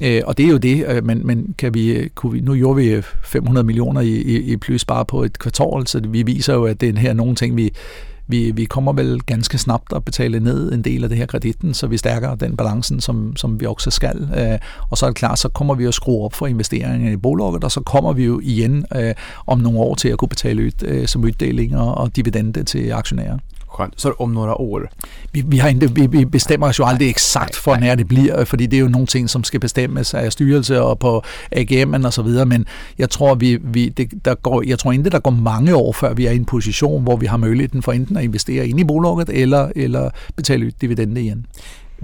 Øh, 0.00 0.22
og 0.24 0.38
det 0.38 0.46
er 0.46 0.50
jo 0.50 0.56
det, 0.56 0.86
øh, 0.88 1.04
men, 1.04 1.26
men 1.26 1.54
kan 1.58 1.74
vi, 1.74 1.92
øh, 1.92 2.08
kunne 2.14 2.32
vi, 2.32 2.40
nu 2.40 2.54
gjorde 2.54 2.76
vi 2.76 2.88
øh, 2.88 3.02
500 3.24 3.66
millioner 3.66 4.00
i, 4.00 4.08
i, 4.08 4.36
i 4.52 4.56
plus 4.56 4.84
bare 4.84 5.04
på 5.04 5.22
et 5.22 5.38
kvartal, 5.38 5.86
så 5.86 6.00
vi 6.08 6.22
viser 6.22 6.54
jo, 6.54 6.64
at 6.64 6.80
det 6.80 6.88
er 6.88 6.98
her 6.98 7.12
nogle 7.12 7.34
ting, 7.34 7.56
vi, 7.56 7.72
vi, 8.26 8.50
vi 8.50 8.64
kommer 8.64 8.92
vel 8.92 9.20
ganske 9.22 9.58
snabbt 9.58 9.92
at 9.92 10.04
betale 10.04 10.40
ned 10.40 10.72
en 10.72 10.82
del 10.82 11.02
af 11.02 11.08
det 11.08 11.18
her 11.18 11.26
kreditten, 11.26 11.74
så 11.74 11.86
vi 11.86 11.96
stærker 11.96 12.34
den 12.34 12.56
balancen, 12.56 13.00
som, 13.00 13.36
som 13.36 13.60
vi 13.60 13.66
også 13.66 13.90
skal. 13.90 14.28
Øh, 14.36 14.58
og 14.90 14.98
så 14.98 15.06
er 15.06 15.10
det 15.10 15.16
klart, 15.16 15.38
så 15.38 15.48
kommer 15.48 15.74
vi 15.74 15.84
at 15.84 15.94
skrue 15.94 16.24
op 16.24 16.34
for 16.34 16.46
investeringer 16.46 17.12
i 17.12 17.16
bolaget, 17.16 17.64
og 17.64 17.72
så 17.72 17.80
kommer 17.80 18.12
vi 18.12 18.24
jo 18.24 18.40
igen 18.42 18.86
øh, 18.96 19.14
om 19.46 19.58
nogle 19.58 19.78
år 19.78 19.94
til 19.94 20.08
at 20.08 20.18
kunne 20.18 20.28
betale 20.28 20.62
ud 20.62 20.84
øh, 20.84 21.06
som 21.06 21.24
uddelinger 21.24 21.80
og 21.80 22.16
dividende 22.16 22.64
til 22.64 22.92
aktionærer. 22.92 23.38
Skönt. 23.74 24.00
Så 24.00 24.12
om 24.12 24.34
några 24.34 24.54
år? 24.54 24.90
Vi, 25.32 25.42
vi, 25.42 25.58
har 25.58 25.68
inte, 25.68 25.86
vi, 25.86 26.06
vi 26.06 26.26
bestämmer 26.26 26.68
oss 26.68 26.80
ju 26.80 26.84
aldrig 26.84 27.10
exakt 27.10 27.54
för 27.54 27.76
när 27.76 27.96
det 27.96 28.04
blir, 28.04 28.44
för 28.44 28.56
det 28.56 28.64
är 28.64 28.74
ju 28.74 28.88
någonting 28.88 29.28
som 29.28 29.44
ska 29.44 29.58
bestämmas 29.58 30.14
av 30.14 30.30
styrelse 30.30 30.80
och 30.80 31.00
på 31.00 31.22
AGM 31.50 32.04
och 32.04 32.14
så 32.14 32.22
vidare, 32.22 32.44
men 32.44 32.66
jag 32.96 33.10
tror, 33.10 33.36
vi, 33.36 33.60
vi, 33.64 33.88
det, 33.88 34.04
der 34.04 34.34
går, 34.34 34.66
jag 34.66 34.78
tror 34.78 34.94
inte 34.94 35.10
det 35.10 35.18
går 35.18 35.30
många 35.30 35.76
år 35.76 35.92
før 35.92 36.14
vi 36.14 36.26
är 36.26 36.32
i 36.32 36.36
en 36.36 36.44
position, 36.44 37.04
hvor 37.04 37.16
vi 37.16 37.26
har 37.26 37.38
möjligheten 37.38 37.82
för 37.82 37.92
enten 37.92 38.16
att 38.16 38.22
investera 38.22 38.64
in 38.64 38.78
i 38.78 38.84
bolaget 38.84 39.28
eller, 39.28 39.78
eller 39.78 40.12
betala 40.36 40.64
ut 40.64 40.80
dividender 40.80 41.20
igen. 41.20 41.46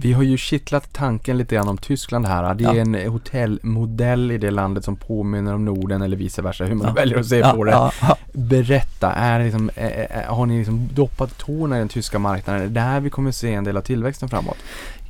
Vi 0.03 0.13
har 0.13 0.23
ju 0.23 0.37
kittlat 0.37 0.93
tanken 0.93 1.39
lite 1.39 1.55
grann 1.55 1.69
om 1.69 1.79
Tyskland 1.79 2.27
här. 2.27 2.55
Det 2.55 2.65
är 2.65 2.75
Ja. 2.75 2.81
en 2.81 2.95
eh, 2.95 3.13
hotellmodell 3.13 4.31
i 4.31 4.39
det 4.39 4.51
landet 4.51 4.85
som 4.85 4.97
påminner 4.97 5.55
om 5.55 5.65
Norden 5.65 6.03
eller 6.03 6.17
vice 6.17 6.43
versa, 6.43 6.65
hur 6.65 6.75
man 6.75 6.87
Ja. 6.87 6.93
väljer 6.93 7.19
att 7.19 7.27
se 7.27 7.37
Ja, 7.37 7.53
på 7.53 7.65
det. 7.65 7.71
ja, 7.71 7.93
ja. 8.03 8.17
Berätta, 8.33 9.13
är 9.13 9.39
det 9.39 9.45
liksom, 9.45 9.71
eh, 9.77 9.87
eh, 9.87 10.07
har 10.27 10.47
ni 10.47 10.59
liksom 10.59 10.89
doppat 10.95 11.39
tårna 11.39 11.77
i 11.77 11.79
den 11.79 11.89
tyska 11.89 12.19
marknaden? 12.19 12.63
Är 12.63 12.67
det 12.67 12.75
där 12.75 13.01
vi 13.01 13.11
kommer 13.11 13.31
se 13.33 13.53
en 13.55 13.65
del 13.65 13.77
av 13.77 13.81
tillväxten 13.83 14.29
framåt? 14.29 14.57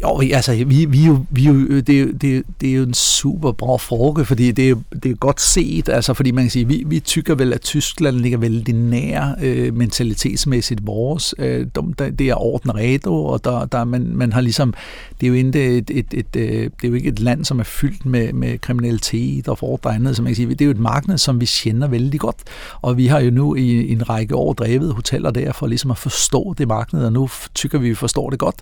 Jo, 0.02 0.20
altså, 0.34 0.52
vi, 0.52 0.86
vi, 0.86 1.06
jo, 1.06 1.26
vi 1.30 1.42
jo, 1.42 1.80
det, 1.80 1.88
er 1.94 2.00
jo- 2.00 2.12
det, 2.12 2.42
det 2.60 2.68
er 2.68 2.72
jo 2.76 2.82
en 2.82 2.94
super 2.94 3.52
bra 3.52 3.78
fråga, 3.78 4.24
fordi 4.24 4.52
det 4.52 4.64
er, 4.64 4.68
jo- 4.68 4.82
det 5.02 5.10
er 5.10 5.14
godt 5.14 5.40
set, 5.40 5.88
altså, 5.88 6.14
fordi 6.14 6.32
man 6.32 6.44
kan 6.44 6.50
sige, 6.50 6.64
vi, 6.68 6.82
vi 6.86 7.00
tykker 7.00 7.34
vel, 7.34 7.52
at 7.52 7.60
Tyskland 7.60 8.16
ligger 8.16 8.38
vældig 8.38 8.74
nær 8.74 9.34
øh, 9.42 9.74
mentalitetsmæssigt 9.76 10.86
vores. 10.86 11.34
Øh, 11.38 11.66
de, 11.74 12.10
det 12.10 12.28
er 12.28 12.34
orden 12.34 12.74
redo, 12.76 13.24
og 13.24 13.44
der, 13.44 13.64
der, 13.64 13.84
man, 13.84 14.10
man 14.14 14.32
har 14.32 14.40
ligesom, 14.40 14.74
det 15.20 15.26
er 15.26 15.28
jo 15.28 15.34
ikke 15.34 15.76
et, 15.78 15.90
et, 15.90 16.06
et, 16.14 16.36
øh, 16.36 16.62
det 16.62 16.84
er 16.84 16.88
jo 16.88 16.94
ikke 16.94 17.08
et 17.08 17.20
land, 17.20 17.44
som 17.44 17.58
er 17.58 17.64
fyldt 17.64 18.06
med, 18.06 18.32
med 18.32 18.58
kriminalitet 18.58 19.48
og 19.48 19.58
fordre 19.58 19.94
andet, 19.94 20.16
som 20.16 20.22
man 20.22 20.30
kan 20.30 20.36
sige. 20.36 20.48
Det 20.48 20.60
er 20.60 20.64
jo 20.64 20.70
et 20.70 20.78
marked, 20.78 21.18
som 21.18 21.40
vi 21.40 21.46
kender 21.46 21.88
vældig 21.88 22.20
godt, 22.20 22.36
og 22.82 22.96
vi 22.96 23.06
har 23.06 23.20
jo 23.20 23.30
nu 23.30 23.54
i, 23.54 23.92
en 23.92 24.08
række 24.08 24.36
år 24.36 24.52
drevet 24.52 24.94
hoteller 24.94 25.30
der 25.30 25.52
for 25.52 25.66
ligesom 25.66 25.90
at 25.90 25.98
forstå 25.98 26.54
det 26.58 26.68
marked, 26.68 27.04
og 27.04 27.12
nu 27.12 27.28
tykker 27.54 27.78
vi, 27.78 27.88
vi 27.88 27.94
forstår 27.94 28.30
det 28.30 28.38
godt, 28.38 28.56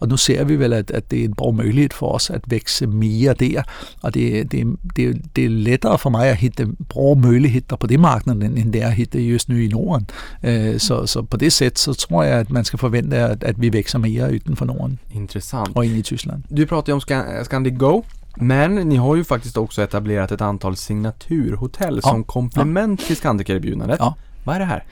og 0.00 0.08
nu 0.08 0.16
ser 0.16 0.44
vi 0.44 0.56
vel, 0.56 0.72
at, 0.72 0.90
at 0.90 1.10
det 1.10 1.20
er 1.20 1.24
en 1.24 1.34
bra 1.34 1.50
mulighed 1.50 1.88
for 1.92 2.08
os 2.08 2.30
at 2.30 2.40
vækse 2.48 2.86
mere 2.86 3.34
der, 3.34 3.62
og 4.02 4.14
det, 4.14 4.52
det, 4.52 4.66
det, 4.96 5.22
det 5.36 5.44
er 5.44 5.48
lettere 5.48 5.98
for 5.98 6.10
mig 6.10 6.28
at 6.28 6.36
hitte 6.36 6.68
bra 6.88 7.14
muligheder 7.14 7.76
på 7.76 7.86
det 7.86 8.00
marked, 8.00 8.32
end, 8.32 8.72
det 8.72 8.82
er 8.82 8.86
at 8.86 8.92
hitte 8.92 9.18
just 9.18 9.48
nu 9.48 9.56
i 9.56 9.68
Norden. 9.68 10.06
Øh, 10.42 10.80
så, 10.80 11.06
så 11.06 11.22
på 11.22 11.36
det 11.36 11.52
sæt, 11.52 11.78
så 11.78 11.92
tror 11.92 12.22
jeg, 12.22 12.38
at 12.38 12.50
man 12.50 12.64
skal 12.64 12.78
forvente, 12.78 13.16
at, 13.16 13.44
at 13.44 13.60
vi 13.60 13.72
vækser 13.72 13.98
mere 13.98 14.28
uden 14.28 14.56
for 14.56 14.64
Norden 14.64 14.98
Interessant. 15.14 15.63
Intressant. 15.68 15.76
og 15.76 15.86
ind 15.86 15.96
i 15.96 16.02
Tyskland. 16.02 16.42
Du 16.56 16.66
pratar 16.66 16.90
ju 16.92 16.94
om 16.94 17.00
Scan- 17.00 17.44
Scandic 17.44 17.74
Go. 17.78 18.02
Men 18.36 18.70
ni 18.70 18.96
har 18.96 19.14
ju 19.16 19.24
faktiskt 19.24 19.56
också 19.56 19.82
etablerat 19.82 20.32
ett 20.32 20.40
antal 20.40 20.76
signaturhotell 20.76 22.00
Ja. 22.04 22.10
som 22.10 22.24
komplement 22.24 23.00
till 23.00 23.16
Scandic-erbjudandet. 23.16 23.96
Ja. 24.00 24.14
Vad 24.46 24.54
är 24.54 24.58
det 24.60 24.66
här? 24.66 24.82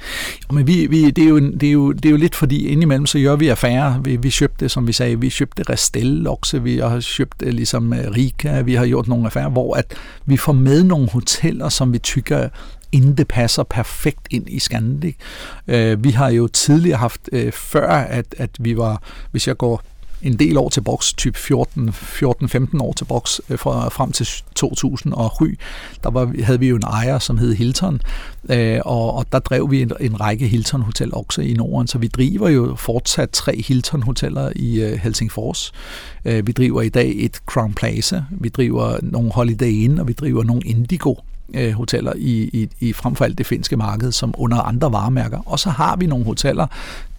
Ja, 0.49 0.55
Men 0.55 0.67
vi, 0.67 0.87
vi, 0.87 1.11
det, 1.11 1.25
er 1.25 1.29
jo, 1.29 1.37
en- 1.37 1.59
det, 1.59 1.67
er 1.69 1.73
jo, 1.73 1.93
det 1.93 2.05
er 2.07 2.11
jo 2.11 2.17
lidt 2.17 2.35
fordi 2.35 2.67
indimellem 2.67 3.07
så 3.07 3.19
gør 3.19 3.37
vi 3.37 3.49
affærer. 3.49 4.01
Vi, 4.01 4.17
vi 4.17 4.31
købte, 4.31 4.69
som 4.69 4.87
vi 4.87 4.93
sagde, 4.93 5.21
vi 5.21 5.29
købte 5.31 5.63
Restel 5.63 6.27
også, 6.29 6.59
vi 6.59 6.79
har 6.79 7.05
købt 7.17 7.43
øh, 7.43 7.53
ligesom 7.53 7.93
øh, 7.93 8.11
Rika, 8.17 8.61
vi 8.61 8.75
har 8.75 8.87
gjort 8.87 9.09
nogle 9.09 9.27
affærer, 9.27 9.49
hvor 9.49 9.75
at 9.75 9.95
vi 10.27 10.37
får 10.37 10.53
med 10.53 10.83
nogle 10.85 11.09
hoteller, 11.11 11.69
som 11.69 11.93
vi 11.93 11.99
tykker 11.99 12.49
inden 12.93 13.17
det 13.17 13.29
passer 13.29 13.63
perfekt 13.63 14.27
ind 14.31 14.49
i 14.49 14.59
Scandic. 14.59 15.17
Øh, 15.69 16.05
vi 16.05 16.11
har 16.11 16.29
jo 16.31 16.49
tidligere 16.49 16.99
haft, 16.99 17.29
øh, 17.33 17.53
før 17.53 17.89
at, 17.91 18.35
at 18.39 18.51
vi 18.61 18.77
var, 18.77 19.03
hvis 19.31 19.49
jeg 19.49 19.57
går 19.57 19.83
en 20.23 20.39
del 20.39 20.57
år 20.57 20.69
til 20.69 20.81
boks, 20.81 21.13
typ 21.13 21.37
14-15 21.37 22.81
år 22.81 22.93
til 22.93 23.05
boks, 23.05 23.41
frem 23.49 23.59
fra, 23.59 23.89
frem 23.89 24.13
til 24.13 24.27
2007, 24.55 25.47
der 26.03 26.11
var, 26.11 26.33
havde 26.43 26.61
vi 26.61 26.69
jo 26.69 26.77
en 26.77 26.83
ejer, 26.83 27.19
som 27.19 27.39
hed 27.39 27.55
Hilton, 27.55 28.01
øh, 28.49 28.81
og, 28.85 29.15
og 29.15 29.27
der 29.33 29.39
drev 29.39 29.71
vi 29.71 29.83
en, 29.83 29.93
en 30.01 30.21
række 30.21 30.49
Hilton-hoteller 30.49 31.17
også 31.17 31.41
i 31.41 31.53
Norden, 31.53 31.87
så 31.87 31.99
vi 31.99 32.09
driver 32.09 32.49
jo 32.49 32.75
fortsat 32.77 33.31
tre 33.31 33.63
Hilton-hoteller 33.67 34.53
i 34.57 34.81
øh, 34.81 34.99
Helsingfors. 34.99 35.73
Øh, 36.25 36.47
vi 36.47 36.53
driver 36.53 36.83
i 36.83 36.89
dag 36.89 37.15
et 37.17 37.37
Crown 37.47 37.75
Plaza, 37.75 38.23
vi 38.31 38.49
driver 38.49 38.99
nogle 39.03 39.33
Holiday 39.33 39.73
Inn, 39.73 39.99
og 39.99 40.09
vi 40.09 40.13
driver 40.13 40.45
nogle 40.45 40.63
Indigo 40.65 41.15
øh, 41.55 41.73
hoteller 41.73 42.13
i, 42.17 42.43
i, 42.43 42.69
i 42.81 42.93
frem 42.93 43.15
for 43.15 43.25
alt 43.25 43.39
det 43.39 43.47
finske 43.47 43.77
marked, 43.77 44.13
som 44.13 44.35
under 44.39 44.59
andre 44.59 44.93
varemærker. 44.93 45.39
Og 45.47 45.59
så 45.59 45.71
har 45.71 45.97
vi 45.97 46.07
nogle 46.07 46.25
hoteller, 46.25 46.67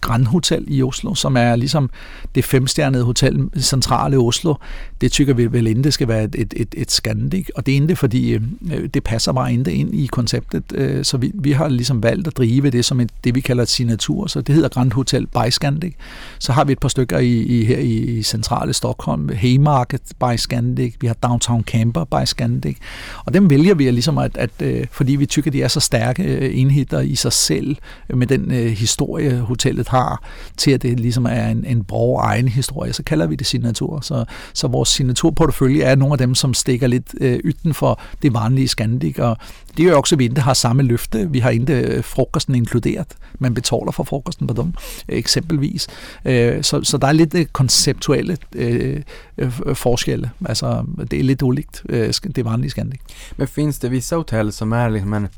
Grand 0.04 0.26
Hotel 0.26 0.64
i 0.68 0.82
Oslo, 0.82 1.14
som 1.14 1.36
er 1.36 1.56
ligesom 1.56 1.90
det 2.34 2.44
femstjernede 2.44 3.04
hotel 3.04 3.48
i 3.56 3.60
centrale 3.60 4.18
Oslo. 4.18 4.54
Det 5.00 5.12
tykker 5.12 5.34
vi 5.34 5.52
vel 5.52 5.66
inden 5.66 5.84
det 5.84 5.94
skal 5.94 6.08
være 6.08 6.24
et, 6.24 6.34
et, 6.38 6.54
et, 6.56 6.74
et 6.76 6.90
Scandic, 6.90 7.48
og 7.54 7.66
det 7.66 7.76
er 7.76 7.80
ikke 7.82 7.96
fordi 7.96 8.32
øh, 8.32 8.88
det 8.94 9.04
passer 9.04 9.32
bare 9.32 9.52
ikke 9.52 9.72
ind 9.72 9.94
i 9.94 10.06
konceptet, 10.06 10.64
øh, 10.74 11.04
så 11.04 11.16
vi, 11.16 11.30
vi 11.34 11.52
har 11.52 11.68
ligesom 11.68 12.02
valgt 12.02 12.26
at 12.26 12.36
drive 12.36 12.70
det 12.70 12.84
som 12.84 13.00
et, 13.00 13.10
det, 13.24 13.34
vi 13.34 13.40
kalder 13.40 13.62
et 13.62 13.68
signatur, 13.68 14.26
så 14.26 14.40
det 14.40 14.54
hedder 14.54 14.68
Grand 14.68 14.92
Hotel 14.92 15.26
by 15.26 15.50
Scandic. 15.50 15.94
Så 16.38 16.52
har 16.52 16.64
vi 16.64 16.72
et 16.72 16.78
par 16.78 16.88
stykker 16.88 17.18
i, 17.18 17.32
i 17.32 17.64
her 17.64 17.78
i, 17.78 17.92
i 17.92 18.22
centrale 18.22 18.72
Stockholm, 18.72 19.28
Haymarket 19.34 20.02
by 20.20 20.36
Scandic, 20.36 20.94
vi 21.00 21.06
har 21.06 21.14
Downtown 21.14 21.62
Camper 21.62 22.04
by 22.04 22.24
Scandic, 22.24 22.76
og 23.24 23.34
dem 23.34 23.50
vælger 23.50 23.74
vi 23.74 23.90
ligesom 23.90 24.18
at, 24.18 24.36
at 24.36 24.50
øh, 24.62 24.86
fordi 24.90 25.16
vi 25.16 25.26
tykker, 25.26 25.50
de 25.50 25.62
er 25.62 25.68
så 25.68 25.80
stærke 25.80 26.22
øh, 26.22 26.58
enheder 26.58 27.00
i 27.00 27.14
sig 27.14 27.32
selv, 27.32 27.76
øh, 28.10 28.18
med 28.18 28.26
den 28.26 28.52
øh, 28.52 28.66
historie, 28.66 29.40
hotellet 29.40 29.88
har, 29.94 30.22
til 30.56 30.70
at 30.70 30.82
det 30.82 31.00
ligesom 31.00 31.26
er 31.26 31.48
en, 31.48 31.64
en 31.64 31.84
brog 31.84 32.20
egen 32.20 32.48
historie, 32.48 32.92
så 32.92 33.02
kalder 33.02 33.26
vi 33.26 33.34
det 33.34 33.46
signatur. 33.46 34.00
Så, 34.00 34.24
så 34.52 34.68
vores 34.68 34.88
signaturportefølje 34.88 35.82
er 35.82 35.94
nogle 35.94 36.12
af 36.12 36.18
dem, 36.18 36.34
som 36.34 36.54
stikker 36.54 36.86
lidt 36.86 37.14
øh, 37.20 37.38
ytten 37.44 37.74
for 37.74 38.00
det 38.22 38.34
vanlige 38.34 38.68
Scandic, 38.68 39.18
og 39.18 39.36
det 39.76 39.86
er 39.86 39.90
jo 39.90 39.98
også, 39.98 40.14
at 40.14 40.18
vi 40.18 40.24
ikke 40.24 40.40
har 40.40 40.54
samme 40.54 40.82
løfte. 40.82 41.30
Vi 41.30 41.38
har 41.38 41.50
ikke 41.50 41.74
øh, 41.74 42.04
frokosten 42.04 42.54
inkluderet. 42.54 43.06
Man 43.38 43.54
betaler 43.54 43.90
for 43.92 44.04
frokosten 44.04 44.46
på 44.46 44.54
dem, 44.54 44.72
eksempelvis. 45.08 45.86
Øh, 46.24 46.62
så, 46.62 46.80
så 46.82 46.98
der 46.98 47.06
er 47.06 47.12
lidt 47.12 47.34
øh, 47.34 47.46
konceptuelle 47.46 48.36
øh, 48.54 49.02
øh, 49.38 49.52
forskelle. 49.74 50.30
Altså, 50.44 50.84
det 51.10 51.18
er 51.18 51.24
lidt 51.24 51.42
ulikt 51.42 51.82
øh, 51.88 52.14
det 52.36 52.44
vanlige 52.44 52.70
Scandic. 52.70 53.00
Men 53.36 53.48
findes 53.48 53.78
det 53.78 53.90
visse 53.90 54.16
hoteller, 54.16 54.52
som 54.52 54.72
er 54.72 54.88
liksom 54.88 55.14
en 55.14 55.28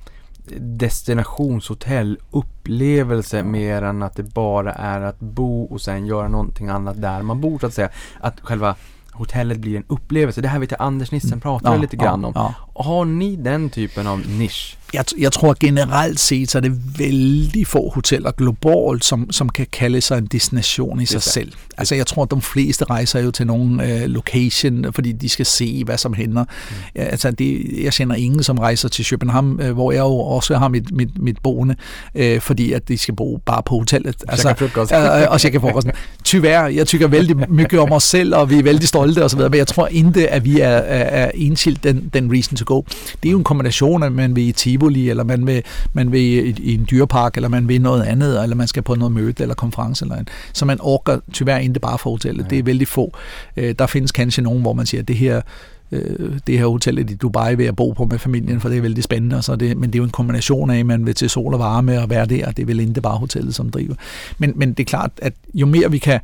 destinationshotell 0.59 2.19
upplevelse 2.31 3.43
mer 3.43 3.83
än 3.83 4.03
att 4.03 4.17
det 4.17 4.23
bara 4.23 4.73
är 4.73 5.01
att 5.01 5.21
bo 5.21 5.63
och 5.65 5.81
sen 5.81 6.07
göra 6.07 6.29
någonting 6.29 6.69
annat 6.69 7.03
där 7.03 7.23
man 7.23 7.41
bor 7.41 7.59
så 7.59 7.67
att 7.67 7.75
säga. 7.75 7.89
Att 8.21 8.41
själva 8.41 8.75
hotellet 9.13 9.59
blir 9.59 9.77
en 9.77 9.85
upplevelse. 9.89 10.41
Det 10.41 10.49
här 10.49 10.59
vet 10.59 10.71
jag 10.71 10.81
Anders 10.81 11.11
Nissen 11.13 11.41
pratade 11.41 11.77
Ja, 11.77 11.81
lite 11.83 11.97
grann 11.97 12.21
ja, 12.23 12.27
om. 12.29 12.33
ja. 12.35 12.55
Har 12.85 13.05
ni 13.05 13.37
den 13.37 13.71
typen 13.71 14.07
av 14.07 14.19
nisch? 14.29 14.77
Jeg, 14.97 15.05
jeg 15.19 15.33
tror 15.33 15.57
generelt 15.61 16.21
set, 16.21 16.51
så 16.51 16.59
er 16.59 16.63
det 16.63 16.99
vældig 16.99 17.67
få 17.67 17.91
hoteller 17.95 18.31
globalt, 18.31 19.05
som, 19.05 19.33
som 19.33 19.49
kan 19.49 19.67
kalde 19.73 20.01
sig 20.01 20.19
en 20.19 20.27
destination 20.27 21.01
i 21.01 21.07
sig 21.07 21.15
det. 21.15 21.23
selv. 21.23 21.53
Altså 21.79 21.95
jeg 21.95 22.07
tror, 22.07 22.23
at 22.23 22.31
de 22.31 22.41
fleste 22.41 22.85
rejser 22.85 23.21
jo 23.21 23.31
til 23.31 23.47
nogle 23.47 23.93
øh, 23.93 24.09
location, 24.09 24.87
fordi 24.93 25.13
de 25.13 25.29
skal 25.29 25.47
se, 25.47 25.85
hvad 25.85 25.99
som 25.99 26.15
hænder. 26.15 26.45
Mm. 26.45 26.77
Altså 26.95 27.31
det, 27.31 27.67
jeg 27.83 27.93
kender 27.93 28.17
ingen, 28.17 28.43
som 28.43 28.59
rejser 28.59 28.89
til 28.89 29.07
København, 29.07 29.61
øh, 29.61 29.73
hvor 29.73 29.93
jeg 29.93 30.01
jo 30.01 30.19
også 30.19 30.57
har 30.57 30.69
mit, 30.69 30.93
mit, 30.93 31.23
mit 31.23 31.39
boende, 31.43 31.75
øh, 32.15 32.41
fordi 32.41 32.73
at 32.73 32.89
de 32.89 32.99
skal 32.99 33.15
bo 33.15 33.41
bare 33.47 33.63
på 33.67 33.79
hotellet. 33.79 34.17
Altså, 34.29 34.55
frokost. 34.59 34.93
øh, 34.93 35.23
øh, 35.23 35.27
og 35.31 35.41
tjekke 35.41 35.61
frokosten. 35.61 35.93
Tyvärr, 36.25 36.67
jeg 36.67 36.87
tykker 36.87 37.09
vældig 37.09 37.37
mycket 37.49 37.81
om 37.81 37.93
os 37.93 38.03
selv, 38.03 38.35
og 38.35 38.51
vi 38.51 38.59
er 38.59 38.63
vældig 38.63 38.89
stolte 38.89 39.25
og 39.25 39.31
så 39.31 39.37
videre, 39.37 39.51
men 39.51 39.59
jeg 39.59 39.67
tror 39.67 39.87
ikke, 39.87 40.29
at 40.29 40.45
vi 40.45 40.61
er, 40.61 40.69
er, 40.69 41.25
er 41.25 41.31
enskilt 41.35 41.85
den, 41.85 42.11
den 42.15 42.33
reason 42.33 42.57
to 42.57 42.65
go. 42.67 42.83
Det 43.23 43.29
er 43.29 43.31
jo 43.31 43.39
en 43.39 43.45
kombination 43.45 44.03
af, 44.03 44.07
at 44.07 44.13
man 44.13 44.37
vil 44.37 44.49
i 44.49 44.53
Tivoli, 44.87 45.11
eller 45.11 45.25
man 45.25 45.47
vil, 45.47 45.63
man 45.93 46.13
vil 46.13 46.21
i, 46.21 46.55
i 46.59 46.75
en 46.75 46.87
dyrepark, 46.91 47.37
eller 47.37 47.49
man 47.49 47.69
vil 47.69 47.81
noget 47.81 48.03
andet, 48.03 48.43
eller 48.43 48.57
man 48.57 48.69
skal 48.69 48.83
på 48.83 48.95
noget 48.95 49.13
møde 49.13 49.35
eller 49.39 49.55
konference. 49.55 50.05
Eller 50.05 50.17
en. 50.17 50.29
Så 50.53 50.65
man 50.65 50.79
orker 50.81 51.19
tyvärr 51.33 51.59
ikke 51.59 51.81
bare 51.81 51.99
for 51.99 52.11
hotellet. 52.11 52.51
Det 52.51 52.59
er 52.59 52.63
vældig 52.63 52.89
få. 52.89 53.13
Øh, 53.57 53.75
der 53.79 53.87
findes 53.87 54.13
kanskje 54.13 54.43
nogen, 54.43 54.63
hvor 54.63 54.73
man 54.73 54.87
siger, 54.87 55.03
at 55.03 55.09
det 55.09 55.17
her 55.17 55.41
øh, 55.93 56.39
det 56.47 56.59
her 56.59 56.67
hotellet 56.67 57.11
i 57.11 57.15
Dubai 57.15 57.55
vil 57.55 57.65
jeg 57.65 57.77
bo 57.77 57.93
på 57.93 58.05
med 58.05 58.19
familien, 58.19 58.61
for 58.61 58.69
det 58.69 58.79
er 58.79 58.83
vældig 58.83 59.05
spændende. 59.05 59.37
Og 59.37 59.45
så 59.45 59.57
det, 59.57 59.77
men 59.77 59.91
det 59.91 59.95
er 59.95 59.99
jo 59.99 60.05
en 60.05 60.11
kombination 60.11 60.71
af, 60.71 60.79
at 60.79 60.87
man 60.87 61.07
vil 61.07 61.15
til 61.15 61.31
sol 61.31 61.55
og 61.55 61.61
varme 61.61 62.03
og 62.03 62.11
være 62.11 62.27
der. 62.27 62.51
Det 62.51 62.63
er 62.63 62.67
vel 62.67 62.81
ikke 62.81 63.01
bare 63.01 63.19
hotellet, 63.19 63.55
som 63.55 63.71
driver. 63.71 63.95
Men, 64.39 64.53
men 64.57 64.69
det 64.69 64.81
er 64.81 64.85
klart, 64.85 65.11
at 65.23 65.33
jo 65.55 65.67
mere 65.67 65.91
vi 65.91 65.99
kan 65.99 66.21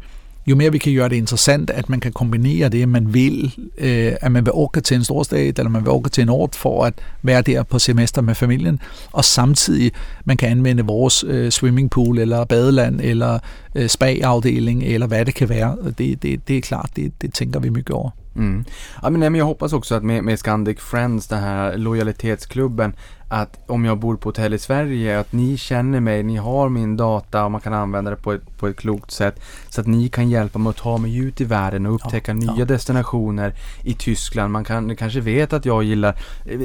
jo 0.47 0.57
mere 0.57 0.73
vi 0.73 0.79
kan 0.79 0.95
gøre 0.95 1.09
det 1.09 1.17
interessant, 1.17 1.71
at 1.71 1.89
man 1.89 2.01
kan 2.01 2.13
kombinere 2.13 2.69
det, 2.69 2.89
man 2.89 3.15
vil, 3.15 3.55
øh, 3.79 4.13
at 4.21 4.33
man 4.33 4.45
vil 4.45 4.53
orke 4.53 4.81
til 4.81 4.97
en 4.97 5.05
storstad, 5.05 5.59
eller 5.59 5.69
man 5.69 5.83
vil 5.83 5.91
orke 5.91 6.09
til 6.11 6.23
en 6.23 6.29
ort 6.29 6.55
for 6.55 6.85
at 6.85 6.95
være 7.23 7.43
der 7.43 7.63
på 7.63 7.79
semester 7.79 8.23
med 8.23 8.35
familien, 8.35 8.81
og 9.13 9.25
samtidig 9.25 9.93
man 10.25 10.37
kan 10.37 10.49
anvende 10.49 10.83
vores 10.83 11.25
øh, 11.25 11.51
swimmingpool, 11.51 12.19
eller 12.19 12.45
badeland, 12.45 13.01
eller 13.03 13.39
øh, 13.75 13.89
spa-afdeling, 13.89 14.83
eller 14.83 15.07
hvad 15.07 15.25
det 15.25 15.35
kan 15.35 15.49
være. 15.49 15.77
Det, 15.99 16.23
det, 16.23 16.49
det 16.49 16.57
er 16.57 16.61
klart, 16.61 16.91
det, 16.97 17.13
det 17.23 17.35
tænker 17.35 17.61
vi 17.61 17.69
mycket 17.69 17.91
over. 17.91 18.11
Mm. 18.35 18.65
Ja, 19.03 19.11
men, 19.11 19.21
nej, 19.21 19.29
men 19.29 19.39
jag 19.39 19.45
hoppas 19.45 19.73
också 19.73 19.95
att 19.95 20.03
med, 20.03 20.23
med 20.23 20.39
Scandic 20.39 20.81
Friends, 20.81 21.27
den 21.27 21.43
här 21.43 21.77
lojalitetsklubben, 21.77 22.93
att 23.29 23.59
om 23.67 23.85
jag 23.85 23.99
bor 23.99 24.17
på 24.17 24.29
hotell 24.29 24.55
i 24.55 24.59
Sverige, 24.59 25.21
att 25.21 25.33
ni 25.33 25.57
känner 25.57 26.01
mig, 26.01 26.23
ni 26.23 26.37
har 26.37 26.69
min 26.69 26.97
data 26.97 27.45
och 27.45 27.51
man 27.51 27.61
kan 27.61 27.75
använda 27.75 28.11
det 28.11 28.17
på 28.17 28.33
ett, 28.33 28.59
på 28.59 28.69
ett 28.69 28.77
klokt 28.77 29.11
sätt. 29.11 29.41
Så 29.73 29.81
att 29.81 29.87
ni 29.87 30.09
kan 30.09 30.31
hjälpa 30.31 30.59
mig 30.59 30.71
att 30.71 30.77
ta 30.77 30.99
mig 30.99 31.17
ut 31.17 31.41
i 31.41 31.45
världen 31.45 31.87
och 31.87 31.95
upptäcka 31.95 32.33
Ja, 32.33 32.37
nya 32.37 32.55
ja. 32.57 32.65
destinationer 32.65 33.55
i 33.85 33.95
Tyskland. 33.95 34.53
Man 34.53 34.65
kan, 34.65 34.97
kanske 34.97 35.21
vet 35.21 35.53
att 35.53 35.65
jag 35.65 35.85
gillar 35.85 36.17
eh, 36.45 36.59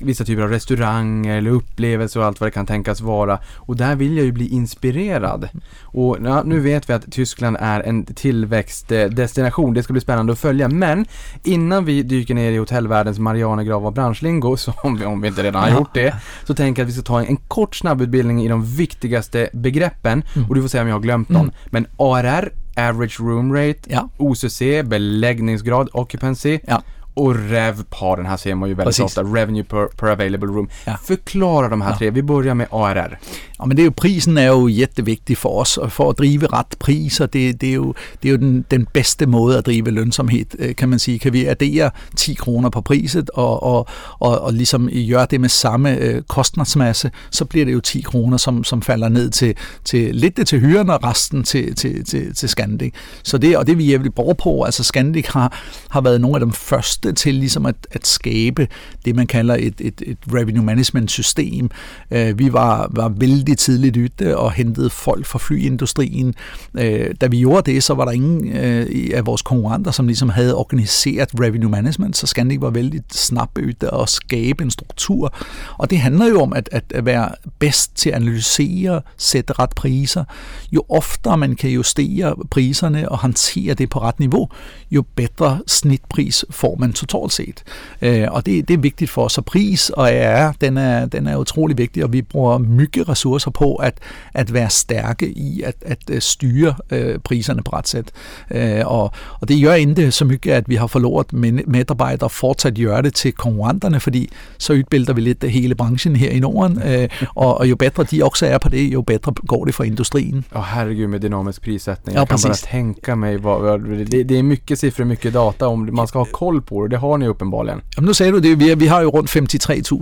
vissa 0.00 0.24
typer 0.24 0.42
av 0.42 0.50
restauranger 0.50 1.38
eller 1.38 1.50
upplevelser 1.50 2.20
och 2.20 2.26
allt 2.26 2.40
vad 2.40 2.46
det 2.46 2.52
kan 2.52 2.66
tänkas 2.66 3.00
vara. 3.00 3.38
Och 3.56 3.76
där 3.76 3.96
vill 3.96 4.16
jag 4.16 4.26
ju 4.26 4.32
bli 4.32 4.48
inspirerad. 4.48 5.48
Och 5.82 6.18
ja, 6.24 6.42
nu 6.42 6.60
vet 6.60 6.90
vi 6.90 6.92
att 6.92 7.12
Tyskland 7.12 7.56
är 7.60 7.80
en 7.80 8.04
tillväxtdestination. 8.04 9.74
Det 9.74 9.82
ska 9.82 9.92
bli 9.92 10.00
spännande 10.00 10.32
att 10.32 10.38
följa. 10.38 10.68
Men 10.68 11.06
innan 11.44 11.84
vi 11.84 12.02
dyker 12.02 12.34
ner 12.34 12.52
i 12.52 12.56
hotellvärldens 12.56 13.18
Marianergrav 13.18 13.86
och 13.86 13.92
branschlingo, 13.92 14.56
så 14.56 14.72
om 14.82 14.96
vi, 14.96 15.04
om 15.04 15.20
vi 15.20 15.28
inte 15.28 15.42
redan 15.42 15.62
har 15.62 15.70
gjort 15.70 15.94
det, 15.94 16.14
så 16.44 16.54
tänker 16.54 16.82
jag 16.82 16.86
att 16.86 16.90
vi 16.90 16.94
ska 16.94 17.02
ta 17.02 17.20
en, 17.20 17.26
en 17.26 17.36
kort 17.36 17.76
snabbutbildning 17.76 18.44
i 18.44 18.48
de 18.48 18.64
viktigaste 18.64 19.48
begreppen. 19.52 20.22
Och 20.48 20.54
du 20.54 20.60
får 20.62 20.68
säga 20.68 20.82
om 20.82 20.88
jag 20.88 20.94
har 20.94 21.00
glömt 21.00 21.28
någon. 21.28 21.50
Men 21.66 21.86
ARR 21.96 22.37
average 22.78 23.16
room 23.18 23.52
rate, 23.52 23.80
Ja. 23.88 24.08
OCC, 24.18 24.82
beläggningsgrad, 24.84 25.88
occupancy 25.92 26.58
Ja. 26.66 26.82
Och 27.18 27.36
RevPAR, 27.50 28.16
den 28.16 28.26
här 28.26 28.36
ser 28.36 28.54
man 28.54 28.68
ju 28.68 28.74
väldigt 28.74 28.96
Precis. 28.96 29.18
ofta, 29.18 29.22
revenue 29.22 29.64
per, 29.64 29.86
per 29.86 30.06
available 30.06 30.48
room. 30.48 30.68
Ja. 30.84 30.98
Förklara 31.04 31.68
de 31.68 31.80
här 31.80 31.96
tre, 31.96 32.10
vi 32.10 32.22
börjar 32.22 32.54
med 32.54 32.66
ARR. 32.70 33.18
Ja, 33.58 33.66
men 33.66 33.76
det 33.76 33.82
er 33.82 33.86
jo, 33.86 33.92
prisen 33.96 34.38
er 34.38 34.46
jo 34.46 34.68
jättevigtig 34.68 35.36
for 35.38 35.60
os, 35.60 35.76
og 35.76 35.92
for 35.92 36.10
at 36.10 36.18
drive 36.18 36.46
ret 36.46 36.76
priser, 36.78 37.26
det, 37.26 37.60
det 37.60 37.68
er 37.68 37.74
jo, 37.74 37.94
det 38.22 38.28
er 38.28 38.32
jo 38.32 38.38
den, 38.38 38.64
den 38.70 38.86
bedste 38.92 39.26
måde 39.26 39.58
at 39.58 39.66
drive 39.66 39.90
lønsomhed, 39.90 40.46
øh, 40.58 40.76
kan 40.76 40.88
man 40.88 40.98
sige. 40.98 41.18
Kan 41.18 41.32
vi 41.32 41.44
addere 41.46 41.90
10 42.16 42.34
kroner 42.34 42.70
på 42.70 42.80
priset, 42.80 43.30
og, 43.30 43.62
og, 43.62 43.86
og, 44.18 44.40
og 44.40 44.52
ligesom 44.52 44.88
gøre 45.10 45.26
det 45.30 45.40
med 45.40 45.48
samme 45.48 45.98
øh, 45.98 46.22
kostnadsmasse, 46.22 47.10
så 47.30 47.44
bliver 47.44 47.64
det 47.64 47.72
jo 47.72 47.80
10 47.80 48.00
kroner, 48.00 48.36
som, 48.36 48.64
som 48.64 48.82
falder 48.82 49.08
ned 49.08 49.30
til, 49.30 49.54
til 49.84 50.14
lidt 50.14 50.36
det 50.36 50.46
til 50.46 50.60
hyren, 50.60 50.90
og 50.90 51.04
resten 51.04 51.42
til, 51.42 51.74
til, 51.74 52.04
til, 52.04 52.34
til 52.34 52.48
Scandic. 52.48 52.94
Så 53.22 53.38
det, 53.38 53.56
og 53.56 53.66
det 53.66 53.78
vi 53.78 53.84
jævligt 53.84 54.14
bruger 54.14 54.34
på, 54.34 54.62
altså 54.62 54.84
Scandic 54.84 55.26
har, 55.26 55.58
har 55.88 56.00
været 56.00 56.20
nogle 56.20 56.40
af 56.40 56.46
de 56.46 56.52
første 56.52 57.07
til 57.12 57.34
ligesom 57.34 57.66
at, 57.66 57.74
at 57.90 58.06
skabe 58.06 58.68
det, 59.04 59.16
man 59.16 59.26
kalder 59.26 59.54
et, 59.54 59.74
et, 59.80 60.02
et 60.06 60.18
revenue 60.34 60.64
management 60.64 61.10
system. 61.10 61.70
Øh, 62.10 62.38
vi 62.38 62.52
var, 62.52 62.90
var 62.90 63.08
vældig 63.08 63.58
tidligt 63.58 63.96
ute 63.96 64.38
og 64.38 64.52
hentede 64.52 64.90
folk 64.90 65.26
fra 65.26 65.38
flyindustrien. 65.38 66.34
Øh, 66.78 67.14
da 67.20 67.26
vi 67.26 67.38
gjorde 67.38 67.72
det, 67.72 67.82
så 67.82 67.94
var 67.94 68.04
der 68.04 68.12
ingen 68.12 68.56
øh, 68.56 69.10
af 69.14 69.26
vores 69.26 69.42
konkurrenter, 69.42 69.90
som 69.90 70.06
ligesom 70.06 70.28
havde 70.28 70.54
organiseret 70.54 71.28
revenue 71.40 71.70
management, 71.70 72.16
så 72.16 72.26
Scandic 72.26 72.60
var 72.60 72.70
vældig 72.70 73.00
snabbt 73.12 73.58
ute 73.58 73.90
og 73.90 74.08
skabe 74.08 74.64
en 74.64 74.70
struktur. 74.70 75.34
Og 75.78 75.90
det 75.90 75.98
handler 75.98 76.26
jo 76.26 76.40
om 76.40 76.52
at, 76.52 76.68
at, 76.72 76.84
at 76.94 77.04
være 77.04 77.30
bedst 77.58 77.96
til 77.96 78.10
at 78.10 78.16
analysere, 78.16 79.00
sætte 79.16 79.52
ret 79.52 79.70
priser. 79.70 80.24
Jo 80.72 80.84
oftere 80.88 81.38
man 81.38 81.56
kan 81.56 81.70
justere 81.70 82.34
priserne 82.50 83.08
og 83.08 83.18
håndtere 83.18 83.74
det 83.74 83.90
på 83.90 84.00
ret 84.00 84.20
niveau, 84.20 84.48
jo 84.90 85.04
bedre 85.16 85.60
snitpris 85.66 86.44
får 86.50 86.76
man 86.80 86.92
totalt 87.06 87.32
set. 87.32 87.62
Øh, 88.02 88.26
og 88.30 88.46
det, 88.46 88.68
det 88.68 88.74
er 88.74 88.78
vigtigt 88.78 89.10
for 89.10 89.24
os. 89.24 89.32
Så 89.32 89.42
pris 89.42 89.90
og 89.90 90.10
AR, 90.10 90.54
den 90.60 90.76
er, 90.76 91.06
den 91.06 91.26
er 91.26 91.36
utrolig 91.36 91.78
vigtig, 91.78 92.04
og 92.04 92.12
vi 92.12 92.22
bruger 92.22 92.58
mygge 92.58 93.02
ressourcer 93.02 93.50
på 93.50 93.74
at, 93.74 93.94
at 94.34 94.52
være 94.52 94.70
stærke 94.70 95.28
i 95.28 95.62
at, 95.62 95.74
at 95.82 95.98
øh, 96.10 96.20
styre 96.20 96.74
øh, 96.90 97.18
priserne 97.18 97.62
på 97.62 97.70
ret 97.72 97.88
sæt. 97.88 98.10
Øh, 98.50 98.82
og, 98.86 99.12
og 99.40 99.48
det 99.48 99.62
gør 99.62 99.74
ikke 99.74 100.10
så 100.10 100.24
mygge, 100.24 100.54
at 100.54 100.68
vi 100.68 100.74
har 100.74 100.86
forloret 100.86 101.32
medarbejdere 101.66 102.30
fortsat 102.30 102.78
gøre 102.88 103.02
det 103.02 103.14
til 103.14 103.32
konkurrenterne, 103.32 104.00
fordi 104.00 104.30
så 104.58 104.72
udbilder 104.72 105.12
vi 105.12 105.20
lidt 105.20 105.44
hele 105.44 105.74
branchen 105.74 106.16
her 106.16 106.30
i 106.30 106.40
Norden, 106.40 106.82
øh, 106.82 107.08
og, 107.34 107.58
og 107.58 107.70
jo 107.70 107.76
bedre 107.76 108.04
de 108.04 108.24
også 108.24 108.46
er 108.46 108.58
på 108.58 108.68
det, 108.68 108.92
jo 108.92 109.02
bedre 109.02 109.32
går 109.32 109.64
det 109.64 109.74
for 109.74 109.84
industrien. 109.84 110.44
Ja, 110.54 110.60
herregud 110.60 111.06
med 111.06 111.20
dynamisk 111.20 111.62
prissättning. 111.62 112.14
Ja, 112.14 112.20
jag 112.20 112.28
kan 112.28 112.34
precis. 112.34 112.62
bara 112.62 112.70
tänka 112.70 113.16
mig 113.16 113.36
vad 113.36 113.80
det, 114.10 114.24
det 114.24 114.38
är 114.38 114.42
mycket 114.42 114.78
siffror, 114.78 115.04
mycket 115.04 115.32
data 115.32 115.68
om 115.68 115.88
man 115.92 116.06
ska 116.08 116.18
ha 116.18 116.26
koll 116.32 116.62
på 116.62 116.77
det. 116.82 116.90
Det 116.90 117.00
har 117.00 117.16
ni 117.16 117.28
uppenbarligen. 117.28 117.80
Jamen 117.96 118.06
nu 118.06 118.12
sagde 118.12 118.32
du 118.32 118.38
det, 118.38 118.60
vi, 118.60 118.74
vi 118.74 118.86
har 118.86 119.00
jo 119.00 119.08
rundt 119.08 119.36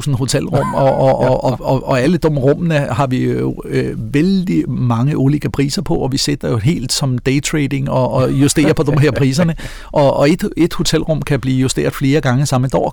53.000 0.09 0.17
hotelrum, 0.17 0.75
og, 0.75 0.95
og, 0.95 1.19
og, 1.19 1.45
og, 1.45 1.59
og, 1.61 1.89
og 1.89 2.01
alle 2.01 2.17
de 2.17 2.29
rummene 2.29 2.75
har 2.75 3.07
vi 3.07 3.31
jo 3.31 3.63
øh, 3.65 4.15
vældig 4.15 4.71
mange 4.71 5.17
olika 5.17 5.49
priser 5.49 5.83
på, 5.83 5.95
og 5.95 6.13
vi 6.13 6.17
sætter 6.17 6.49
jo 6.51 6.57
helt 6.57 6.93
som 6.93 7.19
daytrading 7.19 7.91
og, 7.91 8.13
og 8.13 8.33
justerer 8.33 8.73
på 8.73 8.83
de 8.83 9.01
her 9.01 9.11
priserne. 9.11 9.55
Og, 9.93 10.17
og 10.17 10.31
et, 10.31 10.49
et 10.57 10.75
hotelrum 10.75 11.23
kan 11.23 11.41
blive 11.41 11.61
justeret 11.61 11.93
flere 11.93 12.21
gange 12.21 12.47
samme 12.47 12.69
dag. 12.69 12.91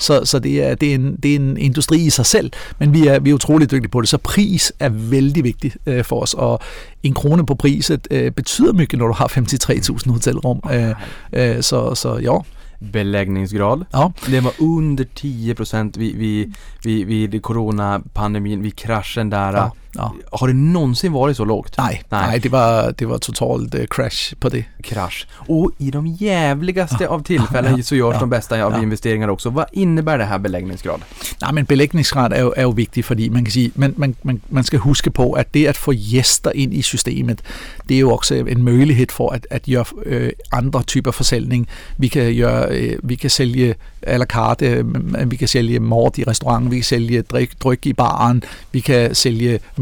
Så, 0.00 0.24
så 0.24 0.38
det, 0.38 0.64
er, 0.64 0.74
det, 0.74 0.90
er 0.90 0.94
en, 0.94 1.16
det 1.22 1.30
er 1.30 1.36
en 1.36 1.56
industri 1.56 2.00
i 2.00 2.10
sig 2.10 2.26
selv, 2.26 2.50
men 2.78 2.92
vi 2.92 3.06
er, 3.06 3.18
vi 3.18 3.30
er 3.30 3.34
utrolig 3.34 3.70
dygtige 3.70 3.90
på 3.90 4.00
det. 4.00 4.08
Så 4.08 4.18
pris 4.18 4.72
er 4.80 4.88
vældig 4.88 5.44
vigtigt 5.44 5.76
øh, 5.86 6.04
for 6.04 6.20
os, 6.20 6.34
og 6.34 6.60
en 7.02 7.14
krone 7.14 7.46
på 7.46 7.54
priset 7.54 8.08
øh, 8.10 8.32
betyder 8.32 8.72
mycket, 8.72 8.98
når 8.98 9.06
du 9.06 9.12
har 9.12 9.28
53.000 9.28 10.12
hotelrum. 10.12 10.60
Øh, 10.72 10.94
øh, 11.32 11.62
så, 11.62 11.94
så 11.94 12.16
ja, 12.16 12.38
Beläggningsgrad. 12.78 13.84
ja. 13.92 14.12
Det 14.26 14.40
var 14.40 14.52
under 14.58 15.04
10% 15.04 15.98
vid, 15.98 16.16
vid, 16.16 16.54
vid, 16.84 17.30
vid 17.30 17.42
coronapandemin, 17.42 18.62
vid 18.62 18.76
kraschen 18.76 19.30
där. 19.30 19.52
Ja, 19.52 19.72
ja. 19.96 20.12
Har 20.32 20.46
det 20.46 20.56
någonsin 20.56 21.12
varit 21.12 21.36
så 21.36 21.44
lågt? 21.44 21.74
Nej, 21.78 22.02
nej. 22.10 22.26
nej 22.26 22.38
det, 22.38 22.48
var, 22.48 22.94
det 22.98 23.06
var 23.06 23.18
totalt 23.18 23.74
uh, 23.74 23.86
crash 23.86 24.34
på 24.40 24.48
det. 24.48 24.64
Krasch. 24.82 25.26
Och 25.48 25.70
i 25.78 25.90
de 25.90 26.06
jävligaste 26.06 27.08
av 27.08 27.22
tillfällen 27.22 27.76
Ja, 27.76 27.82
så 27.82 27.94
görs 27.94 28.14
ja, 28.14 28.20
de 28.20 28.30
bästa 28.30 28.64
av 28.64 28.72
ja. 28.72 28.82
investeringar 28.82 29.28
också. 29.28 29.50
Vad 29.50 29.66
innebär 29.72 30.18
det 30.18 30.24
här 30.24 30.38
beläggningsgrad? 30.38 31.00
Nej, 31.42 31.52
men 31.52 31.64
belægningsgrad 31.64 32.32
er 32.32 32.40
jo, 32.40 32.52
er 32.56 32.62
jo 32.62 32.70
vigtig, 32.70 33.04
fordi 33.04 33.30
man 33.30 33.44
kan 33.44 33.52
sige, 33.52 33.70
man, 33.74 33.94
man, 33.96 34.14
man, 34.22 34.40
man 34.48 34.64
skal 34.64 34.78
huske 34.78 35.10
på, 35.10 35.32
at 35.32 35.54
det 35.54 35.66
at 35.66 35.76
få 35.76 35.92
gæster 35.92 36.50
ind 36.54 36.74
i 36.74 36.82
systemet, 36.82 37.42
det 37.88 37.94
er 37.94 38.00
jo 38.00 38.10
også 38.10 38.34
en 38.34 38.62
mulighed 38.62 39.06
for 39.10 39.30
at, 39.30 39.46
at 39.50 39.62
gøre 39.66 39.84
øh, 40.06 40.32
andre 40.52 40.82
typer 40.82 41.10
forsäljning. 41.10 41.68
Vi 41.96 42.08
kan, 42.08 42.36
gøre, 42.36 42.68
øh, 42.70 42.98
vi 43.02 43.14
kan 43.14 43.30
sælge 43.30 43.74
à 44.06 44.16
la 44.16 44.24
carte, 44.24 44.84
vi 45.26 45.36
kan 45.36 45.48
sælge 45.48 45.80
mord 45.80 46.18
i 46.18 46.24
restauranten, 46.24 46.70
vi 46.70 46.76
kan 46.76 46.84
sælge 46.84 47.22
drik, 47.22 47.60
dryk 47.60 47.86
i 47.86 47.92
baren, 47.92 48.42
vi 48.72 48.80
kan 48.80 49.14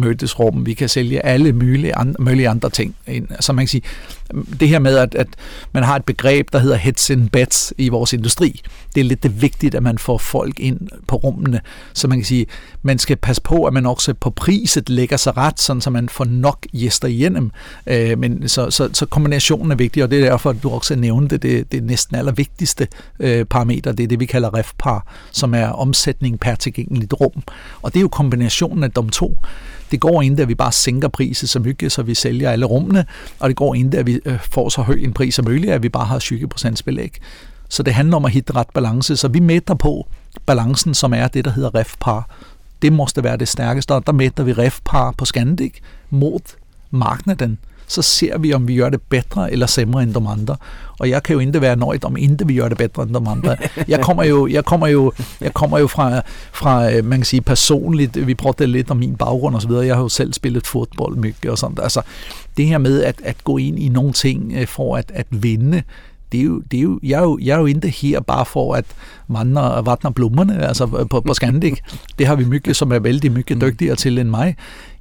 mødtes 0.05 0.35
mødesrum, 0.39 0.67
vi 0.67 0.75
kan 0.75 0.89
sælge 0.89 1.27
alle 1.27 1.53
mulige 1.53 1.95
andre, 1.95 2.15
mulige 2.19 2.49
andre 2.49 2.71
ting. 2.71 2.95
Så 3.41 3.53
man 3.53 3.63
kan 3.65 3.69
sige, 3.69 3.83
det 4.61 4.69
her 4.69 4.79
med, 4.79 4.97
at, 4.97 5.15
at 5.15 5.27
man 5.73 5.83
har 5.83 5.97
et 5.97 6.05
begreb, 6.05 6.53
der 6.53 6.59
hedder 6.59 6.77
heads 6.77 7.11
and 7.11 7.29
beds 7.29 7.73
i 7.79 7.89
vores 7.89 8.13
industri, 8.13 8.61
det 8.95 9.01
er 9.01 9.05
lidt 9.05 9.23
det 9.23 9.43
vigtigt, 9.43 9.75
at 9.75 9.83
man 9.83 9.99
får 9.99 10.19
folk 10.19 10.61
ind 10.61 10.79
på 11.07 11.17
rummene. 11.17 11.61
Så 11.93 12.09
man 12.09 12.19
kan 12.19 12.25
sige, 12.25 12.47
man 12.83 12.99
skal 12.99 13.17
passe 13.17 13.43
på, 13.43 13.65
at 13.65 13.73
man 13.73 13.87
også 13.87 14.15
på 14.15 14.31
priset 14.31 14.89
lægger 14.89 15.17
sig 15.17 15.37
ret, 15.37 15.61
sådan 15.61 15.81
så 15.81 15.91
man 15.91 16.09
får 16.09 16.25
nok 16.25 16.67
gæster 16.73 17.09
igennem. 17.09 17.51
Øh, 17.87 18.19
men 18.19 18.49
så, 18.49 18.71
så, 18.71 18.89
så 18.93 19.07
kombinationen 19.07 19.73
er 19.73 19.77
vigtig, 19.77 20.03
og 20.05 20.11
det 20.11 20.21
er 20.21 20.31
derfor, 20.31 20.51
at 20.51 20.57
du 20.63 20.71
også 20.71 20.97
nævnte 20.97 21.37
det, 21.37 21.73
det 21.73 21.83
næsten 21.83 22.17
allervigtigste 22.17 22.89
øh, 23.21 23.45
parameter, 23.45 23.93
det 23.93 24.05
er 24.05 24.09
det, 24.09 24.21
vi 24.21 24.27
kalder 24.27 24.55
REFPAR, 24.55 25.07
som 25.33 25.55
er 25.55 25.67
omsætning 25.67 26.41
per 26.41 26.55
tilgængeligt 26.55 27.13
rum. 27.21 27.43
Og 27.83 27.93
det 27.93 27.99
er 27.99 28.03
jo 28.03 28.09
kombinationen 28.09 28.85
af 28.85 28.91
de 28.91 29.11
to. 29.11 29.39
Det 29.91 30.01
går 30.01 30.23
ikke, 30.23 30.43
at 30.43 30.49
vi 30.49 30.55
bare 30.55 30.73
sænker 30.73 31.09
priset 31.09 31.49
så 31.49 31.59
mye, 31.59 31.91
så 31.91 32.03
vi 32.03 32.15
sælger 32.15 32.51
alle 32.51 32.67
rummene, 32.67 33.05
og 33.39 33.49
det 33.49 33.57
går 33.57 33.75
ikke, 33.75 33.99
at 33.99 34.07
vi 34.07 34.21
øh, 34.25 34.41
får 34.41 34.69
så 34.69 34.83
høj 34.83 34.95
en 34.95 35.13
pris 35.13 35.35
som 35.35 35.45
muligt, 35.45 35.73
at 35.73 35.83
vi 35.83 35.89
bare 35.89 36.05
har 36.05 36.19
20% 36.19 36.83
belæg. 36.85 37.19
Så 37.69 37.83
det 37.83 37.95
handler 37.95 38.17
om 38.17 38.25
at 38.25 38.33
hitte 38.33 38.55
ret 38.55 38.71
balance, 38.75 39.17
så 39.17 39.29
vi 39.29 39.41
mætter 39.41 39.75
på 39.75 40.07
balancen, 40.47 40.95
som 40.95 41.15
er 41.15 41.29
det, 41.29 41.45
der 41.45 41.51
hedder 41.51 41.75
REFPAR. 41.75 42.29
Det 42.83 42.93
måste 42.93 43.25
være 43.25 43.37
det 43.37 43.49
stærkeste, 43.49 43.95
og 43.95 44.07
der 44.07 44.13
mætter 44.13 44.45
vi 44.45 44.53
REFPAR 44.53 45.11
på 45.11 45.25
Scandic 45.25 45.75
mod 46.11 46.57
marknaden. 46.91 47.59
Så 47.87 48.03
ser 48.03 48.39
vi, 48.39 48.53
om 48.53 48.69
vi 48.69 48.77
gør 48.77 48.89
det 48.89 49.03
bedre 49.03 49.53
eller 49.53 49.67
sämre 49.67 50.03
end 50.03 50.15
de 50.15 50.29
andre. 50.29 50.57
Og 50.99 51.11
jeg 51.11 51.23
kan 51.23 51.35
jo 51.35 51.41
ikke 51.41 51.61
være 51.61 51.77
nøjet, 51.77 52.05
om 52.05 52.17
ikke 52.17 52.47
vi 52.47 52.55
gør 52.55 52.69
det 52.69 52.79
bedre 52.79 53.03
end 53.03 53.15
de 53.15 53.31
andre. 53.31 53.57
Jeg 53.89 54.01
kommer 54.01 54.25
jo, 54.25 54.47
jeg 54.47 54.65
kommer 54.65 54.87
jo, 54.87 55.13
jeg 55.41 55.55
kommer 55.55 55.79
jo 55.79 55.87
fra, 55.87 56.23
fra, 56.53 56.93
øh, 56.93 57.05
man 57.05 57.19
kan 57.19 57.25
sige 57.25 57.41
personligt, 57.41 58.27
vi 58.27 58.35
prøvede 58.35 58.67
lidt 58.67 58.91
om 58.91 58.97
min 58.97 59.17
baggrund 59.17 59.57
osv., 59.57 59.71
så. 59.71 59.81
Jeg 59.81 59.95
har 59.95 60.03
jo 60.03 60.09
selv 60.09 60.33
spillet 60.33 60.67
fodbold 60.67 61.17
mycket 61.17 61.51
og 61.51 61.59
sådan. 61.59 61.77
Altså, 61.83 62.03
det 62.57 62.67
her 62.67 62.79
med 62.79 63.03
at, 63.03 63.21
at 63.25 63.37
gå 63.45 63.57
ind 63.57 63.79
i 63.79 63.89
nogle 63.89 64.13
ting 64.13 64.53
øh, 64.57 64.67
for 64.67 64.97
at, 64.97 65.13
at 65.15 65.27
vinde, 65.31 65.83
det 66.33 66.41
er 66.41 66.45
jo, 66.45 66.63
det 66.71 66.79
er 66.79 66.83
jo, 66.83 67.01
jeg, 67.03 67.19
er 67.19 67.23
jo, 67.23 67.39
jeg 67.43 67.55
er 67.55 67.59
jo 67.59 67.67
ikke 67.67 67.89
her 67.89 68.21
bare 68.21 68.47
for 68.47 68.75
at 68.75 68.85
vandre, 69.29 69.87
vandre 69.87 70.13
blommerne 70.13 70.67
altså 70.67 70.87
på, 70.87 71.21
på 71.21 71.35
Scandic. 71.35 71.79
Det 72.19 72.27
har 72.27 72.35
vi 72.37 72.45
mygge, 72.45 72.75
som 72.75 72.93
er 72.93 72.99
vældig 72.99 73.33
mycket 73.33 73.61
dygtigere 73.61 73.97
til 73.97 74.19
end 74.19 74.29
mig. 74.29 74.57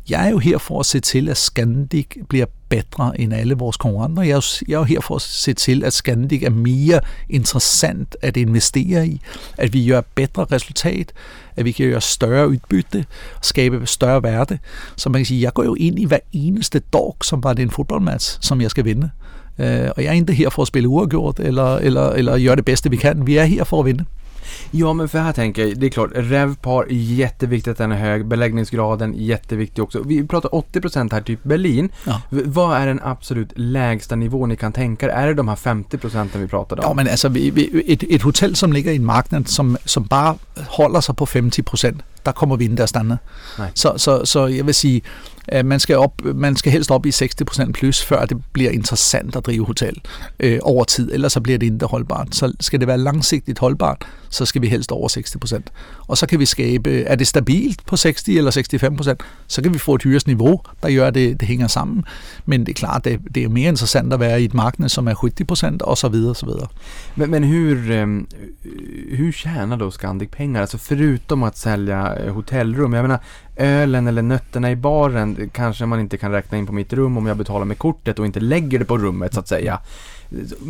Jeg 0.09 0.25
er 0.25 0.29
jo 0.29 0.37
her 0.37 0.57
for 0.57 0.79
at 0.79 0.85
se 0.85 0.99
til, 0.99 1.29
at 1.29 1.37
Scandic 1.37 2.07
bliver 2.29 2.45
bedre 2.69 3.21
end 3.21 3.33
alle 3.33 3.53
vores 3.53 3.77
konkurrenter. 3.77 4.23
Jeg 4.23 4.31
er, 4.31 4.35
jo, 4.35 4.65
jeg 4.67 4.73
er 4.75 4.79
jo 4.79 4.83
her 4.83 5.01
for 5.01 5.15
at 5.15 5.21
se 5.21 5.53
til, 5.53 5.83
at 5.83 5.93
Scandic 5.93 6.43
er 6.43 6.49
mere 6.49 6.99
interessant 7.29 8.15
at 8.21 8.37
investere 8.37 9.07
i, 9.07 9.21
at 9.57 9.73
vi 9.73 9.87
gør 9.87 10.01
bedre 10.15 10.45
resultat, 10.51 11.11
at 11.55 11.65
vi 11.65 11.71
kan 11.71 11.89
gøre 11.89 12.01
større 12.01 12.49
udbytte, 12.49 13.05
skabe 13.41 13.85
større 13.85 14.23
værde. 14.23 14.57
Så 14.95 15.09
man 15.09 15.19
kan 15.19 15.25
sige, 15.25 15.41
jeg 15.41 15.53
går 15.53 15.63
jo 15.63 15.75
ind 15.79 15.99
i 15.99 16.05
hver 16.05 16.19
eneste 16.31 16.79
dag, 16.79 17.13
som 17.23 17.43
var 17.43 17.53
det 17.53 17.63
en 17.63 17.71
fodboldmatch, 17.71 18.37
som 18.41 18.61
jeg 18.61 18.71
skal 18.71 18.85
vinde. 18.85 19.09
Øh, 19.59 19.89
og 19.97 20.03
jeg 20.03 20.09
er 20.09 20.11
ikke 20.11 20.33
her 20.33 20.49
for 20.49 20.61
at 20.61 20.67
spille 20.67 20.89
uafgjort 20.89 21.39
eller, 21.39 21.75
eller, 21.75 22.09
eller 22.09 22.45
gøre 22.45 22.55
det 22.55 22.65
bedste 22.65 22.89
vi 22.89 22.97
kan. 22.97 23.27
Vi 23.27 23.37
er 23.37 23.43
her 23.43 23.63
for 23.63 23.79
at 23.79 23.85
vinde. 23.85 24.05
Ja, 24.71 24.93
men 24.93 25.09
för 25.09 25.19
här 25.19 25.33
tänker 25.33 25.67
jag, 25.67 25.79
det 25.79 25.85
är 25.85 25.89
klart, 25.89 26.11
RevPAR 26.15 26.83
är 26.83 26.93
jätteviktigt 26.93 27.71
att 27.71 27.77
den 27.77 27.91
är 27.91 27.97
hög, 27.97 28.25
beläggningsgraden 28.25 29.13
jätteviktig 29.17 29.83
också. 29.83 30.03
Vi 30.05 30.27
pratar 30.27 30.49
80% 30.49 31.11
här, 31.11 31.21
typ 31.21 31.43
Berlin. 31.43 31.89
Ja. 32.05 32.21
Vad 32.29 32.77
är 32.77 32.87
den 32.87 32.99
absolut 33.03 33.53
lägsta 33.55 34.15
nivå 34.15 34.45
ni 34.45 34.55
kan 34.55 34.73
tänka 34.73 35.05
er? 35.05 35.09
Är 35.09 35.27
det 35.27 35.33
de 35.33 35.47
här 35.47 35.55
50% 35.55 36.29
vi 36.37 36.47
pratade 36.47 36.81
om? 36.81 36.87
Ja, 36.87 36.93
men 36.93 37.07
altså 37.07 37.29
vi, 37.29 37.49
vi, 37.49 37.93
et, 37.93 38.03
et 38.03 38.21
hotel, 38.21 38.55
som 38.55 38.73
ligger 38.73 38.91
i 38.91 38.95
en 38.95 39.05
marked, 39.05 39.47
som, 39.47 39.77
som 39.85 40.03
bare 40.03 40.35
holder 40.67 41.01
sig 41.01 41.15
på 41.15 41.25
50 41.25 41.63
procent, 41.63 42.01
der 42.26 42.32
kommer 42.32 42.55
vi 42.55 42.67
der 42.67 42.86
standard. 42.86 43.17
Nej. 43.57 43.71
Så, 43.76 43.93
så, 43.97 44.26
så 44.26 44.47
jeg 44.47 44.65
vil 44.65 44.74
sige, 44.74 45.01
at 45.47 45.65
man 45.65 45.80
skal, 45.80 45.97
op, 45.97 46.21
man 46.36 46.55
skal 46.55 46.71
helst 46.71 46.91
op 46.91 47.05
i 47.05 47.09
60% 47.09 47.71
plus, 47.71 48.03
før 48.05 48.26
det 48.26 48.38
bliver 48.53 48.71
interessant 48.71 49.36
at 49.36 49.45
drive 49.45 49.65
hotel 49.65 50.01
øh, 50.39 50.59
over 50.61 50.84
tid, 50.84 51.11
ellers 51.13 51.34
så 51.34 51.41
bliver 51.41 51.59
det 51.59 51.74
ikke 51.74 51.86
holdbart. 51.86 52.36
Så 52.36 52.53
skal 52.59 52.80
det 52.80 52.88
være 52.88 52.97
langsigtigt 52.97 53.59
holdbart, 53.59 54.07
så 54.30 54.45
skal 54.45 54.61
vi 54.61 54.67
helst 54.67 54.91
over 54.91 55.09
60%. 55.57 55.61
Og 56.07 56.17
så 56.17 56.26
kan 56.26 56.39
vi 56.39 56.45
skabe, 56.45 57.03
er 57.03 57.15
det 57.15 57.28
stabilt 57.28 57.86
på 57.86 57.97
60 57.97 58.28
eller 58.28 59.15
65%, 59.21 59.26
så 59.47 59.61
kan 59.61 59.74
vi 59.74 59.80
få 59.80 59.95
et 59.95 60.03
hyresniveau, 60.03 60.61
der 60.84 60.95
gør, 60.95 61.07
at 61.07 61.15
det, 61.15 61.39
det 61.39 61.47
hænger 61.47 61.67
sammen. 61.67 62.03
Men 62.45 62.59
det 62.59 62.69
er 62.69 62.74
klart, 62.74 63.05
det, 63.05 63.19
det 63.36 63.43
er 63.43 63.49
mere 63.49 63.69
interessant 63.69 64.13
at 64.13 64.19
være 64.19 64.41
i 64.41 64.45
et 64.45 64.53
marked, 64.53 64.89
som 64.89 65.07
er 65.07 65.13
70% 65.13 65.78
och 65.82 65.97
så 65.97 66.09
vidare. 66.09 66.30
Och 66.30 66.38
så 66.38 66.45
vidare. 66.45 66.67
Men, 67.15 67.32
men 67.32 67.43
hur, 67.43 67.91
ehm, 67.91 68.28
hur 69.11 69.32
tjänar 69.32 69.78
då 69.78 69.91
Scandic 69.91 70.30
pengar? 70.32 70.61
Alltså 70.61 70.78
förutom 70.78 71.43
att 71.43 71.57
sälja 71.57 72.12
eh, 72.18 72.34
hotellrum. 72.34 72.93
Jag 72.93 73.01
menar, 73.01 73.20
ölen 73.57 74.07
eller 74.07 74.22
nötterna 74.22 74.72
i 74.72 74.76
baren 74.76 75.49
kanske 75.53 75.86
man 75.86 75.99
inte 75.99 76.18
kan 76.18 76.32
räkna 76.32 76.57
in 76.57 76.66
på 76.68 76.74
mitt 76.74 76.93
rum 76.93 77.18
om 77.18 77.26
jag 77.26 77.38
betalar 77.38 77.66
med 77.66 77.78
kortet 77.78 78.20
och 78.20 78.26
inte 78.26 78.39
lägger 78.39 78.80
det 78.80 78.86
på 78.86 78.97
rummet 78.97 79.34
så 79.34 79.39
att 79.39 79.47
säga. 79.47 79.80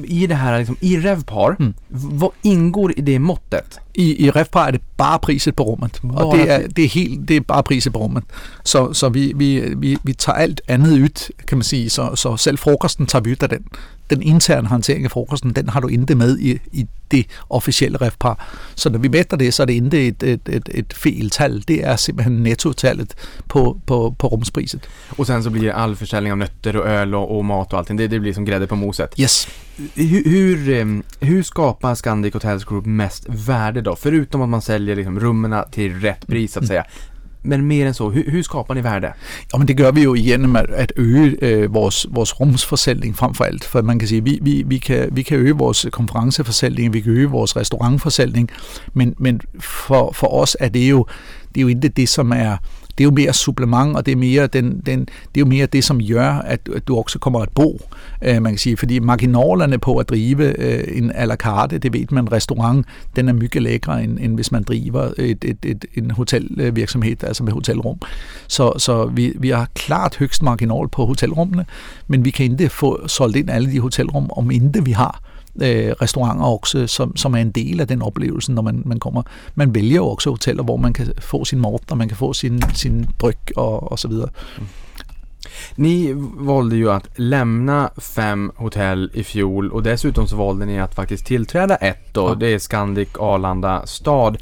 I 0.03 0.27
det 0.27 0.35
här, 0.35 0.57
liksom, 0.57 0.75
i 0.79 0.97
Revpar, 0.97 1.55
Mm. 1.59 1.73
vad 1.89 2.31
ingår 2.41 2.99
i 2.99 3.01
det 3.01 3.19
måttet? 3.19 3.79
I, 3.93 4.25
i 4.27 4.29
Refpar 4.31 4.67
er 4.67 4.71
det 4.71 4.81
bare 4.97 5.19
priset 5.19 5.55
på 5.55 5.63
rummet, 5.63 5.99
og 6.03 6.09
Bare 6.13 6.37
det 6.37 6.45
pri- 6.47 6.67
det 6.75 6.83
er, 6.83 6.89
helt, 6.89 7.27
det 7.27 7.35
er 7.35 7.41
bare 7.41 7.63
priset 7.63 7.93
på 7.93 7.99
rummet. 7.99 8.23
Så, 8.63 8.93
så 8.93 9.09
vi, 9.09 9.33
vi, 9.35 9.73
vi, 9.77 9.97
vi 10.03 10.13
tager 10.13 10.37
alt 10.37 10.61
andet 10.67 10.91
ud, 10.91 11.31
kan 11.47 11.57
man 11.57 11.63
sige, 11.63 11.89
så, 11.89 12.15
så 12.15 12.37
selv 12.37 12.57
frokosten 12.57 13.05
tager 13.05 13.23
vi 13.23 13.31
ud 13.31 13.43
af 13.43 13.49
den. 13.49 13.65
Den 14.13 14.21
interne 14.21 14.67
håndtering 14.67 15.05
af 15.05 15.11
frokosten, 15.11 15.53
den 15.53 15.69
har 15.69 15.79
du 15.79 15.87
ikke 15.87 16.15
med 16.15 16.37
i, 16.39 16.59
i 16.71 16.85
det 17.11 17.25
officielle 17.49 17.97
Refpar. 17.97 18.37
Så 18.75 18.89
når 18.89 18.99
vi 18.99 19.07
mætter 19.07 19.37
det, 19.37 19.53
så 19.53 19.63
er 19.63 19.65
det 19.65 19.73
ikke 19.73 20.07
et, 20.07 20.23
et, 20.23 20.49
et, 20.49 20.69
et 20.73 20.93
feltal. 20.93 21.63
Det 21.67 21.85
er 21.85 21.95
simpelthen 21.95 22.43
nettotallet 22.43 23.15
på, 23.47 23.79
på, 23.85 24.15
på 24.19 24.27
rumspriset. 24.27 24.81
Och 25.17 25.27
sen 25.27 25.43
så 25.43 25.49
blir 25.49 25.71
all 25.71 25.95
försäljning 25.95 26.31
av 26.31 26.37
nötter 26.37 26.75
och 26.75 26.85
öl 26.85 27.15
och, 27.15 27.37
och 27.37 27.45
mat 27.45 27.73
och 27.73 27.79
allting. 27.79 27.97
Det, 27.97 28.07
det 28.07 28.19
blir 28.19 28.33
som 28.33 28.45
grädde 28.45 28.67
på 28.67 28.75
moset. 28.75 29.19
Yes. 29.19 29.47
Hur, 29.95 30.23
hur, 30.23 30.69
ehm, 30.69 31.03
hur 31.19 31.43
skapar 31.43 31.95
Scandic 31.95 32.33
Hotels 32.33 32.65
Group 32.65 32.85
mest 32.85 33.25
värde 33.29 33.81
då? 33.81 33.95
Förutom 33.95 34.41
att 34.41 34.49
man 34.49 34.61
säljer 34.61 34.95
liksom 34.95 35.19
rummen 35.19 35.63
till 35.71 35.99
rätt 35.99 36.27
pris 36.27 36.53
så 36.53 36.59
att 36.59 36.67
säga. 36.67 36.85
Men 37.43 37.67
mer 37.67 37.85
än 37.85 37.93
så, 37.93 38.09
hur, 38.09 38.31
hur 38.31 38.43
skapar 38.43 38.75
ni 38.75 38.81
värde? 38.81 39.13
Ja, 39.51 39.57
men 39.57 39.67
det 39.67 39.79
gör 39.79 39.91
vi 39.91 40.01
ju 40.01 40.15
genom 40.15 40.55
att, 40.55 40.71
att 40.71 40.91
öka 40.97 41.45
øh, 41.45 41.73
vores, 41.73 42.05
vores 42.09 42.39
rumsforsäljning 42.39 43.17
frem 43.17 43.33
for 43.63 43.81
man 43.81 43.99
kan 43.99 44.07
säga, 44.07 44.21
vi, 44.21 44.39
vi, 44.41 44.63
vi, 44.63 44.79
kan, 44.79 45.09
vi 45.11 45.23
kan 45.23 45.37
öka 45.37 45.53
vår 45.53 45.89
konferensförsäljning, 45.89 46.91
vi 46.91 47.01
kan 47.01 47.17
öka 47.17 47.29
vår 47.29 47.59
restaurangförsäljning, 47.59 48.49
men, 48.93 49.15
men 49.17 49.39
för, 49.59 50.11
för 50.13 50.33
oss 50.33 50.57
är 50.59 50.69
det 50.69 50.87
ju, 50.87 51.03
det 51.53 51.61
är 51.61 51.65
ju 51.65 51.71
inte 51.71 51.89
det, 51.89 52.07
som 52.07 52.31
är 52.31 52.57
det 52.97 53.03
er 53.03 53.05
jo 53.05 53.11
mere 53.11 53.33
supplement, 53.33 53.95
og 53.95 54.05
det 54.05 54.11
er, 54.11 54.15
mere 54.15 54.47
den, 54.47 54.81
den, 54.85 54.99
det 54.99 55.35
er 55.35 55.39
jo 55.39 55.45
mere 55.45 55.65
det, 55.65 55.83
som 55.83 56.01
gør, 56.09 56.29
at, 56.29 56.59
at 56.75 56.87
du 56.87 56.97
også 56.97 57.19
kommer 57.19 57.39
at 57.39 57.49
bo, 57.55 57.81
øh, 58.21 58.41
man 58.41 58.51
kan 58.51 58.57
sige. 58.57 58.77
Fordi 58.77 58.99
marginalerne 58.99 59.77
på 59.77 59.97
at 59.97 60.09
drive 60.09 60.59
øh, 60.59 60.97
en 60.97 61.11
à 61.11 61.25
la 61.25 61.35
carte, 61.35 61.77
det 61.77 61.93
ved 61.93 62.05
man, 62.11 62.23
en 62.23 62.31
restaurant, 62.31 62.85
den 63.15 63.29
er 63.29 63.33
mygge 63.33 63.59
lækre, 63.59 64.03
end, 64.03 64.19
end 64.21 64.35
hvis 64.35 64.51
man 64.51 64.63
driver 64.63 65.11
et, 65.17 65.45
et, 65.45 65.57
et, 65.65 65.85
en 65.95 66.11
hotelvirksomhed, 66.11 67.23
altså 67.23 67.43
med 67.43 67.53
hotelrum. 67.53 67.99
Så, 68.47 68.73
så 68.77 69.05
vi, 69.05 69.33
vi 69.35 69.49
har 69.49 69.67
klart 69.75 70.15
højst 70.19 70.43
marginal 70.43 70.87
på 70.91 71.05
hotelrummene, 71.05 71.65
men 72.07 72.25
vi 72.25 72.29
kan 72.29 72.45
ikke 72.45 72.69
få 72.69 73.07
solgt 73.07 73.35
ind 73.37 73.49
alle 73.49 73.71
de 73.71 73.79
hotelrum, 73.79 74.29
om 74.31 74.51
ikke 74.51 74.85
vi 74.85 74.91
har 74.91 75.32
øh, 75.61 75.91
restauranter 76.01 76.45
også, 76.45 76.87
som, 76.87 77.15
som 77.15 77.33
er 77.33 77.39
en 77.39 77.51
del 77.51 77.81
af 77.81 77.87
den 77.87 78.01
oplevelse, 78.01 78.51
når 78.51 78.61
man, 78.61 78.81
man 78.85 78.99
kommer. 78.99 79.23
Man 79.55 79.75
vælger 79.75 79.95
jo 79.95 80.07
også 80.07 80.29
hoteller, 80.29 80.63
hvor 80.63 80.77
man 80.77 80.93
kan 80.93 81.13
få 81.19 81.45
sin 81.45 81.59
mad, 81.59 81.91
og 81.91 81.97
man 81.97 82.07
kan 82.07 82.17
få 82.17 82.33
sin, 82.33 82.61
sin 82.73 83.05
dryk 83.19 83.51
og, 83.55 83.91
og 83.91 83.99
så 83.99 84.07
videre. 84.07 84.29
Ni 85.75 86.13
valde 86.37 86.75
ju 86.75 86.91
att 86.91 87.09
lämna 87.15 87.91
fem 87.97 88.51
hotell 88.55 89.11
i 89.13 89.23
fjol 89.23 89.71
och 89.71 89.83
dessutom 89.83 90.27
så 90.27 90.35
valde 90.35 90.65
ni 90.65 90.79
att 90.79 90.95
faktiskt 90.95 91.25
tillträda 91.25 91.75
ett 91.75 92.13
då. 92.13 92.29
Ja. 92.29 92.35
Det 92.35 92.53
är 92.53 92.59
Scandic 92.59 93.09
Arlanda 93.19 93.85
stad. 93.85 94.37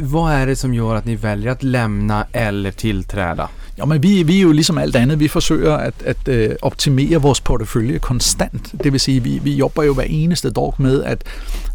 Vad 0.00 0.32
är 0.32 0.46
det 0.46 0.56
som 0.56 0.74
gör 0.74 0.94
att 0.94 1.04
ni 1.04 1.16
väljer 1.16 1.52
att 1.52 1.62
lämna 1.62 2.26
eller 2.32 2.70
tillträda? 2.70 3.48
Ja, 3.80 3.84
men 3.84 4.02
vi, 4.02 4.22
vi 4.22 4.38
er 4.38 4.42
jo 4.42 4.52
ligesom 4.52 4.78
alt 4.78 4.96
andet, 4.96 5.20
vi 5.20 5.28
forsøger 5.28 5.74
at, 5.74 5.94
at 6.04 6.28
øh, 6.28 6.50
optimere 6.62 7.22
vores 7.22 7.40
portefølje 7.40 7.98
konstant. 7.98 8.74
Det 8.84 8.92
vil 8.92 9.00
sige, 9.00 9.22
vi, 9.22 9.40
vi 9.42 9.54
jobber 9.54 9.82
jo 9.82 9.94
hver 9.94 10.04
eneste 10.04 10.50
dag 10.50 10.72
med 10.78 11.04
at, 11.04 11.24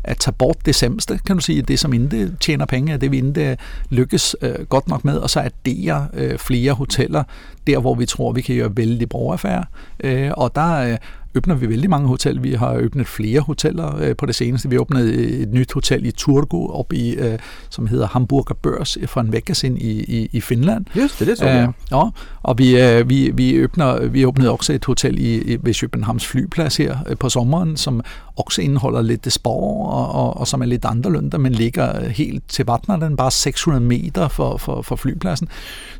at 0.04 0.18
tage 0.18 0.34
bort 0.34 0.58
det 0.66 0.76
sæmste, 0.76 1.20
kan 1.26 1.36
du 1.36 1.42
sige, 1.42 1.62
det 1.62 1.80
som 1.80 1.94
ikke 1.94 2.32
tjener 2.40 2.66
penge, 2.66 2.98
det 2.98 3.12
vi 3.12 3.18
ikke 3.18 3.52
øh, 3.52 3.58
lykkes 3.90 4.36
øh, 4.42 4.66
godt 4.70 4.88
nok 4.88 5.06
med, 5.06 5.18
og 5.18 5.30
så 5.30 5.40
addere 5.40 6.08
øh, 6.14 6.38
flere 6.38 6.74
hoteller, 6.74 7.24
der 7.68 7.80
hvor 7.80 7.96
vi 7.96 8.06
tror, 8.06 8.32
vi 8.32 8.42
kan 8.42 8.56
gøre 8.56 8.78
vældig 8.78 9.10
brugerfærd. 9.10 9.68
Øh, 10.04 10.32
og 10.38 10.56
der 10.56 10.92
øh, 10.92 10.98
åbner 11.38 11.56
vi 11.56 11.70
vældig 11.70 11.90
mange 11.90 12.08
hoteller. 12.08 12.42
Vi 12.42 12.54
har 12.54 12.78
åbnet 12.86 13.08
flere 13.08 13.40
hoteller 13.40 13.98
øh, 14.02 14.16
på 14.16 14.26
det 14.26 14.36
seneste. 14.36 14.70
Vi 14.70 14.78
åbnede 14.78 15.14
et 15.14 15.54
nyt 15.54 15.74
hotel 15.74 16.06
i 16.06 16.12
Turku, 16.12 16.68
op 16.68 16.94
i, 16.94 17.16
øh, 17.16 17.40
som 17.70 17.88
hedder 17.88 18.08
Hamburger 18.08 18.56
Børs, 18.62 18.98
for 19.06 19.22
en 19.22 19.32
vecka 19.32 19.54
siden 19.54 19.78
i, 19.78 19.92
i, 19.92 20.30
i 20.32 20.42
Finland. 20.42 20.86
Just 20.96 21.20
det, 21.20 21.28
det 21.28 21.38
såg 21.38 21.48
Øh, 21.48 21.68
ja, 21.92 22.04
og 22.44 22.58
vi, 22.58 22.82
øh, 22.82 23.10
vi, 23.10 23.32
vi, 23.34 23.64
åbner, 23.64 24.06
vi 24.06 24.26
åbnede 24.26 24.52
også 24.52 24.74
et 24.74 24.86
hotel 24.86 25.20
i, 25.20 25.54
i, 25.54 25.58
ved 25.62 25.74
Københavns 25.74 26.26
flyplads 26.26 26.78
her 26.78 26.98
øh, 27.10 27.18
på 27.18 27.30
sommeren, 27.30 27.78
som 27.78 28.02
også 28.38 28.62
indeholder 28.62 29.02
lidt 29.02 29.34
spor, 29.34 29.88
og, 29.88 30.12
og, 30.12 30.38
og 30.38 30.48
som 30.48 30.62
er 30.62 30.66
lidt 30.66 30.86
anderledes, 30.86 31.38
men 31.40 31.52
ligger 31.52 32.10
helt 32.10 32.44
til 32.50 32.66
vattnet, 32.66 33.02
den 33.02 33.16
bare 33.16 33.32
600 33.32 33.86
meter 33.86 34.28
for, 34.28 34.58
for, 34.58 34.82
for 34.82 34.96
flypladsen. 34.96 35.48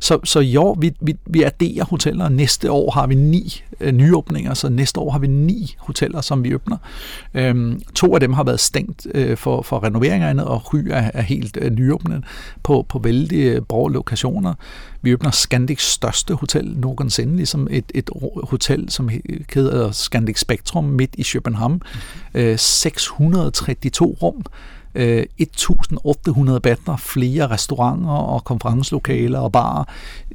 Så, 0.00 0.18
så 0.24 0.40
jo, 0.40 0.76
vi, 0.78 0.92
vi, 1.00 1.16
vi 1.26 1.42
adderer 1.42 1.84
hoteller. 1.84 2.28
Næste 2.28 2.70
år 2.70 2.90
har 2.90 3.06
vi 3.06 3.14
ni 3.14 3.62
øh, 3.80 3.92
nyåbninger, 3.92 4.54
så 4.54 4.68
næste 4.68 5.00
år 5.00 5.10
har 5.10 5.18
vi 5.18 5.26
ni 5.26 5.76
hoteller, 5.78 6.20
som 6.20 6.44
vi 6.44 6.54
åbner. 6.54 6.76
Øhm, 7.34 7.80
to 7.94 8.14
af 8.14 8.20
dem 8.20 8.32
har 8.32 8.44
været 8.44 8.60
stængt 8.60 9.06
øh, 9.14 9.36
for, 9.36 9.62
for 9.62 9.84
renoveringer, 9.84 10.42
og 10.42 10.74
Ry 10.74 10.78
er, 10.90 11.10
er 11.14 11.22
helt 11.22 11.58
øh, 11.60 11.70
nyåbnet 11.70 12.24
på, 12.62 12.86
på 12.88 12.98
vældig 12.98 13.44
øh, 13.44 13.62
brå 13.62 13.88
lokationer. 13.88 14.54
Vi 15.06 15.14
åbner 15.14 15.30
Scandics 15.30 15.84
største 15.84 16.34
hotel 16.34 16.76
nogensinde, 16.76 17.36
ligesom 17.36 17.68
et, 17.70 17.84
et 17.94 18.10
hotel, 18.44 18.90
som 18.90 19.10
hedder 19.54 19.90
Scandic 19.92 20.40
Spectrum 20.40 20.84
midt 20.84 21.14
i 21.18 21.22
København. 21.32 21.82
Øh, 22.34 22.58
632 22.58 24.14
rum, 24.22 24.42
øh, 24.96 25.24
1800 25.38 26.60
badner, 26.60 26.96
flere 26.96 27.46
restauranter 27.50 28.10
og 28.10 28.44
konferenslokaler 28.44 29.38
og 29.38 29.52
barer. 29.52 29.84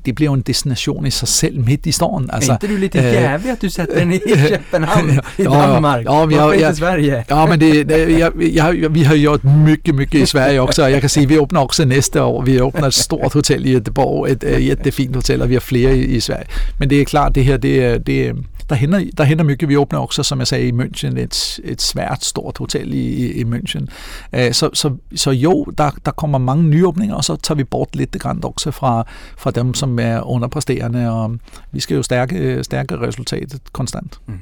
Det 0.06 0.16
bliver 0.16 0.30
jo 0.30 0.34
en 0.34 0.42
destination 0.42 1.06
i 1.06 1.10
sig 1.12 1.28
selv 1.28 1.60
midt 1.60 1.86
i 1.86 1.92
stormen. 1.92 2.30
Alltså, 2.34 2.52
inte 2.52 2.68
du 2.68 2.78
lite 2.78 3.00
eh, 3.00 3.14
jävig 3.14 3.50
att 3.50 3.62
du 3.62 3.70
sätter 3.70 4.00
den 4.00 4.14
i 4.14 4.20
Köpenhamn 4.50 5.10
i 5.38 5.44
Ja, 5.44 5.44
ja. 5.44 5.74
Danmark? 5.74 6.06
Ja, 6.06 6.28
jag- 6.32 6.54
inte 6.54 6.66
jag- 6.66 6.76
Sverige? 6.78 7.24
Ja, 7.30 7.46
men 7.46 7.60
det, 7.60 7.84
det 7.90 8.20
jeg, 8.20 8.32
jeg, 8.54 8.94
vi 8.94 9.04
har 9.04 9.16
gjort 9.16 9.44
mycket, 9.44 9.96
mycket 9.96 10.22
i 10.22 10.26
Sverige 10.26 10.60
också. 10.60 10.88
Jeg 10.88 11.02
kan 11.02 11.10
sige, 11.10 11.28
vi 11.28 11.38
åbner 11.38 11.60
også 11.60 11.86
næste 11.86 12.22
år. 12.22 12.42
Vi 12.42 12.62
åbner 12.62 12.88
et 12.88 12.94
stort 12.94 13.34
hotel 13.34 13.66
i 13.66 13.72
Göteborg, 13.78 14.32
et 14.32 14.44
uh, 14.44 14.66
jättefint 14.68 15.16
hotel, 15.16 15.42
og 15.42 15.50
vi 15.50 15.54
har 15.54 15.60
flere 15.62 15.98
i, 15.98 16.04
i 16.06 16.20
Sverige. 16.20 16.46
Men 16.80 16.90
det 16.90 17.02
er 17.02 17.06
klart, 17.06 17.36
det 17.36 17.46
her, 17.46 17.58
det, 17.58 18.08
det, 18.08 18.36
der, 18.72 18.78
hænder, 18.78 19.06
der 19.18 19.24
hænder 19.24 19.44
mycket. 19.44 19.70
Vi 19.70 19.78
åbner 19.78 20.00
også, 20.00 20.24
som 20.24 20.40
jeg 20.40 20.48
sagde, 20.48 20.68
i 20.68 20.72
München, 20.72 21.20
et, 21.20 21.60
et 21.64 21.82
svært 21.82 22.26
stort 22.26 22.58
hotel 22.58 22.94
i, 22.94 23.32
i, 23.32 23.44
München. 23.44 23.86
Eh, 24.32 24.52
så, 24.54 24.70
så, 24.74 24.98
så 25.16 25.32
jo, 25.32 25.66
der, 25.78 25.92
der 26.06 26.12
kommer 26.12 26.38
mange 26.38 26.64
nyåbninger, 26.64 27.16
og 27.16 27.24
så 27.24 27.36
tager 27.36 27.58
vi 27.58 27.64
bort 27.64 27.96
lidt 27.96 28.12
grann 28.20 28.44
også 28.44 28.72
fra, 28.72 29.04
fra 29.38 29.52
dem, 29.52 29.74
som 29.74 30.00
er 30.00 30.22
underpresterende, 30.22 31.12
og 31.12 31.38
vi 31.72 31.80
skal 31.80 31.96
jo 31.96 32.04
stærke, 32.04 32.64
stærke 32.64 33.00
resultatet 33.00 33.62
konstant. 33.74 34.20
Mm. 34.26 34.40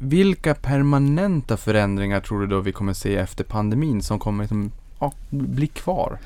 Vilka 0.00 0.54
permanenta 0.54 1.56
förändringar 1.56 2.20
tror 2.20 2.40
du 2.40 2.46
då 2.46 2.60
vi 2.60 2.72
kommer 2.72 2.92
se 2.92 3.14
efter 3.14 3.44
pandemin 3.44 4.02
som 4.02 4.18
kommer 4.18 4.42
liksom, 4.42 4.70
ja, 5.00 5.12
bli 5.30 5.66
kvar? 5.66 6.18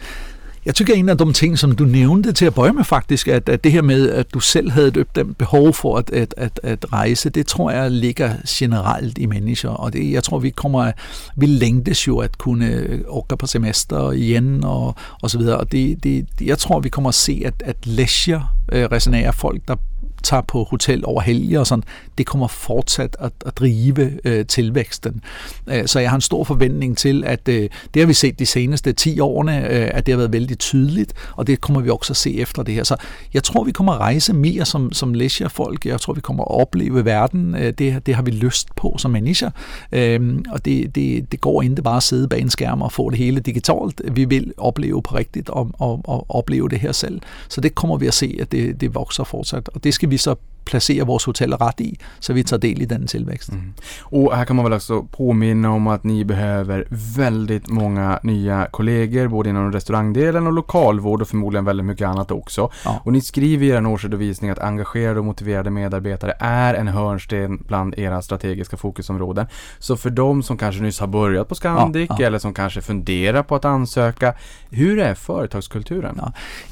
Jeg 0.67 0.75
tykker, 0.75 0.95
en 0.95 1.09
af 1.09 1.19
de 1.19 1.33
ting, 1.33 1.59
som 1.59 1.77
du 1.77 1.85
nævnte 1.85 2.33
til 2.33 2.47
at 2.47 2.55
bøje 2.55 2.73
med 2.73 2.85
faktisk, 2.85 3.29
at, 3.29 3.49
at 3.49 3.65
det 3.65 3.73
her 3.73 3.83
med, 3.83 4.11
at 4.11 4.35
du 4.35 4.41
selv 4.41 4.71
havde 4.71 4.89
et 4.89 4.97
opdæmt 4.97 5.39
behov 5.39 5.73
for 5.73 5.99
at, 5.99 6.11
at, 6.11 6.35
at, 6.37 6.61
at 6.63 6.93
rejse, 6.93 7.31
det 7.31 7.47
tror 7.47 7.71
jeg 7.71 7.91
ligger 7.91 8.35
generelt 8.49 9.19
i 9.19 9.27
mennesker. 9.27 9.69
Og 9.69 9.93
det, 9.93 10.13
jeg 10.13 10.25
tror, 10.25 10.39
vi 10.39 10.51
kommer, 10.51 10.93
vi 11.37 11.47
længtes 11.47 12.09
jo 12.09 12.19
at 12.19 12.39
kunne 12.39 12.67
øh, 12.67 13.01
åka 13.09 13.35
på 13.35 13.47
semester 13.47 14.13
igen 14.13 14.65
og, 14.65 14.95
og 15.23 15.31
så 15.31 15.39
videre. 15.39 15.57
Og 15.57 15.73
det, 15.73 16.05
det, 16.05 16.27
jeg 16.41 16.59
tror, 16.59 16.81
vi 16.81 16.89
kommer 16.89 17.09
at 17.09 17.15
se, 17.15 17.43
at, 17.45 17.55
at 17.65 17.77
leisure 17.85 18.47
øh, 18.73 18.85
resonerer 18.85 19.33
folk, 19.33 19.61
der 19.69 19.77
tager 20.23 20.41
på 20.41 20.67
hotel 20.71 21.07
over 21.07 21.21
helger 21.21 21.61
og 21.61 21.67
sådan, 21.67 21.85
det 22.19 22.27
kommer 22.27 22.47
fortsat 22.47 23.17
at, 23.21 23.33
at 23.47 23.57
drive 23.57 24.19
øh, 24.25 24.47
tilvæksten. 24.47 25.23
Øh, 25.67 25.87
så 25.87 26.01
jeg 26.01 26.11
har 26.11 26.15
en 26.17 26.21
stor 26.21 26.45
forventning 26.45 26.99
til, 26.99 27.25
at 27.25 27.49
øh, 27.49 27.69
det 27.95 28.03
har 28.03 28.07
vi 28.07 28.15
set 28.15 28.39
de 28.39 28.47
seneste 28.47 28.93
10 28.93 29.21
årene, 29.21 29.57
øh, 29.57 29.91
at 29.93 30.07
det 30.07 30.13
har 30.13 30.17
været 30.17 30.33
vældig 30.33 30.59
tydeligt, 30.59 31.13
og 31.37 31.47
det 31.47 31.61
kommer 31.61 31.81
vi 31.81 31.91
også 31.91 32.13
at 32.13 32.17
se 32.17 32.39
efter 32.39 32.63
det 32.63 32.75
her. 32.75 32.85
Så 32.85 32.97
jeg 33.35 33.43
tror, 33.43 33.65
vi 33.65 33.73
kommer 33.73 33.93
at 33.93 34.01
rejse 34.01 34.33
mere 34.33 34.65
som, 34.65 34.93
som 34.93 35.15
leisure-folk. 35.15 35.87
Jeg 35.87 36.01
tror, 36.01 36.13
vi 36.13 36.21
kommer 36.21 36.45
at 36.45 36.61
opleve 36.61 37.05
verden. 37.05 37.55
Øh, 37.55 37.73
det, 37.79 38.07
det 38.07 38.15
har 38.15 38.23
vi 38.23 38.31
lyst 38.31 38.75
på 38.77 38.95
som 38.99 39.11
mennesker. 39.11 39.51
Øh, 39.93 40.39
og 40.51 40.65
det, 40.65 40.95
det, 40.95 41.33
det 41.33 41.41
går 41.41 41.63
ikke 41.63 41.83
bare 41.83 41.97
at 41.97 42.03
sidde 42.03 42.29
bag 42.29 42.41
en 42.41 42.51
skærm 42.51 42.83
og 42.83 42.93
få 42.93 43.11
det 43.11 43.19
hele 43.19 43.41
digitalt. 43.41 44.01
Vi 44.13 44.25
vil 44.25 44.53
opleve 44.57 45.03
på 45.03 45.15
rigtigt 45.15 45.49
og, 45.49 45.71
og, 45.79 46.01
og 46.05 46.27
opleve 46.29 46.69
det 46.69 46.81
her 46.81 46.93
selv. 46.93 47.21
Så 47.49 47.61
det 47.61 47.75
kommer 47.75 47.97
vi 47.97 48.07
at 48.07 48.15
se, 48.15 48.37
at 48.41 48.53
det, 48.53 48.81
det 48.81 48.95
vokser 48.95 49.25
fortsat. 49.25 49.69
Og 49.69 49.85
det 49.85 49.95
skal 49.95 50.11
vi 50.13 50.19
så 50.19 50.37
placera 50.65 51.05
våra 51.05 51.19
hoteller 51.27 51.57
rätt 51.57 51.81
i, 51.81 51.99
så 52.19 52.33
vi 52.33 52.45
tar 52.45 52.59
del 52.59 52.83
i 52.83 52.87
den 52.87 53.07
tillväxten. 53.07 53.55
Mm. 53.55 53.75
Och 54.01 54.37
här 54.37 54.45
kan 54.45 54.57
man 54.57 54.65
väl 54.65 54.73
också 54.73 55.03
påminna 55.03 55.71
om 55.71 55.87
att 55.87 56.05
ni 56.05 56.25
behöver 56.25 56.87
väldigt 57.17 57.69
många 57.69 58.21
nya 58.23 58.67
kollegor, 58.71 59.29
både 59.29 59.51
inom 59.51 59.73
restaurangdelen 59.73 60.47
och 60.47 60.53
lokalvård 60.53 61.23
och 61.23 61.29
förmodligen 61.29 61.65
väldigt 61.65 61.87
mycket 61.87 62.09
annat 62.09 62.31
också. 62.31 62.71
Ja. 62.85 63.01
Och 63.05 63.13
ni 63.13 63.21
skriver 63.21 63.67
i 63.67 63.69
er 63.69 63.87
årsredovisning 63.87 64.51
att 64.51 64.59
engagerade 64.59 65.19
och 65.19 65.25
motiverade 65.25 65.71
medarbetare 65.71 66.35
är 66.39 66.75
en 66.75 66.89
hörnsten 66.89 67.65
bland 67.67 67.99
era 67.99 68.23
strategiska 68.23 68.77
fokusområden. 68.77 69.47
Så 69.79 69.97
för 69.97 70.11
de 70.11 70.43
som 70.43 70.59
kanske 70.59 70.83
nyss 70.83 71.01
har 71.01 71.07
börjat 71.07 71.49
på 71.49 71.55
Scandic 71.55 72.07
ja, 72.09 72.17
ja. 72.19 72.27
eller 72.27 72.39
som 72.39 72.55
kanske 72.55 72.81
funderar 72.81 73.43
på 73.43 73.55
att 73.55 73.65
ansöka, 73.65 74.35
hur 74.71 74.99
är 74.99 75.15
företagskulturen? 75.15 76.21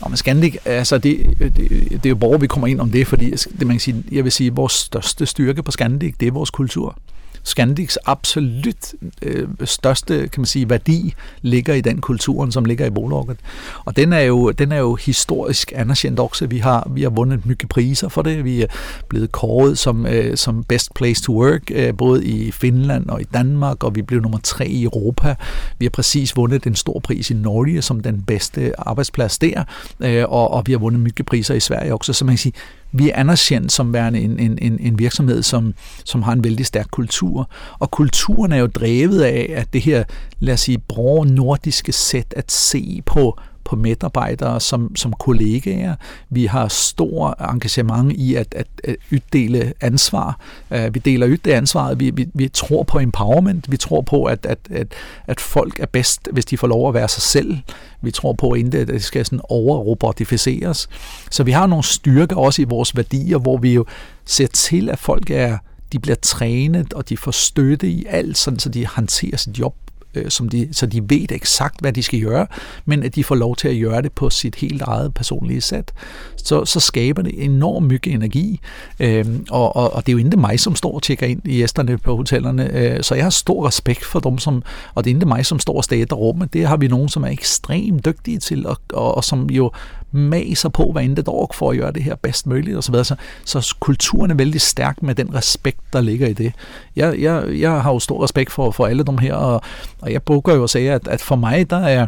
Ja, 0.00 0.08
men 0.08 0.16
Scandic, 0.16 0.66
alltså 0.66 0.98
det, 0.98 1.16
det, 1.38 2.02
det 2.02 2.10
är 2.10 2.14
bra 2.14 2.36
vi 2.36 2.48
kommer 2.48 2.68
in 2.68 2.80
om 2.80 2.90
det, 2.90 3.04
för 3.04 3.16
det, 3.16 3.64
man 3.64 3.78
sige, 3.80 4.04
jeg 4.12 4.24
vil 4.24 4.32
sige, 4.32 4.54
vores 4.54 4.72
største 4.72 5.26
styrke 5.26 5.62
på 5.62 5.70
Scandic, 5.70 6.14
det 6.20 6.28
er 6.28 6.32
vores 6.32 6.50
kultur. 6.50 6.96
Scandics 7.42 7.98
absolut 8.06 8.94
øh, 9.22 9.48
største 9.64 10.28
kan 10.28 10.40
man 10.40 10.46
sige, 10.46 10.70
værdi 10.70 11.14
ligger 11.42 11.74
i 11.74 11.80
den 11.80 12.00
kulturen, 12.00 12.52
som 12.52 12.64
ligger 12.64 12.86
i 12.86 12.90
bolaget. 12.90 13.38
Og 13.84 13.96
den 13.96 14.12
er 14.12 14.20
jo, 14.20 14.50
den 14.50 14.72
er 14.72 14.78
jo 14.78 14.94
historisk 14.94 15.72
anerkendt 15.76 16.20
også. 16.20 16.46
Vi 16.46 16.58
har, 16.58 16.90
vi 16.94 17.02
har 17.02 17.10
vundet 17.10 17.46
mye 17.46 17.56
priser 17.68 18.08
for 18.08 18.22
det. 18.22 18.44
Vi 18.44 18.62
er 18.62 18.66
blevet 19.08 19.32
kåret 19.32 19.78
som, 19.78 20.06
øh, 20.06 20.36
som 20.36 20.64
best 20.64 20.94
place 20.94 21.22
to 21.22 21.42
work, 21.42 21.62
øh, 21.70 21.96
både 21.96 22.24
i 22.24 22.50
Finland 22.50 23.08
og 23.08 23.20
i 23.20 23.24
Danmark, 23.24 23.84
og 23.84 23.94
vi 23.94 24.02
blev 24.02 24.20
nummer 24.20 24.38
tre 24.42 24.66
i 24.66 24.82
Europa. 24.82 25.34
Vi 25.78 25.84
har 25.84 25.90
præcis 25.90 26.36
vundet 26.36 26.66
en 26.66 26.74
stor 26.74 27.00
pris 27.00 27.30
i 27.30 27.34
Norge 27.34 27.82
som 27.82 28.00
den 28.00 28.22
bedste 28.22 28.80
arbejdsplads 28.80 29.38
der, 29.38 29.64
øh, 30.00 30.24
og, 30.28 30.50
og 30.50 30.62
vi 30.66 30.72
har 30.72 30.78
vundet 30.78 31.00
mye 31.00 31.24
priser 31.26 31.54
i 31.54 31.60
Sverige 31.60 31.94
også. 31.94 32.12
Så 32.12 32.24
man 32.24 32.32
kan 32.32 32.38
sige, 32.38 32.52
vi 32.92 33.10
er 33.10 33.16
anerkendt 33.16 33.72
som 33.72 33.92
værende 33.92 34.20
en, 34.20 34.38
en, 34.38 34.58
en, 34.62 34.78
en 34.80 34.98
virksomhed, 34.98 35.42
som, 35.42 35.74
som 36.04 36.22
har 36.22 36.32
en 36.32 36.44
vældig 36.44 36.66
stærk 36.66 36.86
kultur. 36.90 37.50
Og 37.78 37.90
kulturen 37.90 38.52
er 38.52 38.56
jo 38.56 38.66
drevet 38.66 39.22
af, 39.22 39.52
at 39.56 39.72
det 39.72 39.80
her, 39.80 40.04
lad 40.40 40.54
os 40.54 40.60
sige, 40.60 40.78
bror 40.78 41.24
nordiske 41.24 41.92
sæt 41.92 42.34
at 42.36 42.52
se 42.52 43.02
på 43.06 43.38
på 43.70 43.76
medarbejdere 43.76 44.60
som, 44.60 44.96
som 44.96 45.12
kollegaer. 45.12 45.94
Vi 46.30 46.46
har 46.46 46.68
stor 46.68 47.42
engagement 47.52 48.12
i 48.12 48.34
at, 48.34 48.54
at, 48.54 48.66
at 48.84 48.96
uddele 49.12 49.72
ansvar. 49.80 50.40
Uh, 50.70 50.94
vi 50.94 50.98
deler 50.98 51.26
ud 51.26 51.36
det 51.36 51.50
ansvaret. 51.50 52.00
Vi, 52.00 52.10
vi, 52.10 52.28
vi 52.34 52.48
tror 52.48 52.82
på 52.82 52.98
empowerment. 52.98 53.70
Vi 53.70 53.76
tror 53.76 54.00
på, 54.00 54.24
at, 54.24 54.46
at, 54.46 54.58
at, 54.70 54.86
at 55.26 55.40
folk 55.40 55.80
er 55.80 55.86
bedst, 55.86 56.28
hvis 56.32 56.44
de 56.44 56.58
får 56.58 56.66
lov 56.66 56.88
at 56.88 56.94
være 56.94 57.08
sig 57.08 57.22
selv. 57.22 57.58
Vi 58.02 58.10
tror 58.10 58.32
på 58.32 58.54
ikke, 58.54 58.78
at 58.78 58.88
det 58.88 59.04
skal 59.04 59.24
sådan 59.24 59.40
overrobotificeres. 59.48 60.88
Så 61.30 61.42
vi 61.42 61.50
har 61.52 61.66
nogle 61.66 61.84
styrker 61.84 62.36
også 62.36 62.62
i 62.62 62.64
vores 62.64 62.96
værdier, 62.96 63.38
hvor 63.38 63.56
vi 63.56 63.74
jo 63.74 63.84
ser 64.24 64.46
til, 64.46 64.88
at 64.90 64.98
folk 64.98 65.30
er 65.30 65.58
de 65.92 65.98
bliver 65.98 66.16
trænet, 66.22 66.92
og 66.92 67.08
de 67.08 67.16
får 67.16 67.30
støtte 67.30 67.88
i 67.88 68.06
alt, 68.08 68.38
sådan, 68.38 68.58
så 68.58 68.68
de 68.68 68.86
håndterer 68.86 69.36
sit 69.36 69.58
job 69.58 69.74
øh, 70.14 70.30
som 70.30 70.48
de, 70.48 70.68
så 70.72 70.86
de 70.86 71.10
ved 71.10 71.32
eksakt, 71.32 71.80
hvad 71.80 71.92
de 71.92 72.02
skal 72.02 72.20
gøre, 72.20 72.46
men 72.84 73.02
at 73.02 73.14
de 73.14 73.24
får 73.24 73.34
lov 73.34 73.56
til 73.56 73.68
at 73.68 73.80
gøre 73.80 74.02
det 74.02 74.12
på 74.12 74.30
sit 74.30 74.54
helt 74.54 74.82
eget 74.82 75.14
personlige 75.14 75.60
sæt. 75.60 75.92
Så, 76.36 76.64
så 76.64 76.80
skaber 76.80 77.22
det 77.22 77.44
enormt 77.44 77.86
mye 77.86 78.00
energi, 78.06 78.60
øh, 79.00 79.26
og, 79.50 79.76
og, 79.76 79.92
og 79.92 80.06
det 80.06 80.12
er 80.12 80.12
jo 80.12 80.18
ikke 80.18 80.36
mig, 80.36 80.60
som 80.60 80.76
står 80.76 80.94
og 80.94 81.02
tjekker 81.02 81.26
ind 81.26 81.40
i 81.44 81.58
gæsterne 81.58 81.98
på 81.98 82.16
hotellerne, 82.16 82.70
øh, 82.72 83.02
så 83.02 83.14
jeg 83.14 83.24
har 83.24 83.30
stor 83.30 83.66
respekt 83.66 84.04
for 84.04 84.20
dem, 84.20 84.38
som, 84.38 84.62
og 84.94 85.04
det 85.04 85.10
er 85.10 85.14
ikke 85.14 85.26
mig, 85.26 85.46
som 85.46 85.58
står 85.58 85.76
og 85.76 85.84
stater 85.84 86.16
rummet, 86.16 86.52
det 86.52 86.66
har 86.66 86.76
vi 86.76 86.88
nogen, 86.88 87.08
som 87.08 87.24
er 87.24 87.28
ekstremt 87.28 88.04
dygtige 88.04 88.38
til, 88.38 88.66
og, 88.66 88.76
og, 88.92 89.14
og 89.14 89.24
som 89.24 89.50
jo 89.50 89.70
maser 90.12 90.68
på 90.68 90.92
hvad 90.92 91.02
end 91.02 91.16
det 91.16 91.26
dog, 91.26 91.50
for 91.54 91.70
at 91.70 91.78
gøre 91.78 91.92
det 91.92 92.02
her 92.02 92.14
bedst 92.14 92.46
muligt 92.46 92.76
osv. 92.76 92.94
Så, 92.94 93.14
så, 93.44 93.60
så 93.60 93.76
kulturen 93.80 94.30
er 94.30 94.34
vældig 94.34 94.60
stærk 94.60 95.02
med 95.02 95.14
den 95.14 95.34
respekt, 95.34 95.80
der 95.92 96.00
ligger 96.00 96.28
i 96.28 96.32
det. 96.32 96.52
Jeg, 96.96 97.20
jeg, 97.20 97.60
jeg 97.60 97.82
har 97.82 97.92
jo 97.92 97.98
stor 97.98 98.24
respekt 98.24 98.52
for, 98.52 98.70
for 98.70 98.86
alle 98.86 99.04
dem 99.04 99.18
her, 99.18 99.34
og, 99.34 99.60
og 100.00 100.12
jeg 100.12 100.22
bruger 100.22 100.54
jo 100.54 100.62
at 100.62 100.70
sige, 100.70 100.92
at, 100.92 101.08
at 101.08 101.20
for 101.20 101.36
mig, 101.36 101.70
der 101.70 101.78
er 101.78 102.06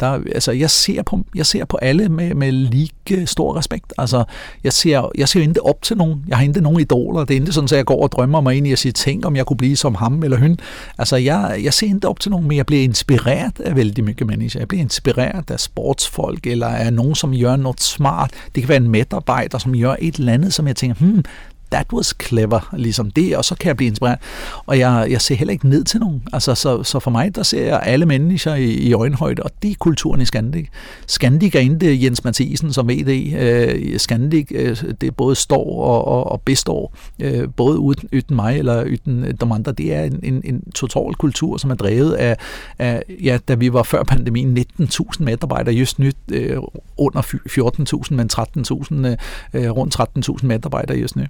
der, 0.00 0.12
altså, 0.34 0.52
jeg, 0.52 0.70
ser 0.70 1.02
på, 1.02 1.20
jeg 1.34 1.46
ser 1.46 1.64
på 1.64 1.76
alle 1.76 2.08
med, 2.08 2.34
med 2.34 2.52
lige 2.52 2.90
øh, 3.10 3.26
stor 3.26 3.56
respekt. 3.56 3.92
Altså, 3.98 4.24
jeg 4.64 4.72
ser, 4.72 5.10
jeg 5.18 5.28
ser 5.28 5.40
ikke 5.40 5.66
op 5.66 5.82
til 5.82 5.96
nogen. 5.96 6.24
Jeg 6.28 6.36
har 6.36 6.44
ikke 6.44 6.60
nogen 6.60 6.80
idoler. 6.80 7.24
Det 7.24 7.36
er 7.36 7.40
ikke 7.40 7.52
sådan, 7.52 7.64
at 7.64 7.72
jeg 7.72 7.84
går 7.84 8.02
og 8.02 8.12
drømmer 8.12 8.40
mig 8.40 8.56
ind 8.56 8.66
i 8.66 8.72
at 8.72 8.78
sige, 8.78 8.92
tænk 8.92 9.26
om 9.26 9.36
jeg 9.36 9.46
kunne 9.46 9.56
blive 9.56 9.76
som 9.76 9.94
ham 9.94 10.22
eller 10.22 10.38
hun. 10.38 10.58
Altså, 10.98 11.16
jeg, 11.16 11.60
jeg 11.64 11.74
ser 11.74 11.86
ikke 11.86 12.08
op 12.08 12.20
til 12.20 12.30
nogen, 12.30 12.48
men 12.48 12.56
jeg 12.56 12.66
bliver 12.66 12.82
inspireret 12.82 13.60
af 13.60 13.76
vældig 13.76 14.04
mange 14.04 14.24
mennesker. 14.24 14.60
Jeg 14.60 14.68
bliver 14.68 14.82
inspireret 14.82 15.50
af 15.50 15.60
sportsfolk, 15.60 16.46
eller 16.46 16.66
af 16.66 16.92
nogen, 16.92 17.14
som 17.14 17.38
gør 17.40 17.56
noget 17.56 17.80
smart. 17.80 18.30
Det 18.54 18.62
kan 18.62 18.68
være 18.68 18.76
en 18.76 18.88
medarbejder, 18.88 19.58
som 19.58 19.78
gør 19.78 19.96
et 19.98 20.14
eller 20.14 20.32
andet, 20.32 20.54
som 20.54 20.66
jeg 20.66 20.76
tænker, 20.76 20.96
hmm, 21.00 21.24
that 21.72 21.86
was 21.92 22.14
clever, 22.22 22.74
ligesom 22.76 23.10
det, 23.10 23.36
og 23.36 23.44
så 23.44 23.54
kan 23.54 23.68
jeg 23.68 23.76
blive 23.76 23.88
inspireret. 23.88 24.18
Og 24.66 24.78
jeg, 24.78 25.06
jeg 25.10 25.20
ser 25.20 25.34
heller 25.34 25.52
ikke 25.52 25.68
ned 25.68 25.84
til 25.84 26.00
nogen. 26.00 26.22
Altså, 26.32 26.54
så, 26.54 26.82
så 26.82 27.00
for 27.00 27.10
mig, 27.10 27.34
der 27.34 27.42
ser 27.42 27.64
jeg 27.64 27.80
alle 27.82 28.06
mennesker 28.06 28.54
i, 28.54 28.70
i 28.70 28.92
øjenhøjde, 28.92 29.42
og 29.42 29.50
det 29.62 29.70
er 29.70 29.74
kulturen 29.78 30.20
i 30.20 30.24
Scandic. 30.24 30.66
Scandic 31.06 31.54
er 31.54 31.60
ikke 31.60 32.04
Jens 32.04 32.24
Mathisen 32.24 32.72
som 32.72 32.88
ved 32.88 33.08
øh, 33.08 33.32
øh, 33.34 33.92
det. 33.92 34.00
Scandic, 34.00 34.48
det 35.00 35.16
både 35.16 35.34
står 35.34 35.82
og, 35.82 36.04
og, 36.04 36.32
og 36.32 36.40
består, 36.40 36.94
uh, 37.24 37.44
både 37.56 37.78
uden, 37.78 38.08
uden 38.12 38.36
mig 38.36 38.58
eller 38.58 38.84
uden 38.84 39.22
de 39.40 39.54
andre. 39.54 39.72
Det 39.72 39.94
er 39.94 40.02
en, 40.02 40.20
en, 40.22 40.40
en 40.44 40.62
total 40.74 41.14
kultur, 41.14 41.56
som 41.56 41.70
er 41.70 41.74
drevet 41.74 42.12
af, 42.12 42.36
af, 42.78 43.02
ja, 43.22 43.38
da 43.48 43.54
vi 43.54 43.72
var 43.72 43.82
før 43.82 44.02
pandemien, 44.02 44.58
19.000 44.80 45.10
medarbejdere, 45.18 45.74
just 45.74 45.98
nyt 45.98 46.16
uh, 46.32 46.64
under 46.96 47.22
14.000, 48.10 48.14
men 48.14 48.30
13.000, 48.32 49.58
uh, 49.58 49.76
rundt 49.76 50.00
13.000 50.40 50.46
medarbejdere 50.46 50.98
just 50.98 51.16
nu. 51.16 51.22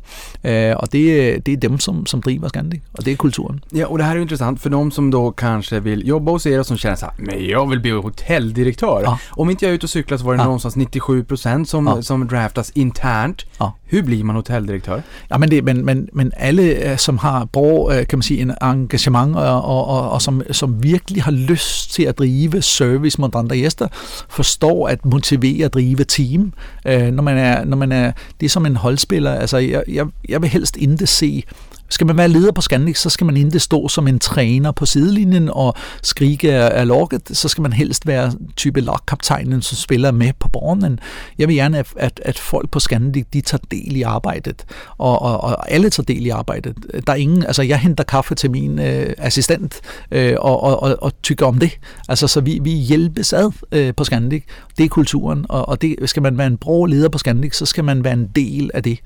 Eh, 0.43 0.77
och 0.77 0.89
det, 0.90 1.39
det 1.39 1.52
är 1.52 1.57
dem 1.57 1.78
som, 1.78 2.07
som 2.07 2.20
driver 2.20 2.48
Scandic 2.48 2.82
och 2.93 3.05
det 3.05 3.12
är 3.12 3.16
kulturen. 3.16 3.61
Ja, 3.70 3.86
och 3.86 3.98
det 3.98 4.05
här 4.05 4.16
är 4.16 4.20
intressant 4.20 4.61
för 4.61 4.70
de 4.70 4.90
som 4.90 5.11
då 5.11 5.32
kanske 5.32 5.81
vill 5.81 6.09
jobba 6.09 6.32
hos 6.32 6.47
er 6.47 6.61
och 6.61 6.66
som 6.66 6.77
känner 6.77 6.97
så 6.97 7.07
här, 7.07 7.15
men 7.19 7.47
jag 7.47 7.70
vill 7.70 7.81
bli 7.81 7.90
hotelldirektör. 7.90 9.02
Ja. 9.05 9.19
Om 9.31 9.51
inte 9.51 9.65
jag 9.65 9.70
är 9.70 9.74
ute 9.74 9.86
och 9.86 9.90
cyklar 9.90 10.19
så 10.19 10.24
var 10.24 10.32
det 10.32 10.39
ja. 10.39 10.44
någonstans 10.44 10.77
97% 10.77 11.65
som, 11.65 11.86
ja. 11.86 12.02
som 12.02 12.28
draftas 12.28 12.70
internt. 12.70 13.47
Ja. 13.59 13.73
Hur 13.85 14.02
blir 14.02 14.24
man 14.24 14.36
hotelldirektör? 14.36 15.02
Ja, 15.28 15.39
men, 15.39 15.51
det, 15.51 15.65
men, 15.65 15.85
men, 15.85 16.09
men 16.12 16.32
alle, 16.36 16.62
øh, 16.62 16.98
som 16.98 17.19
har 17.19 17.44
bra 17.44 17.94
øh, 17.94 18.07
kan 18.07 18.19
man 18.19 18.23
sige, 18.23 18.40
en 18.40 18.52
engagement 18.62 19.36
og, 19.36 19.62
og, 19.62 19.86
og, 19.86 20.11
og 20.11 20.23
som, 20.23 20.43
som 20.51 20.82
virkelig 20.82 21.23
har 21.23 21.31
lyst 21.32 21.93
til 21.93 22.02
at 22.02 22.19
drive 22.19 22.62
service 22.62 23.20
mod 23.20 23.31
andre 23.35 23.57
gæster, 23.57 23.89
forstår 24.28 24.89
at 24.89 25.05
motivere 25.05 25.65
at 25.65 25.74
drive 25.74 26.05
team. 26.05 26.52
Øh, 26.86 27.11
når 27.12 27.23
man 27.23 27.39
er, 27.39 27.65
når 27.65 27.77
man 27.77 27.93
er, 27.93 28.12
det 28.40 28.47
er 28.47 28.51
som 28.51 28.66
en 28.66 28.77
holdspiller. 28.77 29.35
Altså, 29.35 29.59
jeg, 29.59 29.82
jeg, 29.89 30.07
jeg 30.28 30.42
vil 30.42 30.51
helst 30.51 30.76
ikke 30.76 31.06
se 31.06 31.42
skal 31.90 32.06
man 32.06 32.16
være 32.16 32.28
leder 32.28 32.52
på 32.52 32.60
Scandic, 32.60 32.98
så 32.98 33.10
skal 33.10 33.24
man 33.26 33.36
ikke 33.36 33.58
stå 33.58 33.88
som 33.88 34.08
en 34.08 34.18
træner 34.18 34.72
på 34.72 34.86
sidelinjen 34.86 35.50
og 35.52 35.74
skrige 36.02 36.52
af 36.52 36.86
logget, 36.86 37.22
så 37.32 37.48
skal 37.48 37.62
man 37.62 37.72
helst 37.72 38.06
være 38.06 38.32
type 38.56 38.80
lagkaptajnen, 38.80 39.62
som 39.62 39.76
spiller 39.76 40.10
med 40.10 40.32
på 40.38 40.48
banen. 40.48 40.98
Jeg 41.38 41.48
vil 41.48 41.56
gerne, 41.56 41.84
at, 41.96 42.20
at 42.24 42.38
folk 42.38 42.70
på 42.70 42.80
Scandic, 42.80 43.26
de 43.32 43.40
tager 43.40 43.62
del 43.70 43.96
i 43.96 44.02
arbejdet, 44.02 44.64
og, 44.98 45.22
og, 45.22 45.40
og 45.40 45.72
alle 45.72 45.90
tager 45.90 46.04
del 46.04 46.26
i 46.26 46.28
arbejdet. 46.28 46.74
Der 47.06 47.12
er 47.12 47.16
ingen, 47.16 47.42
altså 47.42 47.62
jeg 47.62 47.78
henter 47.78 48.04
kaffe 48.04 48.34
til 48.34 48.50
min 48.50 48.78
øh, 48.78 49.14
assistent, 49.18 49.80
øh, 50.10 50.34
og, 50.38 50.62
og, 50.62 50.82
og, 50.82 50.96
og 51.02 51.12
tykker 51.22 51.46
om 51.46 51.58
det. 51.58 51.78
Altså, 52.08 52.26
så 52.26 52.40
vi, 52.40 52.58
vi 52.62 52.70
hjælpes 52.70 53.32
ad 53.32 53.52
øh, 53.72 53.94
på 53.94 54.04
Scandic. 54.04 54.42
Det 54.78 54.84
er 54.84 54.88
kulturen, 54.88 55.46
og, 55.48 55.68
og 55.68 55.82
det, 55.82 55.96
skal 56.04 56.22
man 56.22 56.38
være 56.38 56.46
en 56.46 56.56
bra 56.56 56.86
leder 56.86 57.08
på 57.08 57.18
Scandic, 57.18 57.56
så 57.56 57.66
skal 57.66 57.84
man 57.84 58.04
være 58.04 58.12
en 58.12 58.28
del 58.36 58.70
af 58.74 58.82
det. 58.82 58.98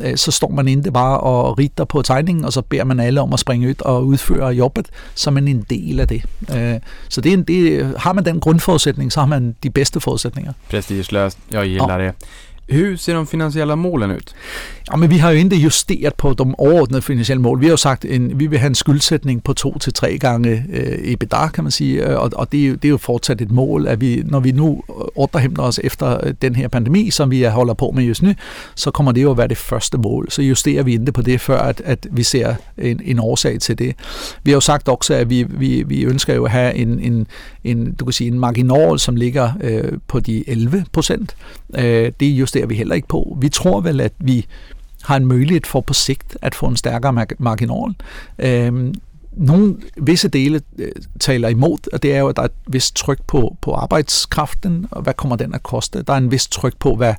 Øh, 0.00 0.16
så 0.16 0.30
står 0.30 0.48
man 0.48 0.68
ikke 0.68 0.92
bare 0.92 1.20
og 1.20 1.58
ritter 1.58 1.84
på 1.84 2.02
tegningen, 2.30 2.44
og 2.44 2.52
så 2.52 2.62
beder 2.62 2.84
man 2.84 3.00
alle 3.00 3.20
om 3.20 3.32
at 3.32 3.40
springe 3.40 3.68
ud 3.68 3.74
og 3.80 4.06
udføre 4.06 4.48
jobbet, 4.48 4.88
så 5.14 5.30
er 5.30 5.32
man 5.32 5.48
en 5.48 5.64
del 5.70 6.00
af 6.00 6.08
det. 6.08 6.22
Øh, 6.56 6.80
så 7.08 7.20
det, 7.20 7.30
er 7.30 7.36
en, 7.36 7.42
det, 7.42 7.94
har 7.98 8.12
man 8.12 8.24
den 8.24 8.40
grundforudsætning, 8.40 9.12
så 9.12 9.20
har 9.20 9.26
man 9.26 9.56
de 9.62 9.70
bedste 9.70 10.00
forudsætninger. 10.00 10.52
Prestigelöst, 10.70 11.38
jag 11.52 11.66
gillar 11.66 11.98
ja. 11.98 12.06
det. 12.06 12.14
Hur 12.70 12.96
ser 12.96 13.18
de 13.18 13.26
finansiella 13.26 13.74
målen 13.74 14.10
ut? 14.10 14.34
Ja, 14.90 14.96
men 14.96 15.10
vi 15.10 15.16
har 15.16 15.30
jo 15.30 15.36
ikke 15.36 15.56
justeret 15.56 16.14
på 16.14 16.34
de 16.38 16.54
overordnede 16.58 17.02
finansielle 17.02 17.42
mål. 17.42 17.60
Vi 17.60 17.66
har 17.66 17.70
jo 17.70 17.76
sagt, 17.76 18.04
at 18.04 18.40
vi 18.40 18.46
vil 18.46 18.58
have 18.58 18.66
en 18.68 18.74
skyldsætning 18.74 19.44
på 19.44 19.52
to 19.52 19.78
til 19.78 19.92
tre 19.92 20.18
gange 20.18 20.64
eh, 20.72 21.12
EBITDA, 21.12 21.48
kan 21.48 21.64
man 21.64 21.70
sige, 21.70 22.08
øh, 22.08 22.18
og, 22.18 22.30
och 22.34 22.52
det, 22.52 22.64
er 22.64 22.68
jo, 22.68 22.74
det 22.74 22.84
er 22.84 22.88
jo 22.88 22.96
fortsat 22.96 23.40
et 23.40 23.50
mål, 23.50 23.86
at 23.86 24.00
vi, 24.00 24.22
når 24.26 24.40
vi 24.40 24.52
nu 24.52 24.82
øh, 24.90 25.24
återhämtar 25.24 25.62
os 25.62 25.80
efter 25.84 26.32
den 26.42 26.56
her 26.56 26.68
pandemi, 26.68 27.10
som 27.10 27.30
vi 27.30 27.42
holder 27.42 27.74
på 27.74 27.90
med 27.94 28.04
just 28.04 28.22
nu, 28.22 28.34
så 28.74 28.90
kommer 28.90 29.12
det 29.12 29.22
jo 29.22 29.30
at 29.30 29.38
være 29.38 29.48
det 29.48 29.58
første 29.58 29.98
mål. 29.98 30.26
Så 30.30 30.42
justerer 30.42 30.82
vi 30.82 30.92
ikke 30.92 31.12
på 31.12 31.22
det, 31.22 31.40
før 31.40 31.58
at, 31.58 31.82
at 31.84 32.06
vi 32.10 32.22
ser 32.22 32.54
en, 32.78 33.00
en 33.04 33.18
årsag 33.18 33.60
til 33.60 33.78
det. 33.78 33.94
Vi 34.42 34.50
har 34.50 34.56
jo 34.56 34.60
sagt 34.60 34.88
også, 34.88 35.14
at 35.14 35.30
vi, 35.30 35.42
vi, 35.42 35.82
vi 35.86 36.02
ønsker 36.02 36.34
jo 36.34 36.44
at 36.44 36.50
have 36.50 36.74
en, 36.74 37.00
en, 37.00 37.26
en, 37.64 37.92
du 37.92 38.04
kan 38.04 38.12
sige, 38.12 38.28
en 38.28 38.38
marginal, 38.38 38.98
som 38.98 39.16
ligger 39.16 39.52
på 40.08 40.20
de 40.20 40.48
11 40.48 40.84
procent. 40.92 41.36
Eh, 41.74 42.12
det 42.20 42.26
ser 42.60 42.66
vi 42.66 42.74
heller 42.74 42.94
ikke 42.94 43.08
på. 43.08 43.36
Vi 43.40 43.48
tror 43.48 43.80
vel, 43.80 44.00
at 44.00 44.12
vi 44.18 44.46
har 45.02 45.16
en 45.16 45.26
mulighed 45.26 45.60
for 45.64 45.80
på 45.80 45.94
sigt 45.94 46.36
at 46.42 46.54
få 46.54 46.66
en 46.66 46.76
stærkere 46.76 47.26
marginal. 47.38 47.94
Øhm, 48.38 48.94
nogle 49.32 49.76
visse 49.96 50.28
dele 50.28 50.60
øh, 50.78 50.92
taler 51.20 51.48
imod, 51.48 51.78
og 51.92 52.02
det 52.02 52.14
er 52.14 52.18
jo, 52.18 52.28
at 52.28 52.36
der 52.36 52.42
er 52.42 52.46
et 52.46 52.52
vist 52.66 52.96
tryk 52.96 53.18
på, 53.26 53.56
på 53.60 53.72
arbejdskraften, 53.72 54.86
og 54.90 55.02
hvad 55.02 55.14
kommer 55.14 55.36
den 55.36 55.54
at 55.54 55.62
koste? 55.62 56.02
Der 56.02 56.12
er 56.12 56.16
en 56.16 56.30
vis 56.30 56.46
tryk 56.46 56.76
på, 56.78 56.94
hvad 56.94 57.14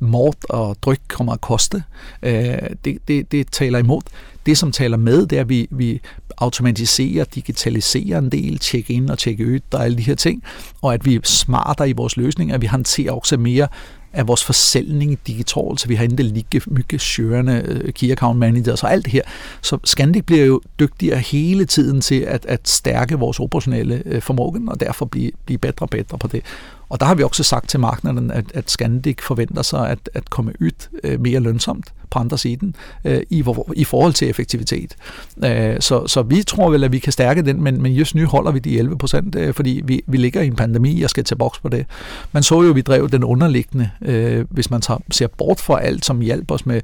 mord 0.00 0.36
og 0.48 0.76
dryk 0.82 1.00
kommer 1.08 1.32
at 1.32 1.40
koste. 1.40 1.82
Øh, 2.22 2.58
det, 2.84 2.98
det, 3.08 3.32
det 3.32 3.46
taler 3.52 3.78
imod. 3.78 4.02
Det, 4.46 4.58
som 4.58 4.72
taler 4.72 4.96
med, 4.96 5.26
det 5.26 5.36
er, 5.36 5.40
at 5.40 5.48
vi, 5.48 5.68
vi 5.70 6.00
automatiserer, 6.38 7.24
digitaliserer 7.24 8.18
en 8.18 8.32
del, 8.32 8.58
tjekke 8.58 8.92
ind 8.92 9.10
og 9.10 9.18
tjekke 9.18 9.46
ud, 9.46 9.60
og 9.72 9.84
alle 9.84 9.96
de 9.96 10.02
her 10.02 10.14
ting, 10.14 10.42
og 10.82 10.94
at 10.94 11.04
vi 11.04 11.14
er 11.14 11.20
smartere 11.24 11.88
i 11.88 11.92
vores 11.92 12.16
løsninger, 12.16 12.54
at 12.54 12.62
vi 12.62 12.66
håndterer 12.66 13.12
også 13.12 13.36
mere 13.36 13.68
af 14.14 14.28
vores 14.28 14.44
forsäljning 14.50 15.18
digitalt, 15.26 15.80
så 15.80 15.88
vi 15.88 15.94
har 15.94 16.02
ikke 16.02 16.22
lige 16.22 16.60
mycket 16.66 17.14
kørende 17.16 17.62
øh, 17.64 17.92
key 17.92 18.10
account 18.10 18.38
managers 18.38 18.82
og 18.82 18.92
alt 18.92 19.04
det 19.04 19.12
her. 19.12 19.22
Så 19.62 19.78
Scandic 19.84 20.24
bliver 20.24 20.44
jo 20.44 20.60
dygtigere 20.80 21.18
hele 21.18 21.64
tiden 21.64 22.00
til 22.00 22.20
at, 22.20 22.46
at 22.46 22.68
stærke 22.68 23.18
vores 23.18 23.40
operationelle 23.40 24.02
øh, 24.06 24.22
og 24.68 24.80
derfor 24.80 25.04
blive, 25.04 25.30
blive 25.44 25.58
bedre 25.58 25.74
og 25.78 25.90
bedre 25.90 26.18
på 26.18 26.28
det. 26.28 26.42
Og 26.88 27.00
der 27.00 27.06
har 27.06 27.14
vi 27.14 27.22
også 27.22 27.42
sagt 27.42 27.68
til 27.68 27.80
markederne, 27.80 28.34
at, 28.34 28.44
at 28.54 28.70
Scandic 28.70 29.22
forventer 29.22 29.62
sig 29.62 29.90
at, 29.90 30.10
at 30.14 30.30
komme 30.30 30.52
ud 30.60 30.88
øh, 31.04 31.20
mere 31.20 31.40
lønsomt 31.40 31.92
på 32.10 32.18
andre 32.18 32.38
siden 32.38 32.76
øh, 33.04 33.22
i, 33.30 33.44
i 33.76 33.84
forhold 33.84 34.12
til 34.12 34.30
effektivitet. 34.30 34.96
Øh, 35.44 35.76
så, 35.80 36.06
så 36.06 36.22
vi 36.22 36.42
tror 36.42 36.70
vel, 36.70 36.84
at 36.84 36.92
vi 36.92 36.98
kan 36.98 37.12
stærke 37.12 37.42
den, 37.42 37.62
men, 37.62 37.82
men 37.82 37.92
just 37.92 38.14
nu 38.14 38.26
holder 38.26 38.52
vi 38.52 38.58
de 38.58 38.78
11 38.78 38.98
procent, 38.98 39.34
øh, 39.34 39.54
fordi 39.54 39.82
vi, 39.84 40.02
vi 40.06 40.16
ligger 40.16 40.42
i 40.42 40.46
en 40.46 40.56
pandemi, 40.56 41.00
jeg 41.00 41.10
skal 41.10 41.24
til 41.24 41.34
boks 41.34 41.58
på 41.60 41.68
det. 41.68 41.86
Man 42.32 42.42
så 42.42 42.62
jo, 42.62 42.70
at 42.70 42.76
vi 42.76 42.80
drev 42.80 43.08
den 43.08 43.24
underliggende, 43.24 43.90
øh, 44.02 44.44
hvis 44.50 44.70
man 44.70 44.80
tager, 44.80 44.98
ser 45.10 45.26
bort 45.26 45.60
fra 45.60 45.80
alt, 45.80 46.04
som 46.04 46.20
hjælper 46.20 46.54
os 46.54 46.66
med 46.66 46.80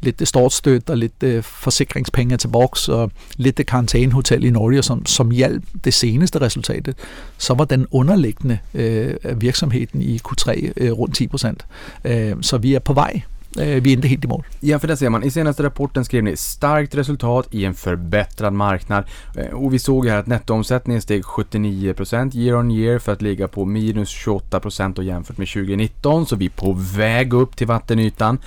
lidt 0.00 0.28
stortstøt 0.28 0.90
og 0.90 0.98
lidt 0.98 1.22
øh, 1.22 1.36
eh, 1.36 1.42
forsikringspenge 1.42 2.36
til 2.36 2.48
boks 2.48 2.88
og 2.88 3.10
lidt 3.36 3.58
det 3.58 3.66
karantænehotel 3.66 4.44
i 4.44 4.50
Norge, 4.50 4.82
som, 4.82 5.06
som 5.06 5.30
hjalp 5.30 5.64
det 5.84 5.94
seneste 5.94 6.40
resultatet, 6.40 6.96
så 7.38 7.54
var 7.54 7.64
den 7.64 7.86
underliggende 7.90 8.58
eh, 8.74 9.14
øh, 9.24 9.40
virksomheden 9.40 10.02
i 10.02 10.20
Q3 10.28 10.50
øh, 10.50 10.72
eh, 10.76 10.92
rundt 10.92 11.16
10 11.16 11.26
procent. 11.26 11.66
Øh, 12.04 12.36
så 12.40 12.58
vi 12.58 12.74
er 12.74 12.78
på 12.78 12.92
vej 12.92 13.22
Eh, 13.56 13.84
vi 13.84 13.90
är 13.90 13.96
inte 13.96 14.08
helt 14.08 14.24
i 14.24 14.26
mål. 14.26 14.46
Ja, 14.62 14.78
för 14.78 14.86
det 14.86 14.98
ser 14.98 15.08
man. 15.08 15.24
I 15.24 15.30
senaste 15.30 15.62
rapporten 15.62 16.04
skrev 16.04 16.22
ni 16.22 16.36
starkt 16.36 16.94
resultat 16.94 17.48
i 17.50 17.64
en 17.64 17.74
förbättrad 17.74 18.52
marknad. 18.52 19.04
Och 19.52 19.72
vi 19.72 19.78
såg 19.78 20.06
här 20.06 20.18
att 20.18 20.26
nettoomsättningen 20.26 21.02
steg 21.02 21.22
79% 21.22 22.36
year 22.36 22.56
on 22.56 22.70
year 22.70 22.98
för 22.98 23.12
att 23.12 23.22
ligga 23.22 23.48
på 23.48 23.64
minus 23.64 24.26
28% 24.26 24.98
och 24.98 25.04
jämfört 25.04 25.38
med 25.38 25.48
2019, 25.48 26.26
så 26.26 26.36
vi 26.36 26.44
är 26.44 26.50
på 26.50 26.72
väg 26.96 27.32
upp 27.32 27.56
till 27.56 27.66
vattenytan. 27.66 28.38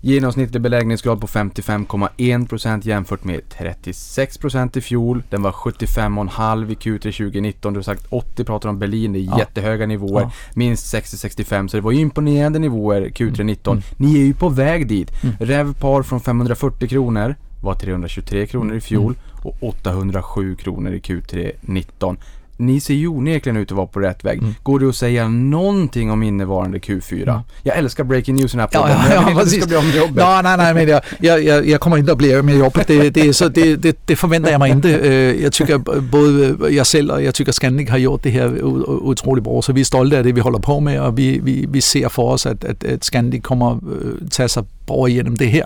Genomsnittlig 0.00 0.62
beläggningsgrad 0.62 1.20
på 1.20 1.26
55,1% 1.26 2.86
jämfört 2.86 3.24
med 3.24 3.40
36% 3.58 4.78
i 4.78 4.80
fjol. 4.80 5.22
Den 5.30 5.42
var 5.42 5.52
75,5 5.52 6.72
i 6.72 6.74
Q3 6.74 6.98
2019. 6.98 7.72
Du 7.72 7.78
har 7.78 7.82
sagt 7.82 8.06
80 8.10 8.44
pratar 8.44 8.68
om 8.68 8.78
Berlin, 8.78 9.12
det 9.12 9.18
är 9.18 9.22
ja. 9.22 9.38
jättehöga 9.38 9.86
nivåer. 9.86 10.22
Ja. 10.22 10.30
Minst 10.54 10.94
60-65, 10.94 11.68
så 11.68 11.76
det 11.76 11.80
var 11.80 11.92
ju 11.92 12.00
imponerande 12.00 12.58
nivåer 12.58 13.08
Q3 13.08 13.42
19. 13.42 13.76
Mm. 13.76 13.84
Ni 13.96 14.20
är 14.20 14.24
ju 14.24 14.34
på 14.34 14.48
väg 14.48 14.88
dit. 14.88 15.10
Mm. 15.22 15.36
Revpar 15.40 16.02
från 16.02 16.20
540 16.20 16.88
kronor 16.88 17.34
var 17.60 17.74
323 17.74 18.46
kronor 18.46 18.76
i 18.76 18.80
fjol 18.80 19.12
mm. 19.12 19.16
och 19.42 19.68
807 19.68 20.56
kronor 20.56 20.92
i 20.92 20.98
Q3 20.98 21.52
19 21.60 22.16
ni 22.58 22.80
ser 22.80 22.94
ju 22.94 23.08
onekligen 23.08 23.56
ut 23.56 23.70
att 23.70 23.76
vara 23.76 23.86
på 23.86 24.00
rätt 24.00 24.24
väg. 24.24 24.38
Mm. 24.38 24.54
Går 24.62 24.80
det 24.80 24.88
att 24.88 24.96
säga 24.96 25.28
någonting 25.28 26.10
om 26.10 26.22
innevarande 26.22 26.78
Q4? 26.78 27.22
Mm. 27.22 27.40
Jag 27.62 27.76
älskar 27.76 28.04
breaking 28.04 28.34
news 28.34 28.54
i 28.54 28.56
den 28.56 28.60
här 28.60 28.66
podden, 28.66 28.96
ja, 29.00 29.04
ja, 29.08 29.14
ja, 29.14 29.20
men 29.20 29.36
jag 29.36 29.44
vill 29.44 29.54
inte 29.54 29.66
ska 29.66 29.66
bli 29.66 29.76
om 29.76 30.00
jobbet. 30.00 30.16
Nej, 30.16 30.42
nej, 30.42 30.56
nej, 30.56 30.74
men 30.74 30.88
jag, 31.20 31.44
jag, 31.44 31.68
jag 31.68 31.80
kommer 31.80 31.98
inte 31.98 32.12
att 32.12 32.18
bli 32.18 32.42
med 32.42 32.56
jobbet. 32.56 32.86
Det, 32.86 33.10
det, 33.10 33.34
så 33.34 33.48
det, 33.48 33.76
det, 33.76 33.96
det 34.04 34.16
förväntar 34.16 34.50
jag 34.50 34.58
mig 34.58 34.70
inte. 34.70 34.88
Øh, 34.88 35.42
jag 35.42 35.52
tycker 35.52 35.78
både 36.00 36.74
jag 36.74 36.86
själv 36.86 37.10
och 37.10 37.22
jag 37.22 37.34
tycker 37.34 37.52
Scandic 37.52 37.90
har 37.90 37.98
gjort 37.98 38.22
det 38.22 38.30
här 38.30 38.64
otroligt 38.64 39.44
bra, 39.44 39.62
så 39.62 39.72
vi 39.72 39.80
är 39.80 39.84
stolta 39.84 40.18
av 40.18 40.24
det 40.24 40.32
vi 40.32 40.40
håller 40.40 40.58
på 40.58 40.80
med, 40.80 41.02
och 41.02 41.18
vi, 41.18 41.40
vi, 41.42 41.66
vi 41.68 41.80
ser 41.80 42.08
for 42.08 42.32
os, 42.32 42.46
at, 42.46 42.64
at, 42.64 42.84
at 42.84 43.04
Scandic 43.04 43.42
kommer 43.42 43.72
øh, 43.72 44.28
tage 44.30 44.48
sig 44.48 44.64
over 44.90 45.06
igennem 45.06 45.36
det 45.36 45.50
her. 45.50 45.64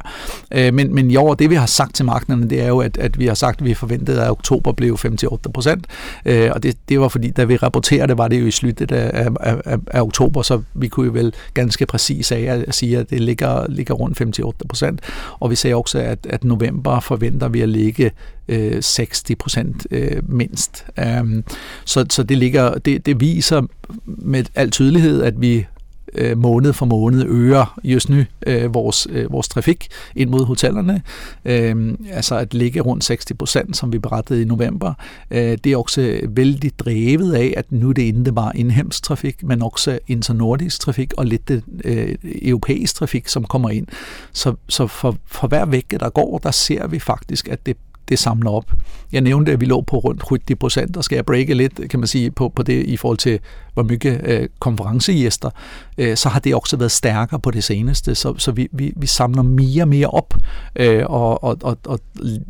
Øh, 0.55 0.75
men, 0.75 0.95
men 0.95 1.11
jo, 1.11 1.35
det 1.35 1.51
vi 1.51 1.55
har 1.55 1.67
sagt 1.67 1.95
til 1.95 2.05
markederne, 2.05 2.51
det 2.51 2.61
er 2.63 2.69
jo, 2.69 2.79
at, 2.79 2.99
at 2.99 3.19
vi 3.19 3.27
har 3.27 3.35
sagt, 3.35 3.61
at 3.61 3.67
vi 3.67 3.75
forventede, 3.75 4.23
at 4.23 4.31
oktober 4.31 4.73
blev 4.73 4.99
5-8 5.07 5.37
procent. 5.55 5.87
Øh, 6.25 6.51
og 6.55 6.63
det, 6.63 6.77
det 6.89 7.01
var 7.01 7.09
fordi, 7.09 7.31
da 7.31 7.45
vi 7.45 7.57
rapporterede, 7.57 8.19
var 8.19 8.29
det 8.29 8.41
jo 8.41 8.47
i 8.47 8.51
sluttet 8.51 8.93
af, 8.93 9.29
af, 9.41 9.57
af, 9.65 9.79
af 9.87 10.01
oktober, 10.01 10.43
så 10.43 10.63
vi 10.75 10.89
kunne 10.89 11.07
jo 11.07 11.13
vel 11.13 11.35
ganske 11.55 11.87
præcis 11.87 12.33
af 12.33 12.65
at 12.69 12.75
sige, 12.75 12.99
at 12.99 13.11
det 13.11 13.21
ligger, 13.21 13.67
ligger 13.69 13.95
rundt 13.95 14.41
5-8 14.41 14.51
procent. 14.69 15.01
Og 15.41 15.51
vi 15.51 15.57
sagde 15.57 15.77
også, 15.77 15.99
at, 15.99 16.19
at 16.29 16.45
november 16.45 17.01
forventer 17.01 17.49
vi 17.49 17.61
at 17.61 17.69
ligge 17.69 18.11
øh, 18.49 18.83
60 18.83 19.25
procent 19.39 19.87
øh, 19.91 20.23
mindst. 20.29 20.87
Um, 21.21 21.45
så, 21.85 22.07
så 22.11 22.23
det, 22.23 22.39
ligger, 22.39 22.75
det, 22.75 23.07
det 23.07 23.21
viser 23.21 23.63
med 24.05 24.45
al 24.55 24.71
tydelighed, 24.71 25.23
at 25.23 25.41
vi 25.41 25.67
øh, 26.15 26.39
måned 26.39 26.73
for 26.73 26.87
måned 26.87 27.25
øger 27.27 27.81
just 27.85 28.09
nu 28.09 28.25
øh, 28.47 28.75
vores, 28.75 29.07
øh, 29.11 29.33
vores 29.33 29.49
trafik 29.49 29.89
ind 30.17 30.31
mod 30.31 30.45
hotellerne. 30.45 31.03
Øh, 31.45 31.95
altså 32.11 32.37
at 32.37 32.55
ligge 32.55 32.81
rundt 32.81 33.03
60 33.03 33.25
procent, 33.39 33.77
som 33.77 33.93
vi 33.93 33.99
berettede 33.99 34.43
i 34.43 34.45
november. 34.45 34.95
Øh, 35.31 35.59
det 35.65 35.73
er 35.73 35.77
også 35.77 36.21
vældig 36.29 36.79
drevet 36.79 37.35
af, 37.35 37.55
at 37.57 37.73
nu 37.73 37.93
det 37.93 38.03
ikke 38.03 38.33
bare 38.33 38.57
indhemsk 38.57 39.03
trafik, 39.03 39.43
men 39.43 39.63
også 39.63 39.99
internordisk 40.09 40.81
trafik 40.81 41.13
og 41.17 41.27
lidt 41.27 41.51
øh, 41.85 42.15
europæisk 42.25 42.95
trafik, 42.95 43.29
som 43.29 43.45
kommer 43.45 43.71
ind. 43.71 43.87
Så, 44.33 44.55
så 44.69 44.87
for, 44.87 45.17
for 45.27 45.49
hver 45.49 45.67
vægge, 45.67 45.99
der 45.99 46.11
går, 46.11 46.39
der 46.39 46.51
ser 46.51 46.87
vi 46.87 46.99
faktisk, 46.99 47.49
at 47.49 47.67
det 47.67 47.77
det 48.09 48.19
samler 48.19 48.51
op. 48.51 48.73
Jeg 49.13 49.21
nævnte, 49.21 49.53
at 49.53 49.61
vi 49.61 49.67
lå 49.67 49.81
på 49.81 49.99
rundt 49.99 50.23
70 50.31 50.59
procent, 50.59 50.97
og 50.97 51.05
skal 51.05 51.17
jeg 51.17 51.27
breake 51.27 51.55
lidt, 51.55 51.91
kan 51.91 52.01
man 52.01 52.07
sige, 52.07 52.31
på, 52.31 52.49
på 52.49 52.63
det 52.63 52.87
i 52.87 52.97
forhold 52.97 53.19
til, 53.19 53.39
hvor 53.75 53.83
mye 53.83 54.21
øh, 54.25 54.49
konferencegæster, 54.59 55.51
øh, 55.99 56.17
så 56.17 56.29
har 56.29 56.41
det 56.41 56.55
også 56.55 56.77
været 56.77 56.91
stærkere 56.91 57.41
på 57.41 57.51
det 57.51 57.65
seneste, 57.65 58.15
så, 58.15 58.35
så 58.39 58.53
vi, 58.53 58.69
vi, 58.73 58.93
vi 58.97 59.07
samler 59.07 59.43
mere 59.43 59.83
og 59.83 59.89
mere 59.89 60.07
op, 60.07 60.35
øh, 60.77 61.05
og, 61.07 61.45
og, 61.45 61.57
og, 61.63 61.79
og, 61.87 61.99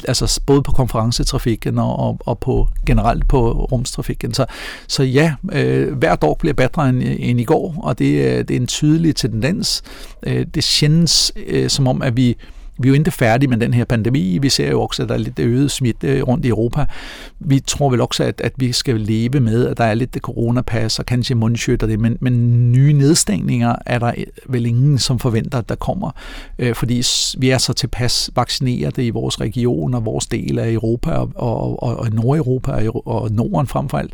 altså 0.08 0.40
både 0.46 0.62
på 0.62 0.72
konferencetrafikken 0.72 1.78
og, 1.78 1.98
og, 1.98 2.18
og 2.26 2.38
på 2.38 2.68
generelt 2.86 3.28
på 3.28 3.52
rumstrafikken. 3.52 4.34
Så, 4.34 4.46
så 4.88 5.02
ja, 5.02 5.34
øh, 5.52 5.98
hver 5.98 6.14
dag 6.16 6.36
bliver 6.38 6.54
bedre 6.54 6.88
end, 6.88 7.02
end 7.02 7.40
i 7.40 7.44
går, 7.44 7.74
og 7.82 7.98
det, 7.98 8.14
øh, 8.14 8.38
det 8.38 8.50
er 8.50 8.60
en 8.60 8.66
tydelig 8.66 9.16
tendens. 9.16 9.82
Øh, 10.22 10.46
det 10.54 10.64
sjældent, 10.64 11.32
øh, 11.46 11.70
som 11.70 11.88
om, 11.88 12.02
at 12.02 12.16
vi 12.16 12.36
vi 12.78 12.88
er 12.88 12.90
jo 12.90 12.94
ikke 12.94 13.10
færdige 13.10 13.50
med 13.50 13.58
den 13.58 13.74
her 13.74 13.84
pandemi. 13.84 14.38
Vi 14.38 14.48
ser 14.48 14.70
jo 14.70 14.82
også, 14.82 15.02
at 15.02 15.08
der 15.08 15.14
er 15.14 15.18
lidt 15.18 15.38
øget 15.38 15.70
smitte 15.70 16.22
rundt 16.22 16.44
i 16.44 16.48
Europa. 16.48 16.84
Vi 17.40 17.60
tror 17.60 17.90
vel 17.90 18.00
også, 18.00 18.24
at, 18.24 18.40
at 18.44 18.52
vi 18.56 18.72
skal 18.72 19.00
leve 19.00 19.40
med, 19.40 19.66
at 19.66 19.78
der 19.78 19.84
er 19.84 19.94
lidt 19.94 20.16
coronapas 20.20 20.98
og 20.98 21.06
kanskje 21.06 21.34
mundskyt 21.34 21.82
og 21.82 21.88
det, 21.88 22.00
men, 22.00 22.16
men 22.20 22.72
nye 22.72 22.92
nedstængninger 22.92 23.74
er 23.86 23.98
der 23.98 24.12
øh, 24.18 24.24
vel 24.48 24.66
ingen, 24.66 24.98
som 24.98 25.18
forventer, 25.18 25.58
at 25.58 25.68
der 25.68 25.74
kommer. 25.74 26.10
Øh, 26.58 26.74
fordi 26.74 27.02
vi 27.38 27.50
er 27.50 27.58
så 27.58 27.72
tilpas 27.72 28.30
vaccineret 28.36 28.98
i 28.98 29.10
vores 29.10 29.40
region 29.40 29.94
og 29.94 30.04
vores 30.04 30.26
del 30.26 30.58
af 30.58 30.72
Europa 30.72 31.10
og, 31.10 31.32
og, 31.34 31.82
og, 31.82 31.96
og 31.96 32.10
Nordeuropa 32.12 32.88
og, 32.88 33.06
og 33.06 33.30
Norden 33.32 33.66
frem 33.66 33.88
for 33.88 33.98
alt, 33.98 34.12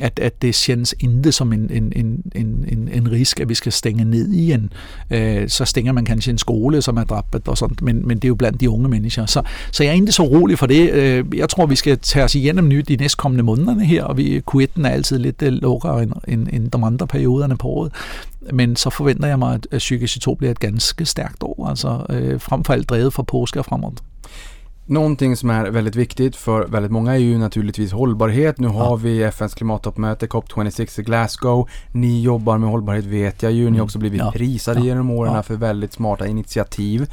at, 0.00 0.18
at 0.18 0.42
det 0.42 0.54
känns 0.54 0.94
ikke 1.00 1.32
som 1.32 1.52
en, 1.52 1.70
en, 1.70 1.92
en, 1.96 2.24
en, 2.34 2.88
en 2.92 3.12
risk, 3.12 3.40
at 3.40 3.48
vi 3.48 3.54
skal 3.54 3.72
stænge 3.72 4.04
ned 4.04 4.28
igen. 4.28 4.72
Øh, 5.10 5.48
så 5.48 5.64
stænger 5.64 5.92
man 5.92 6.04
kanskje 6.04 6.30
en 6.30 6.38
skole, 6.38 6.82
som 6.82 6.96
er 6.96 7.04
dræbt 7.04 7.48
og 7.48 7.58
sådan, 7.58 7.76
men, 7.82 8.03
men 8.06 8.16
det 8.16 8.24
er 8.24 8.28
jo 8.28 8.34
blandt 8.34 8.60
de 8.60 8.70
unge 8.70 8.88
mennesker. 8.88 9.26
Så, 9.26 9.42
så 9.72 9.82
jeg 9.84 9.90
er 9.90 9.94
ikke 9.94 10.12
så 10.12 10.22
rolig 10.22 10.58
for 10.58 10.66
det. 10.66 10.90
Øh, 10.90 11.24
jeg 11.36 11.48
tror, 11.48 11.66
vi 11.66 11.76
skal 11.76 11.98
tage 11.98 12.24
os 12.24 12.34
igennem 12.34 12.68
nyt 12.68 12.88
de 12.88 12.96
næstkommende 12.96 13.42
månederne 13.44 13.84
her, 13.84 14.04
og 14.04 14.16
vi, 14.16 14.42
Q1 14.50 14.82
er 14.84 14.88
altid 14.88 15.18
lidt 15.18 15.42
øh, 15.42 15.52
lukkere 15.52 16.02
end, 16.02 16.12
end, 16.28 16.48
end 16.52 16.70
de 16.70 16.84
andre 16.84 17.06
perioderne 17.06 17.56
på 17.56 17.68
året. 17.68 17.92
Men 18.52 18.76
så 18.76 18.90
forventer 18.90 19.28
jeg 19.28 19.38
mig, 19.38 19.54
at 19.54 19.60
2022 19.62 20.36
bliver 20.36 20.50
et 20.50 20.60
ganske 20.60 21.04
stærkt 21.06 21.42
år, 21.42 21.66
altså 21.68 22.06
øh, 22.10 22.40
frem 22.40 22.64
for 22.64 22.72
alt 22.72 22.88
drevet 22.88 23.12
fra 23.12 23.22
påske 23.22 23.58
og 23.58 23.64
fremad. 23.64 23.92
Någonting 24.86 25.36
som 25.36 25.50
är 25.50 25.70
väldigt 25.70 25.96
viktigt 25.96 26.36
för 26.36 26.66
väldigt 26.68 26.92
många 26.92 27.12
är 27.12 27.18
ju 27.18 27.38
naturligtvis 27.38 27.92
hållbarhet. 27.92 28.58
Nu 28.60 28.68
har 28.68 28.96
vi 28.96 29.22
FNs 29.22 29.54
klimattoppmöte 29.54 30.26
COP26 30.26 31.00
i 31.00 31.02
Glasgow. 31.02 31.68
Ni 31.92 32.22
jobbar 32.22 32.58
med 32.58 32.68
hållbarhet 32.68 33.04
vet 33.04 33.42
jag 33.42 33.52
ju. 33.52 33.70
Ni 33.70 33.78
har 33.78 33.84
också 33.84 33.98
blivit 33.98 34.18
Ja. 34.20 34.32
prisade 34.32 34.80
Ja. 34.80 34.86
genom 34.86 35.10
åren 35.10 35.34
Ja. 35.34 35.42
för 35.42 35.54
väldigt 35.56 35.92
smarta 35.92 36.26
initiativ. 36.26 37.06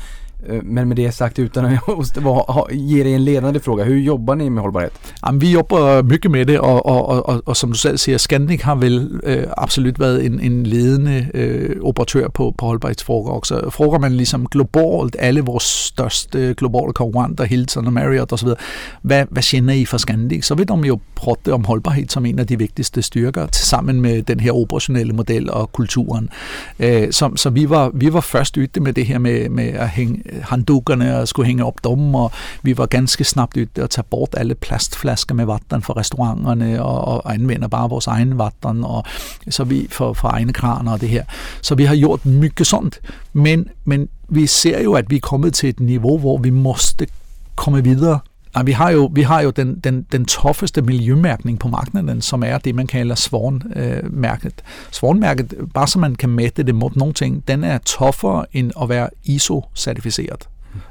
Eh, 0.49 0.61
men 0.63 0.87
med 0.87 0.97
det 0.97 1.11
sagt 1.11 1.39
utan 1.39 1.65
att 1.65 2.71
ge 2.71 3.03
dig 3.03 3.13
en 3.13 3.25
ledande 3.25 3.59
fråga. 3.59 3.83
Hur 3.83 3.97
jobbar 3.97 4.35
ni 4.35 4.49
med 4.49 4.63
hållbarhet? 4.63 4.93
Ja, 5.21 5.31
vi 5.33 5.51
jobbar 5.51 6.03
mycket 6.03 6.31
med 6.31 6.47
det, 6.47 6.59
och, 6.59 6.85
och, 6.85 7.29
och, 7.29 7.47
och 7.47 7.57
som 7.57 7.71
du 7.71 7.77
själv 7.77 7.97
säger, 7.97 8.17
Scandic 8.17 8.63
har 8.63 8.75
väl 8.75 9.19
äh, 9.25 9.33
eh, 9.33 9.49
absolut 9.57 9.99
varit 9.99 10.25
en, 10.25 10.39
en 10.39 10.63
ledande 10.63 11.25
äh, 11.33 11.41
eh, 11.41 11.81
operatör 11.81 12.29
på, 12.29 12.51
på 12.51 12.65
hållbarhetsfrågor 12.65 13.33
också. 13.33 13.71
frågar 13.71 13.99
man 13.99 14.17
liksom 14.17 14.45
globalt 14.45 15.15
alla 15.21 15.41
våra 15.41 15.59
største 15.59 16.53
globala 16.53 16.93
konkurrenter, 16.93 17.45
Hilton 17.45 17.87
och 17.87 17.93
Marriott 17.93 18.43
vidare, 18.43 18.57
vad 19.01 19.27
vad 19.29 19.43
gör 19.43 19.61
ni 19.61 19.85
för 19.85 19.97
Scandic? 19.97 20.45
Så 20.45 20.55
vill 20.55 20.67
de 20.67 20.85
ju 20.85 20.97
prata 21.15 21.55
om 21.55 21.65
hållbarhet 21.65 22.11
som 22.11 22.25
en 22.25 22.39
av 22.39 22.45
de 22.45 22.55
viktigaste 22.55 23.03
styrkor 23.03 23.47
tillsammans 23.47 24.01
med 24.01 24.25
den 24.25 24.39
här 24.39 24.51
operationella 24.51 25.13
modellen 25.13 25.49
och 25.49 25.71
kulturen. 25.71 26.29
Äh, 26.77 27.09
så 27.09 27.31
så 27.35 27.49
vi, 27.49 27.65
var, 27.65 27.91
vi 27.93 28.09
var 28.09 28.21
först 28.21 28.57
ute 28.57 28.81
med 28.81 28.93
det 28.93 29.03
här 29.03 29.19
med, 29.19 29.51
med 29.51 29.77
att 29.79 29.89
hänga 29.89 30.19
handdukkerne 30.41 31.17
og 31.17 31.27
skulle 31.27 31.47
hænge 31.47 31.65
op 31.65 31.83
dem, 31.83 32.15
og 32.15 32.31
vi 32.63 32.77
var 32.77 32.85
ganske 32.85 33.23
snabbt 33.23 33.57
ute 33.57 33.83
og 33.83 33.89
tage 33.89 34.05
bort 34.09 34.29
alle 34.37 34.55
plastflasker 34.55 35.35
med 35.35 35.45
vatten 35.45 35.81
fra 35.81 35.93
restauranterne 35.97 36.83
og, 36.83 37.07
og 37.07 37.33
anvender 37.33 37.67
bare 37.67 37.89
vores 37.89 38.07
egen 38.07 38.37
vatten 38.37 38.83
og 38.83 39.03
så 39.49 39.63
vi 39.63 39.87
for, 39.89 40.13
for 40.13 40.27
egne 40.27 40.53
kraner 40.53 40.91
og 40.91 41.01
det 41.01 41.09
her. 41.09 41.23
Så 41.61 41.75
vi 41.75 41.85
har 41.85 41.95
gjort 41.95 42.25
mycket 42.25 42.67
sånt. 42.67 42.99
Men, 43.33 43.69
men 43.85 44.09
vi 44.29 44.47
ser 44.47 44.81
jo, 44.81 44.93
at 44.93 45.09
vi 45.09 45.15
er 45.15 45.19
kommet 45.19 45.53
til 45.53 45.69
et 45.69 45.79
niveau, 45.79 46.17
hvor 46.17 46.37
vi 46.37 46.49
måste 46.49 47.07
komme 47.55 47.83
videre. 47.83 48.19
Nej, 48.55 48.63
vi 48.63 48.71
har 48.71 48.89
jo, 48.89 49.11
vi 49.13 49.21
har 49.21 49.41
jo 49.41 49.49
den, 49.49 49.79
den, 49.79 50.05
den 50.11 50.25
toffeste 50.25 50.81
miljømærkning 50.81 51.59
på 51.59 51.67
markedet, 51.67 52.23
som 52.23 52.43
er 52.43 52.57
det, 52.57 52.75
man 52.75 52.87
kalder 52.87 53.15
Sworn-mærket. 53.15 54.53
Sworn-mærket, 54.91 55.53
bare 55.73 55.87
så 55.87 55.99
man 55.99 56.15
kan 56.15 56.29
mætte 56.29 56.63
det 56.63 56.75
mod 56.75 56.89
nogle 56.95 57.13
ting, 57.13 57.47
den 57.47 57.63
er 57.63 57.77
toffere 57.77 58.45
end 58.53 58.71
at 58.81 58.89
være 58.89 59.09
ISO-certificeret. 59.23 60.47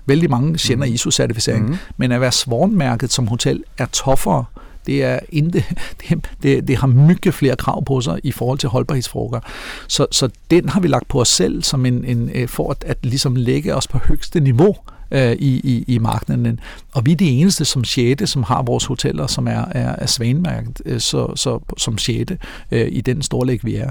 Vældig 0.06 0.30
mange 0.30 0.58
kender 0.58 0.86
ISO-certificering, 0.86 1.68
Mm. 1.68 1.76
men 1.96 2.12
at 2.12 2.20
være 2.20 2.32
Sworn-mærket 2.32 3.12
som 3.12 3.26
hotel 3.26 3.64
er 3.78 3.86
toffere. 3.86 4.44
Det, 4.86 5.04
er 5.04 5.18
inte, 5.28 5.64
det, 6.08 6.30
det, 6.42 6.68
det 6.68 6.76
har 6.76 6.86
mycket 6.86 7.34
flere 7.34 7.56
krav 7.56 7.84
på 7.84 8.00
sig 8.00 8.20
i 8.22 8.32
forhold 8.32 8.58
til 8.58 8.68
holdbarhedsfrågor. 8.68 9.44
Så, 9.88 10.06
så 10.10 10.28
den 10.50 10.68
har 10.68 10.80
vi 10.80 10.88
lagt 10.88 11.08
på 11.08 11.20
os 11.20 11.28
selv 11.28 11.62
som 11.62 11.86
en, 11.86 12.04
en, 12.04 12.30
øh, 12.34 12.48
for 12.48 12.70
at, 12.70 12.84
at 12.86 12.98
ligesom 13.02 13.36
lægge 13.36 13.74
os 13.76 13.86
på 13.88 13.98
højeste 13.98 14.40
niveau 14.40 14.76
øh, 15.10 15.32
i, 15.32 15.60
i, 15.64 15.84
i 15.86 15.98
markedet. 15.98 16.58
Og 16.92 17.06
vi 17.06 17.12
er 17.12 17.16
de 17.16 17.30
eneste 17.30 17.64
som 17.64 17.84
sjette, 17.84 18.26
som 18.26 18.42
har 18.42 18.62
vores 18.62 18.84
hoteller, 18.84 19.26
som 19.26 19.46
er, 19.46 19.64
er, 19.70 19.94
er 19.98 20.06
svanemærket 20.06 20.82
øh, 20.84 21.00
så, 21.00 21.32
så, 21.36 21.58
som 21.78 21.98
sjette 21.98 22.38
øh, 22.70 22.88
i 22.90 23.00
den 23.00 23.22
storlæg, 23.22 23.64
vi 23.64 23.76
er. 23.76 23.90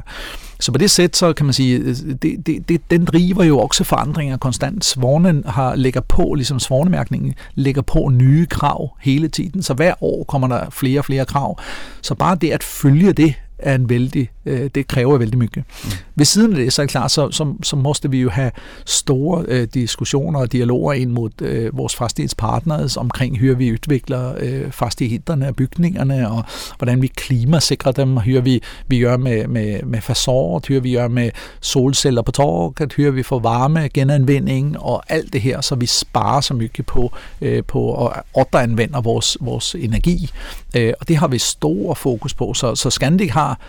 Så 0.60 0.72
på 0.72 0.78
det 0.78 0.92
sæt, 0.92 1.18
så 1.18 1.34
kan 1.34 1.46
man 1.46 1.54
sige, 1.54 1.78
øh, 1.78 1.96
det, 2.22 2.46
det, 2.46 2.70
det, 2.70 2.82
den 2.92 3.06
driver 3.06 3.44
jo 3.44 3.60
også 3.60 3.84
forandringer 3.84 4.38
konstant. 4.38 4.86
Svornen 4.86 5.44
har, 5.48 5.76
lægger 5.76 6.02
på, 6.02 6.34
ligesom 6.34 6.60
svornemærkningen, 6.60 7.34
lægger 7.56 7.82
på 7.82 8.10
nye 8.10 8.46
krav 8.46 8.98
hele 9.02 9.28
tiden. 9.28 9.64
Så 9.64 9.74
hver 9.74 10.04
år 10.04 10.24
kommer 10.24 10.48
der 10.48 10.70
flere 10.70 11.00
og 11.00 11.06
flere 11.06 11.26
krav. 11.26 11.60
Så 12.02 12.16
bare 12.16 12.36
det 12.36 12.52
at 12.52 12.64
følge 12.64 13.14
det, 13.14 13.34
er 13.60 13.76
en 13.76 13.90
vældig, 13.90 14.30
øh, 14.50 14.70
det 14.76 14.88
kræver 14.88 15.18
vældig 15.18 15.38
mycket. 15.38 15.64
Mm. 15.84 15.92
Ved 16.16 16.26
siden 16.26 16.52
af 16.54 16.58
det, 16.58 16.74
så 16.74 16.82
er 16.82 16.86
det 16.86 16.92
klart, 16.92 17.12
så, 17.12 17.32
så, 17.32 17.54
så 17.64 17.76
måste 17.76 18.12
vi 18.12 18.22
jo 18.22 18.30
have 18.30 18.52
store 18.86 19.46
øh, 19.48 19.68
diskussioner 19.74 20.40
og 20.40 20.52
dialoger 20.52 20.94
ind 20.94 21.12
mod 21.12 21.42
øh, 21.42 21.78
vores 21.78 21.96
fastighedspartners 21.96 22.98
omkring, 22.98 23.40
hur 23.40 23.54
vi 23.54 23.72
udvikler 23.72 24.34
øh, 24.40 24.72
fastigheterne 24.72 25.48
og 25.48 25.56
bygningerne, 25.56 26.30
og 26.30 26.44
hvordan 26.78 27.02
vi 27.02 27.08
klimasikrer 27.08 27.92
dem, 27.92 28.18
og 28.18 28.24
hur 28.24 28.42
vi, 28.42 28.62
vi 28.88 29.00
gør 29.00 29.18
med, 29.18 29.48
med, 29.48 29.84
med 29.84 30.02
fasort, 30.02 30.68
hur 30.68 30.80
vi 30.80 30.94
gør 30.94 31.08
med 31.08 31.32
solceller 31.62 32.22
på 32.22 32.32
taget, 32.32 32.94
hur 32.94 33.12
vi 33.12 33.24
får 33.24 33.40
varme, 33.40 33.90
genanvending 33.94 34.80
og 34.80 35.04
alt 35.10 35.34
det 35.34 35.42
her, 35.42 35.62
så 35.62 35.76
vi 35.76 35.86
sparer 35.86 36.42
så 36.42 36.54
mycket 36.54 36.86
på, 36.86 37.12
øh, 37.42 37.64
på 37.64 38.08
at 38.08 38.22
återanvende 38.36 39.00
vores, 39.04 39.38
vores 39.42 39.76
energi. 39.76 40.30
Øh, 40.76 40.94
og 41.00 41.08
det 41.08 41.18
har 41.18 41.28
vi 41.28 41.38
stor 41.38 41.94
fokus 41.94 42.34
på, 42.34 42.54
så, 42.54 42.76
så 42.76 42.90
Scandic 42.90 43.32
har 43.32 43.60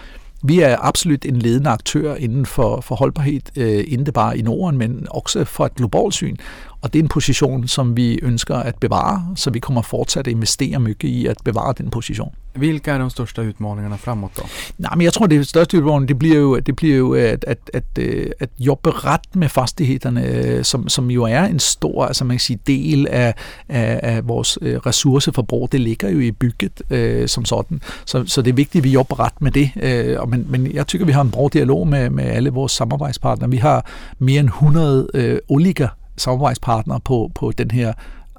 vi 0.43 0.61
er 0.61 0.77
absolut 0.81 1.25
en 1.25 1.37
ledende 1.37 1.71
aktør 1.71 2.15
inden 2.15 2.47
for, 2.47 2.81
for 2.81 2.95
holdbarhed, 2.95 3.41
øh, 3.57 3.85
ikke 3.89 4.12
bare 4.12 4.39
i 4.39 4.43
Norden, 4.43 4.79
men 4.79 5.07
også 5.11 5.45
for 5.45 5.67
et 5.67 5.75
globalt 5.75 6.15
syn. 6.15 6.37
Og 6.82 6.93
det 6.93 6.98
er 6.98 7.02
en 7.02 7.09
position, 7.09 7.69
som 7.69 7.97
vi 7.97 8.19
ønsker 8.23 8.57
at 8.57 8.74
bevare, 8.81 9.27
så 9.36 9.51
vi 9.51 9.59
kommer 9.59 9.82
fortsat 9.82 10.27
at 10.27 10.31
investere 10.31 10.81
mycket 10.81 11.09
i 11.09 11.27
at 11.27 11.36
bevare 11.44 11.74
den 11.78 11.90
position. 11.90 12.35
Vilka 12.55 12.94
är 12.94 12.98
de 12.98 13.11
största 13.11 13.43
utmaningarna 13.43 13.97
framåt 13.97 14.31
då? 14.36 14.43
Nej, 14.77 14.97
men 14.97 15.05
jeg 15.05 15.12
tror, 15.12 15.27
det 15.27 15.48
største 15.48 15.78
udfordring, 15.78 16.09
det 16.09 16.19
bliver 16.19 16.39
jo, 16.39 16.59
det 16.59 16.77
bliver 16.77 16.97
jo 16.97 17.15
at, 17.15 17.44
at, 17.44 17.70
at, 17.74 17.85
øh, 17.98 18.31
at 18.40 18.51
jobbe 18.59 18.90
ret 18.90 19.36
med 19.36 19.48
fastigheterne, 19.48 20.27
øh, 20.27 20.65
som, 20.65 20.89
som 20.89 21.11
jo 21.11 21.24
er 21.24 21.44
en 21.44 21.59
stor 21.59 22.05
altså 22.05 22.24
man 22.24 22.36
kan 22.36 22.40
sige, 22.40 22.59
del 22.66 23.07
af, 23.11 23.35
af, 23.69 24.01
af 24.02 24.28
vores 24.28 24.59
øh, 24.62 24.77
ressourceforbrug. 24.77 25.73
Det 25.73 25.81
ligger 25.81 26.09
jo 26.09 26.19
i 26.19 26.31
bygget 26.31 26.82
øh, 26.90 27.28
som 27.28 27.44
sådan. 27.44 27.82
Så, 28.05 28.24
så 28.27 28.43
det 28.43 28.51
er 28.51 28.55
vigtigt, 28.55 28.82
at 28.82 28.85
vi 28.85 28.90
jobber 28.90 29.20
ret 29.20 29.43
med 29.43 29.51
det. 29.51 29.70
Øh, 29.82 30.20
og 30.20 30.28
men, 30.28 30.47
men 30.48 30.73
jeg 30.74 30.86
tykker, 30.86 31.07
vi 31.07 31.12
har 31.12 31.23
en 31.23 31.31
bra 31.31 31.48
dialog 31.52 31.89
med, 31.89 32.11
med 32.11 32.24
alle 32.24 32.51
vores 32.51 32.73
samarbejdspartnere. 32.73 33.51
Vi 33.51 33.57
har 33.57 33.86
mere 34.19 34.40
end 34.40 34.48
100 34.48 35.09
øh, 35.15 35.39
olika 35.48 35.86
samarbejdspartnere 36.20 37.01
på, 37.01 37.30
på 37.34 37.52
den 37.59 37.70
her 37.70 37.92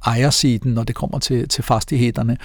ejersiden, 0.06 0.74
når 0.74 0.84
det 0.84 0.96
kommer 0.96 1.20
til, 1.20 1.48
til 1.50 1.64
fastigheterne. 1.64 2.38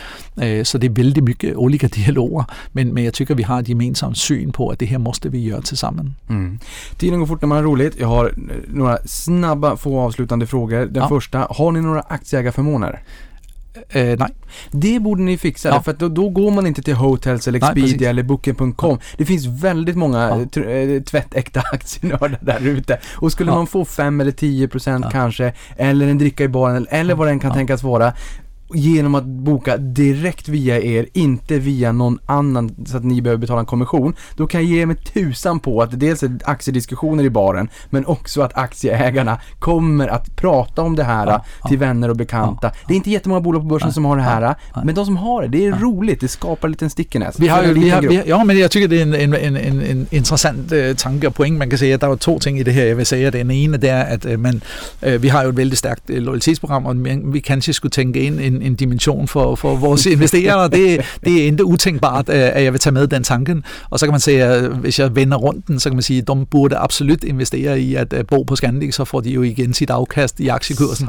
Øh, 0.42 0.64
Så 0.64 0.78
det 0.78 0.90
er 0.90 0.94
vældig 0.94 1.24
mycket 1.24 1.56
olika 1.56 1.86
dialoger, 1.86 2.44
men, 2.72 2.94
men 2.94 3.04
jeg 3.04 3.12
tycker 3.12 3.34
vi 3.34 3.42
har 3.42 3.58
et 3.58 3.66
gemensamt 3.66 4.18
syn 4.18 4.52
på, 4.52 4.68
at 4.68 4.80
det 4.80 4.88
her 4.88 4.98
måste 4.98 5.30
vi 5.32 5.38
göra 5.50 5.60
tillsammans. 5.60 6.08
Mm. 6.28 6.58
Tiden 6.98 7.18
går 7.18 7.26
fort 7.26 7.42
när 7.42 7.48
man 7.48 7.56
har 7.56 7.64
roligt. 7.64 7.96
Jag 8.00 8.08
har 8.08 8.24
eh, 8.26 8.32
några 8.68 8.98
snabba, 9.06 9.76
få 9.76 10.00
avslutande 10.00 10.46
frågor. 10.46 10.76
Den 10.86 11.02
Ja. 11.02 11.08
första, 11.08 11.38
har 11.50 11.72
ni 11.72 11.80
några 11.80 12.00
aktieägarförmåner? 12.00 12.98
Øh, 13.94 14.19
nej, 14.19 14.28
Det 14.73 15.01
borde 15.03 15.23
ni 15.23 15.36
fixa, 15.36 15.69
Ja. 15.69 15.82
för 15.82 15.90
att 15.90 15.98
då, 15.98 16.09
då 16.09 16.28
går 16.28 16.51
man 16.51 16.66
inte 16.66 16.82
till 16.82 16.94
Hotels 16.94 17.48
eller 17.48 17.61
Nej, 17.61 17.69
Expedia 17.69 17.89
precis. 17.93 18.07
eller 18.09 18.23
Booking.com. 18.23 18.98
Det 19.16 19.24
finns 19.24 19.47
väldigt 19.47 19.97
många 19.97 20.19
Ja. 20.55 20.62
ja. 20.62 21.01
tvättäkta 21.07 21.61
aktienördar 21.73 22.39
där 22.40 22.66
ute. 22.66 22.98
Och 23.16 23.32
skulle 23.32 23.51
Ja. 23.51 23.55
man 23.55 23.66
få 23.66 23.85
5 23.85 24.20
eller 24.20 24.32
10 24.32 24.69
procent 24.69 25.07
kanske, 25.12 25.53
eller 25.77 26.07
en 26.09 26.19
dricka 26.19 26.44
i 26.44 26.48
baren, 26.48 26.86
eller 26.90 27.15
vad 27.15 27.28
den 27.28 27.40
kan 27.40 27.53
tänkas 27.53 27.82
vara, 27.82 28.12
genom 28.74 29.14
att 29.14 29.24
boka 29.24 29.76
direkt 29.76 30.48
via 30.48 30.80
er, 30.80 31.06
inte 31.12 31.59
via 31.59 31.93
någon 31.93 32.18
annan 32.26 32.70
så 32.86 32.97
att 32.97 33.05
ni 33.05 33.22
behöver 33.22 33.40
betala 33.40 33.60
en 33.60 33.66
kommission. 33.66 34.14
Då 34.36 34.47
kan 34.47 34.60
jag 34.60 34.70
ge 34.70 34.86
mig 34.86 34.97
tusan 34.97 35.60
på 35.60 35.82
att 35.82 35.90
det 35.90 35.97
dels 35.97 36.22
är 36.22 36.38
aktiediskussioner 36.44 37.24
i 37.24 37.30
baren, 37.30 37.68
men 37.90 38.06
också 38.06 38.43
att 38.43 38.56
aktieägarna 38.59 39.40
kommer 39.59 40.09
att 40.09 40.36
prata 40.36 40.82
om 40.82 40.97
det 40.97 41.05
här 41.05 41.26
Ja, 41.26 41.44
ja. 41.62 41.68
till 41.68 41.78
vänner 41.78 42.09
och 42.10 42.16
bekanta. 42.16 42.66
Ja, 42.66 42.72
Det 42.88 42.94
är 42.94 42.97
inte 42.97 43.10
jättemånga 43.10 43.40
bolag 43.40 43.62
på 43.62 43.68
börsen 43.68 43.93
som 43.93 44.05
har 44.05 44.16
det 44.16 44.22
här, 44.22 44.55
men 44.84 44.94
de 44.94 45.05
som 45.06 45.16
har 45.16 45.43
det, 45.43 45.48
det 45.48 45.66
är 45.66 45.72
roligt. 45.72 46.20
Det 46.20 46.28
skapar 46.28 46.68
en 46.68 46.72
liten 46.72 46.90
stickiness. 46.90 47.40
Vi 47.40 47.48
har 47.48 47.62
en 47.62 47.74
vi 47.74 47.88
har, 47.88 48.02
vi 48.02 48.16
har, 48.16 48.24
ja, 48.26 48.44
men 48.44 48.59
jeg 48.59 48.70
tykker, 48.70 48.88
det 48.88 48.98
er 48.98 49.02
en, 49.02 49.14
en, 49.14 49.34
en, 49.34 49.56
en, 49.56 49.80
en 49.82 50.06
interessant 50.10 50.72
uh, 50.72 50.94
tanke 50.97 51.26
og 51.26 51.34
point. 51.34 51.59
Man 51.59 51.70
kan 51.70 51.78
der 51.78 51.98
er 52.06 52.09
jo 52.09 52.16
to 52.16 52.38
ting 52.38 52.59
i 52.59 52.62
det 52.62 52.74
her, 52.74 52.84
jeg 52.84 52.97
vil 52.97 53.06
sige. 53.06 53.30
Den 53.30 53.51
ene, 53.51 53.76
det 53.76 53.90
er, 53.90 54.02
at 54.02 54.24
uh, 54.24 54.40
man, 54.40 54.62
uh, 55.06 55.22
vi 55.22 55.28
har 55.28 55.43
jo 55.43 55.48
et 55.48 55.56
vældig 55.56 55.78
stærkt 55.78 56.10
uh, 56.10 56.16
loyalitetsprogram, 56.16 56.86
og 56.86 56.97
man- 56.97 57.22
vi 57.32 57.40
kanskje 57.40 57.72
skulle 57.72 57.90
tænke 57.90 58.20
ind 58.20 58.40
en, 58.40 58.56
en 58.62 58.74
dimension 58.74 59.28
for, 59.28 59.55
for 59.55 59.77
vores 59.77 60.07
investerere. 60.07 60.69
Det, 60.69 61.01
det 61.24 61.41
er 61.41 61.45
ikke 61.45 61.65
utænkbart, 61.65 62.28
at 62.28 62.65
jeg 62.65 62.73
vil 62.73 62.81
tage 62.81 62.93
med 62.93 63.07
den 63.07 63.23
tanken. 63.24 63.65
Og 63.91 63.99
så 63.99 64.07
kan 64.07 64.12
man 64.12 64.20
sige, 64.20 64.45
at 64.45 64.70
hvis 64.70 64.99
jeg 64.99 65.16
vender 65.16 65.37
rundt 65.37 65.69
den, 65.69 65.81
så 65.81 65.89
kan 65.89 65.97
man 65.97 66.03
sige, 66.03 66.19
at 66.19 66.28
de 66.28 66.47
burde 66.51 66.77
absolut 66.77 67.24
investere 67.24 67.81
i 67.81 67.95
at 67.95 68.15
bo 68.28 68.43
på 68.43 68.57
Scandic, 68.57 68.95
så 68.95 69.05
får 69.05 69.20
de 69.20 69.31
jo 69.31 69.43
igen 69.43 69.74
sit 69.74 69.91
afkast 69.91 70.41
i 70.41 70.49
aktiekursen. 70.49 71.09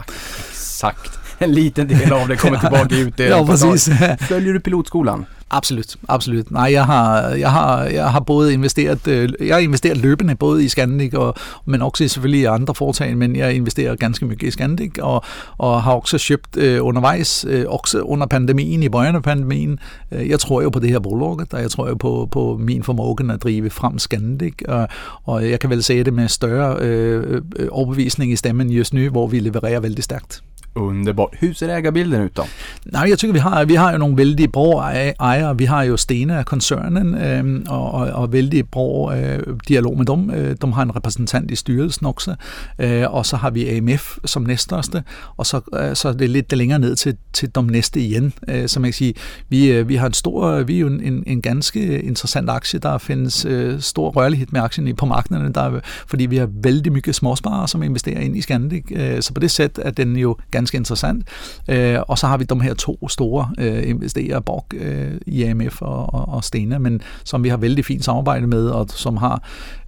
Exakt. 0.51 1.26
En 1.45 1.51
liten 1.51 1.89
del 1.89 2.13
av 2.13 2.27
det 2.27 2.39
kommer 2.39 2.59
tillbaka 2.59 2.95
i 2.95 3.01
utdelning. 3.01 3.39
Ja, 3.39 3.45
precis. 3.45 3.89
Följer 4.29 4.53
du 4.53 4.59
pilotskolan? 4.59 5.25
Absolut, 5.49 5.95
absolut. 6.07 6.51
Nej, 6.51 6.71
jeg 6.71 6.85
har, 6.85 7.29
jeg 7.29 7.51
har, 7.51 7.83
jeg 7.83 8.11
har 8.11 8.19
både 8.19 8.53
investeret, 8.53 9.07
øh, 9.07 9.29
jeg 9.39 9.55
har 9.55 9.59
investeret 9.59 9.97
løbende 9.97 10.35
både 10.35 10.65
i 10.65 10.67
Scandic, 10.67 11.13
og, 11.13 11.35
men 11.65 11.81
også 11.81 12.03
i 12.03 12.07
selvfølgelig 12.07 12.41
i 12.41 12.45
andre 12.45 12.75
foretag, 12.75 13.17
men 13.17 13.35
jeg 13.35 13.53
investerer 13.53 13.95
ganske 13.95 14.25
mycket 14.25 14.47
i 14.47 14.51
Scandic, 14.51 14.91
og, 14.99 15.23
og 15.57 15.83
har 15.83 15.91
også 15.91 16.25
købt 16.27 16.57
øh, 16.57 16.85
undervejs, 16.85 17.45
øh, 17.49 17.65
også 17.67 18.01
under 18.01 18.27
pandemien, 18.27 18.83
i 18.83 18.89
bøjen 18.89 19.15
af 19.15 19.23
pandemien. 19.23 19.79
Øh, 20.11 20.29
Jeg 20.29 20.39
tror 20.39 20.61
jo 20.61 20.69
på 20.69 20.79
det 20.79 20.89
her 20.89 20.99
bolag, 20.99 21.53
og 21.53 21.61
jeg 21.61 21.71
tror 21.71 21.87
jo 21.87 21.95
på, 21.95 22.29
på 22.31 22.57
min 22.59 22.83
formågen 22.83 23.31
at 23.31 23.43
drive 23.43 23.69
frem 23.69 23.99
Scandic, 23.99 24.53
og, 24.67 24.87
og 25.25 25.49
jeg 25.49 25.59
kan 25.59 25.69
vel 25.69 25.83
sige 25.83 26.03
det 26.03 26.13
med 26.13 26.27
større 26.27 26.77
øh, 26.81 27.41
øh, 27.55 27.67
overbevisning 27.71 28.31
i 28.31 28.35
stemmen 28.35 28.69
just 28.69 28.93
nu, 28.93 29.09
hvor 29.09 29.27
vi 29.27 29.39
levererer 29.39 29.79
vældig 29.79 30.03
stærkt. 30.03 30.41
Underbart. 30.77 31.29
Hur 31.39 31.53
ser 31.53 31.77
ägarbilden 31.77 32.21
ut 32.21 32.37
då? 32.37 32.43
Nej, 32.85 33.09
jeg 33.09 33.17
tycker 33.17 33.33
vi 33.33 33.39
har, 33.39 33.65
vi 33.65 33.75
har 33.75 33.91
jo 33.91 33.97
nogle 33.97 34.17
vældig 34.17 34.51
bra 34.51 34.91
ejere. 35.19 35.57
Vi 35.57 35.65
har 35.65 35.83
jo 35.83 35.97
Stena-koncernen 35.97 37.15
øh, 37.15 37.61
og, 37.69 37.91
og, 37.91 38.07
og 38.07 38.33
vældig 38.33 38.69
bra 38.69 39.17
øh, 39.17 39.39
dialog 39.67 39.97
med 39.97 40.05
dem. 40.05 40.31
Øh, 40.31 40.55
de 40.61 40.73
har 40.73 40.81
en 40.81 40.95
repræsentant 40.95 41.51
i 41.51 41.55
styrelsen 41.55 42.05
også. 42.05 42.35
Øh, 42.79 43.13
og 43.13 43.25
så 43.25 43.37
har 43.37 43.49
vi 43.49 43.67
AMF 43.67 44.17
som 44.25 44.41
næststørste, 44.41 45.03
og 45.37 45.45
så, 45.45 45.61
øh, 45.73 45.95
så 45.95 46.09
er 46.09 46.13
det 46.13 46.29
lidt 46.29 46.57
længere 46.57 46.79
ned 46.79 46.95
til, 46.95 47.17
til 47.33 47.55
de 47.55 47.67
næste 47.67 47.99
igen. 47.99 48.33
Øh, 48.47 48.67
så 48.67 48.79
man 48.79 48.87
kan 48.87 48.93
sige, 48.93 49.13
vi, 49.49 49.71
øh, 49.71 49.89
vi 49.89 49.95
har 49.95 50.07
en 50.07 50.13
stor, 50.13 50.63
vi 50.63 50.75
er 50.75 50.79
jo 50.79 50.87
en, 50.87 51.23
en 51.27 51.41
ganske 51.41 52.01
interessant 52.01 52.49
aktie. 52.49 52.79
Der 52.79 52.97
findes 52.97 53.45
øh, 53.45 53.79
stor 53.79 54.09
rørlighed 54.09 54.47
med 54.51 54.61
aktien 54.61 54.95
på 54.95 55.05
markederne, 55.05 55.53
der, 55.53 55.79
fordi 56.07 56.25
vi 56.25 56.37
har 56.37 56.49
vældig 56.63 56.91
mye 56.91 57.13
småsparere, 57.13 57.67
som 57.67 57.83
investerer 57.83 58.19
ind 58.19 58.37
i 58.37 58.41
Scandic. 58.41 58.83
Øh, 58.91 59.21
så 59.21 59.33
på 59.33 59.39
det 59.39 59.51
sæt 59.51 59.79
er 59.81 59.91
den 59.91 60.15
jo 60.15 60.37
ganske 60.67 60.77
interessant. 60.77 61.27
Øh, 61.67 61.99
og 62.07 62.17
så 62.17 62.27
har 62.27 62.37
vi 62.37 62.43
de 62.43 62.61
her 62.61 62.73
to 62.73 63.09
store 63.09 63.49
øh, 63.57 63.89
investerere, 63.89 64.41
Borg, 64.41 64.65
øh, 64.73 65.11
IMF 65.27 65.81
og, 65.81 66.13
og, 66.13 66.29
og 66.29 66.43
Stena, 66.43 66.77
men 66.77 67.01
som 67.23 67.43
vi 67.43 67.49
har 67.49 67.57
vældig 67.57 67.85
fint 67.85 68.05
samarbejde 68.05 68.47
med, 68.47 68.69
og 68.69 68.89
som 68.89 69.17
har, 69.17 69.41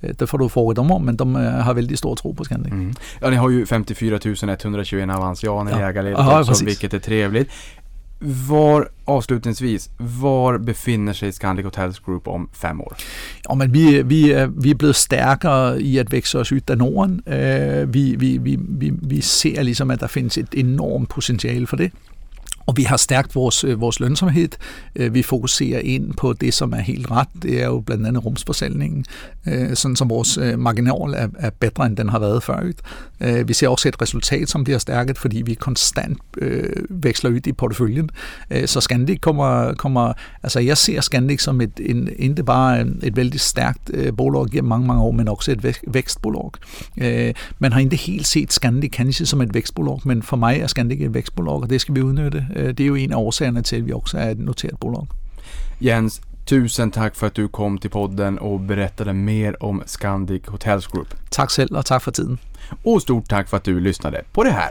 øh, 0.03 0.14
det 0.19 0.30
får 0.30 0.38
du 0.38 0.47
fråga 0.47 0.81
dem 0.81 0.91
om, 0.91 1.01
men 1.01 1.15
de 1.15 1.23
øh, 1.23 1.64
har 1.65 1.73
vældig 1.73 1.97
stor 1.97 2.15
tro 2.15 2.31
på 2.31 2.43
Scandic. 2.43 2.73
Mm. 2.73 2.93
Ja, 3.22 3.30
ni 3.30 3.35
har 3.35 3.49
ju 3.49 3.65
54 3.65 4.19
121 4.43 5.14
avansianer 5.14 5.72
i 5.72 5.80
Ja. 5.80 5.89
Ja, 5.89 6.39
också, 6.39 6.51
precis. 6.51 6.68
vilket 6.68 6.93
är 6.93 6.99
trevligt. 6.99 7.49
Var, 8.21 8.87
avslutningsvis, 9.07 9.89
var 9.99 10.57
befinner 10.57 11.13
sig 11.13 11.33
Scandic 11.33 11.63
Hotels 11.63 11.99
Group 11.99 12.27
om 12.27 12.49
fem 12.53 12.81
år? 12.81 12.95
Ja, 13.49 13.55
men 13.55 13.73
vi, 13.73 14.01
vi, 14.01 14.35
vi 14.57 14.69
er 14.69 14.75
blevet 14.75 14.95
stærkere 14.95 15.81
i 15.81 15.97
at 15.97 16.11
vækse 16.11 16.39
os 16.39 16.51
ud 16.51 16.61
af 16.67 16.77
Norden. 16.77 17.21
Vi, 17.93 18.15
vi, 18.15 18.37
vi, 18.37 18.57
vi, 18.61 18.91
vi 19.01 19.21
ser 19.21 19.63
ligesom, 19.63 19.91
at 19.91 19.99
der 19.99 20.07
findes 20.07 20.37
et 20.37 20.47
enormt 20.53 21.09
potentiale 21.09 21.67
for 21.67 21.75
det. 21.75 21.91
Og 22.65 22.77
vi 22.77 22.84
har 22.84 22.98
stærkt 22.98 23.36
vores, 23.36 23.64
øh, 23.64 23.81
vores 23.81 23.99
lønsomhed. 23.99 24.49
Øh, 24.95 25.14
vi 25.14 25.22
fokuserer 25.22 25.80
ind 25.80 26.14
på 26.14 26.34
det, 26.34 26.53
som 26.53 26.73
er 26.73 26.77
helt 26.77 27.11
ret. 27.11 27.27
Det 27.41 27.61
er 27.61 27.65
jo 27.65 27.80
blandt 27.80 28.07
andet 28.07 28.26
rumsforsalgningen, 28.26 29.06
øh, 29.48 29.76
sådan 29.76 29.95
som 29.95 30.10
vores 30.10 30.40
marginal 30.57 31.14
er, 31.15 31.27
er 31.40 31.49
bedre, 31.60 31.86
end 31.86 31.98
den 31.98 32.10
har 32.10 32.19
været 32.19 32.44
før. 32.44 32.60
Vi 33.44 33.53
ser 33.53 33.68
også 33.68 33.88
et 33.88 34.02
resultat, 34.02 34.49
som 34.49 34.64
bliver 34.64 34.80
stærket, 34.80 35.18
fordi 35.18 35.41
vi 35.41 35.53
konstant 35.53 36.18
øh, 36.38 36.69
veksler 36.90 37.30
ud 37.30 37.48
i 37.48 37.52
porteføljen. 37.52 38.10
Så 38.65 38.81
Scandic 38.81 39.19
kommer, 39.22 39.73
kommer... 39.73 40.14
Altså, 40.44 40.60
jeg 40.60 40.77
ser 40.77 41.02
Scandic 41.02 41.41
som 41.41 41.61
et, 41.61 41.72
en, 41.80 42.10
ikke 42.19 42.44
bare 42.44 42.86
et 43.03 43.15
vældig 43.15 43.40
stærkt 43.40 43.91
øh, 43.94 44.14
bolag 44.18 44.45
gennem 44.45 44.69
mange, 44.69 44.88
mange 44.88 45.02
år, 45.02 45.11
men 45.11 45.27
også 45.27 45.52
et 45.52 45.80
vækstbolag. 45.88 46.52
Man 47.60 47.72
har 47.73 47.80
ikke 47.80 47.95
helt 47.95 48.27
set 48.27 48.53
Scandic 48.53 48.91
kanskje 48.91 49.26
som 49.26 49.41
et 49.41 49.53
vækstbolag, 49.53 49.99
men 50.06 50.23
for 50.23 50.38
mig 50.38 50.60
er 50.60 50.68
Scandic 50.68 51.02
et 51.02 51.14
vækstbolag, 51.14 51.61
og 51.61 51.69
det 51.69 51.81
skal 51.81 51.95
vi 51.95 52.02
udnytte. 52.02 52.45
Øh, 52.60 52.68
Det 52.68 52.80
er 52.80 52.88
jo 52.88 52.95
en 52.95 53.11
af 53.11 53.18
årsagerne 53.18 53.61
til, 53.61 53.76
at 53.76 53.86
vi 53.86 53.91
også 53.91 54.18
er 54.18 54.30
et 54.30 54.40
noteret 54.40 54.80
bolag. 54.80 55.07
Jens, 55.81 56.22
tusen 56.45 56.91
tack 56.91 57.15
för 57.15 57.27
att 57.27 57.36
du 57.36 57.48
kom 57.48 57.77
till 57.77 57.90
podden 57.90 58.40
och 58.40 58.60
berättade 58.60 59.14
mer 59.14 59.64
om 59.64 59.84
Scandic 59.86 60.41
Hotels 60.48 60.88
Group. 60.88 61.14
Tak 61.31 61.49
selv, 61.52 61.76
og 61.76 61.86
tak 61.86 62.02
for 62.02 62.11
tiden. 62.11 62.40
Och 62.86 63.02
stort 63.02 63.30
tack 63.30 63.49
för 63.49 63.57
att 63.57 63.64
du 63.64 63.80
lyssnade 63.80 64.22
på 64.34 64.44
det 64.44 64.52
här. 64.52 64.69